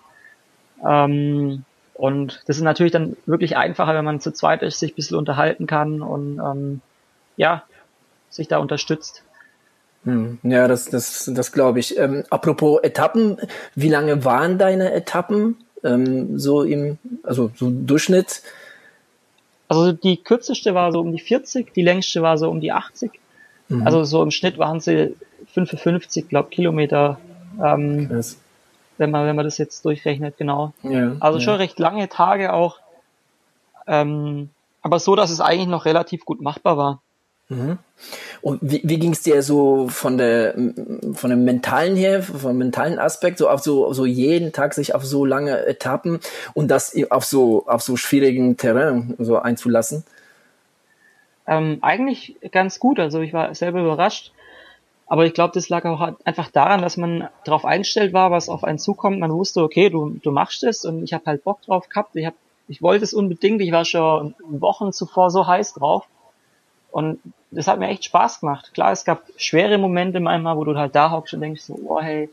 Ähm, 0.82 1.66
und 1.94 2.44
das 2.46 2.56
ist 2.56 2.64
natürlich 2.64 2.94
dann 2.94 3.18
wirklich 3.26 3.58
einfacher, 3.58 3.94
wenn 3.96 4.06
man 4.06 4.22
zu 4.22 4.32
zweit 4.32 4.62
ist, 4.62 4.80
sich 4.80 4.94
ein 4.94 4.96
bisschen 4.96 5.18
unterhalten 5.18 5.68
kann 5.68 6.02
und 6.02 6.40
ähm, 6.40 6.80
ja, 7.36 7.64
sich 8.30 8.48
da 8.48 8.60
unterstützt. 8.60 9.26
Hm, 10.06 10.40
ja, 10.44 10.70
das, 10.70 10.86
das, 10.86 11.30
das 11.34 11.52
glaube 11.52 11.82
ich. 11.82 11.98
Ähm, 11.98 12.24
apropos 12.30 12.80
Etappen, 12.82 13.40
wie 13.76 13.90
lange 13.90 14.24
waren 14.24 14.58
deine 14.58 14.94
Etappen? 14.94 15.58
Ähm, 15.84 16.40
so 16.40 16.64
im, 16.64 16.98
also 17.24 17.52
so 17.56 17.70
Durchschnitt? 17.70 18.42
Also 19.68 19.92
die 19.92 20.18
kürzeste 20.18 20.74
war 20.74 20.92
so 20.92 21.00
um 21.00 21.12
die 21.12 21.20
40, 21.22 21.74
die 21.74 21.82
längste 21.82 22.22
war 22.22 22.38
so 22.38 22.50
um 22.50 22.62
die 22.62 22.72
80. 22.72 23.12
Mhm. 23.70 23.86
Also 23.86 24.04
so 24.04 24.22
im 24.24 24.32
Schnitt 24.32 24.58
waren 24.58 24.80
sie 24.80 25.16
55, 25.54 26.30
glaube 26.30 26.50
Kilometer. 26.50 27.20
Ähm, 27.64 28.10
wenn 28.98 29.12
man, 29.12 29.26
wenn 29.26 29.36
man 29.36 29.46
das 29.46 29.58
jetzt 29.58 29.84
durchrechnet, 29.86 30.38
genau. 30.38 30.74
Ja, 30.84 31.16
also 31.20 31.40
ja. 31.40 31.44
schon 31.44 31.56
recht 31.56 31.80
lange 31.80 32.10
Tage 32.10 32.54
auch. 32.54 32.80
Ähm, 33.88 34.50
aber 34.82 35.00
so, 35.00 35.16
dass 35.16 35.32
es 35.32 35.42
eigentlich 35.42 35.68
noch 35.68 35.86
relativ 35.86 36.26
gut 36.26 36.42
machbar 36.42 36.78
war. 36.78 37.02
Und 38.41 38.60
wie, 38.62 38.82
wie 38.84 38.99
ging 38.99 39.14
es 39.14 39.22
dir 39.22 39.41
so 39.41 39.88
von 39.88 40.18
der 40.18 40.54
von 41.14 41.30
dem 41.30 41.45
mentalen 41.45 41.95
her, 41.95 42.22
vom 42.22 42.58
mentalen 42.58 42.99
Aspekt, 42.99 43.38
so 43.38 43.49
auf 43.49 43.62
so, 43.62 43.93
so 43.93 44.06
jeden 44.06 44.51
Tag 44.51 44.74
sich 44.74 44.93
auf 44.95 45.06
so 45.06 45.26
lange 45.26 45.66
Etappen 45.66 46.20
und 46.54 46.70
das 46.70 46.95
auf 47.10 47.26
so 47.26 47.66
auf 47.68 47.82
so 47.82 47.95
schwierigen 47.95 48.58
Terrain 48.58 49.16
so 49.20 49.39
einzulassen? 49.39 50.04
Ähm, 51.47 51.80
eigentlich 51.82 52.38
ganz 52.51 52.80
gut. 52.80 52.99
Also 52.99 53.22
ich 53.22 53.34
war 53.34 53.54
selber 53.56 53.82
überrascht. 53.82 54.32
Aber 55.06 55.26
ich 55.26 55.34
glaube, 55.34 55.54
das 55.54 55.70
lag 55.70 55.86
auch 55.86 56.16
einfach 56.24 56.49
daran, 56.49 56.82
dass 56.82 56.97
man 56.97 57.28
darauf 57.43 57.66
eingestellt 57.66 58.14
war, 58.14 58.32
was 58.32 58.49
auf 58.49 58.64
einen 58.64 58.80
zukommt. 58.80 59.20
Man 59.20 59.32
wusste, 59.32 59.62
okay, 59.62 59.89
du, 59.89 60.18
du 60.24 60.32
machst 60.32 60.64
es 60.64 60.86
und 60.86 61.04
ich 61.04 61.14
habe 61.14 61.26
halt 61.26 61.43
Bock 61.43 61.62
drauf 61.62 61.89
gehabt. 61.89 62.16
Ich, 62.16 62.26
hab, 62.26 62.34
ich 62.68 62.82
wollte 62.82 63.04
es 63.04 63.14
unbedingt. 63.14 63.62
Ich 63.62 63.72
war 63.72 63.86
schon 63.86 64.34
Wochen 64.47 64.91
zuvor 64.91 65.30
so 65.30 65.45
heiß 65.45 65.74
drauf. 65.74 66.08
Und 66.94 67.20
das 67.50 67.68
hat 67.68 67.80
mir 67.80 67.88
echt 67.88 68.06
Spaß 68.06 68.39
gemacht. 68.39 68.72
Klar, 68.76 68.91
es 68.91 69.04
gab 69.04 69.24
schwere 69.36 69.80
Momente 69.80 70.20
manchmal, 70.20 70.56
wo 70.58 70.64
du 70.64 70.78
halt 70.78 70.94
da 70.94 71.10
hockst 71.10 71.34
und 71.34 71.41
denkst 71.41 71.64
so, 71.64 71.80
oh 71.88 72.00
hey, 72.00 72.30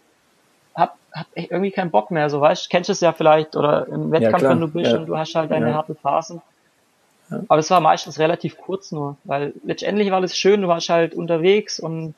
hab, 0.74 0.98
hab 1.12 1.26
echt 1.34 1.50
irgendwie 1.50 1.70
keinen 1.70 1.90
Bock 1.90 2.10
mehr. 2.10 2.28
So 2.28 2.42
weißt, 2.42 2.68
kennst 2.68 2.90
du 2.90 2.92
es 2.92 3.00
ja 3.00 3.14
vielleicht 3.14 3.56
oder 3.56 3.88
im 3.88 4.12
Wettkampf, 4.12 4.42
ja, 4.42 4.50
wenn 4.50 4.60
du 4.60 4.68
bist 4.68 4.92
ja. 4.92 4.98
und 4.98 5.06
du 5.06 5.16
hast 5.16 5.34
halt 5.34 5.50
deine 5.50 5.70
ja. 5.70 5.76
harte 5.76 5.94
Phasen. 5.94 6.42
Aber 7.48 7.58
es 7.58 7.70
war 7.70 7.80
meistens 7.80 8.18
relativ 8.18 8.58
kurz 8.58 8.92
nur, 8.92 9.16
weil 9.24 9.54
letztendlich 9.64 10.10
war 10.10 10.20
das 10.20 10.36
schön, 10.36 10.60
du 10.60 10.68
warst 10.68 10.90
halt 10.90 11.14
unterwegs 11.14 11.80
und 11.80 12.14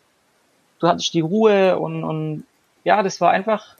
du 0.80 0.88
hattest 0.88 1.14
die 1.14 1.20
Ruhe 1.20 1.78
und, 1.78 2.02
und 2.02 2.44
ja, 2.82 3.04
das 3.04 3.20
war 3.20 3.30
einfach 3.30 3.76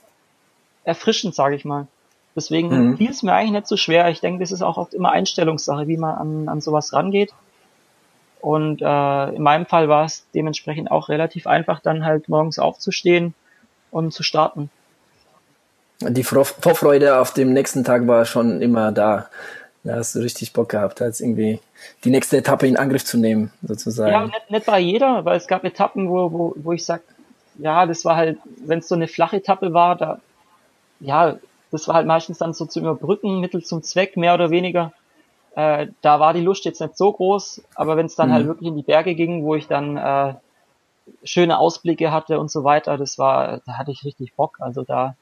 erfrischend, 0.85 1.35
sage 1.35 1.55
ich 1.55 1.65
mal. 1.65 1.87
Deswegen 2.33 2.69
mhm. 2.69 2.97
fiel 2.97 3.11
es 3.11 3.23
mir 3.23 3.33
eigentlich 3.33 3.51
nicht 3.51 3.67
so 3.67 3.75
schwer. 3.75 4.09
Ich 4.09 4.21
denke, 4.21 4.39
das 4.39 4.53
ist 4.53 4.61
auch 4.61 4.77
oft 4.77 4.93
immer 4.93 5.11
Einstellungssache, 5.11 5.87
wie 5.87 5.97
man 5.97 6.15
an, 6.15 6.47
an 6.49 6.61
sowas 6.61 6.93
rangeht. 6.93 7.33
Und 8.43 8.81
äh, 8.81 9.29
in 9.29 9.41
meinem 9.41 9.65
Fall 9.65 9.87
war 9.87 10.03
es 10.03 10.25
dementsprechend 10.35 10.91
auch 10.91 11.07
relativ 11.07 11.47
einfach, 11.47 11.79
dann 11.79 12.03
halt 12.03 12.27
morgens 12.27 12.59
aufzustehen 12.59 13.33
und 13.89 14.11
zu 14.11 14.21
starten. 14.21 14.69
Die 16.01 16.25
Vorfreude 16.25 17.19
auf 17.19 17.33
dem 17.33 17.53
nächsten 17.53 17.85
Tag 17.85 18.05
war 18.05 18.25
schon 18.25 18.61
immer 18.61 18.91
da. 18.91 19.29
Da 19.85 19.95
hast 19.95 20.15
du 20.15 20.19
richtig 20.19 20.51
Bock 20.51 20.67
gehabt, 20.67 21.01
als 21.01 21.21
irgendwie 21.21 21.61
die 22.03 22.09
nächste 22.09 22.35
Etappe 22.35 22.67
in 22.67 22.75
Angriff 22.75 23.05
zu 23.05 23.17
nehmen, 23.17 23.53
sozusagen. 23.61 24.11
Ja, 24.11 24.25
nicht, 24.25 24.51
nicht 24.51 24.65
bei 24.65 24.79
jeder, 24.81 25.23
weil 25.23 25.37
es 25.37 25.47
gab 25.47 25.63
Etappen, 25.63 26.09
wo, 26.09 26.29
wo, 26.33 26.53
wo 26.57 26.73
ich 26.73 26.83
sag, 26.83 27.01
ja, 27.59 27.85
das 27.85 28.03
war 28.03 28.17
halt, 28.17 28.39
wenn 28.65 28.79
es 28.79 28.89
so 28.89 28.95
eine 28.95 29.07
flache 29.07 29.37
Etappe 29.37 29.73
war, 29.73 29.95
da, 29.95 30.19
ja, 30.99 31.37
das 31.71 31.87
war 31.87 31.95
halt 31.95 32.07
meistens 32.07 32.39
dann 32.39 32.53
so 32.53 32.65
zu 32.65 32.81
überbrücken, 32.81 33.39
Mittel 33.39 33.63
zum 33.63 33.83
Zweck, 33.83 34.17
mehr 34.17 34.33
oder 34.33 34.49
weniger. 34.49 34.91
Äh, 35.55 35.87
da 36.01 36.19
war 36.19 36.33
die 36.33 36.41
Lust 36.41 36.65
jetzt 36.65 36.81
nicht 36.81 36.97
so 36.97 37.11
groß, 37.11 37.63
aber 37.75 37.95
wenn 37.95 38.07
es 38.07 38.15
dann 38.15 38.31
halt 38.31 38.43
mhm. 38.43 38.47
halt 38.47 38.55
wirklich 38.55 38.69
in 38.69 38.75
die 38.75 38.83
Berge 38.83 39.13
ging, 39.13 39.43
wo 39.43 39.55
ich 39.55 39.67
dann 39.67 39.97
äh, 39.97 40.33
schöne 41.23 41.59
Ausblicke 41.59 42.11
hatte 42.11 42.39
und 42.39 42.49
so 42.49 42.63
weiter, 42.63 42.97
das 42.97 43.17
war, 43.17 43.61
da 43.65 43.73
hatte 43.77 43.91
ich 43.91 44.03
richtig 44.03 44.35
Bock. 44.35 44.57
Also 44.59 44.83
da 44.83 45.15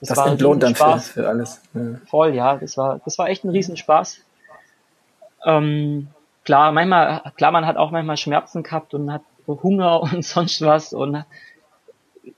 das, 0.00 0.10
das 0.10 0.18
war 0.18 0.28
entlohnt 0.28 0.62
dann 0.62 0.74
für, 0.74 0.98
für 0.98 1.28
alles. 1.28 1.60
Ja. 1.74 1.82
Voll, 2.06 2.34
ja, 2.34 2.56
das 2.56 2.76
war, 2.78 3.00
das 3.04 3.18
war 3.18 3.28
echt 3.28 3.44
ein 3.44 3.50
Riesenspaß. 3.50 4.20
Ähm, 5.44 6.08
klar, 6.44 6.72
manchmal, 6.72 7.32
klar, 7.36 7.52
man 7.52 7.66
hat 7.66 7.76
auch 7.76 7.90
manchmal 7.90 8.16
Schmerzen 8.16 8.62
gehabt 8.62 8.94
und 8.94 9.12
hat 9.12 9.22
Hunger 9.46 10.00
und 10.12 10.24
sonst 10.24 10.62
was 10.62 10.92
und 10.92 11.24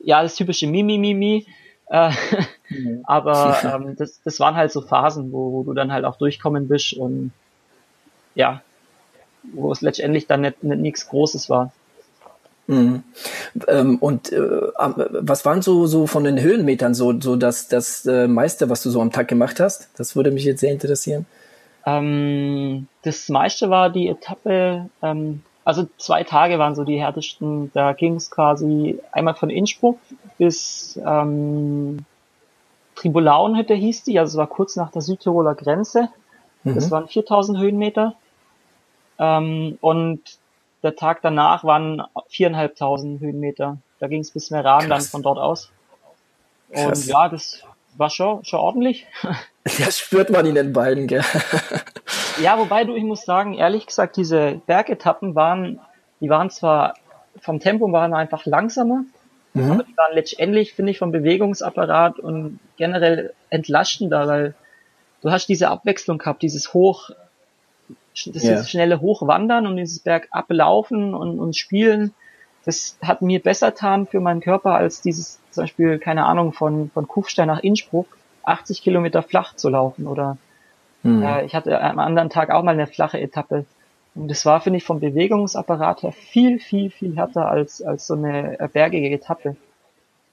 ja, 0.01 0.23
das 0.23 0.35
typische 0.35 0.67
Mimi, 0.67 0.99
Mimi. 0.99 1.47
Äh, 1.89 2.11
mhm. 2.73 3.01
Aber 3.05 3.57
ähm, 3.65 3.97
das, 3.97 4.21
das 4.23 4.41
waren 4.41 4.55
halt 4.55 4.73
so 4.73 4.81
Phasen, 4.81 5.33
wo, 5.33 5.53
wo 5.53 5.63
du 5.63 5.75
dann 5.75 5.93
halt 5.93 6.05
auch 6.05 6.17
durchkommen 6.17 6.69
bist 6.69 6.95
und 6.95 7.33
ja, 8.35 8.63
wo 9.43 9.73
es 9.73 9.81
letztendlich 9.81 10.27
dann 10.27 10.43
nicht, 10.43 10.63
nicht 10.63 10.81
nichts 10.81 11.09
Großes 11.09 11.51
war. 11.51 11.73
Mhm. 12.67 13.03
Ähm, 13.69 13.99
und 13.99 14.33
äh, 14.33 14.39
was 14.39 15.45
waren 15.45 15.63
so, 15.63 15.87
so 15.87 16.07
von 16.07 16.25
den 16.25 16.41
Höhenmetern 16.41 16.95
so, 16.95 17.21
so 17.21 17.37
das, 17.37 17.69
das 17.69 18.07
äh, 18.07 18.29
meiste, 18.29 18.71
was 18.71 18.83
du 18.83 18.91
so 18.91 19.01
am 19.01 19.11
Tag 19.11 19.29
gemacht 19.29 19.61
hast? 19.61 19.91
Das 19.97 20.15
würde 20.17 20.31
mich 20.31 20.45
jetzt 20.45 20.61
sehr 20.61 20.73
interessieren. 20.73 21.27
Ähm, 21.85 22.87
das 23.03 23.29
meiste 23.29 23.69
war 23.69 23.91
die 23.91 24.09
Etappe, 24.09 24.89
ähm, 25.03 25.43
also 25.65 25.89
zwei 25.99 26.25
Tage 26.25 26.59
waren 26.59 26.75
so 26.75 26.85
die 26.85 27.01
härtesten. 27.01 27.71
Da 27.75 27.93
ging 27.93 28.17
es 28.17 28.31
quasi 28.31 28.99
einmal 29.13 29.35
von 29.35 29.51
Innsbruck 29.51 29.99
bis 30.39 30.99
ähm, 31.05 31.99
Tribulaunhütte 33.03 33.75
hieß 33.75 34.05
die, 34.05 34.19
also 34.19 34.31
es 34.31 34.37
war 34.37 34.47
kurz 34.47 34.77
nach 34.77 34.93
der 34.93 35.03
Südtiroler 35.03 35.57
Grenze. 35.57 36.09
Mhm. 36.63 36.77
Das 36.77 36.91
waren 36.91 37.09
4000 37.09 37.59
Höhenmeter. 37.59 38.15
Ähm, 39.19 39.77
und 39.81 40.21
der 40.85 40.95
Tag 40.95 41.21
danach 41.23 41.65
waren 41.65 42.03
viereinhalbtausend 42.29 43.21
Höhenmeter. 43.21 43.79
Da 43.99 44.07
ging 44.07 44.21
es 44.21 44.31
bis 44.31 44.51
Meran 44.51 44.89
dann 44.89 45.01
von 45.01 45.23
dort 45.23 45.39
aus. 45.39 45.71
Und 46.69 46.77
Krass. 46.77 47.07
ja, 47.07 47.29
das 47.29 47.63
war 47.97 48.09
schon, 48.09 48.45
schon 48.45 48.61
ordentlich. 48.61 49.07
Das 49.79 49.97
spürt 49.97 50.29
man 50.31 50.45
in 50.45 50.57
den 50.57 50.73
Beinen, 50.73 51.07
gell? 51.07 51.23
Ja, 52.43 52.59
wobei 52.59 52.83
du, 52.83 52.97
ich 52.97 53.05
muss 53.05 53.25
sagen, 53.25 53.55
ehrlich 53.55 53.87
gesagt, 53.87 54.17
diese 54.17 54.61
Bergetappen 54.67 55.37
waren, 55.37 55.79
die 56.21 56.29
waren 56.29 56.51
zwar 56.51 56.95
vom 57.41 57.61
Tempo 57.61 57.93
waren 57.93 58.13
einfach 58.13 58.45
langsamer, 58.45 59.05
mhm. 59.55 59.73
aber 59.73 59.85
die 59.85 59.97
waren 59.97 60.15
letztendlich, 60.15 60.75
finde 60.75 60.93
ich, 60.93 60.99
vom 60.99 61.13
Bewegungsapparat 61.13 62.19
und 62.19 62.59
generell 62.77 63.33
entlastender, 63.51 64.27
weil 64.27 64.55
du 65.23 65.31
hast 65.31 65.49
diese 65.49 65.69
Abwechslung 65.69 66.19
gehabt, 66.19 66.43
dieses 66.43 66.75
Hoch, 66.75 67.11
das 68.27 68.45
yeah. 68.45 68.65
schnelle 68.65 69.01
Hochwandern 69.01 69.67
und 69.67 69.77
dieses 69.77 70.01
Berg 70.01 70.29
ablaufen 70.31 71.15
und, 71.15 71.39
und 71.39 71.57
spielen, 71.57 72.13
das 72.65 72.97
hat 73.03 73.23
mir 73.23 73.43
besser 73.43 73.71
getan 73.71 74.07
für 74.07 74.21
meinen 74.21 74.41
Körper 74.41 74.75
als 74.75 75.01
dieses, 75.01 75.41
zum 75.51 75.65
Beispiel, 75.65 75.99
keine 75.99 76.27
Ahnung, 76.27 76.53
von, 76.53 76.91
von 76.91 77.09
Kufstein 77.09 77.49
nach 77.49 77.61
Innsbruck 77.61 78.07
80 78.45 78.83
Kilometer 78.83 79.23
flach 79.23 79.55
zu 79.57 79.69
laufen 79.69 80.07
oder 80.07 80.37
hm. 81.03 81.23
äh, 81.23 81.45
ich 81.45 81.55
hatte 81.55 81.81
am 81.81 81.99
anderen 81.99 82.31
Tag 82.31 82.51
auch 82.51 82.63
mal 82.63 82.73
eine 82.73 82.87
flache 82.87 83.21
Etappe. 83.21 83.65
Und 84.15 84.29
das 84.29 84.45
war, 84.45 84.61
finde 84.61 84.79
ich, 84.79 84.85
vom 84.85 85.01
Bewegungsapparat 85.01 86.03
her 86.03 86.13
viel, 86.13 86.59
viel, 86.59 86.91
viel 86.91 87.17
härter 87.17 87.49
als, 87.49 87.81
als 87.83 88.07
so 88.07 88.15
eine 88.15 88.59
bergige 88.73 89.11
Etappe. 89.11 89.57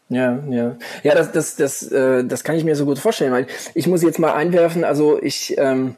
Ja, 0.09 0.39
ja. 0.49 0.75
Ja, 1.03 1.15
das, 1.15 1.31
das, 1.31 1.55
das, 1.55 1.91
äh, 1.91 2.25
das 2.25 2.43
kann 2.43 2.55
ich 2.55 2.63
mir 2.63 2.75
so 2.75 2.85
gut 2.85 2.99
vorstellen, 2.99 3.31
weil 3.31 3.47
ich 3.75 3.87
muss 3.87 4.01
jetzt 4.01 4.19
mal 4.19 4.33
einwerfen, 4.33 4.83
also 4.83 5.21
ich, 5.21 5.55
ähm, 5.57 5.95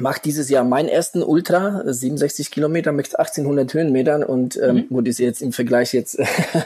mache 0.00 0.20
dieses 0.22 0.48
Jahr 0.48 0.64
meinen 0.64 0.88
ersten 0.88 1.22
Ultra, 1.22 1.82
67 1.84 2.50
Kilometer 2.50 2.92
mit 2.92 3.18
1800 3.18 3.72
Höhenmetern 3.72 4.22
und 4.22 4.56
ähm, 4.62 4.76
mhm. 4.76 4.88
gut, 4.88 5.08
ist 5.08 5.18
jetzt 5.18 5.42
im 5.42 5.52
Vergleich 5.52 5.92
jetzt 5.92 6.18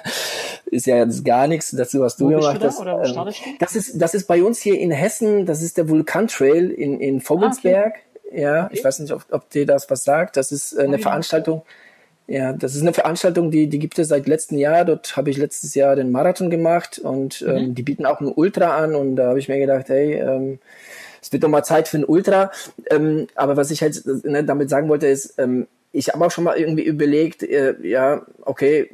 ist 0.66 0.86
ja 0.86 0.96
jetzt 0.96 1.24
gar 1.24 1.46
nichts 1.46 1.70
dazu, 1.70 2.00
was 2.00 2.16
du 2.16 2.28
gemacht 2.28 2.60
hast. 2.62 2.80
Da, 2.80 3.02
ähm, 3.02 3.32
das 3.58 3.76
ist 3.76 4.00
das 4.00 4.14
ist 4.14 4.26
bei 4.26 4.42
uns 4.42 4.60
hier 4.60 4.78
in 4.78 4.90
Hessen, 4.90 5.46
das 5.46 5.62
ist 5.62 5.78
der 5.78 5.88
Vulkantrail 5.88 6.70
in 6.70 7.00
in 7.00 7.20
Vogelsberg. 7.20 7.94
Ah, 7.94 7.98
okay. 7.98 8.11
Ja, 8.34 8.66
okay. 8.66 8.74
ich 8.74 8.84
weiß 8.84 9.00
nicht, 9.00 9.12
ob, 9.12 9.24
ob 9.30 9.50
dir 9.50 9.66
das 9.66 9.90
was 9.90 10.04
sagt. 10.04 10.36
Das 10.36 10.52
ist 10.52 10.72
äh, 10.72 10.82
eine 10.82 10.96
oh, 10.96 11.00
Veranstaltung. 11.00 11.62
Ja, 12.28 12.52
das 12.52 12.74
ist 12.74 12.82
eine 12.82 12.92
Veranstaltung, 12.92 13.50
die, 13.50 13.68
die 13.68 13.78
gibt 13.78 13.98
es 13.98 14.08
seit 14.08 14.26
letztem 14.26 14.58
Jahr. 14.58 14.84
Dort 14.84 15.16
habe 15.16 15.30
ich 15.30 15.36
letztes 15.36 15.74
Jahr 15.74 15.96
den 15.96 16.10
Marathon 16.10 16.50
gemacht 16.50 16.98
und 16.98 17.42
ähm, 17.42 17.68
mhm. 17.68 17.74
die 17.74 17.82
bieten 17.82 18.06
auch 18.06 18.20
ein 18.20 18.32
Ultra 18.34 18.76
an 18.76 18.94
und 18.94 19.16
da 19.16 19.28
habe 19.28 19.38
ich 19.38 19.48
mir 19.48 19.58
gedacht, 19.58 19.88
hey, 19.88 20.14
ähm, 20.14 20.58
es 21.20 21.32
wird 21.32 21.44
doch 21.44 21.48
mal 21.48 21.62
Zeit 21.62 21.88
für 21.88 21.98
ein 21.98 22.04
Ultra. 22.04 22.50
Ähm, 22.90 23.26
aber 23.34 23.56
was 23.56 23.70
ich 23.70 23.82
halt 23.82 24.02
ne, 24.24 24.44
damit 24.44 24.70
sagen 24.70 24.88
wollte, 24.88 25.08
ist, 25.08 25.38
ähm, 25.38 25.66
ich 25.92 26.08
habe 26.08 26.24
auch 26.24 26.30
schon 26.30 26.44
mal 26.44 26.56
irgendwie 26.56 26.84
überlegt, 26.84 27.42
äh, 27.42 27.74
ja, 27.82 28.22
okay, 28.42 28.90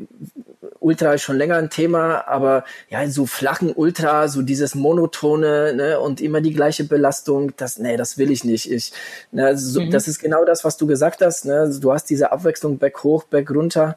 Ultra 0.80 1.14
ist 1.14 1.22
schon 1.22 1.36
länger 1.36 1.57
ein 1.57 1.70
Thema, 1.70 2.26
aber 2.26 2.64
ja, 2.88 3.09
so 3.09 3.26
flachen 3.26 3.72
Ultra, 3.72 4.28
so 4.28 4.42
dieses 4.42 4.74
monotone 4.74 5.74
ne, 5.74 6.01
und 6.01 6.20
immer 6.20 6.40
die 6.40 6.53
gleiche 6.53 6.84
Belastung, 6.84 7.53
das, 7.57 7.78
nee, 7.78 7.96
das 7.96 8.18
will 8.18 8.30
ich 8.30 8.44
nicht. 8.44 8.70
Ich, 8.70 8.92
ne, 9.32 9.57
so, 9.57 9.80
mhm. 9.80 9.90
Das 9.90 10.09
ist 10.09 10.18
genau 10.18 10.44
das, 10.44 10.64
was 10.64 10.76
du 10.76 10.86
gesagt 10.86 11.20
hast. 11.20 11.44
Ne? 11.44 11.70
Du 11.80 11.92
hast 11.92 12.11
diese 12.11 12.32
Abwechslung 12.32 12.78
Back 12.78 13.03
hoch, 13.03 13.24
Back 13.24 13.51
runter 13.51 13.96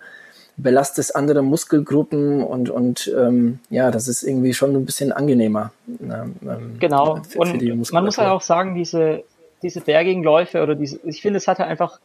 belastest 0.57 1.15
andere 1.15 1.41
Muskelgruppen 1.41 2.43
und, 2.43 2.69
und 2.69 3.11
ähm, 3.17 3.59
ja, 3.69 3.91
das 3.91 4.07
ist 4.07 4.23
irgendwie 4.23 4.53
schon 4.53 4.75
ein 4.75 4.85
bisschen 4.85 5.11
angenehmer. 5.11 5.71
Ähm, 5.87 6.35
ähm 6.43 6.77
genau, 6.79 7.21
für, 7.27 7.39
und 7.39 7.59
für 7.59 7.93
man 7.93 8.05
muss 8.05 8.17
halt 8.17 8.29
auch 8.29 8.41
sagen, 8.41 8.75
diese, 8.75 9.23
diese 9.61 9.81
bergigen 9.81 10.23
Läufe 10.23 10.61
oder 10.61 10.75
diese, 10.75 10.99
ich 11.03 11.21
finde, 11.21 11.37
es 11.37 11.47
hat 11.47 11.59
ja 11.59 11.65
einfach, 11.65 11.99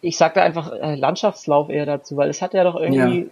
ich 0.00 0.16
sage 0.16 0.34
da 0.34 0.42
einfach 0.42 0.72
äh, 0.72 0.94
Landschaftslauf 0.94 1.68
eher 1.68 1.86
dazu, 1.86 2.16
weil 2.16 2.30
es 2.30 2.42
hat 2.42 2.54
ja 2.54 2.64
doch 2.64 2.76
irgendwie, 2.76 3.20
ja. 3.20 3.30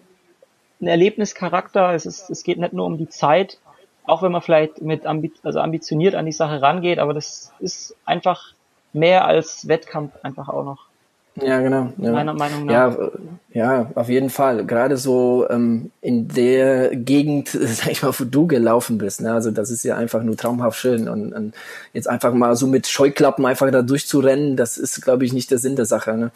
ein 0.80 0.86
Erlebnischarakter. 0.86 1.94
Es 1.94 2.06
ist, 2.06 2.30
es 2.30 2.42
geht 2.42 2.58
nicht 2.58 2.72
nur 2.72 2.86
um 2.86 2.98
die 2.98 3.08
Zeit, 3.08 3.58
auch 4.04 4.22
wenn 4.22 4.32
man 4.32 4.42
vielleicht 4.42 4.80
mit 4.80 5.06
ambi 5.06 5.32
also 5.42 5.60
ambitioniert 5.60 6.14
an 6.14 6.26
die 6.26 6.32
Sache 6.32 6.62
rangeht, 6.62 6.98
aber 6.98 7.14
das 7.14 7.52
ist 7.60 7.96
einfach 8.04 8.54
mehr 8.92 9.24
als 9.24 9.68
Wettkampf 9.68 10.12
einfach 10.22 10.48
auch 10.48 10.64
noch. 10.64 10.89
Ja, 11.36 11.60
genau. 11.60 11.92
Ja. 11.98 12.12
Meiner 12.12 12.34
Meinung 12.34 12.66
nach. 12.66 12.72
Ja, 12.72 13.10
ja, 13.52 13.90
auf 13.94 14.08
jeden 14.08 14.30
Fall. 14.30 14.64
Gerade 14.64 14.96
so 14.96 15.46
ähm, 15.50 15.90
in 16.00 16.28
der 16.28 16.94
Gegend, 16.94 17.48
sag 17.48 17.90
ich 17.90 18.02
mal, 18.02 18.12
wo 18.16 18.24
du 18.24 18.46
gelaufen 18.46 18.98
bist. 18.98 19.20
Ne? 19.20 19.32
Also 19.32 19.50
das 19.50 19.70
ist 19.70 19.82
ja 19.84 19.96
einfach 19.96 20.22
nur 20.22 20.36
traumhaft 20.36 20.78
schön. 20.78 21.08
Und, 21.08 21.32
und 21.32 21.54
jetzt 21.92 22.08
einfach 22.08 22.32
mal 22.32 22.54
so 22.56 22.66
mit 22.66 22.86
Scheuklappen 22.86 23.44
einfach 23.46 23.70
da 23.70 23.82
durchzurennen, 23.82 24.56
das 24.56 24.76
ist, 24.78 25.00
glaube 25.02 25.24
ich, 25.24 25.32
nicht 25.32 25.50
der 25.50 25.58
Sinn 25.58 25.76
der 25.76 25.86
Sache. 25.86 26.16
Ne? 26.16 26.30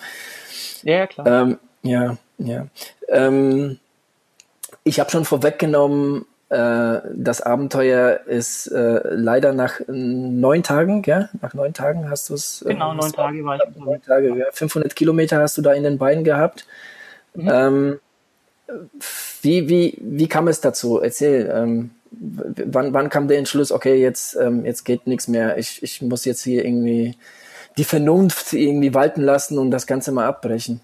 Ja, 0.82 1.06
klar. 1.06 1.26
Ähm, 1.26 1.58
ja, 1.82 2.16
ja. 2.38 2.66
Ähm, 3.08 3.78
ich 4.82 5.00
habe 5.00 5.10
schon 5.10 5.24
vorweggenommen, 5.24 6.26
das 6.50 7.40
Abenteuer 7.40 8.20
ist 8.26 8.68
äh, 8.68 9.00
leider 9.14 9.52
nach 9.52 9.80
neun 9.88 10.62
Tagen, 10.62 11.02
ja, 11.04 11.28
nach 11.40 11.54
neun 11.54 11.72
Tagen 11.72 12.08
hast 12.08 12.30
du 12.30 12.34
es. 12.34 12.64
Genau, 12.66 12.94
neun 12.94 13.12
Tage 13.12 13.44
war 13.44 13.56
ich. 13.56 13.76
Neun 13.76 14.02
Tage, 14.02 14.36
ja. 14.36 14.46
500 14.52 14.94
Kilometer 14.94 15.40
hast 15.40 15.58
du 15.58 15.62
da 15.62 15.72
in 15.72 15.82
den 15.82 15.98
Beinen 15.98 16.22
gehabt. 16.22 16.66
Mhm. 17.34 17.50
Ähm, 17.52 18.00
wie, 19.42 19.68
wie, 19.68 19.98
wie 20.00 20.28
kam 20.28 20.48
es 20.48 20.60
dazu? 20.60 21.00
Erzähl, 21.00 21.52
ähm, 21.54 21.90
wann, 22.10 22.92
wann 22.94 23.08
kam 23.08 23.28
der 23.28 23.38
Entschluss, 23.38 23.72
okay, 23.72 24.00
jetzt, 24.00 24.36
ähm, 24.36 24.64
jetzt 24.64 24.84
geht 24.84 25.06
nichts 25.06 25.28
mehr, 25.28 25.58
ich, 25.58 25.82
ich 25.82 26.02
muss 26.02 26.24
jetzt 26.24 26.42
hier 26.42 26.64
irgendwie 26.64 27.16
die 27.76 27.84
Vernunft 27.84 28.52
irgendwie 28.52 28.94
walten 28.94 29.22
lassen 29.22 29.58
und 29.58 29.70
das 29.70 29.86
Ganze 29.86 30.12
mal 30.12 30.26
abbrechen? 30.26 30.80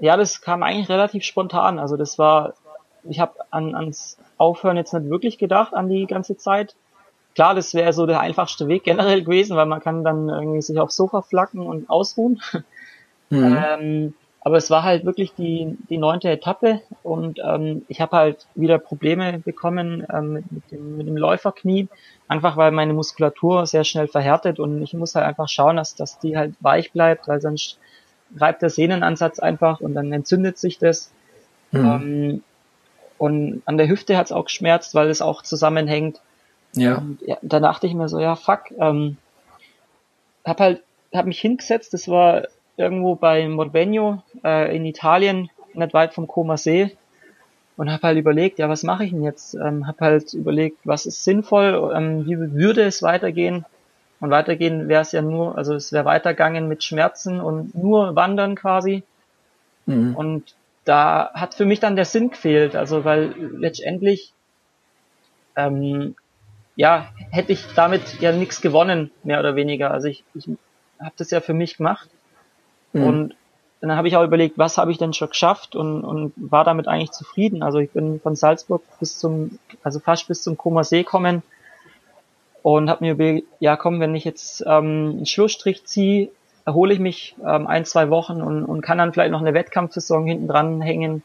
Ja, 0.00 0.16
das 0.16 0.40
kam 0.40 0.62
eigentlich 0.62 0.88
relativ 0.88 1.24
spontan. 1.24 1.78
Also 1.78 1.96
das 1.96 2.18
war, 2.18 2.54
ich 3.04 3.20
habe 3.20 3.34
an, 3.50 3.74
ans 3.74 4.16
Aufhören 4.38 4.76
jetzt 4.76 4.94
nicht 4.94 5.10
wirklich 5.10 5.38
gedacht, 5.38 5.74
an 5.74 5.88
die 5.88 6.06
ganze 6.06 6.36
Zeit. 6.36 6.74
Klar, 7.34 7.54
das 7.54 7.74
wäre 7.74 7.92
so 7.92 8.06
der 8.06 8.20
einfachste 8.20 8.66
Weg 8.68 8.84
generell 8.84 9.22
gewesen, 9.22 9.56
weil 9.56 9.66
man 9.66 9.80
kann 9.80 10.02
dann 10.02 10.28
irgendwie 10.28 10.62
sich 10.62 10.78
aufs 10.78 10.96
Sofa 10.96 11.22
flacken 11.22 11.60
und 11.60 11.90
ausruhen. 11.90 12.40
Mhm. 13.30 13.58
Ähm, 13.62 14.14
aber 14.40 14.56
es 14.56 14.70
war 14.70 14.82
halt 14.82 15.04
wirklich 15.04 15.34
die, 15.34 15.76
die 15.90 15.98
neunte 15.98 16.30
Etappe 16.30 16.80
und 17.02 17.38
ähm, 17.44 17.84
ich 17.88 18.00
habe 18.00 18.16
halt 18.16 18.46
wieder 18.54 18.78
Probleme 18.78 19.40
bekommen 19.40 20.06
ähm, 20.10 20.32
mit, 20.32 20.50
mit, 20.50 20.70
dem, 20.70 20.96
mit 20.96 21.06
dem 21.06 21.16
Läuferknie, 21.18 21.88
einfach 22.28 22.56
weil 22.56 22.70
meine 22.70 22.94
Muskulatur 22.94 23.66
sehr 23.66 23.84
schnell 23.84 24.08
verhärtet 24.08 24.58
und 24.58 24.80
ich 24.80 24.94
muss 24.94 25.14
halt 25.14 25.26
einfach 25.26 25.48
schauen, 25.48 25.76
dass, 25.76 25.96
dass 25.96 26.18
die 26.18 26.38
halt 26.38 26.54
weich 26.60 26.92
bleibt, 26.92 27.28
weil 27.28 27.42
sonst 27.42 27.78
reibt 28.36 28.62
der 28.62 28.70
Sehnenansatz 28.70 29.38
einfach 29.38 29.80
und 29.80 29.94
dann 29.94 30.12
entzündet 30.12 30.56
sich 30.56 30.78
das. 30.78 31.12
Mhm. 31.72 31.84
Ähm, 31.84 32.42
und 33.18 33.62
an 33.64 33.76
der 33.76 33.88
Hüfte 33.88 34.16
hat's 34.16 34.32
auch 34.32 34.46
geschmerzt, 34.46 34.94
weil 34.94 35.10
es 35.10 35.20
auch 35.20 35.42
zusammenhängt. 35.42 36.20
Ja. 36.72 36.98
Und 36.98 37.20
ja, 37.22 37.36
da 37.42 37.60
dachte 37.60 37.86
ich 37.86 37.94
mir 37.94 38.08
so, 38.08 38.18
ja, 38.18 38.36
fuck, 38.36 38.70
ähm, 38.78 39.16
hab 40.44 40.60
halt, 40.60 40.82
hab 41.12 41.26
mich 41.26 41.40
hingesetzt, 41.40 41.92
das 41.92 42.08
war 42.08 42.48
irgendwo 42.76 43.16
bei 43.16 43.46
Morbegno 43.48 44.22
äh, 44.44 44.74
in 44.74 44.84
Italien, 44.84 45.50
nicht 45.74 45.94
weit 45.94 46.14
vom 46.14 46.26
Koma 46.26 46.56
See 46.56 46.96
und 47.78 47.90
habe 47.92 48.02
halt 48.08 48.18
überlegt, 48.18 48.58
ja, 48.58 48.68
was 48.68 48.82
mache 48.82 49.04
ich 49.04 49.10
denn 49.10 49.22
jetzt? 49.22 49.54
Ähm, 49.54 49.86
habe 49.86 50.04
halt 50.04 50.32
überlegt, 50.34 50.78
was 50.84 51.06
ist 51.06 51.22
sinnvoll, 51.24 51.92
ähm, 51.94 52.26
wie 52.26 52.36
würde 52.36 52.82
es 52.82 53.02
weitergehen? 53.02 53.64
Und 54.20 54.30
weitergehen 54.30 54.88
wäre 54.88 55.02
es 55.02 55.12
ja 55.12 55.22
nur, 55.22 55.56
also 55.56 55.74
es 55.74 55.92
wäre 55.92 56.04
weitergegangen 56.04 56.66
mit 56.66 56.82
Schmerzen 56.82 57.40
und 57.40 57.76
nur 57.76 58.16
Wandern 58.16 58.56
quasi. 58.56 59.04
Mhm. 59.86 60.16
Und 60.16 60.54
da 60.88 61.30
hat 61.34 61.54
für 61.54 61.66
mich 61.66 61.80
dann 61.80 61.96
der 61.96 62.06
Sinn 62.06 62.30
gefehlt, 62.30 62.74
also 62.74 63.04
weil 63.04 63.34
letztendlich 63.58 64.32
ähm, 65.54 66.16
ja 66.76 67.08
hätte 67.30 67.52
ich 67.52 67.66
damit 67.74 68.20
ja 68.20 68.32
nichts 68.32 68.62
gewonnen, 68.62 69.10
mehr 69.22 69.38
oder 69.38 69.54
weniger. 69.54 69.90
Also 69.90 70.08
ich, 70.08 70.24
ich 70.34 70.48
habe 70.98 71.12
das 71.18 71.30
ja 71.30 71.40
für 71.40 71.52
mich 71.52 71.76
gemacht 71.76 72.08
mhm. 72.94 73.02
und 73.04 73.36
dann 73.80 73.96
habe 73.96 74.08
ich 74.08 74.16
auch 74.16 74.24
überlegt, 74.24 74.56
was 74.56 74.78
habe 74.78 74.90
ich 74.90 74.98
denn 74.98 75.12
schon 75.12 75.28
geschafft 75.28 75.76
und, 75.76 76.04
und 76.04 76.32
war 76.36 76.64
damit 76.64 76.88
eigentlich 76.88 77.12
zufrieden. 77.12 77.62
Also 77.62 77.78
ich 77.78 77.90
bin 77.90 78.18
von 78.18 78.34
Salzburg 78.34 78.82
bis 78.98 79.18
zum, 79.18 79.58
also 79.82 80.00
fast 80.00 80.26
bis 80.26 80.42
zum 80.42 80.56
Koma 80.56 80.84
See 80.84 81.04
kommen 81.04 81.42
und 82.62 82.88
habe 82.88 83.04
mir 83.04 83.12
überlegt, 83.12 83.46
ja 83.60 83.76
komm, 83.76 84.00
wenn 84.00 84.14
ich 84.14 84.24
jetzt 84.24 84.62
ähm, 84.62 85.16
einen 85.16 85.26
Schlussstrich 85.26 85.84
ziehe, 85.84 86.30
erhole 86.68 86.92
ich 86.92 87.00
mich 87.00 87.34
ähm, 87.42 87.66
ein, 87.66 87.86
zwei 87.86 88.10
Wochen 88.10 88.42
und, 88.42 88.62
und 88.66 88.82
kann 88.82 88.98
dann 88.98 89.14
vielleicht 89.14 89.32
noch 89.32 89.40
eine 89.40 89.54
Wettkampfsaison 89.54 90.26
hinten 90.26 90.48
dran 90.48 90.82
hängen, 90.82 91.22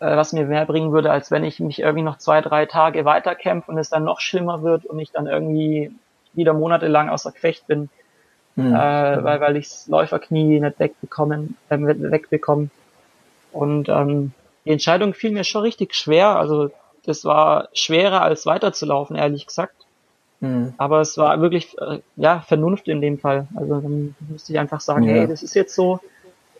äh, 0.00 0.16
was 0.16 0.32
mir 0.32 0.46
mehr 0.46 0.64
bringen 0.64 0.90
würde, 0.90 1.10
als 1.10 1.30
wenn 1.30 1.44
ich 1.44 1.60
mich 1.60 1.80
irgendwie 1.80 2.02
noch 2.02 2.16
zwei, 2.16 2.40
drei 2.40 2.64
Tage 2.64 3.04
weiterkämpfe 3.04 3.70
und 3.70 3.76
es 3.76 3.90
dann 3.90 4.04
noch 4.04 4.20
schlimmer 4.20 4.62
wird 4.62 4.86
und 4.86 4.98
ich 4.98 5.12
dann 5.12 5.26
irgendwie 5.26 5.94
wieder 6.32 6.54
monatelang 6.54 7.10
außer 7.10 7.32
Gefecht 7.32 7.66
bin, 7.66 7.90
mhm. 8.56 8.74
äh, 8.74 9.22
weil, 9.22 9.40
weil 9.42 9.56
ich 9.58 9.68
das 9.68 9.86
Läuferknie 9.86 10.58
nicht 10.60 10.80
wegbekommen, 10.80 11.58
äh, 11.68 11.76
wegbekomme. 11.78 12.70
Und 13.52 13.90
ähm, 13.90 14.32
die 14.64 14.70
Entscheidung 14.70 15.12
fiel 15.12 15.32
mir 15.32 15.44
schon 15.44 15.60
richtig 15.60 15.94
schwer. 15.94 16.36
Also 16.36 16.70
das 17.04 17.26
war 17.26 17.68
schwerer 17.74 18.22
als 18.22 18.46
weiterzulaufen, 18.46 19.14
ehrlich 19.14 19.46
gesagt. 19.46 19.83
Mhm. 20.44 20.74
Aber 20.76 21.00
es 21.00 21.16
war 21.16 21.40
wirklich, 21.40 21.76
äh, 21.78 22.00
ja, 22.16 22.40
Vernunft 22.40 22.88
in 22.88 23.00
dem 23.00 23.18
Fall. 23.18 23.48
Also 23.56 23.80
dann 23.80 24.14
musste 24.28 24.52
ich 24.52 24.58
einfach 24.58 24.80
sagen, 24.80 25.04
ja. 25.04 25.14
hey, 25.14 25.26
das 25.26 25.42
ist 25.42 25.54
jetzt 25.54 25.74
so, 25.74 26.00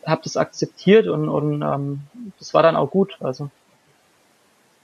hab 0.05 0.23
das 0.23 0.37
akzeptiert 0.37 1.07
und, 1.07 1.29
und 1.29 1.63
ähm, 1.63 2.01
das 2.39 2.55
war 2.55 2.63
dann 2.63 2.77
auch 2.77 2.91
gut. 2.91 3.17
Also. 3.21 3.51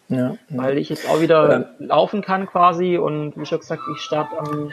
Ja, 0.09 0.37
Weil 0.49 0.79
ich 0.79 0.89
jetzt 0.89 1.09
auch 1.09 1.21
wieder 1.21 1.61
ja. 1.61 1.67
laufen 1.79 2.21
kann 2.21 2.47
quasi 2.47 2.99
und 2.99 3.37
wie 3.37 3.47
schon 3.47 3.61
gesagt, 3.61 3.83
ich 3.95 4.03
starte 4.03 4.39
am, 4.39 4.73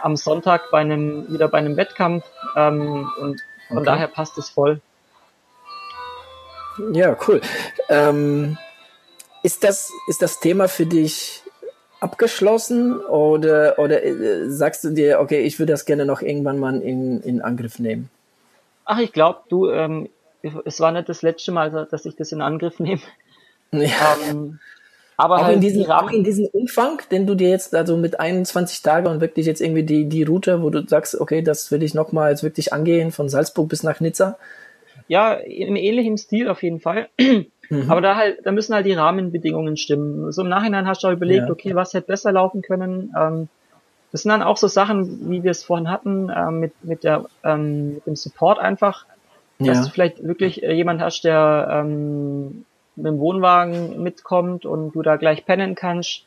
am 0.00 0.16
Sonntag 0.16 0.70
bei 0.70 0.78
einem, 0.78 1.30
wieder 1.32 1.48
bei 1.48 1.58
einem 1.58 1.76
Wettkampf 1.76 2.24
ähm, 2.56 3.10
und 3.20 3.40
von 3.68 3.78
okay. 3.78 3.86
daher 3.86 4.06
passt 4.06 4.38
es 4.38 4.50
voll. 4.50 4.80
Ja, 6.92 7.16
cool. 7.26 7.40
Ähm, 7.88 8.56
ist 9.42 9.64
das, 9.64 9.90
ist 10.06 10.22
das 10.22 10.40
Thema 10.40 10.68
für 10.68 10.86
dich 10.86 11.43
abgeschlossen 12.04 13.00
oder, 13.00 13.78
oder 13.78 14.04
äh, 14.04 14.50
sagst 14.50 14.84
du 14.84 14.90
dir, 14.90 15.20
okay, 15.20 15.40
ich 15.40 15.58
würde 15.58 15.72
das 15.72 15.86
gerne 15.86 16.04
noch 16.04 16.20
irgendwann 16.20 16.58
mal 16.58 16.80
in, 16.80 17.20
in 17.22 17.40
Angriff 17.40 17.78
nehmen? 17.78 18.10
Ach, 18.84 18.98
ich 18.98 19.12
glaube, 19.12 19.40
du, 19.48 19.70
ähm, 19.70 20.10
es 20.64 20.78
war 20.80 20.92
nicht 20.92 21.08
das 21.08 21.22
letzte 21.22 21.50
Mal, 21.50 21.88
dass 21.90 22.04
ich 22.04 22.14
das 22.14 22.30
in 22.32 22.40
Angriff 22.40 22.78
nehme. 22.78 23.00
Ja. 23.72 24.16
Ähm, 24.30 24.60
aber 25.16 25.36
auch, 25.36 25.44
halt 25.44 25.56
in 25.56 25.60
diesem, 25.60 25.90
auch 25.90 26.12
in 26.12 26.22
diesem 26.22 26.46
Umfang, 26.46 27.00
den 27.10 27.26
du 27.26 27.34
dir 27.34 27.48
jetzt 27.48 27.74
also 27.74 27.96
mit 27.96 28.20
21 28.20 28.82
Tagen 28.82 29.08
und 29.08 29.20
wirklich 29.20 29.46
jetzt 29.46 29.60
irgendwie 29.60 29.82
die, 29.82 30.08
die 30.08 30.22
Route, 30.22 30.62
wo 30.62 30.70
du 30.70 30.86
sagst, 30.86 31.20
okay, 31.20 31.42
das 31.42 31.72
will 31.72 31.82
ich 31.82 31.92
nochmal 31.92 32.30
jetzt 32.30 32.44
wirklich 32.44 32.72
angehen, 32.72 33.10
von 33.10 33.28
Salzburg 33.28 33.68
bis 33.68 33.82
nach 33.82 33.98
Nizza. 33.98 34.38
Ja, 35.08 35.34
im 35.34 35.74
ähnlichen 35.74 36.18
Stil 36.18 36.48
auf 36.48 36.62
jeden 36.62 36.78
Fall. 36.78 37.08
Mhm. 37.70 37.90
Aber 37.90 38.00
da 38.00 38.16
halt, 38.16 38.38
da 38.44 38.52
müssen 38.52 38.74
halt 38.74 38.86
die 38.86 38.92
Rahmenbedingungen 38.92 39.76
stimmen. 39.76 40.30
So 40.32 40.42
im 40.42 40.48
Nachhinein 40.48 40.86
hast 40.86 41.02
du 41.02 41.08
auch 41.08 41.12
überlegt, 41.12 41.46
ja. 41.46 41.50
okay, 41.50 41.74
was 41.74 41.94
hätte 41.94 42.06
besser 42.06 42.32
laufen 42.32 42.62
können. 42.62 43.14
Ähm, 43.18 43.48
das 44.12 44.22
sind 44.22 44.30
dann 44.30 44.42
auch 44.42 44.56
so 44.56 44.68
Sachen, 44.68 45.30
wie 45.30 45.42
wir 45.42 45.50
es 45.50 45.64
vorhin 45.64 45.90
hatten, 45.90 46.30
ähm, 46.34 46.60
mit, 46.60 46.72
mit, 46.84 47.04
der, 47.04 47.24
ähm, 47.42 47.94
mit 47.94 48.06
dem 48.06 48.16
Support 48.16 48.58
einfach, 48.58 49.06
dass 49.58 49.78
ja. 49.78 49.84
du 49.84 49.90
vielleicht 49.90 50.22
wirklich 50.22 50.62
äh, 50.62 50.72
jemand 50.72 51.00
hast, 51.00 51.24
der 51.24 51.68
ähm, 51.70 52.64
mit 52.96 53.06
dem 53.06 53.18
Wohnwagen 53.18 54.02
mitkommt 54.02 54.66
und 54.66 54.92
du 54.92 55.02
da 55.02 55.16
gleich 55.16 55.44
pennen 55.44 55.74
kannst, 55.74 56.24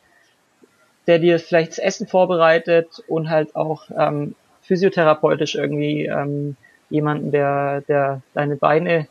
der 1.06 1.18
dir 1.18 1.38
vielleicht 1.38 1.72
das 1.72 1.78
Essen 1.78 2.06
vorbereitet 2.06 3.02
und 3.08 3.30
halt 3.30 3.56
auch 3.56 3.84
ähm, 3.96 4.34
physiotherapeutisch 4.62 5.54
irgendwie 5.54 6.06
ähm, 6.06 6.56
jemanden, 6.90 7.30
der, 7.30 7.80
der 7.82 8.20
deine 8.34 8.56
Beine 8.56 9.08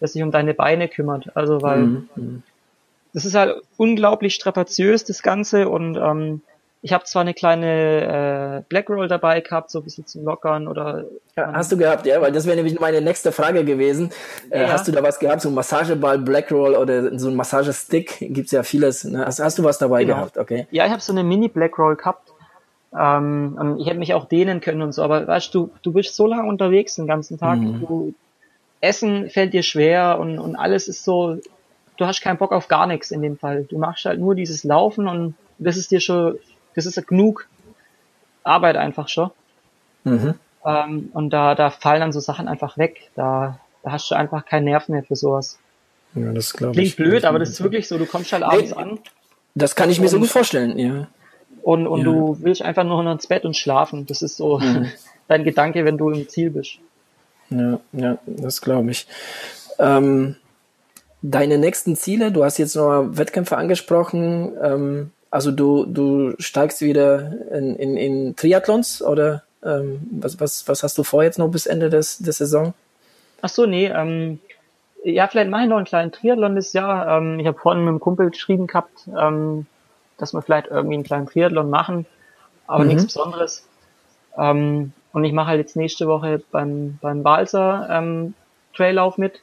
der 0.00 0.08
sich 0.08 0.22
um 0.22 0.30
deine 0.30 0.54
Beine 0.54 0.88
kümmert. 0.88 1.36
Also 1.36 1.62
weil 1.62 1.78
mhm. 1.78 2.42
das 3.12 3.24
ist 3.24 3.34
halt 3.34 3.62
unglaublich 3.76 4.34
strapaziös, 4.34 5.04
das 5.04 5.22
Ganze. 5.22 5.68
Und 5.68 5.96
ähm, 5.96 6.42
ich 6.80 6.92
habe 6.92 7.04
zwar 7.04 7.22
eine 7.22 7.34
kleine 7.34 8.58
äh, 8.58 8.62
Black 8.68 8.88
Roll 8.88 9.08
dabei 9.08 9.40
gehabt, 9.40 9.70
so 9.70 9.80
ein 9.80 9.84
bisschen 9.84 10.06
zum 10.06 10.24
Lockern 10.24 10.68
oder. 10.68 11.04
Ja, 11.36 11.52
hast 11.52 11.72
du 11.72 11.76
gehabt, 11.76 12.06
ja, 12.06 12.20
weil 12.20 12.30
das 12.30 12.46
wäre 12.46 12.56
nämlich 12.56 12.78
meine 12.78 13.00
nächste 13.00 13.32
Frage 13.32 13.64
gewesen. 13.64 14.10
Äh, 14.50 14.62
ja. 14.62 14.68
Hast 14.68 14.86
du 14.86 14.92
da 14.92 15.02
was 15.02 15.18
gehabt, 15.18 15.40
so 15.40 15.48
ein 15.48 15.54
Massageball, 15.54 16.18
Black 16.18 16.52
Roll 16.52 16.74
oder 16.74 17.18
so 17.18 17.28
ein 17.28 17.34
Massagestick? 17.34 18.18
Gibt's 18.20 18.52
ja 18.52 18.62
vieles. 18.62 19.04
Ne? 19.04 19.26
Hast, 19.26 19.40
hast 19.40 19.58
du 19.58 19.64
was 19.64 19.78
dabei 19.78 20.04
genau. 20.04 20.16
gehabt, 20.16 20.38
okay? 20.38 20.68
Ja, 20.70 20.86
ich 20.86 20.92
habe 20.92 21.02
so 21.02 21.12
eine 21.12 21.24
Mini 21.24 21.48
Black 21.48 21.78
Roll 21.78 21.96
gehabt. 21.96 22.32
Ähm, 22.96 23.76
ich 23.78 23.86
hätte 23.86 23.98
mich 23.98 24.14
auch 24.14 24.26
dehnen 24.26 24.60
können 24.60 24.82
und 24.82 24.92
so, 24.92 25.02
aber 25.02 25.26
weißt 25.26 25.54
du, 25.54 25.70
du 25.82 25.92
bist 25.92 26.14
so 26.14 26.26
lange 26.26 26.48
unterwegs 26.48 26.94
den 26.94 27.06
ganzen 27.06 27.38
Tag, 27.38 27.58
mhm. 27.58 27.80
du, 27.80 28.14
Essen 28.80 29.30
fällt 29.30 29.52
dir 29.52 29.62
schwer 29.62 30.18
und, 30.20 30.38
und 30.38 30.56
alles 30.56 30.88
ist 30.88 31.04
so, 31.04 31.38
du 31.96 32.06
hast 32.06 32.20
keinen 32.20 32.38
Bock 32.38 32.52
auf 32.52 32.68
gar 32.68 32.86
nichts 32.86 33.10
in 33.10 33.22
dem 33.22 33.36
Fall. 33.36 33.64
Du 33.64 33.78
machst 33.78 34.04
halt 34.04 34.20
nur 34.20 34.34
dieses 34.34 34.64
Laufen 34.64 35.08
und 35.08 35.34
das 35.58 35.76
ist 35.76 35.90
dir 35.90 36.00
schon, 36.00 36.38
das 36.74 36.86
ist 36.86 37.06
genug 37.06 37.48
Arbeit 38.44 38.76
einfach 38.76 39.08
schon. 39.08 39.30
Mhm. 40.04 40.34
Ähm, 40.64 41.10
und 41.12 41.30
da, 41.30 41.54
da 41.54 41.70
fallen 41.70 42.00
dann 42.00 42.12
so 42.12 42.20
Sachen 42.20 42.48
einfach 42.48 42.78
weg. 42.78 43.10
Da, 43.14 43.58
da 43.82 43.92
hast 43.92 44.10
du 44.10 44.14
einfach 44.14 44.46
keinen 44.46 44.64
Nerv 44.64 44.88
mehr 44.88 45.02
für 45.02 45.16
sowas. 45.16 45.58
Ja, 46.14 46.32
das 46.32 46.52
Klingt 46.52 46.78
ich. 46.78 46.96
blöd, 46.96 47.24
aber 47.24 47.38
das 47.38 47.50
ist 47.50 47.62
wirklich 47.62 47.86
so, 47.86 47.98
du 47.98 48.06
kommst 48.06 48.32
halt 48.32 48.42
abends 48.42 48.70
nee, 48.70 48.76
an. 48.76 48.98
Das 49.54 49.76
kann 49.76 49.90
ich 49.90 50.00
mir 50.00 50.08
so 50.08 50.18
gut 50.18 50.28
vorstellen, 50.28 50.78
ja. 50.78 51.08
Und, 51.62 51.86
und 51.86 52.00
ja. 52.00 52.04
du 52.04 52.38
willst 52.40 52.62
einfach 52.62 52.84
nur 52.84 53.02
noch 53.02 53.12
ins 53.12 53.26
Bett 53.26 53.44
und 53.44 53.56
schlafen. 53.56 54.06
Das 54.06 54.22
ist 54.22 54.36
so 54.36 54.58
mhm. 54.58 54.90
dein 55.28 55.44
Gedanke, 55.44 55.84
wenn 55.84 55.98
du 55.98 56.10
im 56.10 56.28
Ziel 56.28 56.50
bist. 56.50 56.78
Ja, 57.50 57.80
ja, 57.92 58.18
das 58.26 58.60
glaube 58.60 58.90
ich. 58.90 59.06
Ähm, 59.78 60.36
deine 61.22 61.58
nächsten 61.58 61.96
Ziele, 61.96 62.32
du 62.32 62.44
hast 62.44 62.58
jetzt 62.58 62.76
noch 62.76 63.04
Wettkämpfe 63.10 63.56
angesprochen. 63.56 64.52
Ähm, 64.62 65.10
also 65.30 65.50
du, 65.50 65.84
du 65.84 66.34
steigst 66.38 66.80
wieder 66.80 67.32
in, 67.52 67.76
in, 67.76 67.96
in 67.96 68.36
Triathlons 68.36 69.02
oder 69.02 69.42
ähm, 69.64 70.00
was, 70.10 70.40
was, 70.40 70.66
was 70.68 70.82
hast 70.82 70.96
du 70.98 71.02
vor 71.02 71.22
jetzt 71.22 71.38
noch 71.38 71.48
bis 71.48 71.66
Ende 71.66 71.90
des, 71.90 72.18
der 72.18 72.32
Saison? 72.32 72.74
Ach 73.42 73.48
so, 73.48 73.66
nee, 73.66 73.86
ähm, 73.86 74.40
ja, 75.04 75.28
vielleicht 75.28 75.50
mache 75.50 75.62
ich 75.62 75.68
noch 75.68 75.76
einen 75.76 75.86
kleinen 75.86 76.12
Triathlon 76.12 76.56
das 76.56 76.72
Jahr. 76.72 77.18
Ähm, 77.18 77.38
ich 77.40 77.46
habe 77.46 77.58
vorhin 77.58 77.82
mit 77.82 77.88
einem 77.88 78.00
Kumpel 78.00 78.30
geschrieben 78.30 78.66
gehabt, 78.66 79.08
ähm, 79.16 79.66
dass 80.16 80.32
wir 80.32 80.42
vielleicht 80.42 80.68
irgendwie 80.68 80.94
einen 80.94 81.04
kleinen 81.04 81.26
Triathlon 81.26 81.70
machen, 81.70 82.06
aber 82.66 82.84
mhm. 82.84 82.90
nichts 82.90 83.04
Besonderes. 83.04 83.64
Ähm, 84.36 84.92
und 85.12 85.24
ich 85.24 85.32
mache 85.32 85.48
halt 85.48 85.60
jetzt 85.60 85.76
nächste 85.76 86.06
Woche 86.06 86.42
beim, 86.50 86.98
beim 87.00 87.22
Balser 87.22 87.88
ähm, 87.90 88.34
Traillauf 88.74 89.18
mit, 89.18 89.40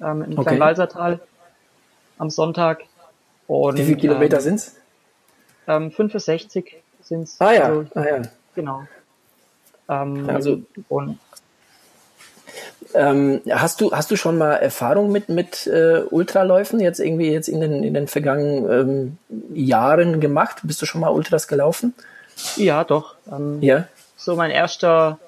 ähm, 0.00 0.22
im 0.22 0.32
okay. 0.32 0.42
kleinen 0.42 0.58
Balsertal 0.58 1.20
am 2.18 2.30
Sonntag. 2.30 2.82
Und, 3.46 3.78
Wie 3.78 3.84
viele 3.84 3.96
Kilometer 3.98 4.36
ähm, 4.36 4.42
sind's? 4.42 4.76
Ähm, 5.66 5.90
65 5.90 6.76
sind's. 7.02 7.36
Ah 7.38 7.52
ja, 7.52 7.64
also, 7.64 7.86
ah, 7.94 8.04
ja. 8.04 8.22
Genau. 8.54 8.82
Ähm, 9.88 10.30
also, 10.30 10.62
und 10.88 11.18
ähm, 12.94 13.40
hast 13.50 13.80
du 13.80 13.90
hast 13.92 14.10
du 14.10 14.16
schon 14.16 14.38
mal 14.38 14.54
Erfahrung 14.54 15.10
mit 15.10 15.28
mit 15.28 15.66
äh, 15.66 16.02
Ultraläufen 16.10 16.78
jetzt 16.80 17.00
irgendwie 17.00 17.30
jetzt 17.30 17.48
in 17.48 17.60
den 17.60 17.82
in 17.82 17.92
den 17.92 18.06
vergangenen 18.06 19.18
ähm, 19.30 19.54
Jahren 19.54 20.20
gemacht? 20.20 20.58
Bist 20.62 20.80
du 20.80 20.86
schon 20.86 21.00
mal 21.00 21.08
Ultras 21.08 21.48
gelaufen? 21.48 21.94
Ja, 22.56 22.84
doch. 22.84 23.16
Ähm, 23.30 23.60
ja. 23.62 23.88
So 24.24 24.36
mein 24.36 24.50
erster 24.50 25.18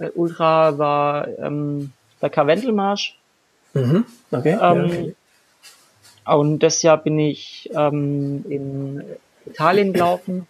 äh, 0.00 0.08
Ultra 0.16 0.76
war 0.76 1.28
ähm, 1.38 1.92
der 2.20 2.30
Karwendelmarsch. 2.30 3.16
Mhm. 3.74 4.04
Okay. 4.32 4.50
Ja, 4.50 4.74
ähm, 4.74 4.84
okay. 4.84 5.14
Und 6.24 6.58
das 6.64 6.82
Jahr 6.82 6.98
bin 6.98 7.18
ich 7.20 7.70
ähm, 7.74 8.44
in 8.48 9.04
Italien 9.46 9.92
gelaufen. 9.92 10.48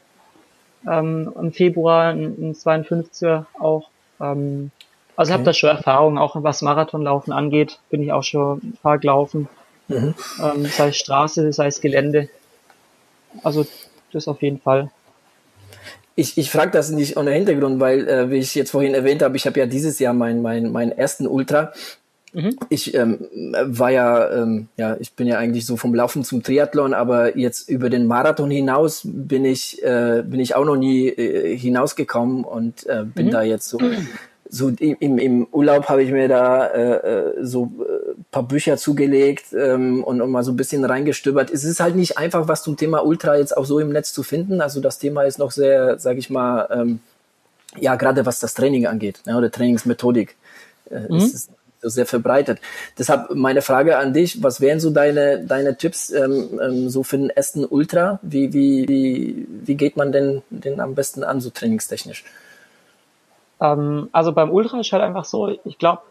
Ähm, 0.90 1.30
Im 1.38 1.52
Februar 1.52 2.12
in, 2.12 2.38
in 2.42 2.54
52er 2.54 3.44
auch. 3.60 3.90
Ähm, 4.18 4.70
also 5.14 5.30
ich 5.30 5.34
habe 5.34 5.44
da 5.44 5.52
schon 5.52 5.68
Erfahrung, 5.68 6.16
auch 6.16 6.34
was 6.42 6.62
Marathonlaufen 6.62 7.34
angeht, 7.34 7.80
bin 7.90 8.02
ich 8.02 8.12
auch 8.12 8.24
schon 8.24 8.58
ein 8.58 8.78
paar 8.82 8.98
gelaufen. 8.98 9.48
Mhm. 9.88 10.14
Ähm, 10.42 10.64
sei 10.66 10.88
es 10.88 10.96
Straße, 10.96 11.52
sei 11.52 11.66
es 11.66 11.82
Gelände. 11.82 12.30
Also 13.42 13.66
das 14.10 14.26
auf 14.26 14.40
jeden 14.40 14.58
Fall. 14.58 14.90
Ich, 16.14 16.36
ich 16.36 16.50
frage 16.50 16.70
das 16.70 16.90
nicht 16.90 17.16
ohne 17.16 17.30
Hintergrund, 17.30 17.80
weil, 17.80 18.08
äh, 18.08 18.30
wie 18.30 18.36
ich 18.36 18.54
jetzt 18.54 18.70
vorhin 18.70 18.94
erwähnt 18.94 19.22
habe, 19.22 19.36
ich 19.36 19.46
habe 19.46 19.58
ja 19.58 19.66
dieses 19.66 19.98
Jahr 19.98 20.14
meinen 20.14 20.42
mein, 20.42 20.70
mein 20.70 20.92
ersten 20.92 21.26
Ultra. 21.26 21.72
Mhm. 22.34 22.56
Ich 22.70 22.94
ähm, 22.94 23.26
war 23.66 23.90
ja, 23.90 24.30
ähm, 24.32 24.68
ja, 24.76 24.96
ich 24.98 25.12
bin 25.12 25.26
ja 25.26 25.38
eigentlich 25.38 25.66
so 25.66 25.76
vom 25.76 25.94
Laufen 25.94 26.24
zum 26.24 26.42
Triathlon, 26.42 26.94
aber 26.94 27.36
jetzt 27.36 27.68
über 27.68 27.90
den 27.90 28.06
Marathon 28.06 28.50
hinaus 28.50 29.02
bin 29.04 29.44
ich, 29.44 29.82
äh, 29.82 30.22
bin 30.26 30.40
ich 30.40 30.54
auch 30.54 30.64
noch 30.64 30.76
nie 30.76 31.08
äh, 31.08 31.56
hinausgekommen 31.56 32.44
und 32.44 32.86
äh, 32.86 33.04
bin 33.04 33.26
mhm. 33.26 33.30
da 33.30 33.42
jetzt 33.42 33.68
so 33.68 33.78
so 34.52 34.68
im, 34.68 35.18
im 35.18 35.46
Urlaub 35.50 35.88
habe 35.88 36.02
ich 36.02 36.10
mir 36.10 36.28
da 36.28 36.66
äh, 36.66 36.92
äh 36.92 37.32
so 37.40 37.72
äh, 37.80 38.11
paar 38.32 38.42
Bücher 38.42 38.78
zugelegt 38.78 39.52
ähm, 39.52 40.02
und, 40.02 40.20
und 40.22 40.30
mal 40.30 40.42
so 40.42 40.52
ein 40.52 40.56
bisschen 40.56 40.84
reingestöbert. 40.84 41.50
Es 41.50 41.64
ist 41.64 41.80
halt 41.80 41.94
nicht 41.94 42.16
einfach, 42.18 42.48
was 42.48 42.64
zum 42.64 42.76
Thema 42.76 43.04
Ultra 43.04 43.36
jetzt 43.36 43.56
auch 43.56 43.66
so 43.66 43.78
im 43.78 43.90
Netz 43.90 44.12
zu 44.12 44.22
finden. 44.22 44.60
Also 44.62 44.80
das 44.80 44.98
Thema 44.98 45.22
ist 45.24 45.38
noch 45.38 45.52
sehr, 45.52 45.98
sage 45.98 46.18
ich 46.18 46.30
mal, 46.30 46.66
ähm, 46.72 47.00
ja, 47.78 47.94
gerade 47.94 48.24
was 48.26 48.40
das 48.40 48.54
Training 48.54 48.86
angeht, 48.86 49.20
ne, 49.26 49.36
oder 49.36 49.50
Trainingsmethodik, 49.50 50.34
äh, 50.90 51.00
mhm. 51.00 51.16
ist, 51.16 51.34
ist 51.34 51.50
sehr 51.82 52.06
verbreitet. 52.06 52.58
Deshalb 52.98 53.34
meine 53.34 53.60
Frage 53.60 53.98
an 53.98 54.14
dich, 54.14 54.42
was 54.42 54.62
wären 54.62 54.80
so 54.80 54.90
deine, 54.90 55.44
deine 55.44 55.76
Tipps 55.76 56.10
ähm, 56.10 56.58
ähm, 56.62 56.88
so 56.88 57.02
für 57.02 57.18
den 57.18 57.30
ersten 57.30 57.66
Ultra? 57.66 58.18
Wie, 58.22 58.54
wie, 58.54 58.88
wie, 58.88 59.46
wie 59.48 59.74
geht 59.74 59.96
man 59.98 60.10
denn 60.10 60.42
den 60.48 60.80
am 60.80 60.94
besten 60.94 61.22
an, 61.22 61.40
so 61.40 61.50
trainingstechnisch? 61.50 62.24
Ähm, 63.60 64.08
also 64.12 64.32
beim 64.32 64.50
Ultra 64.50 64.80
ist 64.80 64.92
halt 64.92 65.02
einfach 65.02 65.26
so, 65.26 65.48
ich 65.64 65.78
glaube 65.78 66.02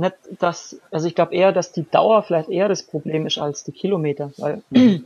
nicht, 0.00 0.16
dass, 0.38 0.80
also 0.90 1.06
ich 1.06 1.14
glaube 1.14 1.34
eher, 1.34 1.52
dass 1.52 1.72
die 1.72 1.88
Dauer 1.88 2.22
vielleicht 2.22 2.48
eher 2.48 2.68
das 2.68 2.82
Problem 2.82 3.26
ist 3.26 3.38
als 3.38 3.64
die 3.64 3.72
Kilometer, 3.72 4.32
weil 4.38 4.62
mhm. 4.70 5.04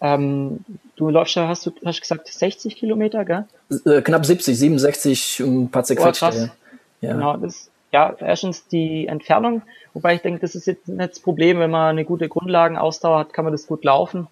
ähm, 0.00 0.64
du 0.96 1.08
läufst 1.08 1.36
ja, 1.36 1.48
hast 1.48 1.66
du 1.66 1.72
hast 1.84 2.00
gesagt 2.00 2.28
60 2.28 2.76
Kilometer, 2.76 3.24
gell? 3.24 3.44
Äh, 3.84 4.02
knapp 4.02 4.26
70, 4.26 4.58
67 4.58 5.40
ein 5.40 5.70
paar 5.70 5.84
zerquetschte. 5.84 6.50
Oh, 6.52 7.06
ja. 7.06 7.12
Genau, 7.12 7.36
das, 7.36 7.70
ja, 7.92 8.14
erstens 8.18 8.66
die 8.66 9.06
Entfernung, 9.06 9.62
wobei 9.94 10.14
ich 10.14 10.22
denke, 10.22 10.40
das 10.40 10.54
ist 10.54 10.66
jetzt 10.66 10.88
nicht 10.88 11.10
das 11.10 11.20
Problem, 11.20 11.58
wenn 11.58 11.70
man 11.70 11.90
eine 11.90 12.04
gute 12.04 12.28
Grundlagenausdauer 12.28 13.20
hat, 13.20 13.32
kann 13.32 13.44
man 13.44 13.52
das 13.52 13.66
gut 13.66 13.84
laufen. 13.84 14.26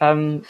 Ähm, 0.00 0.42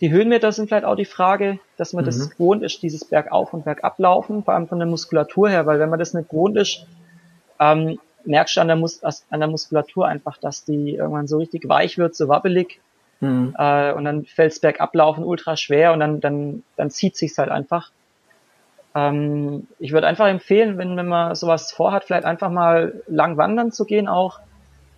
die 0.00 0.10
Höhenmeter 0.10 0.52
sind 0.52 0.68
vielleicht 0.68 0.84
auch 0.84 0.94
die 0.94 1.04
Frage, 1.04 1.58
dass 1.76 1.92
man 1.92 2.04
mhm. 2.04 2.06
das 2.06 2.30
gewohnt 2.30 2.62
ist, 2.62 2.82
dieses 2.82 3.04
Bergauf- 3.04 3.52
und 3.52 3.64
Bergablaufen, 3.64 4.44
vor 4.44 4.54
allem 4.54 4.68
von 4.68 4.78
der 4.78 4.86
Muskulatur 4.86 5.48
her, 5.48 5.66
weil 5.66 5.80
wenn 5.80 5.90
man 5.90 5.98
das 5.98 6.14
nicht 6.14 6.28
gewohnt 6.28 6.56
ist, 6.56 6.86
ähm, 7.60 7.98
merkst 8.24 8.56
du 8.56 8.60
an 8.60 8.68
der, 8.68 8.76
Mus 8.76 9.02
an 9.02 9.40
der 9.40 9.48
Muskulatur 9.48 10.06
einfach, 10.06 10.38
dass 10.38 10.64
die 10.64 10.94
irgendwann 10.94 11.26
so 11.26 11.38
richtig 11.38 11.68
weich 11.68 11.98
wird, 11.98 12.14
so 12.14 12.28
wabbelig. 12.28 12.80
Mhm. 13.20 13.54
Äh, 13.58 13.92
und 13.92 14.04
dann 14.04 14.24
fällt's 14.24 14.60
bergablaufen 14.60 15.24
ultra 15.24 15.56
schwer 15.56 15.92
und 15.92 16.00
dann, 16.00 16.20
dann, 16.20 16.62
dann 16.76 16.90
zieht 16.90 17.16
sich's 17.16 17.38
halt 17.38 17.50
einfach. 17.50 17.90
Ähm, 18.94 19.66
ich 19.78 19.92
würde 19.92 20.06
einfach 20.06 20.28
empfehlen, 20.28 20.78
wenn, 20.78 20.96
wenn 20.96 21.08
man 21.08 21.34
sowas 21.34 21.72
vorhat, 21.72 22.04
vielleicht 22.04 22.24
einfach 22.24 22.50
mal 22.50 23.02
lang 23.06 23.36
wandern 23.36 23.72
zu 23.72 23.84
gehen 23.84 24.08
auch. 24.08 24.40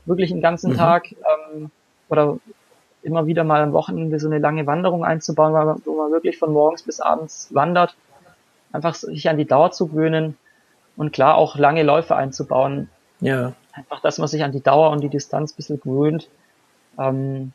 Wirklich 0.06 0.30
den 0.30 0.40
ganzen 0.40 0.72
mhm. 0.72 0.76
Tag 0.76 1.12
ähm, 1.12 1.70
oder 2.08 2.38
immer 3.02 3.26
wieder 3.26 3.44
mal 3.44 3.62
am 3.62 3.72
Wochenende 3.72 4.18
so 4.18 4.28
eine 4.28 4.38
lange 4.38 4.66
Wanderung 4.66 5.04
einzubauen, 5.04 5.80
wo 5.84 5.96
man 5.96 6.12
wirklich 6.12 6.38
von 6.38 6.52
morgens 6.52 6.82
bis 6.82 7.00
abends 7.00 7.48
wandert. 7.54 7.96
Einfach 8.72 8.94
sich 8.94 9.28
an 9.28 9.38
die 9.38 9.46
Dauer 9.46 9.72
zu 9.72 9.88
gewöhnen 9.88 10.36
und 10.96 11.12
klar 11.12 11.36
auch 11.36 11.56
lange 11.56 11.82
Läufe 11.82 12.16
einzubauen. 12.16 12.88
Ja. 13.20 13.52
Einfach, 13.72 14.00
dass 14.00 14.18
man 14.18 14.28
sich 14.28 14.42
an 14.42 14.52
die 14.52 14.62
Dauer 14.62 14.90
und 14.90 15.00
die 15.00 15.08
Distanz 15.08 15.52
ein 15.52 15.56
bisschen 15.56 15.80
gewöhnt. 15.80 16.28
Ähm, 16.98 17.52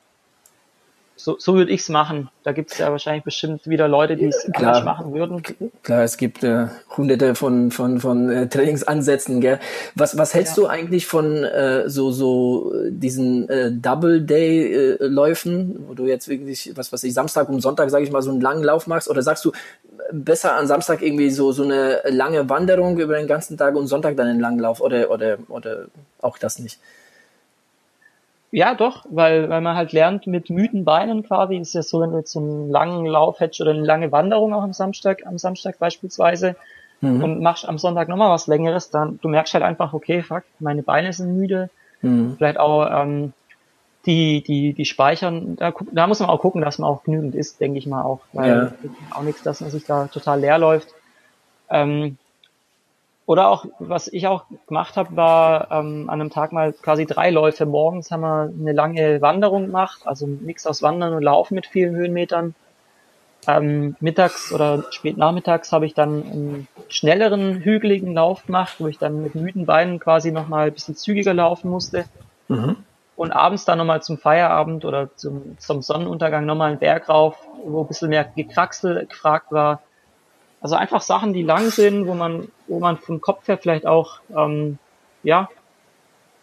so, 1.18 1.38
so 1.40 1.56
würde 1.56 1.72
ich's 1.72 1.88
machen. 1.90 2.30
Da 2.44 2.52
gibt's 2.52 2.78
ja 2.78 2.92
wahrscheinlich 2.92 3.24
bestimmt 3.24 3.68
wieder 3.68 3.88
Leute, 3.88 4.18
die 4.18 4.26
es 4.26 4.48
anders 4.54 4.84
machen 4.84 5.14
würden. 5.14 5.42
Klar, 5.82 6.04
es 6.04 6.18
gibt 6.18 6.44
äh, 6.44 6.68
hunderte 6.96 7.34
von, 7.36 7.72
von, 7.72 8.02
von 8.02 8.30
äh, 8.30 8.50
Trainingsansätzen. 8.50 9.40
Gell? 9.40 9.60
Was, 9.96 10.18
was 10.18 10.34
hältst 10.34 10.58
ja. 10.58 10.64
du 10.64 10.70
eigentlich 10.70 11.08
von 11.08 11.44
äh, 11.44 11.90
so, 11.90 12.12
so 12.12 12.74
diesen 12.90 13.48
äh, 13.50 13.72
Double-Day-Läufen, 13.72 15.86
wo 15.88 15.94
du 15.94 16.06
jetzt 16.06 16.28
wirklich, 16.28 16.74
was 16.76 16.92
weiß 16.92 17.06
ich, 17.06 17.14
Samstag 17.14 17.48
und 17.48 17.62
Sonntag, 17.62 17.90
sage 17.90 18.04
ich 18.04 18.12
mal, 18.12 18.22
so 18.22 18.32
einen 18.32 18.42
langen 18.42 18.64
Lauf 18.64 18.86
machst? 18.86 19.10
Oder 19.10 19.22
sagst 19.22 19.46
du, 19.46 19.54
besser 20.12 20.56
an 20.56 20.68
Samstag 20.68 21.02
irgendwie 21.02 21.30
so, 21.30 21.54
so 21.54 21.64
eine 21.64 22.02
lange 22.10 22.50
Wanderung 22.50 23.00
über 23.00 23.16
den 23.16 23.28
ganzen 23.28 23.58
Tag 23.58 23.76
und 23.76 23.88
Sonntag 23.88 24.18
dann 24.18 24.28
einen 24.28 24.42
langen 24.42 24.60
Lauf? 24.60 24.82
Oder, 24.82 25.10
oder, 25.12 25.38
oder 25.48 25.86
auch 26.22 26.38
das 26.38 26.60
nicht? 26.60 26.80
Ja, 28.56 28.74
doch, 28.74 29.04
weil, 29.10 29.50
weil 29.50 29.60
man 29.60 29.76
halt 29.76 29.92
lernt 29.92 30.28
mit 30.28 30.50
müden 30.50 30.86
Beinen 30.86 31.24
quasi, 31.24 31.58
ist 31.58 31.74
ja 31.74 31.82
so, 31.82 32.00
wenn 32.00 32.12
du 32.12 32.20
jetzt 32.20 32.32
so 32.32 32.40
einen 32.40 32.70
langen 32.70 33.06
Lauf 33.06 33.42
hättest 33.42 33.60
oder 33.60 33.72
eine 33.72 33.84
lange 33.84 34.14
Wanderung 34.14 34.54
auch 34.54 34.64
am 34.64 34.72
Samstag, 34.72 35.26
am 35.26 35.38
Samstag 35.38 35.78
beispielsweise, 35.78 36.56
mhm. 37.02 37.22
und 37.22 37.42
machst 37.42 37.68
am 37.68 37.78
Sonntag 37.78 38.08
nochmal 38.08 38.30
was 38.30 38.48
längeres, 38.48 38.92
dann 38.92 39.20
du 39.22 39.28
merkst 39.28 39.56
halt 39.56 39.66
einfach, 39.66 39.92
okay, 39.92 40.22
fuck, 40.22 40.44
meine 40.60 40.84
Beine 40.84 41.12
sind 41.12 41.36
müde, 41.36 41.70
mhm. 42.02 42.36
vielleicht 42.38 42.58
auch 42.58 42.88
ähm, 42.90 43.34
die, 44.06 44.42
die, 44.42 44.72
die 44.72 44.86
speichern, 44.86 45.58
da, 45.58 45.74
da 45.92 46.08
muss 46.08 46.22
man 46.22 46.30
auch 46.30 46.40
gucken, 46.40 46.62
dass 46.62 46.80
man 46.80 46.90
auch 46.90 47.04
genügend 47.04 47.36
isst, 47.36 47.60
denke 47.60 47.78
ich 47.78 47.88
mal 47.88 48.04
auch, 48.04 48.22
weil 48.32 48.72
ja. 48.82 48.90
auch 49.12 49.24
nichts, 49.24 49.44
dass 49.44 49.60
man 49.60 49.70
sich 49.70 49.84
da 49.84 50.08
total 50.08 50.40
leer 50.40 50.60
läuft. 50.60 50.88
Ähm, 51.70 52.18
oder 53.26 53.50
auch, 53.50 53.66
was 53.80 54.08
ich 54.08 54.28
auch 54.28 54.46
gemacht 54.68 54.98
habe, 54.98 55.16
war 55.16 55.72
ähm, 55.72 56.10
an 56.10 56.22
einem 56.22 56.30
Tag 56.30 56.52
mal 56.52 56.74
quasi 56.74 57.06
drei 57.06 57.32
Läufe. 57.32 57.66
Morgens 57.66 58.12
haben 58.12 58.22
wir 58.22 58.54
eine 58.60 58.72
lange 58.72 59.22
Wanderung 59.22 59.66
gemacht, 59.66 60.02
also 60.06 60.28
Mix 60.28 60.68
aus 60.68 60.84
Wandern 60.84 61.14
und 61.14 61.24
Laufen 61.24 61.56
mit 61.56 61.66
vielen 61.66 61.96
Höhenmetern. 61.96 62.54
Ähm, 63.48 63.96
mittags 64.00 64.52
oder 64.52 64.86
spät 64.92 65.18
nachmittags 65.18 65.72
habe 65.72 65.86
ich 65.86 65.94
dann 65.94 66.24
einen 66.24 66.68
schnelleren, 66.88 67.58
hügeligen 67.58 68.14
Lauf 68.14 68.46
gemacht, 68.46 68.76
wo 68.80 68.88
ich 68.88 68.98
dann 68.98 69.24
mit 69.24 69.36
müden 69.36 69.66
Beinen 69.66 70.00
quasi 70.00 70.32
nochmal 70.32 70.68
ein 70.68 70.74
bisschen 70.74 70.96
zügiger 70.96 71.34
laufen 71.34 71.70
musste. 71.70 72.06
Mhm. 72.48 72.78
Und 73.16 73.32
abends 73.32 73.66
dann 73.66 73.78
nochmal 73.78 74.04
zum 74.04 74.18
Feierabend 74.18 74.84
oder 74.84 75.16
zum, 75.16 75.58
zum 75.58 75.82
Sonnenuntergang 75.82 76.46
nochmal 76.46 76.72
einen 76.72 76.80
Berg 76.80 77.08
rauf, 77.08 77.38
wo 77.64 77.82
ein 77.82 77.88
bisschen 77.88 78.10
mehr 78.10 78.24
Gekraxel 78.24 79.06
gefragt 79.08 79.52
war 79.52 79.82
also 80.66 80.78
einfach 80.78 81.02
Sachen, 81.02 81.34
die 81.34 81.44
lang 81.44 81.70
sind, 81.70 82.08
wo 82.08 82.16
man, 82.16 82.48
wo 82.68 82.80
man 82.80 82.98
vom 82.98 83.22
Kopf 83.22 83.48
her 83.48 83.58
vielleicht 83.58 83.86
auch, 83.86 84.20
ähm, 84.36 84.78
ja, 85.24 85.50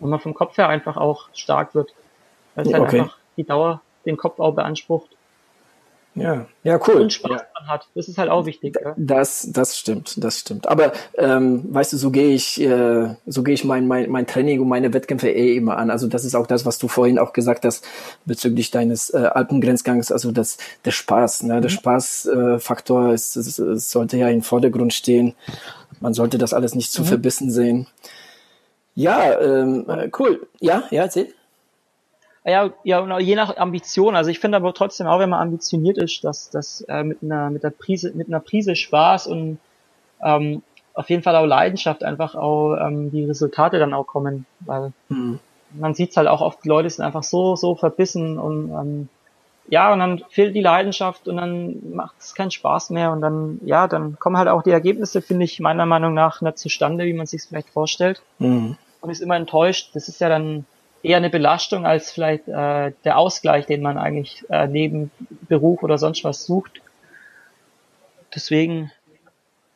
Und 0.00 0.10
man 0.10 0.18
vom 0.20 0.34
Kopf 0.34 0.56
her 0.58 0.68
einfach 0.68 0.96
auch 0.96 1.28
stark 1.32 1.74
wird. 1.76 1.94
Weil 2.54 2.66
es 2.66 2.72
halt 2.72 2.82
Okay. 2.82 3.00
einfach 3.00 3.18
die 3.36 3.44
Dauer 3.44 3.80
den 4.04 4.16
Kopf 4.16 4.40
auch 4.40 4.52
beansprucht 4.54 5.10
Ja, 6.14 6.46
ja, 6.64 6.78
cool. 6.88 7.00
und 7.02 7.12
Spaß 7.12 7.40
dran 7.54 7.68
hat. 7.68 7.86
Das 7.94 8.08
ist 8.08 8.18
halt 8.18 8.28
auch 8.28 8.44
wichtig. 8.44 8.76
Ja. 8.84 8.94
Das, 8.98 9.48
das 9.50 9.78
stimmt, 9.78 10.22
das 10.22 10.40
stimmt. 10.40 10.68
Aber 10.68 10.92
ähm, 11.16 11.64
weißt 11.72 11.92
du, 11.94 11.96
so 11.96 12.10
gehe 12.10 12.30
ich, 12.34 12.60
äh, 12.60 13.14
so 13.26 13.42
gehe 13.44 13.54
ich 13.54 13.64
mein, 13.64 13.86
mein, 13.86 14.10
mein 14.10 14.26
Training 14.26 14.60
und 14.60 14.68
meine 14.68 14.92
Wettkämpfe 14.92 15.30
eh 15.30 15.56
immer 15.56 15.78
an. 15.78 15.88
Also 15.88 16.08
das 16.08 16.24
ist 16.26 16.34
auch 16.34 16.46
das, 16.48 16.66
was 16.66 16.78
du 16.78 16.88
vorhin 16.88 17.18
auch 17.18 17.32
gesagt 17.32 17.64
hast 17.64 17.86
bezüglich 18.26 18.70
deines 18.72 19.08
äh, 19.10 19.18
Alpengrenzgangs. 19.18 20.10
Also 20.12 20.32
das, 20.32 20.58
der 20.84 20.90
Spaß, 20.90 21.44
ne, 21.44 21.60
der 21.62 21.70
Spaßfaktor 21.70 22.56
äh, 22.56 22.58
Faktor 22.58 23.12
ist, 23.14 23.36
ist, 23.36 23.58
ist, 23.58 23.90
sollte 23.90 24.16
ja 24.18 24.28
im 24.28 24.42
Vordergrund 24.42 24.92
stehen. 24.92 25.34
Man 26.02 26.14
sollte 26.14 26.36
das 26.36 26.52
alles 26.52 26.74
nicht 26.74 26.90
zu 26.90 27.04
verbissen 27.04 27.50
sehen. 27.50 27.86
Ja, 28.94 29.40
ähm, 29.40 29.88
äh, 29.88 30.10
cool. 30.18 30.46
Ja, 30.60 30.82
ja, 30.90 31.02
erzähl. 31.02 31.32
Ja, 32.44 32.70
ja, 32.82 33.00
auch 33.00 33.20
je 33.20 33.36
nach 33.36 33.56
Ambition. 33.56 34.16
Also 34.16 34.30
ich 34.30 34.40
finde 34.40 34.56
aber 34.56 34.74
trotzdem 34.74 35.06
auch, 35.06 35.20
wenn 35.20 35.30
man 35.30 35.40
ambitioniert 35.40 35.96
ist, 35.96 36.24
dass 36.24 36.50
das 36.50 36.80
äh, 36.88 37.04
mit 37.04 37.22
einer 37.22 37.50
mit 37.50 37.62
der 37.62 37.70
Prise 37.70 38.12
mit 38.14 38.26
einer 38.26 38.40
Prise 38.40 38.74
Spaß 38.74 39.28
und 39.28 39.58
ähm, 40.24 40.62
auf 40.94 41.08
jeden 41.08 41.22
Fall 41.22 41.36
auch 41.36 41.46
Leidenschaft 41.46 42.02
einfach 42.02 42.34
auch 42.34 42.76
ähm, 42.76 43.12
die 43.12 43.24
Resultate 43.24 43.78
dann 43.78 43.94
auch 43.94 44.06
kommen, 44.06 44.44
weil 44.60 44.92
Hm. 45.08 45.38
man 45.70 45.94
sieht's 45.94 46.16
halt 46.16 46.26
auch 46.26 46.40
oft, 46.40 46.64
die 46.64 46.68
Leute 46.68 46.90
sind 46.90 47.04
einfach 47.04 47.22
so 47.22 47.54
so 47.54 47.76
verbissen 47.76 48.38
und 48.38 48.70
ähm, 48.70 49.08
ja 49.68 49.92
und 49.92 50.00
dann 50.00 50.22
fehlt 50.30 50.54
die 50.54 50.60
Leidenschaft 50.60 51.28
und 51.28 51.36
dann 51.36 51.94
macht 51.94 52.16
es 52.18 52.34
keinen 52.34 52.50
Spaß 52.50 52.90
mehr 52.90 53.12
und 53.12 53.20
dann 53.20 53.60
ja 53.64 53.86
dann 53.88 54.18
kommen 54.18 54.36
halt 54.36 54.48
auch 54.48 54.62
die 54.62 54.70
Ergebnisse 54.70 55.22
finde 55.22 55.44
ich 55.44 55.60
meiner 55.60 55.86
Meinung 55.86 56.14
nach 56.14 56.40
nicht 56.40 56.58
zustande, 56.58 57.04
wie 57.04 57.12
man 57.14 57.26
sich 57.26 57.42
vielleicht 57.42 57.70
vorstellt 57.70 58.22
Hm. 58.38 58.76
und 59.00 59.10
ist 59.10 59.20
immer 59.22 59.36
enttäuscht. 59.36 59.90
Das 59.94 60.08
ist 60.08 60.20
ja 60.20 60.28
dann 60.28 60.64
eher 61.02 61.16
eine 61.16 61.30
Belastung 61.30 61.84
als 61.86 62.12
vielleicht 62.12 62.46
äh, 62.48 62.92
der 63.04 63.18
Ausgleich, 63.18 63.66
den 63.66 63.82
man 63.82 63.98
eigentlich 63.98 64.44
äh, 64.50 64.66
neben 64.68 65.10
Beruf 65.48 65.82
oder 65.82 65.98
sonst 65.98 66.22
was 66.24 66.44
sucht. 66.44 66.80
Deswegen, 68.34 68.90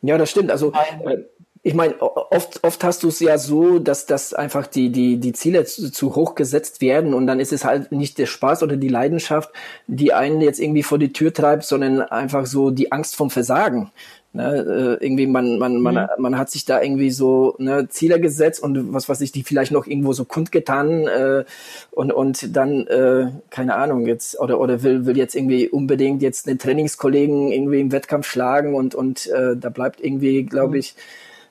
Ja, 0.03 0.19
das 0.19 0.31
stimmt. 0.31 0.51
Also 0.51 0.73
äh, 1.05 1.19
ich 1.67 1.75
meine, 1.75 2.01
oft, 2.01 2.63
oft 2.63 2.85
hast 2.85 3.03
du 3.03 3.09
es 3.09 3.19
ja 3.19 3.39
so, 3.39 3.81
dass, 3.81 4.07
dass 4.07 4.33
einfach 4.33 4.69
die, 4.69 4.91
die, 4.91 5.17
die 5.17 5.33
Ziele 5.33 5.65
zu, 5.65 5.91
zu 5.91 6.15
hoch 6.15 6.37
gesetzt 6.37 6.81
werden 6.81 7.13
und 7.13 7.27
dann 7.27 7.41
ist 7.41 7.53
es 7.53 7.65
halt 7.65 7.91
nicht 7.91 8.19
der 8.19 8.27
Spaß 8.27 8.63
oder 8.63 8.77
die 8.77 8.87
Leidenschaft, 8.87 9.51
die 9.89 10.13
einen 10.13 10.41
jetzt 10.41 10.61
irgendwie 10.61 10.85
vor 10.85 10.99
die 10.99 11.13
Tür 11.13 11.33
treibt, 11.33 11.65
sondern 11.65 12.03
einfach 12.03 12.47
so 12.47 12.71
die 12.71 12.93
Angst 12.93 13.17
vom 13.17 13.31
Versagen. 13.31 13.91
Ne, 14.33 14.99
äh, 15.01 15.05
irgendwie 15.05 15.27
man, 15.27 15.59
man, 15.59 15.81
man, 15.81 15.95
Mhm. 15.95 16.09
man 16.19 16.39
hat 16.39 16.51
sich 16.51 16.67
da 16.67 16.81
irgendwie 16.81 17.11
so 17.11 17.57
ne, 17.59 17.89
Ziele 17.89 18.21
gesetzt 18.21 18.63
und 18.63 18.93
was 18.93 19.09
weiß 19.09 19.21
ich, 19.23 19.33
die 19.33 19.43
vielleicht 19.43 19.73
noch 19.73 19.89
irgendwo 19.89 20.13
so 20.13 20.25
kundgetan 20.25 21.09
äh, 21.09 21.45
und, 21.91 22.13
und 22.13 22.55
dann, 22.55 22.87
äh, 22.87 23.33
keine 23.51 23.75
Ahnung, 23.75 24.07
jetzt, 24.07 24.39
oder, 24.39 24.61
oder 24.61 24.85
will, 24.85 25.05
will 25.07 25.17
jetzt 25.17 25.35
irgendwie 25.35 25.69
unbedingt 25.69 26.23
jetzt 26.23 26.47
den 26.47 26.59
Trainingskollegen 26.59 27.51
irgendwie 27.51 27.81
im 27.81 27.91
Wettkampf 27.91 28.29
schlagen 28.29 28.75
und, 28.77 28.95
und 28.95 29.27
äh, 29.29 29.57
da 29.57 29.71
bleibt 29.71 30.01
irgendwie, 30.01 30.45
glaube 30.45 30.77
Mhm. 30.77 30.81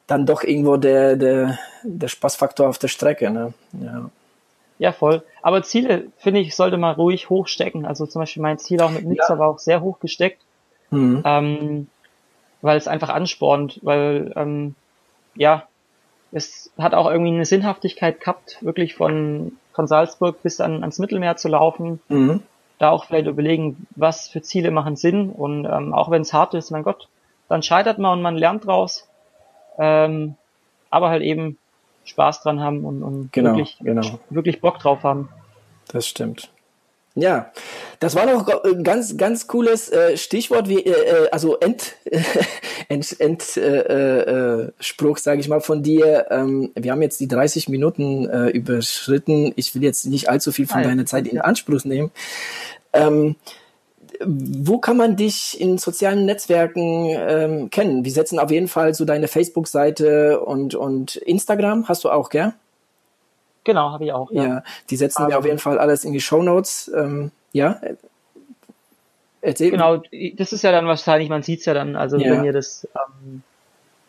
Dann 0.07 0.26
doch 0.26 0.44
irgendwo 0.44 0.77
der, 0.77 1.15
der, 1.15 1.57
der 1.84 2.07
Spaßfaktor 2.07 2.68
auf 2.69 2.77
der 2.77 2.88
Strecke. 2.90 3.30
Ne? 3.32 3.53
Ja. 3.82 4.10
ja 4.77 4.91
voll. 4.91 5.23
Aber 5.41 5.64
Ziele, 5.64 6.07
finde 6.18 6.41
ich, 6.41 6.56
sollte 6.56 6.77
man 6.77 6.95
ruhig 6.95 7.30
hochstecken. 7.30 7.86
Also 7.86 8.06
zum 8.06 8.22
Beispiel 8.22 8.44
mein 8.44 8.60
Ziel 8.60 8.82
auch 8.82 8.91
mit 8.91 9.06
Nizza 9.06 9.40
war 9.40 9.49
auch 9.49 9.60
sehr 9.60 9.82
hoch 9.82 9.99
gesteckt, 9.99 10.41
Mhm. 10.91 11.23
ähm, 11.26 11.88
weil 12.61 12.77
es 12.77 12.88
einfach 12.88 13.10
anspornt, 13.10 13.80
weil 13.82 14.32
ähm, 14.36 14.76
ja, 15.36 15.64
es 16.32 16.72
hat 16.77 16.94
auch 16.94 17.10
irgendwie 17.10 17.34
eine 17.34 17.45
Sinnhaftigkeit 17.45 18.19
gehabt, 18.19 18.60
wirklich 18.61 18.94
von, 18.95 19.53
von 19.73 19.88
Salzburg 19.88 20.41
bis 20.44 20.61
an, 20.61 20.82
ans 20.82 20.99
Mittelmeer 20.99 21.38
zu 21.38 21.48
laufen. 21.48 21.99
Mhm. 22.10 22.44
da 22.77 22.90
auch 22.91 23.06
vielleicht 23.06 23.27
überlegen, 23.27 23.88
was 23.95 24.27
für 24.27 24.41
Ziele 24.41 24.69
machen 24.69 24.95
Sinn 24.95 25.30
und 25.32 25.65
ähm, 25.65 25.94
auch 25.94 26.11
wenn 26.11 26.22
es 26.22 26.34
hart 26.34 26.53
ist, 26.53 26.72
mein 26.72 26.84
Gott, 26.84 27.07
dann 27.48 27.64
scheitert 27.64 27.98
man 27.99 28.14
und 28.18 28.22
man 28.22 28.36
lernt 28.38 28.65
draus, 28.68 29.07
ähm, 29.77 30.35
aber 30.89 31.10
halt 31.10 31.23
eben 31.23 31.57
Spaß 32.06 32.41
dran 32.41 32.60
haben 32.60 32.85
und, 32.85 33.03
und 33.03 33.34
Genau, 33.34 33.52
wirklich, 33.52 33.77
genau. 33.81 34.19
wirklich 34.30 34.61
Bock 34.61 34.80
drauf 34.80 35.03
haben. 35.03 35.30
Das 35.88 36.07
stimmt. 36.07 36.49
Ja, 37.18 37.53
das 38.02 38.14
war 38.15 38.26
noch 38.26 38.45
ein 38.65 38.84
ganz, 38.84 39.15
ganz 39.15 39.47
cooles 39.47 39.89
äh, 39.89 40.18
Stichwort, 40.18 40.68
wie, 40.68 40.85
äh, 40.85 40.91
äh, 40.91 41.30
also 41.31 41.57
End, 41.60 41.95
End, 42.89 43.19
End 43.22 43.56
äh, 43.56 44.64
äh, 44.64 44.72
Spruch, 44.81 45.18
sage 45.18 45.39
ich 45.39 45.47
mal, 45.47 45.61
von 45.61 45.81
dir. 45.81 46.27
Ähm, 46.30 46.72
wir 46.76 46.91
haben 46.91 47.02
jetzt 47.02 47.22
die 47.22 47.30
30 47.30 47.69
Minuten 47.69 48.27
äh, 48.30 48.49
überschritten. 48.49 49.53
Ich 49.56 49.73
will 49.73 49.84
jetzt 49.84 50.06
nicht 50.06 50.30
allzu 50.30 50.52
viel 50.52 50.68
von 50.68 50.81
ja. 50.81 50.89
deiner 50.89 51.06
Zeit 51.06 51.27
in 51.27 51.39
Anspruch 51.39 51.85
nehmen. 51.85 52.11
Ähm, 52.91 53.38
wo 54.23 54.77
kann 54.77 54.97
man 54.97 55.15
dich 55.15 55.59
in 55.59 55.77
sozialen 55.77 56.25
Netzwerken 56.25 57.07
ähm, 57.09 57.69
kennen? 57.69 58.05
Wir 58.05 58.11
setzen 58.11 58.39
auf 58.39 58.51
jeden 58.51 58.67
Fall 58.67 58.93
so 58.93 59.05
deine 59.05 59.27
Facebook-Seite 59.27 60.39
und, 60.39 60.75
und 60.75 61.15
Instagram 61.17 61.87
hast 61.87 62.03
du 62.03 62.09
auch, 62.09 62.29
gell? 62.29 62.53
Genau, 63.63 63.91
habe 63.91 64.05
ich 64.05 64.13
auch. 64.13 64.31
Ja, 64.31 64.43
Ja. 64.43 64.63
die 64.89 64.95
setzen 64.95 65.27
wir 65.27 65.33
Ähm, 65.33 65.39
auf 65.39 65.45
jeden 65.45 65.59
Fall 65.59 65.79
alles 65.79 66.03
in 66.05 66.13
die 66.13 66.21
Show 66.21 66.41
Notes. 66.43 66.91
Ähm, 66.95 67.31
ja, 67.51 67.79
erzähl. 69.41 69.71
Genau, 69.71 70.01
das 70.37 70.53
ist 70.53 70.61
ja 70.63 70.71
dann 70.71 70.87
wahrscheinlich, 70.87 71.29
man 71.29 71.43
sieht's 71.43 71.65
ja 71.65 71.73
dann, 71.73 71.95
also 71.95 72.17
Ja. 72.17 72.31
wenn 72.31 72.43
ihr 72.45 72.53
das 72.53 72.87
ähm, 72.95 73.41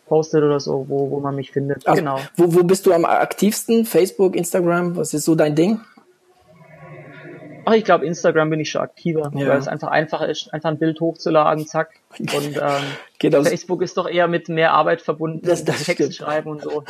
postet 0.07 0.43
oder 0.43 0.59
so, 0.59 0.85
wo, 0.87 1.09
wo 1.11 1.19
man 1.19 1.35
mich 1.35 1.51
findet. 1.51 1.87
Also, 1.87 1.99
genau. 1.99 2.19
Wo, 2.35 2.53
wo 2.53 2.63
bist 2.63 2.85
du 2.85 2.93
am 2.93 3.05
aktivsten? 3.05 3.85
Facebook, 3.85 4.35
Instagram? 4.35 4.95
Was 4.95 5.13
ist 5.13 5.25
so 5.25 5.35
dein 5.35 5.55
Ding? 5.55 5.81
Ach, 7.69 7.73
ich 7.73 7.83
glaube, 7.83 8.05
Instagram 8.05 8.49
bin 8.49 8.61
ich 8.61 8.69
schon 8.71 8.79
aktiver, 8.81 9.29
Ja. 9.35 9.49
weil 9.49 9.57
es 9.57 9.67
einfach 9.67 9.89
einfacher 9.89 10.29
ist, 10.29 10.53
einfach 10.53 10.69
ein 10.69 10.77
Bild 10.79 11.01
hochzuladen, 11.01 11.67
zack. 11.67 11.89
Und 12.17 12.55
ähm, 12.55 13.43
Facebook 13.43 13.81
ist 13.81 13.97
doch 13.97 14.07
eher 14.09 14.29
mit 14.29 14.47
mehr 14.47 14.71
Arbeit 14.71 15.01
verbunden, 15.01 15.41
Das- 15.45 15.65
das 15.65 15.83
Text 15.83 15.95
stimmt. 16.13 16.15
schreiben 16.15 16.49
und 16.51 16.61
so. 16.61 16.85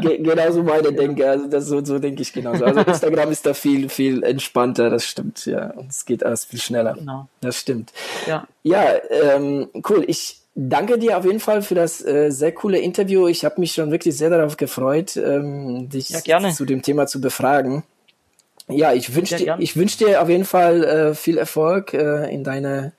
ge 0.00 0.18
genauso 0.18 0.64
meine 0.64 0.92
Denke. 0.92 1.30
Also 1.30 1.46
das, 1.46 1.66
so, 1.66 1.84
so 1.84 2.00
denke 2.00 2.22
ich 2.22 2.32
genauso. 2.32 2.64
Also 2.64 2.80
Instagram 2.86 3.30
ist 3.30 3.46
da 3.46 3.54
viel, 3.54 3.88
viel 3.88 4.24
entspannter. 4.24 4.90
Das 4.90 5.04
stimmt, 5.04 5.46
ja. 5.46 5.70
Und 5.76 5.90
es 5.90 6.04
geht 6.04 6.26
alles 6.26 6.44
viel 6.44 6.60
schneller. 6.60 6.94
Genau. 6.94 7.28
Das 7.40 7.56
stimmt. 7.60 7.92
Ja. 8.26 8.48
Ja, 8.64 8.84
ähm, 9.10 9.68
cool. 9.88 10.02
Ich 10.08 10.38
danke 10.56 10.98
dir 10.98 11.16
auf 11.18 11.24
jeden 11.24 11.38
Fall 11.38 11.62
für 11.62 11.76
das 11.76 12.04
äh, 12.04 12.30
sehr 12.30 12.50
coole 12.52 12.78
Interview. 12.80 13.28
Ich 13.28 13.44
habe 13.44 13.60
mich 13.60 13.74
schon 13.74 13.92
wirklich 13.92 14.16
sehr 14.16 14.30
darauf 14.30 14.56
gefreut, 14.56 15.16
ähm, 15.16 15.88
dich 15.88 16.10
Ja, 16.10 16.18
gerne. 16.18 16.50
zu 16.52 16.64
dem 16.64 16.82
Thema 16.82 17.06
zu 17.06 17.20
befragen. 17.20 17.84
Ja, 18.72 18.92
ich 18.92 19.14
wünsche 19.14 19.36
dir, 19.36 19.56
ich 19.58 19.76
wünsch 19.76 19.96
dir 19.96 20.20
auf 20.22 20.28
jeden 20.28 20.44
Fall 20.44 20.84
äh, 20.84 21.14
viel 21.14 21.38
Erfolg 21.38 21.94
äh, 21.94 22.32
in 22.32 22.44
deiner 22.44 22.92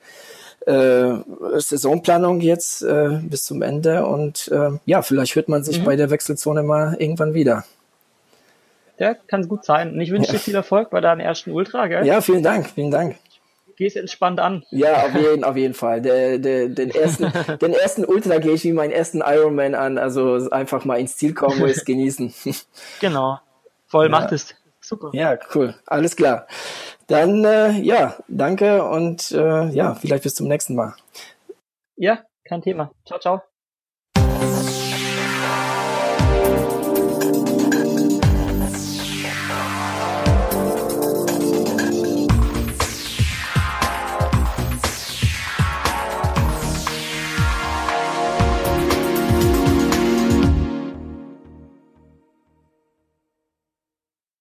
äh, 0.65 1.13
Saisonplanung 1.57 2.39
jetzt 2.41 2.83
äh, 2.83 3.19
bis 3.23 3.43
zum 3.45 3.61
Ende 3.61 4.05
und 4.05 4.47
äh, 4.49 4.71
ja, 4.85 5.01
vielleicht 5.01 5.35
hört 5.35 5.49
man 5.49 5.63
sich 5.63 5.79
Mhm. 5.79 5.85
bei 5.85 5.95
der 5.95 6.09
Wechselzone 6.11 6.61
mal 6.63 6.95
irgendwann 6.99 7.33
wieder. 7.33 7.63
Ja, 8.99 9.15
kann 9.15 9.47
gut 9.47 9.65
sein. 9.65 9.93
Und 9.93 10.01
ich 10.01 10.11
wünsche 10.11 10.31
dir 10.31 10.37
viel 10.37 10.53
Erfolg 10.53 10.91
bei 10.91 11.01
deinem 11.01 11.21
ersten 11.21 11.51
Ultra, 11.51 11.87
gell? 11.87 12.05
Ja, 12.05 12.21
vielen 12.21 12.43
Dank, 12.43 12.69
vielen 12.69 12.91
Dank. 12.91 13.15
Geh's 13.75 13.95
entspannt 13.95 14.39
an. 14.39 14.63
Ja, 14.69 15.05
auf 15.07 15.15
jeden, 15.15 15.43
auf 15.43 15.57
jeden 15.57 15.73
Fall. 15.73 16.03
Der, 16.03 16.37
der, 16.37 16.67
den, 16.69 16.91
ersten, 16.91 17.33
den 17.61 17.73
ersten 17.73 18.05
Ultra 18.05 18.37
gehe 18.37 18.51
ich 18.53 18.63
wie 18.63 18.73
meinen 18.73 18.91
ersten 18.91 19.21
Ironman 19.25 19.73
an. 19.73 19.97
Also 19.97 20.51
einfach 20.51 20.85
mal 20.85 20.99
ins 20.99 21.17
Ziel 21.17 21.33
kommen 21.33 21.63
und 21.63 21.69
es 21.69 21.83
genießen. 21.85 22.31
Genau. 22.99 23.39
Voll 23.87 24.09
macht 24.09 24.31
es. 24.33 24.53
Super. 24.81 25.11
Ja, 25.13 25.37
cool. 25.55 25.75
Alles 25.85 26.15
klar. 26.15 26.47
Dann, 27.07 27.43
äh, 27.45 27.71
ja, 27.81 28.17
danke 28.27 28.83
und 28.83 29.31
äh, 29.31 29.69
ja, 29.69 29.95
vielleicht 29.95 30.23
bis 30.23 30.35
zum 30.35 30.47
nächsten 30.47 30.75
Mal. 30.75 30.95
Ja, 31.95 32.23
kein 32.45 32.61
Thema. 32.61 32.91
Ciao, 33.05 33.19
ciao. 33.19 33.41